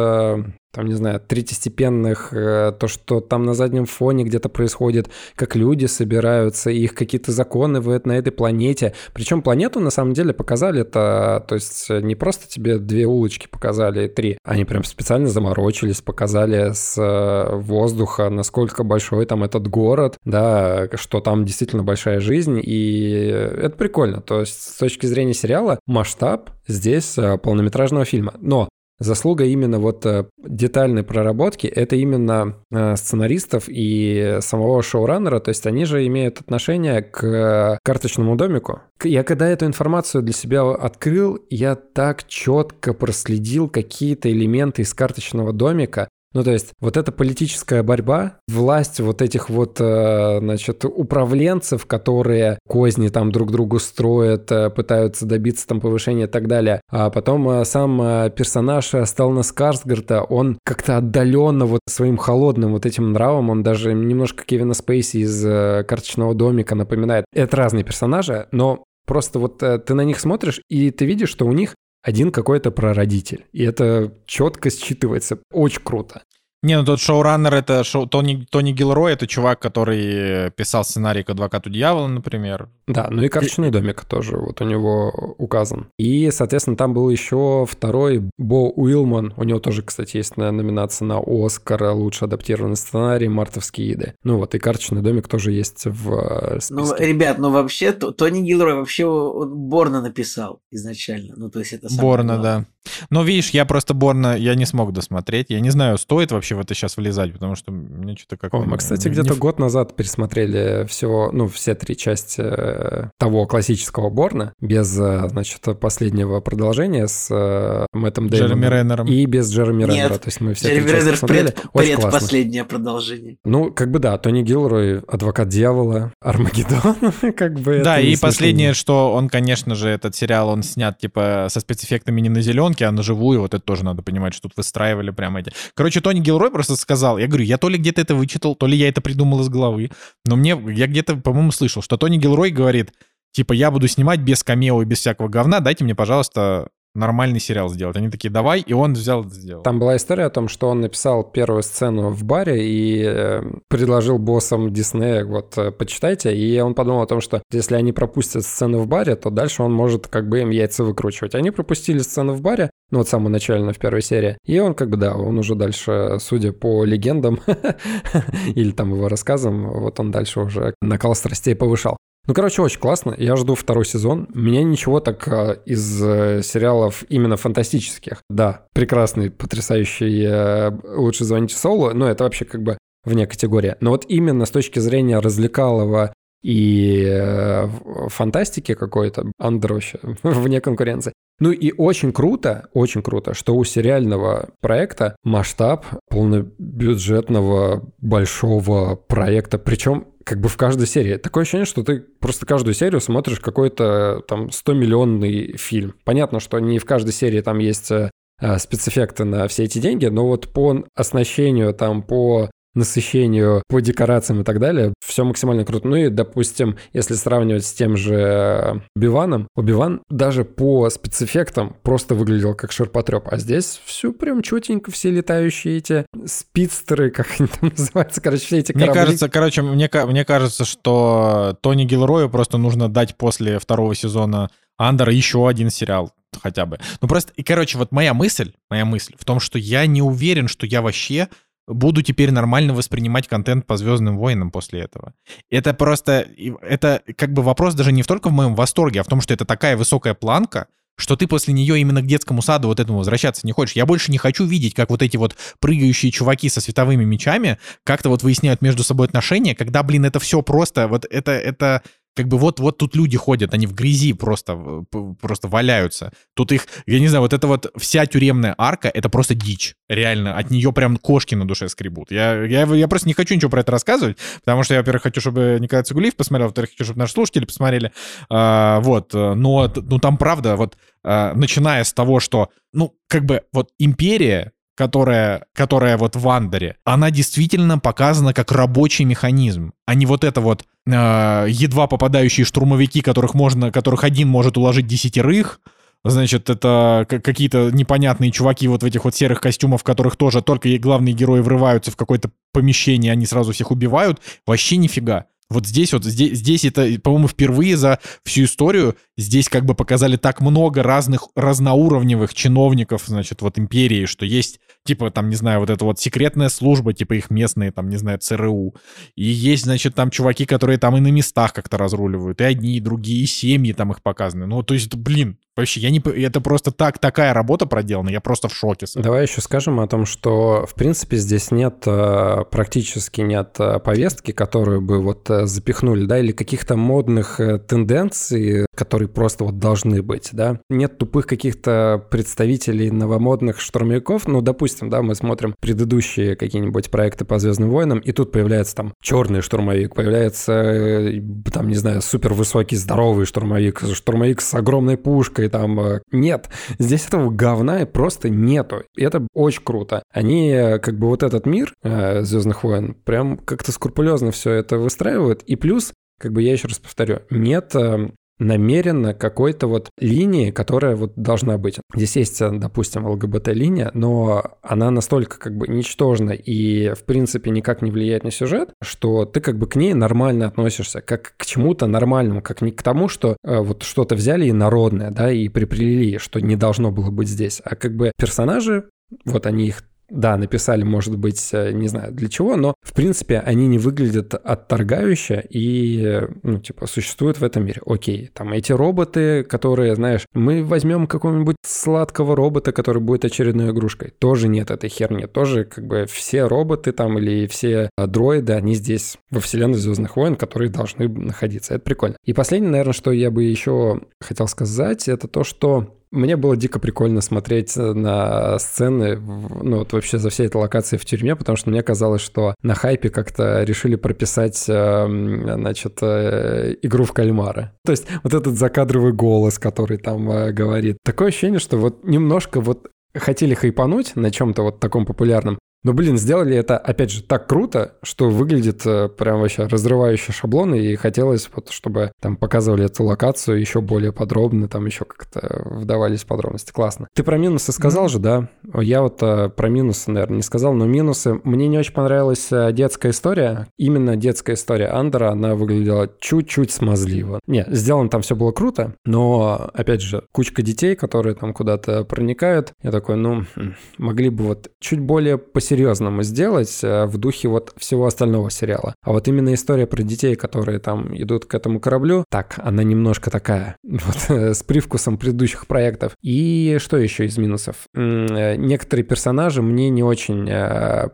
там, 0.73 0.87
не 0.87 0.95
знаю, 0.95 1.21
третьестепенных, 1.21 2.33
э, 2.33 2.73
то, 2.79 2.87
что 2.87 3.21
там 3.21 3.45
на 3.45 3.55
заднем 3.55 3.87
фоне 3.87 4.25
где-то 4.25 4.49
происходит, 4.49 5.11
как 5.35 5.57
люди 5.57 5.87
собираются, 5.87 6.71
их 6.71 6.95
какие-то 6.95 7.33
законы 7.33 7.81
в, 7.81 8.01
на 8.05 8.13
этой 8.13 8.31
планете. 8.31 8.95
Причем 9.13 9.43
планету, 9.43 9.81
на 9.81 9.91
самом 9.91 10.13
деле, 10.15 10.33
показали 10.33 10.83
это, 10.83 11.45
то 11.49 11.57
есть 11.57 11.91
э, 11.91 12.01
не 12.01 12.15
просто 12.15 12.49
тебе 12.49 12.79
две 12.79 13.07
улочки 13.07 13.49
показали, 13.49 14.07
три, 14.07 14.39
они 14.45 14.65
прям 14.65 14.85
специально 14.85 15.29
заморочились, 15.29 16.03
показали 16.03 16.73
с 16.73 16.97
э, 16.97 17.57
воздуха, 17.57 18.31
насколько 18.31 18.85
большой 18.85 19.27
там 19.27 19.43
этот 19.43 19.67
город, 19.67 20.19
да, 20.25 20.89
что 20.95 21.21
там 21.21 21.45
действительно 21.45 21.83
большая 21.83 22.21
жизнь, 22.21 22.61
и 22.63 23.25
это 23.27 23.77
прикольно. 23.77 24.21
То 24.21 24.41
есть 24.41 24.75
с 24.75 24.77
точки 24.77 25.07
зрения 25.07 25.35
сериала 25.35 25.81
масштаб 25.87 26.51
здесь 26.69 27.17
полнометражного 27.43 28.05
фильма. 28.05 28.35
Но 28.41 28.69
Заслуга 29.01 29.45
именно 29.45 29.79
вот 29.79 30.05
э, 30.05 30.27
детальной 30.39 31.03
проработки— 31.03 31.67
это 31.69 31.97
именно 31.97 32.57
э, 32.71 32.97
сценаристов 32.97 33.65
и 33.67 34.39
самого 34.41 34.83
шоураннера, 34.83 35.41
то 35.41 35.49
есть 35.49 35.67
они 35.67 35.87
же 35.87 36.07
имеют 36.07 36.41
отношение 36.41 37.01
к 37.01 37.79
карточному 37.83 38.37
домику. 38.37 38.81
Я 39.03 39.25
когда 39.25 39.49
эту 39.49 39.65
информацию 39.65 40.23
для 40.23 40.35
себя 40.35 40.71
открыл, 40.71 41.39
я 41.49 41.77
так 41.77 42.29
четко 42.29 42.93
проследил 42.93 43.71
какие-то 43.71 44.31
элементы 44.31 44.83
из 44.83 44.93
карточного 44.93 45.55
домика, 45.55 46.11
ну, 46.33 46.45
то 46.45 46.53
есть 46.53 46.73
вот 46.81 46.97
эта 46.97 47.11
политическая 47.11 47.83
борьба, 47.83 48.39
власть 48.47 49.01
вот 49.01 49.21
этих 49.21 49.51
вот, 49.51 49.81
э, 49.81 50.39
значит, 50.39 50.85
управленцев, 50.85 51.87
которые 51.87 52.59
козни 52.69 53.09
там 53.09 53.33
друг 53.33 53.51
другу 53.51 53.81
строят, 53.81 54.51
э, 54.53 54.71
пытаются 54.71 55.27
добиться 55.27 55.67
там 55.67 55.81
повышения 55.81 56.25
и 56.25 56.29
так 56.29 56.47
далее. 56.47 56.81
А 56.89 57.11
потом 57.11 57.49
э, 57.49 57.65
сам 57.65 58.31
персонаж 58.31 58.93
Стална 59.05 59.43
Скарсгарта, 59.43 60.23
он 60.23 60.59
как-то 60.65 60.99
отдаленно 60.99 61.67
вот 61.67 61.81
своим 61.89 62.17
холодным 62.17 62.73
вот 62.73 62.87
этим 62.87 63.13
нравом, 63.13 63.51
он 63.51 63.63
даже 63.65 63.93
немножко 63.93 64.45
Кевина 64.45 64.75
Спейси 64.75 65.19
из 65.19 65.43
«Карточного 65.87 66.35
домика» 66.35 66.75
напоминает. 66.77 67.25
Это 67.33 67.57
разные 67.57 67.85
персонажи, 67.85 68.47
но 68.53 68.85
просто 69.05 69.41
вот 69.41 69.59
ты 69.59 69.95
на 69.95 70.03
них 70.03 70.21
смотришь, 70.21 70.61
и 70.69 70.91
ты 70.91 71.07
видишь, 71.07 71.31
что 71.31 71.47
у 71.47 71.53
них 71.53 71.75
один 72.03 72.33
какой-то 72.33 72.71
прародитель. 72.71 73.47
И 73.53 73.63
это 73.63 74.15
четко 74.27 74.69
считывается. 74.69 75.39
Очень 75.53 75.83
круто. 75.83 76.23
Не, 76.63 76.77
ну 76.77 76.85
тот 76.85 77.01
шоураннер, 77.01 77.55
это 77.55 77.83
шоу, 77.85 78.07
Тони, 78.07 78.47
Тони 78.51 78.73
Гилрой, 78.73 79.15
это 79.15 79.27
чувак, 79.27 79.61
который 79.61 80.51
писал 80.51 80.85
сценарий 80.85 81.23
к 81.23 81.31
«Адвокату 81.31 81.71
дьявола», 81.71 82.07
например. 82.09 82.69
Да, 82.87 83.09
ну 83.11 83.23
и 83.23 83.29
карточный 83.29 83.71
домик 83.71 84.05
тоже 84.05 84.37
вот 84.37 84.61
у 84.61 84.65
него 84.65 85.35
указан. 85.39 85.87
И, 85.99 86.31
соответственно, 86.31 86.77
там 86.77 86.93
был 86.93 87.09
еще 87.09 87.65
второй 87.67 88.29
Бо 88.37 88.69
Уилман. 88.73 89.33
У 89.39 89.45
него 89.45 89.59
тоже, 89.59 89.83
кстати, 89.83 90.19
есть 90.19 90.37
на- 90.37 90.53
номинация 90.53 91.07
на 91.07 91.19
Оскар 91.27 91.83
лучше 91.93 92.27
адаптированный 92.27 92.77
сценарий 92.77 93.29
«Мартовские 93.29 93.95
иды». 93.95 94.15
Ну 94.23 94.37
вот, 94.37 94.55
и 94.55 94.59
карточный 94.59 95.01
домик 95.01 95.29
тоже 95.29 95.53
есть 95.53 95.87
в 95.87 96.13
э, 96.13 96.59
Ну, 96.69 96.85
списке. 96.85 97.07
ребят, 97.07 97.39
ну 97.39 97.51
вообще, 97.51 97.93
то- 97.93 98.11
Тони 98.13 98.41
Гилрой 98.41 98.75
вообще 98.75 99.07
он 99.07 99.55
Борна 99.57 100.03
написал 100.03 100.61
изначально. 100.71 101.35
Ну, 101.39 101.49
то 101.51 101.61
есть 101.61 101.73
это 101.73 101.89
самое 101.89 102.03
Борна, 102.03 102.35
главное. 102.35 102.59
да. 102.61 102.67
Но 103.11 103.23
видишь, 103.23 103.51
я 103.51 103.65
просто 103.65 103.95
Борна, 103.95 104.37
я 104.37 104.55
не 104.55 104.67
смог 104.67 104.93
досмотреть. 104.93 105.47
Я 105.51 105.61
не 105.61 105.71
знаю, 105.71 105.99
стоит 105.99 106.33
вообще 106.33 106.55
в 106.55 106.61
это 106.61 106.75
сейчас 106.75 106.97
влезать, 106.97 107.33
потому 107.33 107.55
что 107.55 107.73
мне 107.73 108.17
что-то 108.17 108.37
как-то... 108.37 108.59
О, 108.59 108.65
мы, 108.65 108.79
кстати, 108.79 109.09
не- 109.09 109.13
где-то 109.15 109.35
год 109.35 109.59
назад 109.59 109.97
пересмотрели 109.97 110.87
всего, 110.87 111.31
ну, 111.33 111.49
все 111.49 111.75
три 111.75 111.97
части 111.97 112.41
э, 112.43 113.11
того 113.19 113.47
классического 113.47 114.11
Борна, 114.11 114.55
без, 114.61 114.99
э, 114.99 115.29
значит, 115.29 115.61
последнего 115.81 116.41
продолжения 116.41 117.07
с 117.07 117.29
э, 117.31 117.87
Мэттом 117.93 118.29
Джереми 118.29 118.49
Дэймоном. 118.49 118.73
Реннером. 118.73 119.07
И 119.07 119.25
без 119.27 119.53
Джереми 119.53 119.85
Нет, 119.85 119.91
Реннера. 119.91 120.19
То 120.19 120.29
есть 120.29 120.41
мы 120.41 120.55
все 120.55 120.69
Джереми 120.69 120.91
Реннер 120.91 121.19
пред, 121.21 121.63
предпоследнее 121.73 122.65
продолжение. 122.65 123.37
Ну, 123.45 123.73
как 123.73 123.91
бы 123.91 123.99
да, 123.99 124.17
Тони 124.19 124.43
Гилрой, 124.43 125.01
адвокат 125.01 125.49
дьявола, 125.49 126.13
Армагеддон, 126.21 126.97
как 127.37 127.61
бы 127.61 127.81
Да, 127.85 128.01
и 128.01 128.17
последнее, 128.17 128.75
что 128.75 129.13
он, 129.13 129.29
конечно 129.29 129.75
же, 129.75 129.89
этот 129.89 130.15
сериал, 130.15 130.49
он 130.49 130.63
снят, 130.63 130.99
типа, 130.99 131.47
со 131.51 131.61
спецэффектами 131.61 132.21
не 132.21 132.29
на 132.29 132.43
зеленке, 132.71 132.87
а 132.87 132.93
на 132.93 133.03
живую. 133.03 133.41
Вот 133.41 133.55
это 133.55 133.63
тоже 133.63 133.85
надо 133.85 134.03
понимать, 134.03 134.35
что 134.35 134.49
тут 134.49 134.57
выстраивали 134.57 135.11
прямо 135.11 135.41
эти... 135.41 135.53
Короче, 135.75 136.01
Тони 136.01 136.21
Гилрой 136.21 136.51
просто 136.51 136.77
сказал, 136.77 137.19
я 137.19 137.27
говорю, 137.27 137.45
я 137.45 137.59
то 137.59 137.69
ли 137.69 137.79
где-то 137.79 138.01
это 138.01 138.15
вычитал, 138.15 138.55
то 138.55 138.67
ли 138.67 138.77
я 138.77 138.89
это 138.89 139.01
придумал 139.01 139.41
из 139.41 139.49
головы, 139.49 139.91
но 140.25 140.37
мне, 140.37 140.61
я 140.69 140.87
где-то, 140.87 141.17
по-моему, 141.17 141.53
слышал, 141.53 141.83
что 141.83 141.97
Тони 141.97 142.17
Гилрой 142.17 142.51
говорит, 142.51 142.93
типа, 143.33 143.53
я 143.53 143.71
буду 143.71 143.89
снимать 143.89 144.21
без 144.21 144.43
камео 144.43 144.83
и 144.83 144.85
без 144.85 144.99
всякого 144.99 145.29
говна, 145.29 145.61
дайте 145.61 145.85
мне, 145.85 145.95
пожалуйста, 145.95 146.69
нормальный 146.95 147.41
сериал 147.41 147.69
сделать. 147.69 147.97
Они 147.97 148.09
такие, 148.09 148.31
давай, 148.31 148.61
и 148.61 148.73
он 148.73 148.95
взял 148.95 149.23
это 149.23 149.35
сделал. 149.35 149.63
Там 149.63 149.79
была 149.79 149.97
история 149.97 150.25
о 150.25 150.31
том, 150.31 150.49
что 150.49 150.69
он 150.69 150.81
написал 150.81 151.23
первую 151.23 151.63
сцену 151.63 152.11
в 152.11 152.25
баре 152.25 152.65
и 152.65 153.03
э, 153.05 153.43
предложил 153.69 154.19
боссам 154.19 154.73
Диснея, 154.73 155.25
вот, 155.25 155.57
э, 155.57 155.71
почитайте, 155.71 156.35
и 156.35 156.59
он 156.61 156.75
подумал 156.75 157.03
о 157.03 157.07
том, 157.07 157.21
что 157.21 157.43
если 157.53 157.77
они 157.77 157.93
пропустят 157.93 158.45
сцену 158.45 158.79
в 158.79 158.87
баре, 158.87 159.17
то 159.17 159.31
дальше 159.31 159.63
он 159.63 159.73
может 159.73 160.09
как 160.09 160.29
бы 160.29 160.41
им 160.41 160.51
яйца 160.51 160.85
выкручивать. 160.85 161.35
Они 161.35 161.51
пропустили 161.51 161.99
сцену 162.01 162.33
в 162.33 162.41
баре, 162.41 162.71
ну 162.91 162.99
вот 162.99 163.09
самую 163.09 163.31
начальную 163.31 163.75
в 163.75 163.79
первой 163.79 164.03
серии, 164.03 164.37
и 164.45 164.59
он 164.59 164.75
как 164.75 164.91
бы, 164.91 164.97
да, 164.97 165.15
он 165.15 165.39
уже 165.39 165.55
дальше, 165.55 166.19
судя 166.21 166.53
по 166.53 166.85
легендам 166.85 167.41
или 168.55 168.73
там 168.73 168.95
его 168.95 169.09
рассказам, 169.09 169.71
вот 169.71 170.01
он 170.01 170.11
дальше 170.11 170.41
уже 170.41 170.75
накал 170.81 171.15
страстей 171.15 171.55
повышал. 171.55 171.97
Ну, 172.27 172.35
короче, 172.35 172.63
очень 172.63 172.81
классно. 172.81 173.15
Я 173.17 173.37
жду 173.37 173.55
второй 173.55 173.85
сезон. 173.85 174.29
Меня 174.35 174.63
ничего 174.63 175.01
так 175.01 175.27
а, 175.27 175.53
из 175.65 176.03
э, 176.03 176.43
сериалов 176.43 177.05
именно 177.09 177.37
фантастических. 177.37 178.23
Да, 178.29 178.67
прекрасный, 178.73 179.31
потрясающий 179.31 180.25
э, 180.25 180.71
«Лучше 180.97 181.25
звоните 181.25 181.57
Солу», 181.57 181.93
но 181.95 182.09
это 182.09 182.25
вообще 182.25 182.45
как 182.45 182.63
бы 182.63 182.79
вне 183.05 183.27
категории. 183.27 183.77
Но 183.81 183.91
вот 183.91 184.05
именно 184.09 184.45
с 184.45 184.51
точки 184.51 184.79
зрения 184.79 185.19
развлекалого 185.19 186.13
и 186.43 187.05
э, 187.09 187.69
фантастики 188.09 188.75
какой-то, 188.75 189.31
андер 189.39 189.75
вообще 189.75 189.99
вне 190.23 190.61
конкуренции. 190.61 191.13
Ну 191.39 191.53
и 191.53 191.73
очень 191.73 192.13
круто, 192.13 192.69
очень 192.75 193.03
круто, 193.03 193.33
что 193.33 193.55
у 193.55 193.65
сериального 193.65 194.51
проекта 194.61 195.17
масштаб 195.25 195.87
полнобюджетного 196.11 197.91
большого 197.99 198.97
проекта, 198.97 199.59
причем 199.59 200.09
как 200.25 200.41
бы 200.41 200.49
в 200.49 200.57
каждой 200.57 200.87
серии. 200.87 201.17
Такое 201.17 201.43
ощущение, 201.43 201.65
что 201.65 201.83
ты 201.83 202.01
просто 202.01 202.47
каждую 202.47 202.75
серию 202.75 203.01
смотришь 203.01 203.41
какой-то 203.41 204.23
там 204.29 204.47
100-миллионный 204.47 205.57
фильм. 205.57 205.95
Понятно, 206.05 206.41
что 206.41 206.59
не 206.59 206.79
в 206.79 206.85
каждой 206.85 207.13
серии 207.13 207.41
там 207.41 207.59
есть 207.59 207.91
э, 207.91 208.11
э, 208.41 208.59
спецэффекты 208.59 209.25
на 209.25 209.49
все 209.49 209.65
эти 209.65 209.79
деньги, 209.79 210.07
но 210.07 210.27
вот 210.27 210.53
по 210.53 210.85
оснащению, 210.95 211.75
там, 211.75 212.03
по 212.03 212.51
насыщению, 212.75 213.63
по 213.69 213.81
декорациям 213.81 214.41
и 214.41 214.45
так 214.45 214.61
далее, 214.61 214.95
все 215.05 215.25
максимально 215.25 215.65
круто. 215.65 215.89
Ну 215.89 215.97
и, 215.97 216.09
допустим, 216.09 216.77
если 216.93 217.15
сравнивать 217.15 217.67
с 217.67 217.73
тем 217.73 217.97
же 217.97 218.83
Биваном, 218.95 219.49
Убиван 219.57 220.03
даже 220.09 220.45
по 220.45 220.89
спецэффектам 220.91 221.77
просто 221.83 222.15
выглядел 222.15 222.55
как 222.55 222.73
ширпотреб, 222.73 223.29
а 223.31 223.39
здесь 223.39 223.81
все 223.85 224.13
прям 224.13 224.43
четенько, 224.43 224.91
все 224.91 225.11
летающие 225.11 225.79
эти 225.79 226.07
спидстеры, 226.27 227.11
как 227.11 227.27
они 227.39 227.49
там 227.49 227.71
называются, 227.77 228.21
короче, 228.21 228.47
все 228.47 228.59
эти 228.59 228.73
Мне 228.73 228.87
корабли. 228.87 229.03
кажется, 229.03 229.29
короче, 229.29 229.63
мне, 229.63 229.91
мне 230.07 230.25
кажется, 230.25 230.65
что 230.65 231.57
Тони 231.63 231.85
Гилрою 231.85 232.31
просто 232.31 232.59
нужно 232.59 232.89
дать 232.89 233.17
после 233.17 233.59
второго 233.59 233.95
сезона 233.95 234.51
Андера 234.79 235.13
еще 235.13 235.47
один 235.49 235.71
сериал 235.71 236.13
хотя 236.41 236.65
бы. 236.65 236.79
Ну 237.01 237.09
просто, 237.09 237.33
и, 237.37 237.43
короче, 237.43 237.77
вот 237.77 237.93
моя 237.93 238.15
мысль, 238.15 238.53
моя 238.71 238.85
мысль 238.85 239.15
в 239.19 239.25
том, 239.25 239.41
что 239.41 239.59
я 239.59 239.87
не 239.87 240.01
уверен, 240.01 240.49
что 240.49 240.67
я 240.67 240.81
вообще 240.81 241.29
буду 241.71 242.03
теперь 242.03 242.31
нормально 242.31 242.75
воспринимать 242.75 243.29
контент 243.29 243.67
по 243.67 243.77
Звездным 243.77 244.19
войнам 244.19 244.51
после 244.51 244.81
этого. 244.81 245.15
Это 245.51 245.73
просто, 245.75 246.27
это 246.63 247.03
как 247.17 247.33
бы 247.33 247.43
вопрос 247.43 247.75
даже 247.75 247.93
не 247.93 248.03
только 248.03 248.29
в 248.29 248.33
моем 248.33 248.55
восторге, 248.55 249.01
а 249.01 249.05
в 249.05 249.09
том, 249.09 249.21
что 249.21 249.33
это 249.33 249.45
такая 249.45 249.77
высокая 249.77 250.15
планка, 250.15 250.67
что 250.97 251.17
ты 251.17 251.27
после 251.27 251.55
нее 251.55 251.81
именно 251.81 252.03
к 252.03 252.07
детскому 252.07 252.43
саду 252.43 252.69
вот 252.69 252.79
этому 252.79 252.99
возвращаться 252.99 253.47
не 253.47 253.53
хочешь. 253.53 253.77
Я 253.77 253.87
больше 253.87 254.13
не 254.13 254.19
хочу 254.19 254.45
видеть, 254.45 254.75
как 254.75 254.91
вот 254.91 255.03
эти 255.03 255.17
вот 255.17 255.37
прыгающие 255.59 256.13
чуваки 256.13 256.49
со 256.49 256.61
световыми 256.61 257.05
мечами 257.05 257.59
как-то 257.85 258.11
вот 258.11 258.23
выясняют 258.23 258.61
между 258.61 258.85
собой 258.85 259.07
отношения, 259.07 259.55
когда, 259.55 259.83
блин, 259.83 260.05
это 260.05 260.21
все 260.21 260.43
просто, 260.43 260.89
вот 260.89 261.07
это, 261.11 261.33
это 261.33 261.83
как 262.17 262.29
бы 262.29 262.39
вот, 262.39 262.61
вот 262.61 262.79
тут 262.79 262.97
люди 262.97 263.17
ходят, 263.17 263.55
они 263.55 263.67
в 263.67 263.75
грязи 263.75 264.13
просто, 264.13 264.85
просто 265.21 265.49
валяются. 265.49 266.13
Тут 266.35 266.53
их, 266.53 266.67
я 266.87 267.01
не 267.01 267.09
знаю, 267.09 267.23
вот 267.23 267.33
это 267.33 267.47
вот 267.47 267.71
вся 267.77 268.07
тюремная 268.07 268.55
арка, 268.59 268.89
это 268.89 269.09
просто 269.09 269.35
дичь. 269.35 269.75
Реально, 269.89 270.37
от 270.37 270.51
нее 270.51 270.73
прям 270.73 270.97
кошки 270.97 271.35
на 271.35 271.47
душе 271.47 271.69
скребут. 271.69 272.11
Я, 272.11 272.45
я, 272.45 272.65
я 272.65 272.89
просто 272.89 273.09
не 273.09 273.15
хочу 273.15 273.35
ничего 273.35 273.51
про 273.51 273.61
это 273.61 273.73
рассказывать, 273.73 274.19
потому 274.45 274.63
что 274.65 274.75
я, 274.75 274.81
во-первых, 274.81 275.03
хочу, 275.03 275.21
чтобы 275.21 275.59
Николай 275.61 275.85
Цигулиев 275.85 276.17
посмотрел, 276.17 276.49
во-вторых, 276.49 276.71
хочу, 276.71 276.85
чтобы 276.85 276.99
наши 276.99 277.13
слушатели 277.13 277.45
посмотрели. 277.45 277.93
А, 278.29 278.81
вот, 278.81 279.13
но 279.15 279.73
ну, 279.75 279.99
там 279.99 280.19
правда, 280.19 280.57
вот, 280.57 280.77
а, 281.05 281.33
начиная 281.35 281.85
с 281.85 281.93
того, 281.93 282.21
что, 282.21 282.51
ну, 282.73 282.95
как 283.09 283.25
бы 283.25 283.43
вот 283.53 283.71
империя, 283.79 284.53
которая, 284.81 285.45
которая 285.53 285.99
вот 285.99 286.17
в 286.17 286.27
Андере, 286.27 286.77
она 286.85 287.11
действительно 287.11 287.79
показана 287.79 288.33
как 288.33 288.51
рабочий 288.51 289.05
механизм, 289.05 289.75
а 289.85 289.95
не 289.95 290.07
вот 290.07 290.25
это 290.25 290.41
вот 290.41 290.65
э, 290.87 291.47
едва 291.51 291.87
попадающие 291.87 292.47
штурмовики, 292.47 293.03
которых 293.03 293.35
можно, 293.35 293.71
которых 293.71 294.05
один 294.05 294.29
может 294.29 294.57
уложить 294.57 294.87
десятерых, 294.87 295.61
Значит, 296.03 296.49
это 296.49 297.07
какие-то 297.07 297.71
непонятные 297.71 298.31
чуваки 298.31 298.67
вот 298.69 298.83
в 298.83 298.87
этих 298.87 299.05
вот 299.05 299.15
серых 299.15 299.39
костюмах, 299.39 299.83
в 299.83 299.85
которых 299.85 300.17
тоже 300.17 300.41
только 300.41 300.79
главные 300.79 301.15
герои 301.15 301.41
врываются 301.41 301.91
в 301.91 301.97
какое-то 301.97 302.31
помещение, 302.55 303.13
они 303.13 303.27
сразу 303.27 303.53
всех 303.53 303.71
убивают. 303.71 304.19
Вообще 304.47 304.79
нифига. 304.79 305.27
Вот 305.51 305.67
здесь 305.67 305.93
вот, 305.93 306.05
здесь, 306.05 306.39
здесь 306.39 306.65
это, 306.65 306.89
по-моему, 307.03 307.27
впервые 307.27 307.77
за 307.77 307.99
всю 308.25 308.45
историю 308.45 308.97
здесь 309.17 309.49
как 309.49 309.65
бы 309.65 309.75
показали 309.75 310.17
так 310.17 310.41
много 310.41 310.83
разных, 310.83 311.29
разноуровневых 311.35 312.33
чиновников, 312.35 313.03
значит, 313.07 313.43
вот 313.43 313.59
империи, 313.59 314.07
что 314.07 314.25
есть, 314.25 314.61
типа, 314.85 315.11
там, 315.11 315.29
не 315.29 315.37
знаю, 315.37 315.61
вот 315.61 315.69
эта 315.69 315.85
вот 315.85 315.99
секретная 315.99 316.49
служба, 316.49 316.93
типа 316.93 317.15
их 317.15 317.31
местные, 317.31 317.73
там, 317.73 317.89
не 317.89 317.97
знаю, 317.97 318.19
ЦРУ. 318.19 318.77
И 319.17 319.25
есть, 319.25 319.65
значит, 319.65 319.95
там 319.95 320.11
чуваки, 320.11 320.47
которые 320.47 320.79
там 320.79 320.97
и 320.97 321.01
на 321.01 321.11
местах 321.11 321.53
как-то 321.53 321.77
разруливают, 321.79 322.41
и 322.41 322.45
одни, 322.45 322.77
и 322.77 322.81
другие, 322.81 323.25
и 323.25 323.27
семьи 323.27 323.73
там 323.73 323.91
их 323.91 324.03
показаны. 324.03 324.47
Ну, 324.47 324.63
то 324.63 324.75
есть, 324.75 324.95
блин, 324.95 325.37
Вообще, 325.61 325.81
я 325.81 325.91
не... 325.91 326.01
Это 326.25 326.41
просто 326.41 326.71
так, 326.73 326.99
такая 326.99 327.35
работа 327.35 327.67
проделана, 327.67 328.09
я 328.09 328.21
просто 328.23 328.49
в 328.49 328.55
шоке. 328.55 328.87
Давай 328.95 329.23
еще 329.23 329.43
скажем 329.43 329.79
о 329.81 329.87
том, 329.87 330.07
что, 330.07 330.65
в 330.67 330.75
принципе, 330.75 331.19
здесь 331.19 331.51
нет, 331.51 331.83
э, 331.87 332.45
практически 332.51 333.21
нет 333.21 333.57
э, 333.59 333.79
повестки, 333.79 334.33
которую 334.33 334.81
бы 334.81 335.01
вот 335.01 335.29
э, 335.29 335.45
запихнули, 335.45 336.07
да, 336.07 336.19
или 336.19 336.33
каких-то 336.33 336.77
модных 336.77 337.39
тенденций, 337.69 338.65
которые 338.75 339.09
просто 339.09 339.45
вот 339.45 339.59
должны 339.59 340.03
быть, 340.03 340.31
да. 340.33 340.61
Нет 340.71 340.97
тупых 340.97 341.27
каких-то 341.27 342.03
представителей 342.11 342.91
новомодных 342.91 343.61
штурмовиков, 343.61 344.27
ну, 344.27 344.41
допустим, 344.41 344.89
да, 344.89 345.03
мы 345.03 345.15
смотрим 345.15 345.55
предыдущие 345.61 346.37
какие-нибудь 346.37 346.91
проекты 346.91 347.27
по 347.27 347.39
Звездным 347.39 347.69
войнам, 347.69 347.99
и 347.99 348.13
тут 348.13 348.33
появляется 348.33 348.77
там 348.77 348.95
черный 349.03 349.43
штурмовик, 349.43 349.95
появляется, 349.95 351.13
там, 351.53 351.69
не 351.69 351.75
знаю, 351.75 352.01
супер 352.01 352.33
высокий, 352.33 352.77
здоровый 352.77 353.27
штурмовик, 353.27 353.83
штурмовик 353.93 354.41
с 354.41 354.55
огромной 354.55 354.97
пушкой, 354.97 355.50
там 355.51 355.79
э, 355.81 356.01
нет. 356.13 356.49
Здесь 356.79 357.07
этого 357.07 357.31
говна 357.31 357.85
просто 357.87 358.31
нету. 358.31 358.85
И 358.97 359.05
это 359.05 359.27
очень 359.35 359.63
круто. 359.63 360.03
Они 360.13 360.51
э, 360.51 360.79
как 360.79 360.99
бы 360.99 361.09
вот 361.09 361.23
этот 361.23 361.47
мир 361.47 361.75
э, 361.83 362.23
Звездных 362.23 362.65
войн 362.65 362.95
прям 363.05 363.37
как-то 363.37 363.73
скрупулезно 363.73 364.31
все 364.31 364.53
это 364.53 364.79
выстраивают. 364.79 365.43
И 365.43 365.57
плюс 365.57 365.93
как 366.21 366.33
бы 366.33 366.43
я 366.43 366.53
еще 366.53 366.69
раз 366.69 366.79
повторю, 366.79 367.21
нет 367.31 367.75
э, 367.75 368.11
намеренно 368.41 369.15
какой-то 369.15 369.69
вот 369.69 369.91
линии, 369.99 370.51
которая 370.51 370.97
вот 370.97 371.13
должна 371.15 371.59
быть. 371.59 371.79
Здесь 371.95 372.17
есть, 372.17 372.41
допустим, 372.41 373.07
ЛГБТ-линия, 373.07 373.91
но 373.95 374.57
она 374.63 374.91
настолько 374.91 375.39
как 375.39 375.57
бы 375.57 375.69
ничтожна 375.69 376.31
и, 376.31 376.95
в 376.95 377.05
принципе, 377.05 377.51
никак 377.51 377.83
не 377.83 377.91
влияет 377.91 378.25
на 378.25 378.31
сюжет, 378.31 378.71
что 378.83 379.27
ты 379.27 379.41
как 379.41 379.59
бы 379.59 379.69
к 379.69 379.77
ней 379.77 379.95
нормально 379.95 380.47
относишься, 380.47 381.01
как 381.01 381.35
к 381.37 381.47
чему-то 381.47 381.87
нормальному, 381.87 382.43
как 382.43 382.63
не 382.63 382.73
к 382.73 382.83
тому, 382.83 383.09
что 383.09 383.37
э, 383.45 383.59
вот 383.61 383.83
что-то 383.83 384.15
взяли 384.15 384.47
и 384.47 384.53
народное, 384.53 385.11
да, 385.11 385.31
и 385.31 385.49
приплели, 385.49 386.19
что 386.19 386.41
не 386.41 386.57
должно 386.57 386.91
было 386.91 387.11
быть 387.11 387.29
здесь, 387.29 387.61
а 387.65 387.77
как 387.77 387.95
бы 387.95 388.13
персонажи 388.19 388.89
вот 389.25 389.47
они 389.47 389.67
их 389.67 389.83
да, 390.11 390.37
написали, 390.37 390.83
может 390.83 391.17
быть, 391.17 391.51
э, 391.53 391.73
не 391.73 391.89
знаю 391.89 392.13
для 392.13 392.29
чего, 392.29 392.57
но, 392.57 392.75
в 392.83 392.93
принципе, 392.93 393.39
они 393.39 393.67
не 393.67 393.79
выглядят 393.79 394.35
отторгающе 394.35 395.45
и, 395.49 396.23
ну, 396.43 396.59
типа, 396.59 396.87
существуют 396.87 397.41
в 397.41 397.45
этом 397.45 397.65
мире. 397.65 397.81
Окей, 397.87 398.31
там 398.33 398.53
эти 398.53 398.73
роботы, 398.73 399.45
которые, 399.45 399.95
знаешь, 399.95 400.27
мы 400.35 400.65
возьмем 400.65 401.07
какого-нибудь 401.07 401.57
сладкого 401.65 402.37
робота, 402.37 402.73
который 402.73 403.01
будет 403.01 403.25
очередной 403.25 403.71
игрушкой. 403.71 404.13
Тоже 404.19 404.49
нет 404.49 404.71
этой 404.71 404.91
херни. 404.91 405.27
Тоже, 405.27 405.65
как 405.65 405.87
бы, 405.87 406.07
все 406.11 406.45
роботы 406.47 406.93
там 406.93 407.19
или 407.19 407.47
все 407.47 407.91
дроиды, 407.97 408.53
они 408.53 408.75
здесь 408.75 409.19
во 409.31 409.41
вселенной 409.41 409.79
Звездных 409.79 410.17
войн, 410.17 410.37
которые 410.37 410.71
должны 410.71 411.09
находиться. 411.09 411.75
Это 411.75 411.85
прикольно. 411.85 412.17
И 412.25 412.33
последнее, 412.33 412.71
наверное, 412.71 412.93
что 412.93 413.13
я 413.13 413.31
бы 413.31 413.45
еще 413.45 414.01
хотел 414.21 414.49
сказать, 414.49 415.09
это 415.09 415.29
то, 415.29 415.45
что 415.45 416.00
мне 416.11 416.37
было 416.37 416.57
дико 416.57 416.79
прикольно 416.79 417.21
смотреть 417.21 417.77
э, 417.77 417.93
на 417.93 418.59
сцены, 418.59 419.17
ну 419.17 419.79
вот 419.79 419.93
вообще 419.93 420.19
за 420.19 420.31
всей 420.31 420.47
этой 420.47 420.57
локацией 420.57 421.01
в 421.01 421.05
тюрьме, 421.05 421.37
потому 421.37 421.57
что 421.57 421.71
мне 421.71 421.83
казалось, 421.83 422.23
что 422.23 422.55
на 422.63 422.75
хайпе 422.75 423.11
как-то 423.11 423.63
решили 423.63 423.97
прописать, 423.97 424.65
эм, 424.69 425.45
значит, 425.55 425.99
э, 426.03 426.75
игру 426.83 427.05
в 427.05 427.13
кальмара. 427.13 427.73
То 427.85 427.93
есть 427.93 428.07
вот 428.23 428.35
этот 428.35 428.59
закадровый 428.59 429.13
голос, 429.13 429.59
который 429.59 429.99
там 429.99 430.31
э, 430.31 430.53
говорит. 430.53 430.99
Такое 431.05 431.29
ощущение, 431.29 431.61
что 431.61 431.77
вот 431.77 432.05
немножко 432.05 432.61
вот 432.61 432.89
хотели 433.15 433.55
хайпануть 433.55 434.17
на 434.17 434.31
чем-то 434.31 434.63
вот 434.63 434.81
таком 434.81 435.07
популярном, 435.07 435.59
но, 435.83 435.93
блин, 435.93 436.19
сделали 436.19 436.57
это, 436.57 436.77
опять 436.77 437.11
же, 437.11 437.23
так 437.23 437.47
круто, 437.47 437.95
что 438.03 438.29
выглядит 438.29 438.83
э, 438.85 439.09
прям 439.09 439.41
вообще 439.41 439.65
разрывающе 439.65 440.33
шаблоны, 440.33 440.79
и 440.79 440.97
хотелось 440.97 441.49
вот, 441.55 441.71
чтобы 441.71 442.13
там 442.21 442.37
показывали 442.37 442.85
эту 442.85 443.05
локацию 443.05 443.59
еще 443.59 443.81
более 443.81 444.13
подробно, 444.13 444.69
там 444.69 444.87
еще 444.87 445.05
как-то 445.05 445.63
вдавались 445.65 446.23
в 446.23 446.27
подробности. 446.27 446.73
Классно. 446.73 447.09
Ты 447.15 447.23
про 447.23 447.39
минусы 447.39 447.73
сказал 447.73 448.07
mm-hmm. 448.07 448.09
же, 448.09 448.19
да? 448.19 448.49
Я 448.81 449.03
вот 449.03 449.23
э, 449.23 449.49
про 449.49 449.69
минусы, 449.69 450.11
наверное, 450.11 450.37
не 450.37 450.43
сказал, 450.43 450.75
но 450.75 450.87
минусы... 450.87 451.41
Мне 451.45 451.67
не 451.69 451.79
очень 451.79 451.95
понравилась 451.95 452.49
э, 452.53 452.73
детская 452.73 453.11
история. 453.11 453.69
Именно 453.79 454.17
детская 454.17 454.55
история 454.55 454.89
Андера, 454.89 455.31
она 455.31 455.55
выглядела 455.55 456.11
чуть-чуть 456.21 456.71
смазливо. 456.71 457.41
Не, 457.47 457.65
сделано 457.69 458.11
там 458.11 458.23
все 458.23 458.37
было 458.37 458.53
круто, 458.53 458.95
но, 459.05 459.71
опять 459.73 460.03
же, 460.03 460.25
кучка 460.33 460.63
детей, 460.63 460.95
которые 460.95 461.35
там 461.35 461.55
куда-то 461.55 462.05
проникают, 462.05 462.73
я 462.83 462.91
такой, 462.91 463.17
ну, 463.17 463.45
хм, 463.55 463.75
могли 463.99 464.29
бы 464.29 464.45
вот 464.45 464.71
чуть 464.79 465.01
более 465.01 465.39
посерьезнее 465.39 465.70
по-серьезному 465.71 466.25
сделать 466.25 466.81
э, 466.83 467.07
в 467.07 467.17
духе 467.17 467.47
вот 467.49 467.73
всего 467.77 468.07
остального 468.07 468.51
сериала. 468.51 468.95
А 469.03 469.13
вот 469.13 469.29
именно 469.29 469.55
история 469.55 469.87
про 469.87 470.03
детей, 470.03 470.35
которые 470.35 470.81
там 470.81 471.17
идут 471.17 471.45
к 471.45 471.55
этому 471.55 471.79
кораблю, 471.79 472.25
так, 472.29 472.57
она 472.59 472.83
немножко 472.83 473.31
такая, 473.31 473.77
вот, 473.85 474.17
э, 474.29 474.55
с 474.55 474.65
привкусом 474.65 475.17
предыдущих 475.17 475.69
проектов. 475.69 476.15
И 476.23 476.79
что 476.81 476.97
еще 476.97 477.27
из 477.27 477.39
минусов? 477.39 477.77
Э, 477.95 478.57
некоторые 478.57 479.05
персонажи 479.05 479.63
мне 479.63 479.91
не 479.91 480.03
очень 480.03 480.47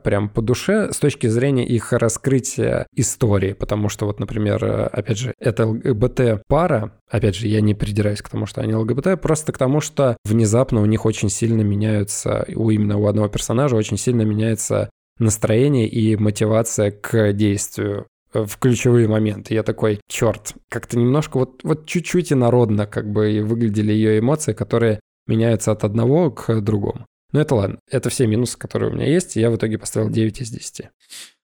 прям 0.03 0.29
по 0.29 0.41
душе 0.41 0.93
с 0.93 0.97
точки 0.99 1.27
зрения 1.27 1.67
их 1.67 1.93
раскрытия 1.93 2.87
истории, 2.95 3.53
потому 3.53 3.89
что 3.89 4.07
вот, 4.07 4.21
например, 4.21 4.91
опять 4.93 5.19
же, 5.19 5.35
это 5.39 5.67
ЛГБТ-пара, 5.67 6.93
Опять 7.09 7.37
же, 7.37 7.47
я 7.47 7.61
не 7.61 7.75
придираюсь 7.75 8.21
к 8.21 8.29
тому, 8.29 8.47
что 8.47 8.61
они 8.63 8.75
ЛГБТ, 8.75 9.21
просто 9.21 9.53
к 9.53 9.59
тому, 9.59 9.81
что 9.81 10.17
внезапно 10.25 10.81
у 10.81 10.87
них 10.87 11.05
очень 11.05 11.29
сильно 11.29 11.63
меняются, 11.63 12.45
у 12.55 12.71
именно 12.71 12.99
у 12.99 13.07
одного 13.07 13.29
персонажа 13.29 13.77
очень 13.77 13.97
сильно 13.97 14.23
меняется 14.47 14.91
настроение 15.19 15.89
и 15.89 16.17
мотивация 16.17 16.91
к 16.91 17.33
действию 17.33 18.07
в 18.33 18.59
ключевые 18.59 19.09
моменты. 19.09 19.55
Я 19.55 19.63
такой, 19.63 20.01
черт, 20.09 20.55
как-то 20.69 20.99
немножко 20.99 21.39
вот, 21.39 21.61
вот 21.65 21.87
чуть-чуть 21.87 22.33
инородно 22.33 22.87
как 22.87 23.11
бы 23.11 23.41
выглядели 23.43 23.93
ее 23.93 24.19
эмоции, 24.19 24.53
которые 24.53 25.01
меняются 25.27 25.73
от 25.73 25.85
одного 25.85 26.31
к 26.31 26.61
другому. 26.61 27.07
Но 27.33 27.41
это 27.41 27.55
ладно, 27.55 27.79
это 27.91 28.09
все 28.09 28.27
минусы, 28.27 28.57
которые 28.57 28.91
у 28.91 28.95
меня 28.95 29.07
есть, 29.07 29.37
и 29.37 29.41
я 29.41 29.51
в 29.51 29.57
итоге 29.57 29.79
поставил 29.79 30.11
9 30.11 30.41
из 30.43 30.51
10. 30.51 30.91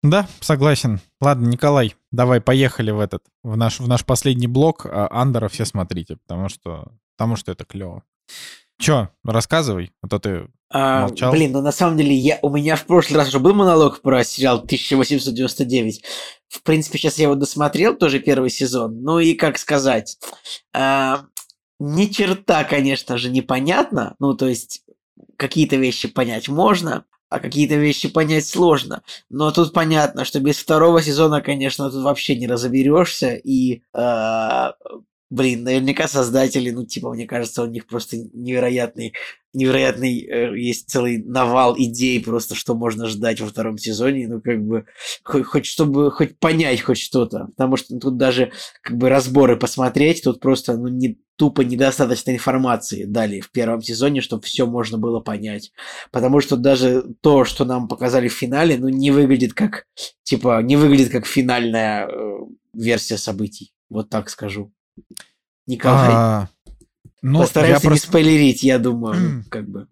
Да, 0.02 0.28
согласен. 0.40 1.00
Ладно, 1.20 1.48
Николай, 1.48 1.96
давай 2.10 2.40
поехали 2.40 2.90
в 2.90 3.00
этот, 3.00 3.24
в 3.42 3.56
наш, 3.56 3.80
в 3.80 3.88
наш 3.88 4.04
последний 4.04 4.46
блок. 4.46 4.86
А 4.86 5.08
Андера 5.10 5.48
все 5.48 5.64
смотрите, 5.64 6.16
потому 6.16 6.48
что, 6.48 6.92
потому 7.16 7.36
что 7.36 7.52
это 7.52 7.64
клево. 7.64 8.04
Че, 8.82 9.10
рассказывай, 9.24 9.92
а 10.02 10.08
то 10.08 10.18
ты 10.18 10.48
а, 10.68 11.02
молчал. 11.02 11.30
Блин, 11.30 11.52
ну 11.52 11.60
на 11.60 11.70
самом 11.70 11.96
деле 11.96 12.14
я, 12.14 12.38
у 12.42 12.50
меня 12.50 12.74
в 12.74 12.84
прошлый 12.86 13.18
раз 13.18 13.28
уже 13.28 13.38
был 13.38 13.54
монолог 13.54 14.00
про 14.00 14.24
сериал 14.24 14.56
1899. 14.56 16.02
В 16.48 16.62
принципе, 16.62 16.98
сейчас 16.98 17.18
я 17.18 17.24
его 17.24 17.36
досмотрел, 17.36 17.94
тоже 17.94 18.18
первый 18.18 18.50
сезон. 18.50 19.00
Ну 19.02 19.20
и 19.20 19.34
как 19.34 19.58
сказать, 19.58 20.18
а, 20.74 21.26
ни 21.78 22.06
черта, 22.06 22.64
конечно 22.64 23.18
же, 23.18 23.30
непонятно. 23.30 24.16
Ну, 24.18 24.34
то 24.34 24.48
есть 24.48 24.82
какие-то 25.36 25.76
вещи 25.76 26.08
понять 26.08 26.48
можно, 26.48 27.04
а 27.28 27.38
какие-то 27.38 27.76
вещи 27.76 28.08
понять 28.08 28.46
сложно. 28.46 29.02
Но 29.30 29.50
тут 29.52 29.72
понятно, 29.72 30.24
что 30.24 30.40
без 30.40 30.58
второго 30.58 31.02
сезона, 31.02 31.40
конечно, 31.40 31.90
тут 31.90 32.02
вообще 32.02 32.36
не 32.36 32.46
разоберешься, 32.46 33.34
и 33.34 33.82
э, 33.94 34.72
блин, 35.32 35.64
наверняка 35.64 36.08
создатели, 36.08 36.70
ну, 36.70 36.84
типа, 36.84 37.14
мне 37.14 37.26
кажется, 37.26 37.62
у 37.62 37.66
них 37.66 37.86
просто 37.86 38.18
невероятный, 38.34 39.14
невероятный, 39.54 40.20
э, 40.20 40.58
есть 40.58 40.90
целый 40.90 41.22
навал 41.24 41.74
идей 41.78 42.22
просто, 42.22 42.54
что 42.54 42.74
можно 42.74 43.06
ждать 43.06 43.40
во 43.40 43.46
втором 43.46 43.78
сезоне, 43.78 44.28
ну, 44.28 44.42
как 44.42 44.62
бы, 44.62 44.84
хоть, 45.24 45.44
хоть 45.44 45.64
чтобы, 45.64 46.10
хоть 46.10 46.38
понять 46.38 46.82
хоть 46.82 46.98
что-то, 46.98 47.46
потому 47.56 47.78
что 47.78 47.98
тут 47.98 48.18
даже, 48.18 48.52
как 48.82 48.98
бы, 48.98 49.08
разборы 49.08 49.56
посмотреть, 49.56 50.22
тут 50.22 50.38
просто, 50.38 50.76
ну, 50.76 50.88
не, 50.88 51.18
тупо 51.36 51.62
недостаточно 51.62 52.32
информации 52.32 53.04
дали 53.04 53.40
в 53.40 53.50
первом 53.50 53.80
сезоне, 53.80 54.20
чтобы 54.20 54.42
все 54.42 54.66
можно 54.66 54.98
было 54.98 55.20
понять, 55.20 55.72
потому 56.10 56.42
что 56.42 56.58
даже 56.58 57.06
то, 57.22 57.46
что 57.46 57.64
нам 57.64 57.88
показали 57.88 58.28
в 58.28 58.34
финале, 58.34 58.76
ну, 58.76 58.90
не 58.90 59.10
выглядит 59.10 59.54
как, 59.54 59.86
типа, 60.24 60.60
не 60.60 60.76
выглядит 60.76 61.10
как 61.10 61.24
финальная 61.24 62.06
э, 62.06 62.38
версия 62.74 63.16
событий, 63.16 63.72
вот 63.88 64.10
так 64.10 64.28
скажу. 64.28 64.74
Николай, 65.66 66.10
А, 66.12 66.48
ну, 67.22 67.40
постараемся 67.40 67.82
я 67.84 67.88
просто- 67.88 68.06
не 68.06 68.10
спойлерить, 68.10 68.62
я 68.62 68.78
думаю, 68.78 69.20
ну, 69.20 69.42
как 69.48 69.68
бы. 69.68 69.86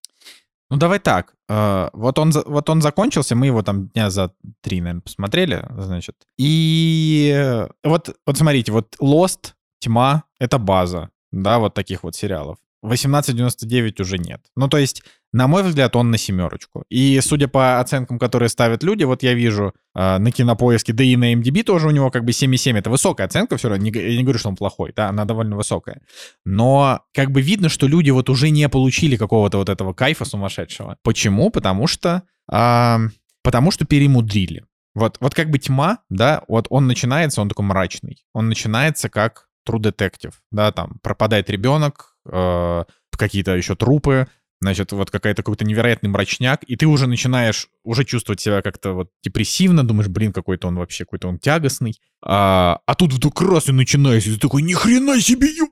Ну, 0.71 0.77
давай 0.77 0.99
так. 1.01 1.35
э, 1.49 1.91
Вот 1.93 2.19
он, 2.19 2.31
вот 2.47 2.71
он 2.71 2.81
закончился, 2.81 3.35
мы 3.35 3.47
его 3.47 3.63
там 3.63 3.89
дня 3.89 4.09
за 4.11 4.33
три, 4.61 4.81
наверное, 4.81 5.01
посмотрели, 5.03 5.67
значит. 5.79 6.15
И 6.39 7.59
вот, 7.83 8.17
вот 8.27 8.39
смотрите, 8.39 8.71
вот 8.73 8.95
Lost, 9.01 9.55
Тьма— 9.81 10.25
это 10.39 10.59
база, 10.59 11.11
да, 11.33 11.59
вот 11.59 11.75
таких 11.75 12.05
вот 12.05 12.15
сериалов. 12.15 12.59
1899 12.83 14.01
уже 14.01 14.19
нет. 14.19 14.41
Ну, 14.57 14.69
то 14.69 14.79
есть, 14.79 15.03
на 15.33 15.47
мой 15.47 15.63
взгляд, 15.63 15.95
он 15.95 16.11
на 16.11 16.19
семерочку. 16.19 16.85
И 16.89 17.21
судя 17.21 17.47
по 17.47 17.79
оценкам, 17.79 18.19
которые 18.19 18.49
ставят 18.49 18.83
люди, 18.83 19.05
вот 19.05 19.23
я 19.23 19.35
вижу 19.35 19.75
э, 19.95 20.19
на 20.19 20.33
Кинопоиске, 20.33 20.93
да 20.93 21.05
и 21.05 21.15
на 21.17 21.33
MDB 21.35 21.63
тоже 21.63 21.87
у 21.87 21.91
него 21.91 22.11
как 22.11 22.25
бы 22.25 22.33
7,7. 22.33 22.77
Это 22.77 22.91
высокая 22.91 23.27
оценка 23.27 23.57
все 23.57 23.69
равно. 23.69 23.85
Не, 23.85 23.91
я 23.91 24.17
не 24.17 24.23
говорю, 24.23 24.39
что 24.39 24.49
он 24.49 24.57
плохой, 24.57 24.93
да, 24.95 25.09
она 25.09 25.25
довольно 25.25 25.57
высокая. 25.57 26.03
Но 26.45 27.03
как 27.15 27.31
бы 27.31 27.43
видно, 27.43 27.69
что 27.69 27.87
люди 27.87 28.11
вот 28.11 28.29
уже 28.29 28.51
не 28.51 28.69
получили 28.69 29.17
какого-то 29.17 29.59
вот 29.59 29.69
этого 29.69 29.93
кайфа 29.93 30.25
сумасшедшего. 30.25 30.97
Почему? 31.03 31.51
Потому 31.51 31.87
что... 31.87 32.25
а, 32.51 33.01
потому 33.43 33.71
что 33.71 33.85
перемудрили. 33.85 34.65
Вот, 34.95 35.19
вот 35.21 35.35
как 35.35 35.51
бы 35.51 35.59
тьма, 35.59 35.99
да, 36.09 36.43
вот 36.49 36.67
он 36.69 36.89
начинается, 36.89 37.41
он 37.41 37.49
такой 37.49 37.65
мрачный. 37.65 38.25
Он 38.35 38.49
начинается 38.49 39.09
как 39.09 39.47
True 39.69 39.79
Detective, 39.79 40.33
да, 40.51 40.73
там 40.73 40.99
пропадает 41.03 41.49
ребенок, 41.49 42.17
э, 42.31 42.85
какие-то 43.21 43.55
еще 43.55 43.77
трупы, 43.77 44.27
значит, 44.61 44.93
вот 44.93 45.11
какая-то 45.11 45.43
какой-то 45.43 45.65
невероятный 45.65 46.11
мрачняк, 46.11 46.63
и 46.65 46.77
ты 46.77 46.87
уже 46.87 47.07
начинаешь 47.07 47.69
уже 47.85 48.05
чувствовать 48.05 48.41
себя 48.41 48.63
как-то 48.63 48.93
вот 48.93 49.11
депрессивно, 49.23 49.87
думаешь, 49.87 50.09
блин, 50.09 50.33
какой-то 50.33 50.69
он 50.69 50.77
вообще, 50.77 51.05
какой-то 51.05 51.29
он 51.29 51.39
тягостный. 51.39 51.95
А, 52.23 52.81
а 52.87 52.95
тут 52.95 53.13
вдруг 53.13 53.41
раз 53.41 53.69
и 53.69 53.73
начинается, 53.73 54.31
и 54.31 54.35
ты 54.35 54.41
такой, 54.41 54.63
ни 54.63 54.75
хрена 54.75 55.21
себе, 55.21 55.49
ё- 55.49 55.69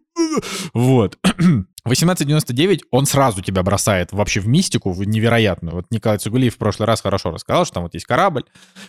вот. 0.73 1.19
1899, 1.89 2.83
он 2.91 3.07
сразу 3.07 3.43
тебя 3.43 3.63
бросает 3.63 4.13
вообще 4.13 4.41
в 4.41 4.49
мистику, 4.49 4.93
в 4.93 5.03
невероятную. 5.05 5.77
Вот 5.77 5.87
Николай 5.91 6.19
Цугулиев 6.19 6.55
в 6.55 6.59
прошлый 6.59 6.87
раз 6.87 7.01
хорошо 7.01 7.31
рассказал, 7.31 7.65
что 7.65 7.75
там 7.75 7.85
вот 7.85 7.95
есть 7.95 8.05
корабль, 8.07 8.45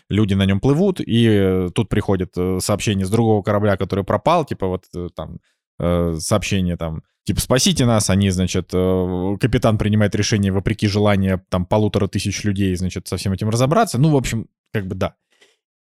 люди 0.10 0.34
на 0.34 0.46
нем 0.46 0.60
плывут, 0.60 1.00
и 1.00 1.28
э, 1.30 1.70
тут 1.74 1.88
приходит 1.88 2.32
э, 2.38 2.60
сообщение 2.62 3.06
с 3.06 3.10
другого 3.10 3.42
корабля, 3.42 3.78
который 3.78 4.04
пропал, 4.04 4.46
типа 4.46 4.68
вот 4.68 4.86
э, 4.96 5.10
там 5.16 5.40
сообщение 5.82 6.76
там, 6.76 7.04
типа 7.30 7.42
спасите 7.42 7.86
нас, 7.86 8.10
они, 8.10 8.32
значит, 8.32 8.72
э, 8.74 9.38
капитан 9.40 9.78
принимает 9.78 10.16
решение 10.16 10.52
вопреки 10.52 10.88
желания 10.88 11.40
там 11.50 11.64
полутора 11.64 12.08
тысяч 12.08 12.44
людей, 12.44 12.76
значит, 12.76 13.08
со 13.08 13.18
всем 13.18 13.34
этим 13.34 13.50
разобраться. 13.50 14.00
Ну, 14.00 14.10
в 14.10 14.16
общем, 14.16 14.48
как 14.74 14.88
бы 14.88 14.96
да. 14.96 15.14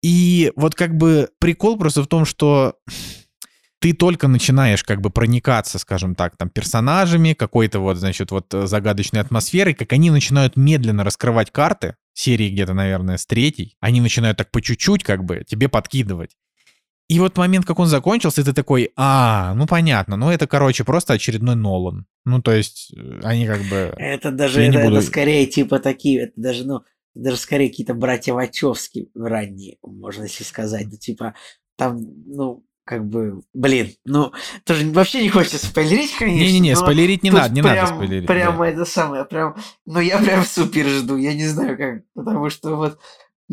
И 0.01 0.53
вот 0.55 0.73
как 0.73 0.95
бы 0.95 1.31
прикол 1.39 1.77
просто 1.77 2.01
в 2.01 2.07
том, 2.07 2.23
что 2.23 2.75
ты 3.79 3.91
только 3.91 4.29
начинаешь 4.29 4.85
как 4.85 5.01
бы 5.01 5.09
проникаться, 5.09 5.79
скажем 5.79 6.15
так, 6.15 6.37
там 6.37 6.49
персонажами, 6.49 7.33
какой-то 7.33 7.81
вот, 7.81 7.97
значит, 7.97 8.31
вот 8.31 8.53
э, 8.53 8.65
загадочной 8.65 9.19
атмосферой, 9.19 9.73
как 9.73 9.91
они 9.91 10.11
начинают 10.11 10.55
медленно 10.55 11.03
раскрывать 11.03 11.51
карты, 11.51 11.97
серии 12.13 12.47
где-то, 12.47 12.73
наверное, 12.73 13.17
с 13.17 13.25
третьей, 13.25 13.75
они 13.81 13.99
начинают 13.99 14.37
так 14.37 14.49
по 14.49 14.61
чуть-чуть 14.61 15.03
как 15.03 15.25
бы 15.25 15.43
тебе 15.45 15.67
подкидывать. 15.67 16.37
И 17.13 17.19
вот 17.19 17.37
момент, 17.37 17.65
как 17.65 17.77
он 17.77 17.85
закончился, 17.85 18.43
ты 18.43 18.53
такой, 18.53 18.91
а, 18.95 19.53
ну 19.53 19.67
понятно, 19.67 20.17
ну 20.17 20.31
это, 20.31 20.47
короче, 20.47 20.83
просто 20.83 21.13
очередной 21.13 21.55
Нолан. 21.55 22.07
Ну, 22.25 22.41
то 22.41 22.51
есть, 22.51 22.91
э, 22.95 23.19
они 23.23 23.45
как 23.45 23.61
бы... 23.69 23.93
Это 23.97 24.31
даже, 24.31 24.63
это, 24.63 24.79
это 24.79 24.89
буду- 24.89 25.01
скорее 25.03 25.45
типа 25.45 25.77
такие, 25.77 26.23
это 26.23 26.33
даже, 26.37 26.65
ну, 26.65 26.81
даже 27.13 27.37
скорее 27.37 27.69
какие-то 27.69 27.93
братья 27.93 28.33
Вачовски 28.33 29.09
ранние, 29.13 29.77
можно 29.83 30.23
если 30.23 30.43
сказать. 30.43 30.87
Ну, 30.89 30.97
типа, 30.97 31.35
там, 31.77 31.99
ну, 32.25 32.65
как 32.83 33.05
бы, 33.07 33.43
блин, 33.53 33.91
ну, 34.05 34.31
тоже 34.65 34.89
вообще 34.89 35.21
не 35.21 35.29
хочется 35.29 35.63
спойлерить, 35.63 36.15
конечно. 36.17 36.43
Не-не-не, 36.43 36.75
спойлерить 36.75 37.21
не 37.21 37.29
надо, 37.29 37.53
не 37.53 37.61
прям, 37.61 37.75
надо 37.75 37.87
спойлерить. 37.93 38.25
да. 38.25 38.33
Прямо 38.33 38.67
это 38.67 38.85
самое, 38.85 39.25
прям, 39.25 39.55
ну, 39.85 39.99
я 39.99 40.17
прям 40.17 40.43
супер 40.45 40.87
жду, 40.87 41.15
я 41.17 41.35
не 41.35 41.45
знаю 41.45 41.77
как, 41.77 42.01
потому 42.15 42.49
что 42.49 42.75
вот, 42.75 42.97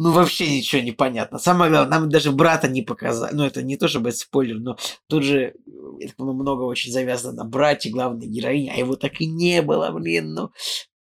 ну, 0.02 0.12
вообще 0.12 0.56
ничего 0.56 0.80
не 0.80 0.92
понятно. 0.92 1.38
Самое 1.38 1.70
главное, 1.70 1.98
нам 1.98 2.08
даже 2.08 2.32
брата 2.32 2.68
не 2.68 2.80
показали. 2.80 3.34
Ну, 3.34 3.44
это 3.44 3.62
не 3.62 3.76
то, 3.76 3.86
чтобы 3.86 4.08
это 4.08 4.18
спойлер, 4.18 4.58
но 4.58 4.78
тут 5.08 5.24
же, 5.24 5.54
так 6.00 6.16
понимаю, 6.16 6.36
много 6.38 6.62
очень 6.62 6.90
завязано 6.90 7.34
на 7.34 7.44
брате 7.44 7.90
главной 7.90 8.26
героини, 8.26 8.72
а 8.74 8.78
его 8.78 8.96
так 8.96 9.20
и 9.20 9.26
не 9.26 9.60
было, 9.60 9.90
блин, 9.90 10.32
ну. 10.32 10.52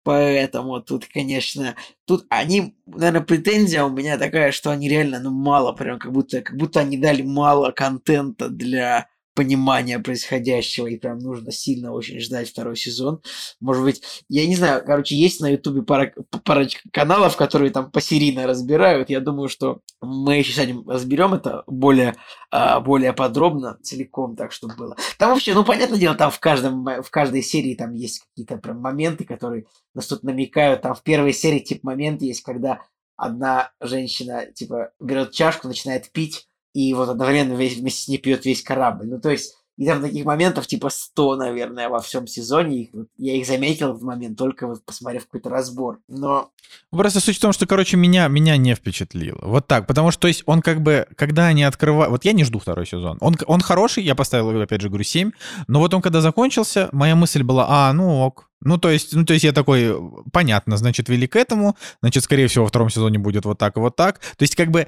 Поэтому 0.03 0.81
тут, 0.81 1.07
конечно, 1.07 1.77
тут 2.05 2.27
они, 2.31 2.75
наверное, 2.87 3.21
претензия 3.21 3.85
у 3.85 3.91
меня 3.91 4.19
такая, 4.19 4.51
что 4.51 4.71
они 4.71 4.89
реально, 4.89 5.21
ну, 5.21 5.31
мало, 5.31 5.73
прям 5.73 6.01
как 6.01 6.11
будто, 6.11 6.43
как 6.43 6.57
будто 6.57 6.81
они 6.81 6.97
дали 6.97 7.23
мало 7.23 7.71
контента 7.71 8.49
для 8.49 9.07
понимания 9.35 9.99
происходящего, 9.99 10.87
и 10.87 10.97
прям 10.97 11.19
нужно 11.19 11.53
сильно 11.53 11.93
очень 11.93 12.21
ждать 12.21 12.49
второй 12.51 12.77
сезон. 12.77 13.23
Может 13.61 13.85
быть, 13.85 14.03
я 14.29 14.47
не 14.47 14.57
знаю, 14.57 14.83
короче, 14.85 15.17
есть 15.17 15.41
на 15.41 15.49
Ютубе 15.49 15.83
пара, 15.83 16.13
парочка 16.45 16.83
каналов, 16.93 17.37
которые 17.37 17.71
там 17.71 17.91
посерийно 17.91 18.47
разбирают. 18.47 19.11
Я 19.11 19.21
думаю, 19.21 19.49
что 19.49 19.81
мы 20.01 20.37
еще 20.37 20.53
сегодня 20.53 20.83
разберем 20.87 21.35
это 21.35 21.63
более, 21.67 22.17
а, 22.51 22.81
более 22.81 23.13
подробно, 23.13 23.79
целиком, 23.83 24.37
так 24.37 24.53
чтобы 24.53 24.75
было. 24.75 24.97
Там 25.19 25.31
вообще, 25.31 25.55
ну, 25.55 25.65
понятное 25.65 25.99
дело, 25.99 26.15
там 26.15 26.31
в, 26.31 26.41
каждом, 26.41 26.85
в 26.85 27.11
каждой 27.11 27.43
серии 27.43 27.75
там 27.75 27.95
есть 27.95 28.21
какие-то 28.21 28.59
прям 28.59 28.81
моменты, 28.81 29.25
которые 29.25 29.67
нас 29.95 30.07
тут 30.07 30.23
намекают. 30.23 30.83
Там 30.83 30.95
в 30.95 31.03
первой 31.03 31.33
серии, 31.33 31.61
типа, 31.61 31.87
момент 31.87 32.23
есть, 32.23 32.43
когда 32.43 32.81
одна 33.17 33.73
женщина, 33.81 34.47
типа, 34.47 34.93
берет 34.99 35.33
чашку, 35.33 35.69
начинает 35.69 36.11
пить, 36.11 36.49
и 36.73 36.95
вот 36.95 37.09
одновременно 37.09 37.55
весь, 37.55 37.77
вместе 37.77 38.03
с 38.03 38.09
ней 38.09 38.19
пьет 38.19 38.45
весь 38.45 38.63
корабль. 38.63 39.07
Ну, 39.07 39.21
то 39.21 39.31
есть, 39.31 39.55
и 39.77 39.87
там 39.87 40.03
таких 40.03 40.27
моментов 40.27 40.67
типа 40.67 40.91
100, 40.91 41.37
наверное, 41.37 41.89
во 41.89 42.01
всем 42.01 42.27
сезоне. 42.27 42.83
Их 42.83 42.91
вот 42.93 43.09
я 43.17 43.35
их 43.35 43.47
заметил 43.47 43.95
в 43.95 44.03
момент, 44.03 44.37
только 44.37 44.67
вот 44.67 44.85
посмотрев 44.85 45.25
какой-то 45.25 45.49
разбор. 45.49 46.01
Но 46.07 46.51
Просто 46.91 47.21
суть 47.21 47.39
в 47.39 47.41
том, 47.41 47.53
что, 47.53 47.67
короче, 47.67 47.97
меня, 47.97 48.29
меня 48.29 48.57
не 48.57 48.75
впечатлило. 48.75 49.41
Вот 49.43 49.67
так. 49.67 49.87
Потому 49.87 50.11
что, 50.11 50.23
то 50.23 50.29
есть, 50.29 50.43
он 50.47 50.61
как 50.61 50.83
бы, 50.83 51.07
когда 51.17 51.47
они 51.47 51.63
открывают... 51.65 52.11
Вот 52.11 52.25
я 52.25 52.33
не 52.33 52.45
жду 52.45 52.59
второй 52.59 52.87
сезон. 52.87 53.17
Он, 53.21 53.37
он 53.47 53.61
хороший, 53.61 54.05
я 54.05 54.15
поставил, 54.15 54.61
опять 54.61 54.81
же, 54.81 54.89
говорю, 54.89 55.05
7. 55.05 55.31
Но 55.67 55.79
вот 55.81 55.95
он, 55.95 56.03
когда 56.03 56.21
закончился, 56.21 56.89
моя 56.93 57.17
мысль 57.17 57.43
была, 57.43 57.67
а, 57.69 57.93
ну 57.93 58.21
ок. 58.21 58.51
Ну, 58.63 58.77
то 58.77 58.91
есть, 58.91 59.15
ну, 59.15 59.25
то 59.25 59.33
есть 59.33 59.45
я 59.45 59.53
такой, 59.53 59.97
понятно, 60.33 60.77
значит, 60.77 61.09
вели 61.09 61.27
к 61.27 61.37
этому, 61.37 61.77
значит, 62.03 62.25
скорее 62.25 62.47
всего, 62.47 62.65
во 62.65 62.69
втором 62.69 62.91
сезоне 62.91 63.19
будет 63.19 63.47
вот 63.47 63.57
так 63.57 63.79
и 63.79 63.81
вот 63.81 63.97
так. 63.97 64.19
То 64.19 64.43
есть, 64.43 64.55
как 64.55 64.71
бы, 64.71 64.87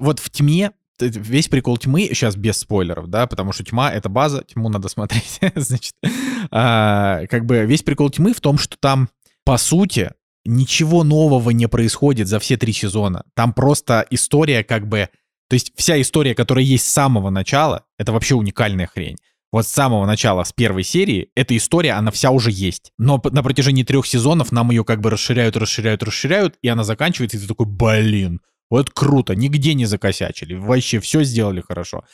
вот 0.00 0.18
в 0.18 0.30
тьме 0.30 0.72
весь 1.00 1.48
прикол 1.48 1.76
тьмы, 1.76 2.08
сейчас 2.12 2.36
без 2.36 2.58
спойлеров, 2.58 3.08
да, 3.08 3.26
потому 3.26 3.52
что 3.52 3.64
тьма— 3.64 3.92
это 3.92 4.08
база, 4.08 4.44
тьму 4.44 4.68
надо 4.68 4.88
смотреть, 4.88 5.40
значит. 5.54 5.94
А, 6.50 7.26
как 7.26 7.46
бы 7.46 7.64
весь 7.64 7.82
прикол 7.82 8.10
тьмы 8.10 8.32
в 8.32 8.40
том, 8.40 8.58
что 8.58 8.76
там, 8.78 9.08
по 9.44 9.56
сути, 9.56 10.12
ничего 10.44 11.04
нового 11.04 11.50
не 11.50 11.68
происходит 11.68 12.28
за 12.28 12.38
все 12.38 12.56
три 12.56 12.72
сезона. 12.72 13.24
Там 13.34 13.52
просто 13.52 14.06
история 14.10 14.62
как 14.62 14.88
бы... 14.88 15.08
То 15.48 15.54
есть 15.54 15.72
вся 15.76 16.00
история, 16.00 16.34
которая 16.34 16.64
есть 16.64 16.86
с 16.86 16.92
самого 16.92 17.30
начала, 17.30 17.84
это 17.98 18.12
вообще 18.12 18.34
уникальная 18.34 18.86
хрень. 18.86 19.16
Вот 19.52 19.66
с 19.66 19.70
самого 19.70 20.04
начала, 20.04 20.42
с 20.42 20.52
первой 20.52 20.82
серии, 20.82 21.28
эта 21.36 21.56
история, 21.56 21.92
она 21.92 22.10
вся 22.10 22.30
уже 22.30 22.50
есть. 22.50 22.92
Но 22.98 23.22
на 23.24 23.42
протяжении 23.42 23.84
трех 23.84 24.06
сезонов 24.06 24.50
нам 24.50 24.70
ее 24.70 24.84
как 24.84 25.00
бы 25.00 25.10
расширяют, 25.10 25.56
расширяют, 25.56 26.02
расширяют, 26.02 26.56
и 26.60 26.68
она 26.68 26.82
заканчивается, 26.82 27.36
и 27.36 27.40
ты 27.40 27.46
такой, 27.46 27.66
блин, 27.66 28.40
вот 28.70 28.90
круто, 28.90 29.34
нигде 29.34 29.74
не 29.74 29.86
закосячили, 29.86 30.54
вообще 30.54 31.00
все 31.00 31.22
сделали 31.24 31.62
хорошо. 31.66 32.04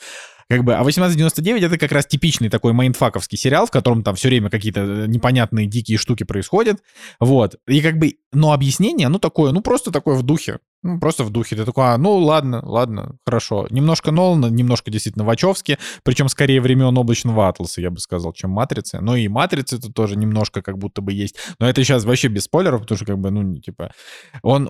Как 0.51 0.65
бы, 0.65 0.73
а 0.73 0.81
1899 0.81 1.63
это 1.63 1.77
как 1.77 1.93
раз 1.93 2.05
типичный 2.05 2.49
такой 2.49 2.73
майнфаковский 2.73 3.37
сериал, 3.37 3.67
в 3.67 3.71
котором 3.71 4.03
там 4.03 4.15
все 4.15 4.27
время 4.27 4.49
какие-то 4.49 4.81
э, 4.81 5.07
непонятные 5.07 5.65
дикие 5.65 5.97
штуки 5.97 6.25
происходят. 6.25 6.83
Вот. 7.21 7.55
И 7.69 7.79
как 7.81 7.97
бы, 7.97 8.15
но 8.33 8.51
объяснение, 8.51 9.07
ну 9.07 9.17
такое, 9.17 9.53
ну 9.53 9.61
просто 9.61 9.91
такое 9.91 10.17
в 10.17 10.23
духе. 10.23 10.59
Ну, 10.83 10.99
просто 10.99 11.23
в 11.23 11.29
духе. 11.29 11.55
Ты 11.55 11.63
такой, 11.63 11.85
а, 11.85 11.97
ну 11.97 12.17
ладно, 12.17 12.61
ладно, 12.65 13.15
хорошо. 13.23 13.65
Немножко 13.69 14.11
Нолана, 14.11 14.47
немножко 14.47 14.91
действительно 14.91 15.23
Вачовски, 15.23 15.77
причем 16.03 16.27
скорее 16.27 16.59
времен 16.59 16.97
облачного 16.97 17.47
атласа, 17.47 17.79
я 17.79 17.89
бы 17.89 18.01
сказал, 18.01 18.33
чем 18.33 18.49
Матрицы. 18.49 18.99
Но 18.99 19.15
и 19.15 19.29
Матрицы 19.29 19.79
тут 19.79 19.93
тоже 19.93 20.17
немножко 20.17 20.61
как 20.61 20.77
будто 20.77 21.01
бы 21.01 21.13
есть. 21.13 21.37
Но 21.59 21.69
это 21.69 21.81
сейчас 21.81 22.03
вообще 22.03 22.27
без 22.27 22.43
спойлеров, 22.43 22.81
потому 22.81 22.97
что 22.97 23.05
как 23.05 23.19
бы, 23.19 23.31
ну, 23.31 23.57
типа, 23.57 23.93
он... 24.41 24.69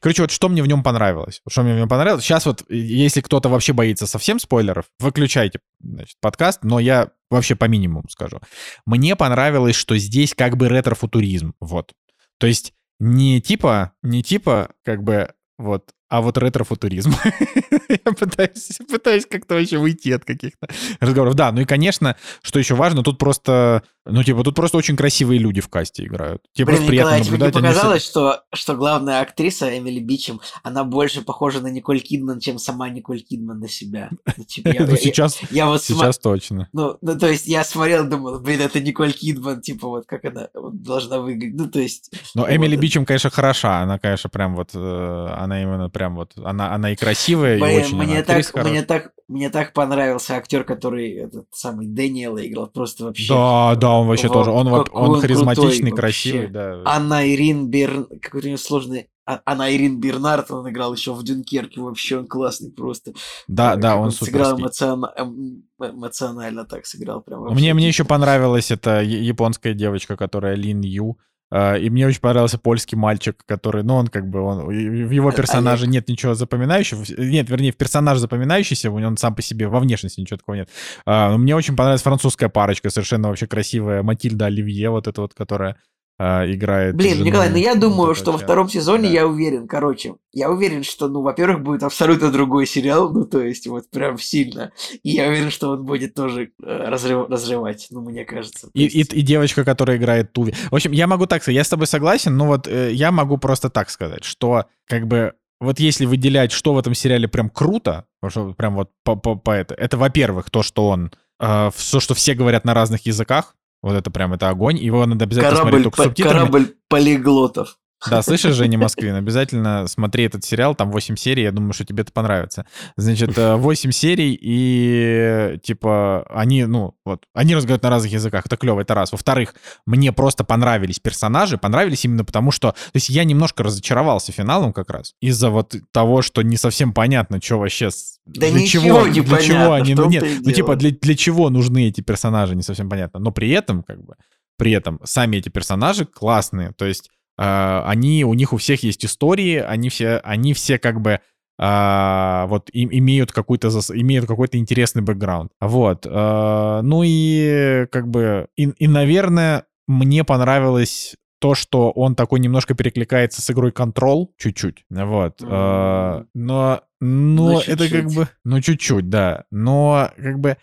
Короче, 0.00 0.22
вот 0.22 0.30
что 0.30 0.48
мне 0.48 0.62
в 0.62 0.66
нем 0.66 0.82
понравилось? 0.82 1.40
Что 1.48 1.62
мне 1.62 1.74
в 1.74 1.76
нем 1.76 1.88
понравилось? 1.88 2.24
Сейчас 2.24 2.46
вот, 2.46 2.64
если 2.68 3.20
кто-то 3.20 3.48
вообще 3.48 3.72
боится 3.72 4.06
совсем 4.06 4.38
спойлеров, 4.38 4.86
выключайте 4.98 5.60
значит, 5.80 6.16
подкаст, 6.20 6.60
но 6.62 6.78
я 6.78 7.10
вообще 7.30 7.54
по 7.56 7.66
минимуму 7.66 8.08
скажу. 8.08 8.40
Мне 8.86 9.16
понравилось, 9.16 9.76
что 9.76 9.96
здесь 9.96 10.34
как 10.34 10.56
бы 10.56 10.68
ретро-футуризм, 10.68 11.54
вот. 11.60 11.92
То 12.38 12.46
есть 12.46 12.72
не 13.00 13.40
типа, 13.40 13.92
не 14.02 14.22
типа, 14.22 14.70
как 14.84 15.02
бы, 15.02 15.32
вот, 15.58 15.90
а 16.08 16.20
вот 16.20 16.38
ретро-футуризм. 16.38 17.12
Я 17.88 18.12
пытаюсь, 18.12 18.78
пытаюсь 18.88 19.26
как-то 19.26 19.54
вообще 19.54 19.78
выйти 19.78 20.10
от 20.10 20.24
каких-то 20.24 20.68
разговоров. 21.00 21.34
Да, 21.34 21.50
ну 21.50 21.62
и, 21.62 21.64
конечно, 21.64 22.16
что 22.42 22.58
еще 22.58 22.74
важно, 22.74 23.02
тут 23.02 23.18
просто, 23.18 23.82
ну, 24.06 24.22
типа, 24.22 24.44
тут 24.44 24.54
просто 24.54 24.76
очень 24.76 24.96
красивые 24.96 25.38
люди 25.38 25.60
в 25.60 25.68
касте 25.68 26.04
играют. 26.04 26.42
Тебе 26.52 26.66
Блин, 26.66 26.76
просто 26.76 26.88
приятно 26.88 27.10
Николай, 27.10 27.22
тебе 27.24 27.36
не 27.36 27.44
наблюдать. 27.44 27.54
все- 27.54 27.74
показалось, 27.74 28.04
что, 28.04 28.42
что 28.52 28.74
главная 28.76 29.20
актриса 29.20 29.78
Эмили 29.78 30.00
Бичем, 30.00 30.40
она 30.62 30.84
больше 30.84 31.22
похожа 31.22 31.60
на 31.60 31.68
Николь 31.68 32.00
Кидман, 32.00 32.40
чем 32.40 32.58
сама 32.58 32.90
Николь 32.90 33.22
Кидман 33.22 33.60
на 33.60 33.68
себя. 33.68 34.10
Ну, 34.36 34.44
типа, 34.44 34.68
Ну, 34.78 34.96
сейчас, 34.96 35.36
сейчас 35.36 36.18
точно. 36.18 36.68
Ну, 36.72 36.98
ну, 37.00 37.18
то 37.18 37.28
есть 37.28 37.46
я 37.46 37.64
смотрел, 37.64 38.06
думал, 38.06 38.40
блин, 38.40 38.60
это 38.60 38.80
Николь 38.80 39.12
Кидман, 39.12 39.62
типа, 39.62 39.88
вот 39.88 40.06
как 40.06 40.24
она 40.26 40.48
должна 40.54 41.20
выглядеть. 41.20 41.56
Ну, 41.56 41.68
то 41.68 41.80
есть... 41.80 42.10
Но 42.34 42.46
Эмили 42.48 42.76
Бичем, 42.76 43.06
конечно, 43.06 43.30
хороша. 43.30 43.80
Она, 43.80 43.98
конечно, 43.98 44.28
прям 44.28 44.54
вот, 44.54 44.70
э, 44.74 45.28
она 45.36 45.62
именно 45.62 45.88
прям 45.88 46.16
вот, 46.16 46.32
она, 46.36 46.90
и 46.90 46.96
красивая, 46.96 47.56
и 47.56 47.62
очень 47.62 47.96
мне, 47.96 48.22
так, 48.22 49.12
мне, 49.28 49.48
так, 49.50 49.72
понравился 49.72 50.34
актер, 50.34 50.64
который 50.64 51.12
этот 51.12 51.46
самый 51.52 51.86
Дэниела 51.86 52.46
играл, 52.46 52.66
просто 52.66 53.04
вообще. 53.04 53.32
Да, 53.32 53.74
да, 53.76 53.90
он 53.92 54.06
вообще 54.06 54.28
Во, 54.28 54.34
тоже, 54.34 54.50
он, 54.50 54.66
он 54.68 54.86
он 54.92 55.20
харизматичный, 55.20 55.90
крутой 55.90 55.96
красивый, 55.96 56.40
вообще. 56.42 56.52
да. 56.52 56.82
Анна 56.84 57.26
Ирин 57.26 57.68
Берн... 57.68 58.06
Какой 58.20 58.42
у 58.42 58.46
него 58.46 58.56
сложный... 58.58 59.08
А- 59.26 59.40
Анна 59.46 59.74
Ирин 59.74 59.98
Бернард, 60.00 60.50
он 60.50 60.68
играл 60.68 60.92
еще 60.92 61.14
в 61.14 61.22
Дюнкерке, 61.24 61.80
вообще 61.80 62.18
он 62.18 62.26
классный 62.26 62.70
просто. 62.70 63.14
Да, 63.48 63.72
Э, 63.72 63.76
да, 63.78 63.92
как 63.92 64.00
он 64.02 64.10
сыграл 64.10 64.58
эмоциона- 64.58 65.12
эм, 65.16 65.62
эмоционально 65.80 66.66
так 66.66 66.84
сыграл. 66.84 67.22
Прям 67.22 67.44
Мне, 67.54 67.72
мне 67.72 67.88
еще 67.88 68.04
понравилась 68.04 68.70
эта 68.70 69.00
японская 69.00 69.72
девочка, 69.72 70.16
которая 70.18 70.54
Лин 70.56 70.82
Ю. 70.82 71.16
А, 71.50 71.74
И 71.76 71.90
мне 71.90 72.06
очень 72.06 72.20
понравился 72.20 72.58
польский 72.58 72.96
мальчик, 72.96 73.42
который, 73.46 73.82
ну, 73.82 73.94
он 73.94 74.08
как 74.08 74.28
бы, 74.28 74.40
он, 74.40 74.66
в 74.66 74.70
его 75.10 75.28
Олег. 75.28 75.36
персонаже 75.36 75.86
нет 75.86 76.08
ничего 76.08 76.34
запоминающего. 76.34 77.04
Нет, 77.18 77.48
вернее, 77.48 77.72
в 77.72 77.76
персонаже 77.76 78.20
запоминающийся, 78.20 78.90
у 78.90 78.98
него 78.98 79.08
он 79.08 79.16
сам 79.16 79.34
по 79.34 79.42
себе, 79.42 79.68
во 79.68 79.80
внешности 79.80 80.20
ничего 80.20 80.38
такого 80.38 80.56
нет. 80.56 80.68
А, 81.06 81.30
но 81.30 81.38
мне 81.38 81.54
очень 81.54 81.76
понравилась 81.76 82.02
французская 82.02 82.48
парочка, 82.48 82.90
совершенно 82.90 83.28
вообще 83.28 83.46
красивая, 83.46 84.02
Матильда 84.02 84.46
Оливье, 84.46 84.90
вот 84.90 85.06
эта 85.06 85.20
вот, 85.20 85.34
которая 85.34 85.76
а, 86.18 86.44
играет. 86.50 86.94
Блин, 86.94 87.14
жену 87.14 87.24
Николай, 87.26 87.50
ну 87.50 87.56
я 87.56 87.74
думаю, 87.74 88.14
что 88.14 88.32
во 88.32 88.38
втором 88.38 88.68
сезоне 88.68 89.08
Да. 89.08 89.14
я 89.14 89.26
уверен, 89.26 89.66
короче, 89.66 90.14
я 90.32 90.50
уверен, 90.50 90.84
что, 90.84 91.08
ну, 91.08 91.22
во-первых, 91.22 91.62
будет 91.62 91.82
абсолютно 91.82 92.30
другой 92.30 92.66
сериал, 92.66 93.10
ну, 93.12 93.24
то 93.24 93.40
есть, 93.40 93.66
вот 93.66 93.90
прям 93.90 94.18
сильно. 94.18 94.70
И 95.02 95.10
я 95.10 95.26
уверен, 95.28 95.50
что 95.50 95.70
он 95.70 95.84
будет 95.84 96.14
тоже 96.14 96.50
э, 96.62 96.88
разрыв- 96.88 97.28
разрывать, 97.28 97.88
ну, 97.90 98.00
мне 98.02 98.24
кажется. 98.24 98.68
И, 98.74 98.86
и, 98.86 98.98
есть- 98.98 99.12
и 99.12 99.22
девочка, 99.22 99.64
которая 99.64 99.96
играет 99.96 100.32
Туви. 100.32 100.54
В 100.70 100.74
общем, 100.74 100.92
я 100.92 101.06
могу 101.06 101.26
так 101.26 101.42
сказать, 101.42 101.56
я 101.56 101.64
с 101.64 101.68
тобой 101.68 101.86
согласен, 101.88 102.36
но 102.36 102.46
вот 102.46 102.68
э, 102.68 102.92
я 102.92 103.10
могу 103.10 103.36
просто 103.38 103.68
так 103.70 103.90
сказать, 103.90 104.24
что 104.24 104.66
как 104.86 105.06
бы 105.08 105.32
вот 105.60 105.80
если 105.80 106.04
выделять, 106.06 106.52
что 106.52 106.74
в 106.74 106.78
этом 106.78 106.94
сериале 106.94 107.26
прям 107.26 107.48
круто, 107.50 108.04
что 108.28 108.52
прям 108.52 108.74
вот 108.74 108.90
по, 109.02 109.16
по, 109.16 109.34
по 109.34 109.50
это, 109.50 109.74
это, 109.74 109.96
во-первых, 109.96 110.50
то, 110.50 110.62
что 110.62 110.88
он, 110.88 111.10
э, 111.40 111.70
все, 111.74 112.00
что 112.00 112.14
все 112.14 112.34
говорят 112.34 112.64
на 112.64 112.74
разных 112.74 113.06
языках, 113.06 113.56
вот 113.84 113.94
это 113.94 114.10
прям, 114.10 114.32
это 114.32 114.48
огонь, 114.48 114.78
его 114.78 115.04
надо 115.04 115.24
обязательно 115.26 115.56
смотреть 115.56 115.70
Корабль, 115.70 115.82
только 115.84 115.96
с 115.96 115.98
по- 115.98 116.04
субтитрами. 116.04 116.38
корабль 116.38 116.74
полиглотов. 116.88 117.76
Да, 118.10 118.22
слышишь, 118.22 118.54
Женя 118.54 118.78
Москвин, 118.78 119.14
обязательно 119.14 119.86
смотри 119.86 120.24
этот 120.24 120.44
сериал, 120.44 120.74
там 120.74 120.90
8 120.90 121.16
серий, 121.16 121.42
я 121.42 121.52
думаю, 121.52 121.72
что 121.72 121.84
тебе 121.84 122.02
это 122.02 122.12
понравится. 122.12 122.66
Значит, 122.96 123.36
э, 123.38 123.54
8 123.56 123.90
серий, 123.90 124.38
и, 124.40 125.58
типа, 125.62 126.26
они, 126.30 126.64
ну, 126.64 126.94
вот, 127.04 127.24
они 127.34 127.54
разговаривают 127.54 127.82
на 127.82 127.90
разных 127.90 128.12
языках, 128.12 128.46
это 128.46 128.56
клево, 128.56 128.80
это 128.80 128.94
раз. 128.94 129.12
Во-вторых, 129.12 129.54
мне 129.86 130.12
просто 130.12 130.44
понравились 130.44 131.00
персонажи, 131.00 131.58
понравились 131.58 132.04
именно 132.04 132.24
потому, 132.24 132.50
что, 132.50 132.72
то 132.72 132.76
есть 132.94 133.08
я 133.08 133.24
немножко 133.24 133.62
разочаровался 133.62 134.32
финалом 134.32 134.72
как 134.72 134.90
раз, 134.90 135.14
из-за 135.20 135.50
вот 135.50 135.74
того, 135.92 136.22
что 136.22 136.42
не 136.42 136.56
совсем 136.56 136.92
понятно, 136.92 137.40
что 137.42 137.58
вообще, 137.58 137.90
Да 138.26 138.50
для 138.50 138.66
чего, 138.66 139.06
не 139.06 139.20
для 139.20 139.38
чего 139.38 139.72
они, 139.72 139.94
ну, 139.94 140.08
нет, 140.08 140.24
ну, 140.40 140.52
типа, 140.52 140.76
для, 140.76 140.90
для 140.90 141.16
чего 141.16 141.50
нужны 141.50 141.88
эти 141.88 142.00
персонажи, 142.00 142.54
не 142.54 142.62
совсем 142.62 142.88
понятно, 142.88 143.20
но 143.20 143.32
при 143.32 143.50
этом, 143.50 143.82
как 143.82 144.02
бы, 144.04 144.14
при 144.56 144.72
этом 144.72 145.00
сами 145.04 145.36
эти 145.38 145.48
персонажи 145.48 146.04
классные, 146.04 146.72
то 146.72 146.84
есть 146.84 147.08
э, 147.08 147.13
они, 147.36 148.24
у 148.24 148.34
них 148.34 148.52
у 148.52 148.56
всех 148.56 148.82
есть 148.82 149.04
истории, 149.04 149.56
они 149.56 149.88
все, 149.88 150.18
они 150.24 150.54
все 150.54 150.78
как 150.78 151.00
бы 151.00 151.20
а, 151.58 152.46
вот 152.48 152.68
им, 152.72 152.88
имеют 152.92 153.32
какой-то 153.32 153.68
имеют 153.68 154.26
какой-то 154.26 154.58
интересный 154.58 155.02
бэкграунд. 155.02 155.52
Вот. 155.60 156.06
а, 156.08 156.82
ну 156.82 157.02
и 157.04 157.86
как 157.92 158.08
бы 158.08 158.48
и, 158.56 158.64
и, 158.70 158.88
наверное, 158.88 159.64
мне 159.86 160.24
понравилось 160.24 161.14
то, 161.40 161.54
что 161.54 161.90
он 161.90 162.14
такой 162.14 162.40
немножко 162.40 162.74
перекликается 162.74 163.42
с 163.42 163.50
игрой 163.50 163.70
Control 163.70 164.28
чуть-чуть. 164.38 164.84
Вот. 164.90 165.40
а, 165.42 166.20
М. 166.20 166.28
но, 166.34 166.80
но 167.00 167.52
Ну, 167.52 167.58
это 167.60 167.76
как 167.76 167.88
чуть-чуть. 167.88 168.16
бы... 168.16 168.28
Ну, 168.44 168.60
чуть-чуть, 168.60 169.08
да. 169.08 169.44
Но 169.50 170.10
как 170.16 170.38
бы... 170.40 170.56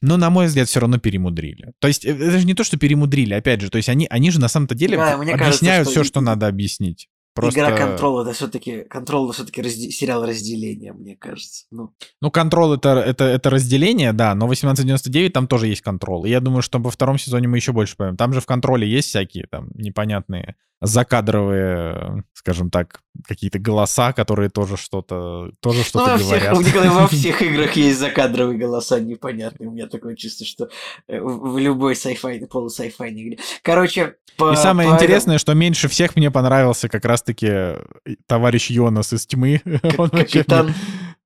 Но, 0.00 0.16
на 0.16 0.30
мой 0.30 0.46
взгляд, 0.46 0.68
все 0.68 0.80
равно 0.80 0.98
перемудрили. 0.98 1.72
То 1.78 1.88
есть, 1.88 2.04
э, 2.04 2.10
это 2.10 2.38
же 2.38 2.46
не 2.46 2.54
то, 2.54 2.64
что 2.64 2.76
перемудрили, 2.76 3.34
опять 3.34 3.60
же. 3.60 3.70
То 3.70 3.76
есть, 3.76 3.88
они, 3.88 4.06
они 4.10 4.30
же 4.30 4.40
на 4.40 4.48
самом-то 4.48 4.74
деле 4.74 4.96
Да, 4.96 5.16
мне 5.16 5.32
кажется, 5.32 5.48
объясняют 5.48 5.88
что 5.88 6.00
все, 6.00 6.04
что 6.04 6.20
и- 6.20 6.24
надо 6.24 6.46
объяснить. 6.46 7.08
Просто... 7.36 7.60
Игра 7.60 7.76
контрола, 7.76 8.22
это 8.22 8.32
все-таки 8.32 8.84
контрол, 8.84 9.30
все-таки 9.30 9.62
сериал 9.90 10.24
разделения, 10.24 10.94
мне 10.94 11.16
кажется. 11.16 11.66
Ну, 11.70 11.92
Ну, 12.22 12.30
контрол 12.30 12.72
это, 12.72 12.88
это, 13.06 13.24
это 13.24 13.50
разделение, 13.50 14.14
да, 14.14 14.34
но 14.34 14.46
1899 14.46 15.34
там 15.34 15.46
тоже 15.46 15.66
есть 15.66 15.82
контрол. 15.82 16.24
И 16.24 16.30
я 16.30 16.40
думаю, 16.40 16.62
что 16.62 16.78
во 16.78 16.90
втором 16.90 17.18
сезоне 17.18 17.46
мы 17.46 17.58
еще 17.58 17.72
больше 17.72 17.94
поймем. 17.94 18.16
Там 18.16 18.32
же 18.32 18.40
в 18.40 18.46
контроле 18.46 18.88
есть 18.88 19.08
всякие 19.08 19.46
там 19.50 19.68
непонятные 19.74 20.56
закадровые, 20.80 22.24
скажем 22.34 22.70
так, 22.70 23.00
какие-то 23.26 23.58
голоса, 23.58 24.12
которые 24.12 24.50
тоже 24.50 24.76
что-то 24.76 25.50
тоже 25.60 25.78
ну 25.78 25.84
что-то 25.84 26.12
во 26.12 26.18
всех, 26.18 26.42
говорят. 26.42 26.92
во 26.92 27.08
всех 27.08 27.42
играх 27.42 27.72
есть 27.76 27.98
закадровые 27.98 28.58
голоса 28.58 29.00
непонятные. 29.00 29.68
У 29.68 29.72
меня 29.72 29.86
такое 29.86 30.16
чувство, 30.16 30.46
что 30.46 30.68
э, 31.08 31.18
в 31.20 31.58
любой 31.58 31.94
sci-fi, 31.94 32.38
игре. 32.38 33.38
Короче, 33.62 34.16
по, 34.36 34.52
И 34.52 34.56
самое 34.56 34.90
по 34.90 34.94
интересное, 34.94 35.38
что 35.38 35.54
меньше 35.54 35.88
всех 35.88 36.14
мне 36.14 36.30
понравился 36.30 36.88
как 36.88 37.04
раз-таки 37.04 37.48
э, 37.48 37.84
товарищ 38.26 38.70
Йонас 38.70 39.12
из 39.12 39.26
тьмы. 39.26 39.62
Вообще 39.64 40.24
капитан. 40.24 40.74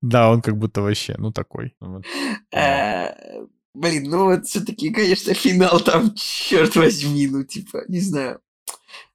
Да, 0.01 0.31
он 0.31 0.41
как 0.41 0.57
будто 0.57 0.81
вообще, 0.81 1.15
ну, 1.19 1.31
такой. 1.31 1.75
Вот. 1.81 2.05
Э, 2.55 3.11
Блин, 3.73 4.11
ну 4.11 4.25
вот 4.25 4.47
все-таки, 4.47 4.91
конечно, 4.91 5.33
финал 5.33 5.81
там, 5.81 6.13
черт 6.17 6.75
возьми, 6.75 7.29
ну 7.29 7.45
типа, 7.45 7.85
не 7.87 8.01
знаю. 8.01 8.41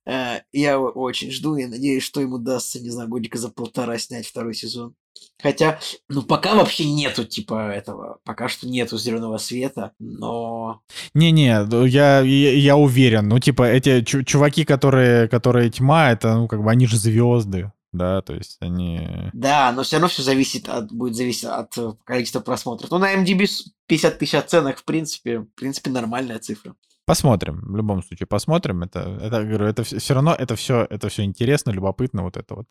Э, 0.06 0.40
Я 0.52 0.80
очень 0.80 1.32
жду, 1.32 1.56
я 1.58 1.68
надеюсь, 1.68 2.04
что 2.04 2.22
им 2.22 2.34
удастся, 2.34 2.80
не 2.80 2.90
знаю, 2.90 3.10
годика 3.10 3.38
за 3.38 3.50
полтора 3.50 3.98
снять 3.98 4.28
второй 4.28 4.54
сезон. 4.54 4.94
Хотя, 5.42 5.80
ну 6.10 6.24
пока 6.24 6.56
вообще 6.56 6.84
нету 6.92 7.24
типа 7.24 7.70
этого, 7.72 8.20
пока 8.26 8.50
что 8.50 8.68
нету 8.68 8.98
зеленого 8.98 9.38
света, 9.38 9.94
но 10.00 10.82
Не-не, 11.14 11.64
ну, 11.64 11.86
я, 11.86 12.20
я, 12.20 12.52
я 12.54 12.76
уверен. 12.76 13.30
Ну, 13.30 13.40
типа, 13.40 13.64
эти 13.64 14.02
чу- 14.02 14.24
чуваки, 14.24 14.66
которые, 14.66 15.30
которые 15.30 15.70
тьма, 15.70 16.12
это, 16.12 16.36
ну, 16.36 16.48
как 16.50 16.62
бы, 16.62 16.70
они 16.70 16.86
же 16.86 16.98
звезды, 16.98 17.72
да, 17.94 18.22
то 18.24 18.34
есть 18.34 18.58
они... 18.60 19.08
да, 19.32 19.72
но 19.72 19.84
все 19.84 19.96
равно 19.96 20.10
все 20.10 20.22
зависит 20.22 20.68
от, 20.68 20.92
будет 20.92 21.16
зависеть 21.16 21.46
от 21.46 21.78
э, 21.78 21.94
количества 22.04 22.42
просмотров. 22.42 22.92
Ну, 22.92 22.98
на 22.98 23.16
MDB 23.16 23.46
с- 23.48 23.70
50 23.88 24.20
тысяч 24.20 24.36
оценок, 24.36 24.80
в 24.80 24.84
принципе, 24.84 25.40
в 25.40 25.48
принципе, 25.56 25.92
нормальная 25.92 26.40
цифра. 26.40 26.76
Посмотрим, 27.06 27.62
в 27.62 27.76
любом 27.76 28.02
случае, 28.02 28.26
посмотрим. 28.26 28.82
Это, 28.82 29.20
это 29.22 29.44
говорю, 29.44 29.66
это 29.66 29.84
все, 29.84 30.14
равно, 30.14 30.34
это 30.34 30.56
все, 30.56 30.88
это 30.90 31.08
все 31.10 31.24
интересно, 31.24 31.72
любопытно, 31.72 32.24
вот 32.24 32.36
это 32.36 32.56
вот. 32.56 32.66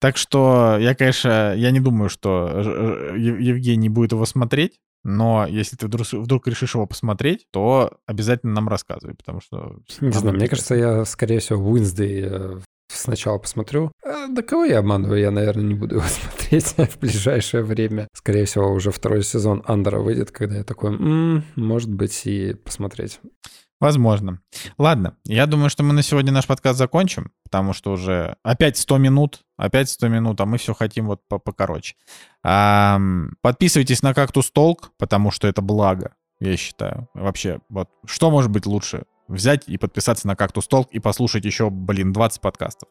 Так 0.00 0.16
что 0.16 0.76
я, 0.80 0.94
конечно, 0.94 1.54
я 1.54 1.70
не 1.70 1.80
думаю, 1.80 2.08
что 2.08 3.14
Евгений 3.16 3.88
будет 3.88 4.12
его 4.12 4.26
смотреть, 4.26 4.80
но 5.04 5.46
если 5.46 5.76
ты 5.76 5.86
вдруг, 5.86 6.06
вдруг 6.12 6.46
решишь 6.48 6.74
его 6.74 6.86
посмотреть, 6.86 7.46
то 7.52 7.92
обязательно 8.06 8.52
нам 8.54 8.68
рассказывай, 8.68 9.14
потому 9.14 9.40
что... 9.40 9.78
Не 10.00 10.10
знаю, 10.10 10.36
мне 10.36 10.48
кажется, 10.48 10.74
я, 10.74 11.04
скорее 11.04 11.38
всего, 11.38 11.70
Уинсдей 11.70 12.24
э, 12.26 12.60
сначала 12.88 13.38
посмотрю. 13.38 13.92
А, 14.04 14.26
да 14.28 14.42
кого 14.42 14.64
я 14.64 14.80
обманываю? 14.80 15.20
Я, 15.20 15.30
наверное, 15.30 15.64
не 15.64 15.74
буду 15.74 15.94
его 15.96 16.04
смотреть 16.06 16.64
в 16.76 16.98
ближайшее 16.98 17.62
время. 17.62 18.08
Скорее 18.12 18.44
всего, 18.44 18.72
уже 18.72 18.90
второй 18.90 19.22
сезон 19.22 19.62
Андера 19.66 20.00
выйдет, 20.00 20.30
когда 20.30 20.56
я 20.56 20.64
такой, 20.64 20.90
«М, 20.94 21.44
может 21.54 21.92
быть, 21.92 22.26
и 22.26 22.54
посмотреть. 22.54 23.20
Возможно. 23.80 24.40
Ладно, 24.76 25.16
я 25.24 25.46
думаю, 25.46 25.70
что 25.70 25.84
мы 25.84 25.92
на 25.92 26.02
сегодня 26.02 26.32
наш 26.32 26.46
подкаст 26.46 26.78
закончим, 26.78 27.30
потому 27.44 27.72
что 27.72 27.92
уже 27.92 28.36
опять 28.42 28.76
100 28.76 28.98
минут, 28.98 29.44
опять 29.56 29.88
100 29.88 30.08
минут, 30.08 30.40
а 30.40 30.46
мы 30.46 30.58
все 30.58 30.74
хотим 30.74 31.06
вот 31.06 31.20
по- 31.28 31.38
покороче. 31.38 31.94
Ам, 32.42 33.34
Подписывайтесь 33.40 34.02
на 34.02 34.14
Кактус 34.14 34.50
Толк, 34.50 34.90
потому 34.98 35.30
что 35.30 35.46
это 35.46 35.62
благо, 35.62 36.14
я 36.40 36.56
считаю. 36.56 37.08
Вообще, 37.14 37.60
вот 37.68 37.88
что 38.04 38.30
может 38.32 38.50
быть 38.50 38.66
лучше 38.66 39.04
взять 39.28 39.64
и 39.66 39.76
подписаться 39.78 40.26
на 40.26 40.34
«Кактус 40.36 40.66
Толк» 40.66 40.88
и 40.90 40.98
послушать 40.98 41.44
еще, 41.44 41.70
блин, 41.70 42.12
20 42.12 42.40
подкастов. 42.40 42.88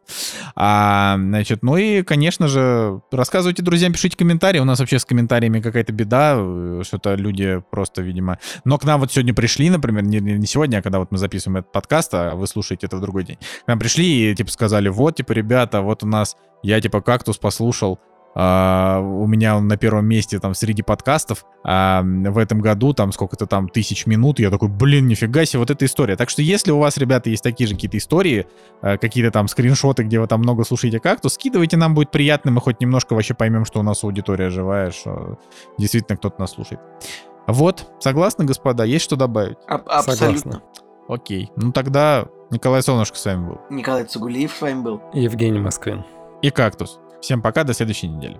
А, 0.55 1.15
значит, 1.18 1.64
ну 1.64 1.77
и, 1.77 2.03
конечно 2.03 2.47
же, 2.47 3.01
рассказывайте 3.11 3.64
друзьям, 3.64 3.93
пишите 3.93 4.15
комментарии. 4.15 4.59
У 4.59 4.65
нас 4.65 4.80
вообще 4.80 4.99
с 4.99 5.05
комментариями 5.05 5.59
какая-то 5.59 5.91
беда, 5.93 6.35
э, 6.38 6.81
что-то 6.85 7.15
люди 7.15 7.61
просто, 7.72 8.01
видимо... 8.01 8.39
Но 8.64 8.77
к 8.77 8.85
нам 8.85 8.99
вот 8.99 9.11
сегодня 9.11 9.34
пришли, 9.34 9.69
например, 9.69 10.03
не, 10.03 10.19
не 10.19 10.45
сегодня, 10.45 10.77
а 10.77 10.81
когда 10.81 10.99
вот 10.99 11.11
мы 11.11 11.18
записываем 11.18 11.57
этот 11.57 11.72
подкаст, 11.72 12.14
а 12.14 12.35
вы 12.35 12.47
слушаете 12.47 12.88
это 12.88 12.97
в 12.97 13.01
другой 13.01 13.23
день. 13.23 13.38
К 13.65 13.68
нам 13.68 13.80
пришли 13.80 14.31
и, 14.31 14.35
типа, 14.35 14.51
сказали, 14.51 14.89
вот, 14.89 15.15
типа, 15.15 15.31
ребята, 15.34 15.81
вот 15.81 16.03
у 16.03 16.07
нас, 16.07 16.38
я, 16.64 16.80
типа, 16.80 17.01
«Кактус» 17.01 17.38
послушал, 17.38 17.99
Uh, 18.38 19.01
у 19.01 19.26
меня 19.26 19.57
он 19.57 19.68
на 19.68 19.77
первом 19.77 20.05
месте 20.05 20.38
там 20.38 20.53
среди 20.53 20.84
подкастов. 20.84 21.43
Uh, 21.65 22.30
в 22.30 22.38
этом 22.38 22.59
году 22.59 22.93
там 22.93 23.11
сколько-то 23.11 23.47
там 23.47 23.68
тысяч 23.68 24.05
минут. 24.05 24.38
Я 24.38 24.51
такой, 24.51 24.69
блин, 24.69 25.07
нифига 25.07 25.43
себе, 25.45 25.59
вот 25.59 25.72
эта 25.72 25.85
история. 25.85 26.15
Так 26.15 26.30
что 26.30 26.43
если 26.43 26.69
у 26.69 26.77
вас, 26.77 26.97
ребята, 26.97 27.31
есть 27.31 27.41
такие 27.41 27.68
же 27.68 27.73
какие-то 27.73 27.97
истории, 27.97 28.45
uh, 28.84 28.99
какие-то 28.99 29.31
там 29.31 29.47
скриншоты, 29.47 30.03
где 30.03 30.19
вы 30.19 30.27
там 30.27 30.41
много 30.41 30.65
слушаете 30.65 30.99
как-то, 30.99 31.30
скидывайте, 31.30 31.77
нам 31.77 31.95
будет 31.95 32.11
приятно, 32.11 32.51
мы 32.51 32.61
хоть 32.61 32.80
немножко 32.80 33.15
вообще 33.15 33.34
поймем, 33.34 33.65
что 33.65 33.80
у 33.80 33.84
нас 33.84 34.03
аудитория 34.03 34.51
живая, 34.51 34.91
что 34.91 35.39
действительно 35.80 36.15
кто-то 36.15 36.39
нас 36.39 36.51
слушает. 36.51 36.80
Вот, 37.47 37.91
согласны, 37.99 38.45
господа? 38.45 38.84
Есть 38.84 39.05
что 39.05 39.15
добавить? 39.15 39.57
А- 39.68 39.76
абсолютно. 39.77 40.38
Согласна. 40.38 40.61
Окей. 41.07 41.51
Ну 41.55 41.72
тогда 41.72 42.27
Николай 42.51 42.84
Солнышко 42.84 43.18
с 43.18 43.26
вами 43.26 43.47
был. 43.47 43.61
Николай 43.72 44.03
Цугулиев 44.03 44.53
с 44.53 44.61
вами 44.61 44.81
был. 44.81 45.01
Евгений 45.14 45.59
Москвин. 45.59 46.03
И 46.43 46.51
Кактус. 46.51 46.99
Всем 47.22 47.41
пока, 47.41 47.64
до 47.64 47.73
следующей 47.73 48.07
недели. 48.07 48.39